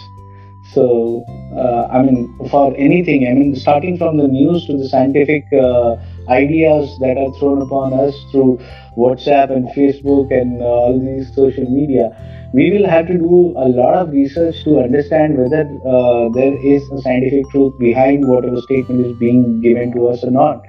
So, 0.73 1.23
uh, 1.57 1.87
I 1.93 2.03
mean, 2.03 2.37
for 2.51 2.75
anything, 2.77 3.29
I 3.29 3.35
mean, 3.35 3.55
starting 3.55 3.99
from 3.99 4.17
the 4.17 4.27
news 4.27 4.67
to 4.67 4.77
the 4.77 4.89
scientific 4.89 5.45
uh, 5.53 5.95
ideas 6.29 6.99
that 6.99 7.17
are 7.17 7.33
thrown 7.39 7.63
upon 7.63 7.93
us 7.95 8.13
through 8.33 8.59
WhatsApp 8.99 9.53
and 9.53 9.69
Facebook 9.69 10.33
and 10.33 10.61
uh, 10.61 10.65
all 10.65 10.99
these 10.99 11.33
social 11.37 11.71
media, 11.71 12.11
we 12.57 12.71
will 12.73 12.89
have 12.89 13.07
to 13.07 13.17
do 13.19 13.39
a 13.65 13.69
lot 13.79 13.95
of 14.01 14.11
research 14.11 14.65
to 14.65 14.79
understand 14.81 15.37
whether 15.39 15.63
uh, 15.95 16.29
there 16.37 16.57
is 16.75 16.83
a 16.97 17.01
scientific 17.03 17.49
truth 17.51 17.79
behind 17.79 18.27
whatever 18.27 18.61
statement 18.63 19.05
is 19.07 19.17
being 19.19 19.61
given 19.61 19.93
to 19.97 20.07
us 20.09 20.25
or 20.25 20.31
not. 20.31 20.63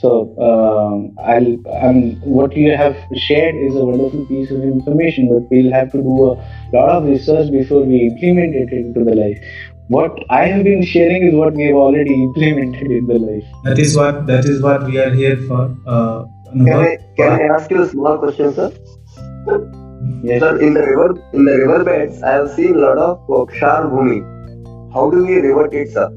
So, 0.00 0.10
um, 0.48 0.94
I'll, 1.22 1.50
I 1.88 1.92
mean, 1.92 2.20
what 2.24 2.56
you 2.56 2.74
have 2.74 2.96
shared 3.14 3.54
is 3.54 3.74
a 3.74 3.84
wonderful 3.84 4.24
piece 4.26 4.50
of 4.50 4.62
information, 4.62 5.28
but 5.32 5.50
we'll 5.50 5.72
have 5.72 5.92
to 5.92 5.98
do 5.98 6.14
a 6.30 6.36
lot 6.76 6.88
of 6.96 7.04
research 7.04 7.50
before 7.50 7.82
we 7.82 8.06
implement 8.06 8.54
it 8.54 8.72
into 8.72 9.04
the 9.04 9.14
life. 9.14 9.38
What 9.88 10.16
I 10.30 10.46
have 10.46 10.64
been 10.64 10.82
sharing 10.82 11.26
is 11.26 11.34
what 11.34 11.52
we 11.52 11.64
have 11.64 11.74
already 11.74 12.14
implemented 12.14 12.90
in 12.90 13.06
the 13.06 13.18
life. 13.18 13.44
That 13.64 13.78
is 13.78 13.94
what 13.94 14.26
that 14.28 14.46
is 14.46 14.62
what 14.62 14.84
we 14.84 14.98
are 14.98 15.12
here 15.12 15.36
for. 15.48 15.76
Uh, 15.86 16.24
Can 16.52 16.72
I, 16.72 16.96
can 17.16 17.32
I 17.32 17.42
ask 17.56 17.70
you 17.70 17.82
a 17.82 17.88
small 17.88 18.18
question, 18.18 18.54
sir? 18.54 18.72
Yes. 20.23 20.41
Sir, 20.41 20.57
in 20.59 20.73
the 20.73 20.81
river, 20.81 21.09
in 21.33 21.45
the 21.45 21.57
river 21.59 21.83
beds, 21.83 22.21
I 22.23 22.31
have 22.33 22.51
seen 22.51 22.75
a 22.75 22.79
lot 22.79 22.97
of 22.97 23.19
Kshar 23.49 23.89
Bhumi. 23.91 24.19
How 24.93 25.09
do 25.09 25.25
we 25.25 25.35
revert 25.35 25.73
it, 25.73 25.89
sir? 25.89 26.09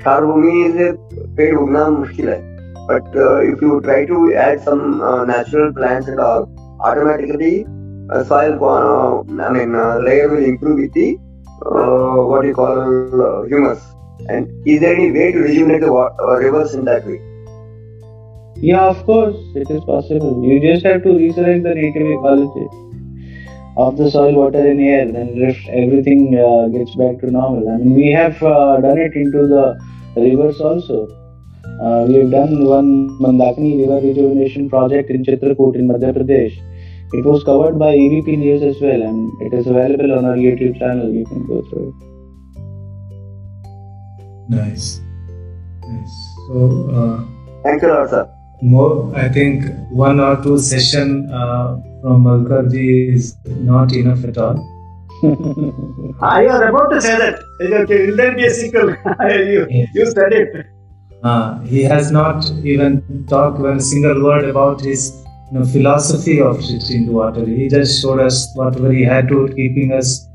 Kshar 0.00 0.20
Bhumi 0.22 0.56
is 0.68 0.76
a 0.86 0.90
पेड़ 1.36 1.54
उगना 1.58 1.88
मुश्किल 2.00 2.28
है 2.28 2.40
but 2.88 3.14
uh, 3.16 3.38
if 3.50 3.62
you 3.64 3.80
try 3.84 4.04
to 4.08 4.34
add 4.46 4.60
some 4.64 5.00
uh, 5.00 5.24
natural 5.24 5.72
plants 5.72 6.08
and 6.08 6.20
all 6.20 6.42
automatically 6.80 7.64
uh, 8.12 8.22
soil 8.22 8.58
uh, 8.70 9.44
I 9.46 9.50
mean 9.56 9.74
uh, 9.74 9.98
layer 10.06 10.28
will 10.28 10.44
improve 10.44 10.80
with 10.80 10.92
the 10.92 11.06
uh, 11.64 12.16
what 12.30 12.44
you 12.44 12.54
call 12.58 12.82
uh, 13.28 13.42
humus 13.44 13.86
and 14.28 14.50
is 14.66 14.80
there 14.82 14.94
any 14.94 15.10
way 15.12 15.32
to 15.32 15.38
rejuvenate 15.38 15.80
the 15.80 15.92
wa- 15.92 16.12
uh, 16.26 16.36
rivers 16.36 16.74
in 16.74 16.84
that 16.90 17.06
way 17.06 17.20
Yeah, 18.66 18.82
of 18.90 18.98
course, 19.06 19.38
it 19.62 19.70
is 19.70 19.80
possible. 19.84 20.42
You 20.42 20.60
just 20.60 20.84
have 20.86 21.02
to 21.06 21.14
resurrect 21.16 21.64
the 21.64 21.74
native 21.74 22.06
ecology. 22.18 22.66
of 23.77 23.97
the 23.97 24.09
soil, 24.11 24.33
water, 24.33 24.59
and 24.59 24.81
air, 24.81 25.11
then 25.11 25.29
if 25.35 25.57
everything 25.69 26.35
uh, 26.37 26.67
gets 26.67 26.95
back 26.95 27.19
to 27.19 27.31
normal. 27.31 27.69
I 27.69 27.77
mean, 27.77 27.93
we 27.93 28.11
have 28.11 28.41
uh, 28.43 28.79
done 28.81 28.97
it 28.97 29.13
into 29.15 29.47
the 29.47 29.79
rivers 30.15 30.59
also. 30.59 31.07
Uh, 31.81 32.05
we 32.07 32.15
have 32.15 32.31
done 32.31 32.65
one 32.65 33.09
Mandakini 33.19 33.79
River 33.79 34.05
Rejuvenation 34.05 34.69
Project 34.69 35.09
in 35.09 35.23
Chitrakoot 35.23 35.75
in 35.75 35.87
Madhya 35.87 36.13
Pradesh. 36.13 36.57
It 37.13 37.25
was 37.25 37.43
covered 37.43 37.79
by 37.79 37.93
ABP 37.93 38.35
News 38.35 38.61
as 38.61 38.81
well, 38.81 39.01
and 39.01 39.31
it 39.41 39.53
is 39.53 39.65
available 39.67 40.11
on 40.17 40.25
our 40.25 40.35
YouTube 40.35 40.77
channel. 40.77 41.09
You 41.09 41.25
can 41.25 41.47
go 41.47 41.61
through 41.69 41.89
it. 41.89 42.09
Nice. 44.49 44.99
Nice. 45.87 46.35
So, 46.47 46.89
uh, 46.91 47.23
Thank 47.63 47.81
you, 47.81 47.87
Lord, 47.87 48.09
sir. 48.09 48.29
more, 48.61 49.15
I 49.15 49.29
think 49.29 49.65
one 49.89 50.19
or 50.19 50.41
two 50.43 50.59
session 50.59 51.31
uh, 51.31 51.77
from 52.01 52.23
Malkarji 52.23 53.13
is 53.13 53.35
not 53.45 53.93
enough 53.93 54.23
at 54.23 54.37
all. 54.37 54.57
I 56.21 56.43
was 56.43 56.61
about 56.61 56.89
to 56.91 57.01
say 57.01 57.17
that. 57.17 57.43
Okay, 57.61 58.07
will 58.07 58.15
there 58.15 58.35
be 58.35 58.45
a 58.45 58.49
sequel? 58.49 58.95
you, 59.29 59.67
you 59.93 60.05
said 60.11 60.33
it. 60.33 60.65
Uh, 61.23 61.59
he 61.61 61.83
has 61.83 62.11
not 62.11 62.49
even 62.63 63.25
talked 63.27 63.59
one 63.59 63.79
single 63.79 64.23
word 64.23 64.45
about 64.45 64.79
his 64.79 65.25
you 65.51 65.59
know, 65.59 65.65
philosophy 65.65 66.39
of 66.39 66.57
treating 66.65 67.07
the 67.07 67.11
water. 67.11 67.45
He 67.45 67.67
just 67.67 68.01
showed 68.01 68.19
us 68.19 68.49
whatever 68.55 68.91
he 68.91 69.03
had 69.03 69.27
to, 69.27 69.49
keeping 69.55 69.91
us, 69.91 70.27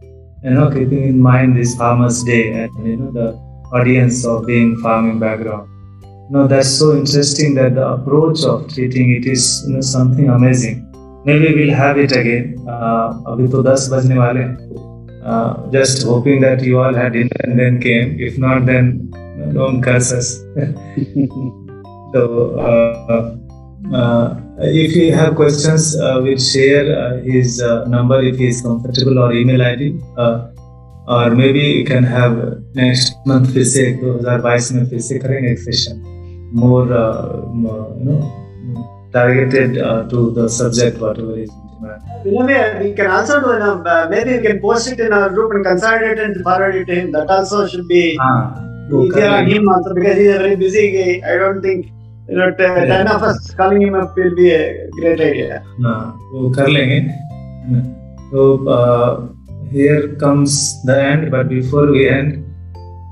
you 0.42 0.50
know, 0.50 0.70
keeping 0.70 1.04
in 1.04 1.18
mind 1.18 1.56
this 1.56 1.74
Farmers' 1.76 2.22
Day 2.22 2.52
and 2.52 2.86
you 2.86 2.96
know 2.96 3.10
the 3.10 3.32
audience 3.72 4.26
of 4.26 4.46
being 4.46 4.76
farming 4.78 5.18
background. 5.18 5.70
You 6.02 6.36
know, 6.36 6.46
that's 6.46 6.68
so 6.68 6.94
interesting 6.94 7.54
that 7.54 7.74
the 7.74 7.86
approach 7.86 8.44
of 8.44 8.72
treating 8.72 9.12
it 9.12 9.26
is 9.26 9.64
you 9.66 9.74
know 9.74 9.80
something 9.80 10.28
amazing 10.28 10.84
Maybe 11.26 11.53
we'll 11.55 11.76
have 11.76 11.97
it 11.97 12.11
again. 12.11 12.55
Uh, 12.67 13.07
अभी 13.31 13.47
तो 13.47 13.63
10 13.63 13.88
बजने 13.91 14.17
वाले 14.17 14.39
हैं. 14.39 14.55
Uh, 15.21 15.69
just 15.71 16.03
hoping 16.03 16.39
that 16.41 16.63
you 16.63 16.80
all 16.80 16.93
had 16.93 17.13
dinner 17.13 17.41
and 17.43 17.59
then 17.59 17.80
came. 17.80 18.15
If 18.19 18.38
not, 18.38 18.65
then 18.65 19.11
you 19.13 19.45
know, 19.45 19.51
don't 19.53 19.81
curse 19.81 20.11
us. 20.13 20.30
so, 22.13 22.21
uh, 22.67 23.35
uh, 23.93 24.35
if 24.59 24.95
you 24.95 25.11
have 25.13 25.35
questions, 25.35 25.95
uh, 25.97 26.19
we'll 26.23 26.38
share 26.38 26.85
uh, 26.97 27.17
his 27.21 27.61
uh, 27.61 27.85
number 27.85 28.21
if 28.21 28.38
he 28.38 28.47
is 28.47 28.61
comfortable 28.61 29.19
or 29.19 29.34
email 29.34 29.61
ID. 29.61 29.91
Uh, 30.17 30.49
और 31.09 31.34
may 31.35 31.47
be 31.53 31.59
you 31.59 31.85
can 31.85 32.03
have 32.05 32.34
next 32.77 33.13
month 33.27 33.45
फिर 33.53 33.63
से 33.63 33.84
2022 34.01 34.71
में 34.71 34.85
फिर 34.89 34.99
से 35.01 35.17
करेंगे 35.19 35.51
एक 35.51 35.59
session 35.59 36.01
more 36.55 36.91
you 36.91 38.11
know 38.11 38.17
targeted 39.16 39.78
uh, 39.78 40.02
to 40.12 40.30
the 40.38 40.48
subject 40.48 41.00
whatever 41.04 41.38
is 41.44 41.50
in 41.50 41.66
demand. 41.72 42.84
We 42.84 42.92
can 43.00 43.10
also 43.16 43.40
do 43.40 43.50
enough. 43.52 43.86
Uh, 43.86 44.06
maybe 44.10 44.36
we 44.36 44.42
can 44.46 44.60
post 44.60 44.90
it 44.92 45.00
in 45.00 45.12
our 45.12 45.30
group 45.30 45.52
and 45.52 45.64
consolidate 45.64 46.18
it 46.18 46.24
and 46.24 46.44
forward 46.48 46.74
it 46.82 46.86
to 46.92 46.94
him. 47.00 47.12
That 47.12 47.30
also 47.38 47.66
should 47.66 47.88
be 47.88 48.04
हाँ, 48.20 48.38
वो 48.92 49.04
easier 49.06 49.28
on 49.40 49.50
him 49.50 49.68
also 49.74 49.94
because 49.98 50.16
he's 50.22 50.34
a 50.34 50.38
very 50.38 50.56
busy 50.56 50.86
guy. 50.96 51.12
I 51.32 51.36
don't 51.42 51.62
think 51.68 51.86
you 52.28 52.36
know 52.38 52.48
Yeah. 52.58 52.84
ten 52.92 53.08
of 53.14 53.22
us 53.30 53.50
calling 53.60 53.82
him 53.86 53.94
up 54.02 54.16
will 54.22 54.34
be 54.42 54.50
a 54.50 54.88
great 55.00 55.20
idea. 55.28 55.60
हाँ, 55.86 56.00
वो 56.32 56.50
कर 56.58 56.68
लेंगे 56.76 56.94
है 56.94 57.72
ना? 57.72 57.82
तो 58.32 59.34
here 59.74 60.00
comes 60.24 60.56
the 60.84 60.96
end 61.02 61.30
but 61.30 61.48
before 61.48 61.86
we 61.90 62.08
end 62.08 62.40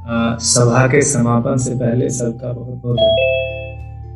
uh, 0.09 0.37
सभा 0.53 0.87
के 0.95 1.03
समापन 1.13 1.57
से 1.67 1.75
पहले 1.85 2.09
सबका 2.21 2.53
बहुत 2.53 2.81
बहुत 2.83 2.97
धन्यवाद 2.97 3.32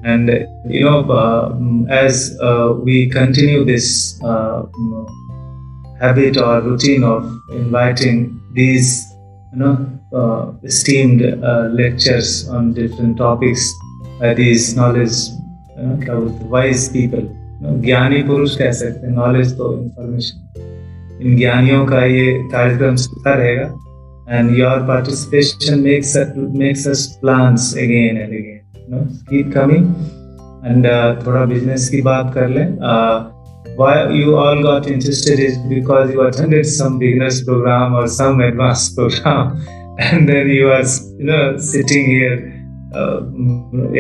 and 0.05 0.29
uh, 0.29 0.39
you 0.65 0.83
know 0.85 0.99
uh, 1.11 1.49
mm, 1.53 1.89
as 1.89 2.37
uh, 2.41 2.73
we 2.83 3.09
continue 3.09 3.63
this 3.63 4.19
uh, 4.23 4.63
mm, 4.63 5.99
habit 5.99 6.37
or 6.37 6.61
routine 6.61 7.03
of 7.03 7.23
inviting 7.53 8.41
these 8.53 9.13
you 9.53 9.59
know 9.59 9.75
uh, 10.13 10.51
esteemed 10.63 11.21
uh, 11.23 11.69
lectures 11.81 12.49
on 12.49 12.73
different 12.73 13.17
topics 13.17 13.69
by 14.19 14.33
these 14.33 14.75
knowledge 14.75 15.19
you 15.77 15.87
know, 15.87 16.03
क्या 16.03 16.15
बोलते 16.15 16.43
हैं, 16.43 16.51
wise 16.51 16.89
people 16.95 17.29
ज्ञानी 17.63 18.21
पुरुष 18.23 18.55
कह 18.57 18.71
सकते 18.71 19.07
हैं 19.07 19.13
knowledge 19.13 19.51
तो 19.57 19.83
information 19.83 21.19
in 21.21 21.35
ज्ञानियों 21.37 21.85
का 21.85 22.03
ये 22.05 22.31
कार्यक्रम 22.51 22.95
चलता 22.95 23.33
रहेगा 23.33 24.37
and 24.37 24.57
your 24.57 24.79
participation 24.87 25.79
makes 25.79 26.13
makes 26.37 26.87
us 26.87 27.05
plans 27.21 27.73
again 27.77 28.17
and 28.17 28.29
again 28.29 28.64
keep 28.90 29.52
coming 29.54 29.86
and 30.66 30.86
थोड़ा 31.26 31.44
बिज़नेस 31.44 31.88
की 31.88 32.02
बात 32.02 32.34
कर 32.34 32.48
लें 32.48 32.76
why 33.78 33.94
you 34.16 34.34
all 34.40 34.62
got 34.64 34.86
interested 34.90 35.40
is 35.46 35.56
because 35.70 36.12
you 36.12 36.20
attended 36.26 36.68
some 36.74 36.94
beginners 37.00 37.40
program 37.48 37.96
or 38.02 38.04
some 38.08 38.40
advanced 38.40 38.94
program 38.98 39.50
and 40.06 40.30
then 40.32 40.48
you 40.48 40.70
are 40.76 40.84
you 41.18 41.26
know 41.30 41.42
sitting 41.72 42.08
here 42.12 42.38
uh, 42.94 43.18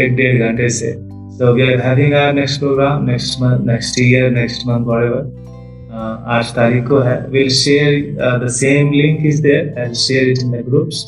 एक 0.04 0.16
डेढ़ 0.16 0.46
घंटे 0.46 0.68
से 0.78 0.94
So 1.38 1.52
we 1.52 1.62
are 1.62 1.78
having 1.78 2.14
our 2.14 2.32
next 2.32 2.58
program 2.58 3.04
next 3.04 3.38
month, 3.38 3.64
next 3.70 3.98
year, 3.98 4.30
next 4.30 4.64
month, 4.64 4.86
whatever. 4.86 5.18
Uh, 5.90 6.14
आठ 6.36 6.54
तारीख 6.56 6.86
को 6.88 7.00
है. 7.06 7.16
We'll 7.34 7.50
share 7.56 7.90
uh, 8.26 8.38
the 8.44 8.48
same 8.58 8.92
link 9.00 9.26
is 9.30 9.42
there. 9.46 9.66
I'll 9.82 9.98
share 10.02 10.30
it 10.30 10.40
in 10.44 10.54
the 10.56 10.62
groups. 10.68 11.02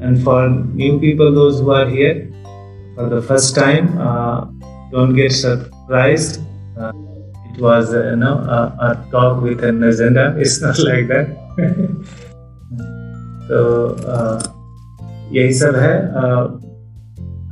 And 0.00 0.22
for 0.28 0.38
new 0.82 0.98
people, 0.98 1.34
those 1.40 1.60
who 1.60 1.72
are 1.80 1.88
here 1.90 2.14
for 2.99 3.09
the 3.09 3.21
first 3.21 3.55
time, 3.55 3.97
uh, 3.99 4.45
don't 4.91 5.15
get 5.15 5.31
surprised. 5.31 6.41
Uh, 6.77 6.91
it 7.53 7.61
was 7.61 7.93
uh, 7.93 8.09
you 8.09 8.15
know 8.17 8.35
a, 8.57 8.59
a 8.87 9.07
talk 9.11 9.41
with 9.41 9.63
an 9.63 9.83
agenda. 9.83 10.35
It's 10.37 10.61
not 10.61 10.77
like 10.79 11.07
that. 11.07 11.27
so 13.47 13.95
uh, 14.17 14.37
यही 15.33 15.53
सब 15.53 15.75
है. 15.75 15.95
Uh, 16.23 16.59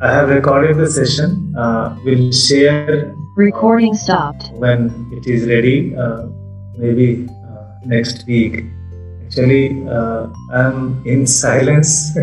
I 0.02 0.12
have 0.14 0.30
recorded 0.30 0.78
the 0.78 0.88
session. 0.88 1.56
Uh, 1.58 1.96
we'll 2.06 2.32
share 2.32 3.14
Recording 3.38 3.94
stopped. 3.94 4.52
when 4.64 4.90
it 5.12 5.28
is 5.36 5.48
ready, 5.48 5.96
uh, 5.96 6.28
maybe 6.78 7.28
uh, 7.30 7.64
next 7.86 8.28
week. 8.28 8.64
Actually, 9.26 9.84
uh, 9.90 10.28
I'm 10.52 11.02
in 11.06 11.26
silence. 11.26 12.18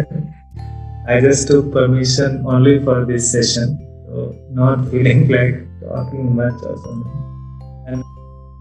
I 1.08 1.22
just 1.22 1.48
took 1.48 1.72
permission 1.72 2.44
only 2.48 2.84
for 2.84 3.06
this 3.06 3.32
session, 3.32 3.78
so 4.08 4.36
not 4.52 4.88
feeling 4.90 5.28
like 5.36 5.62
talking 5.82 6.36
much 6.36 6.62
or 6.64 6.78
something. 6.78 7.22
And 7.88 8.04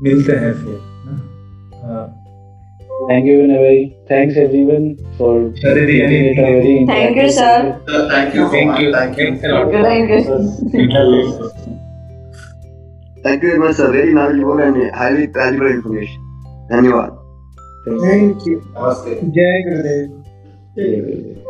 milte 0.02 0.34
hai 0.42 0.52
fir. 0.64 0.76
Thank 3.08 3.26
you, 3.26 3.38
Vinay. 3.38 3.94
Thanks 4.08 4.36
everyone 4.36 4.96
for 5.16 5.50
very, 5.62 6.00
very, 6.00 6.86
Thank 6.86 7.16
you, 7.16 7.30
sir. 7.30 7.80
Thank 8.10 8.34
you, 8.34 8.48
thank 8.48 8.78
you, 8.80 8.92
thank 8.92 9.18
you. 9.18 9.36
Thank 9.40 10.10
you. 10.10 10.20
Thank 13.24 13.42
you 13.42 13.48
very 13.48 13.58
much, 13.58 13.76
sir. 13.76 13.90
Very 13.90 14.12
knowledgeable 14.12 14.60
and 14.60 14.94
highly 14.94 15.26
valuable 15.26 15.66
information. 15.66 16.20
Thank 16.70 16.84
you. 16.84 16.92
Thank 18.04 18.46
you. 18.46 18.62
Jai 19.32 19.62
Gurudev. 19.66 21.40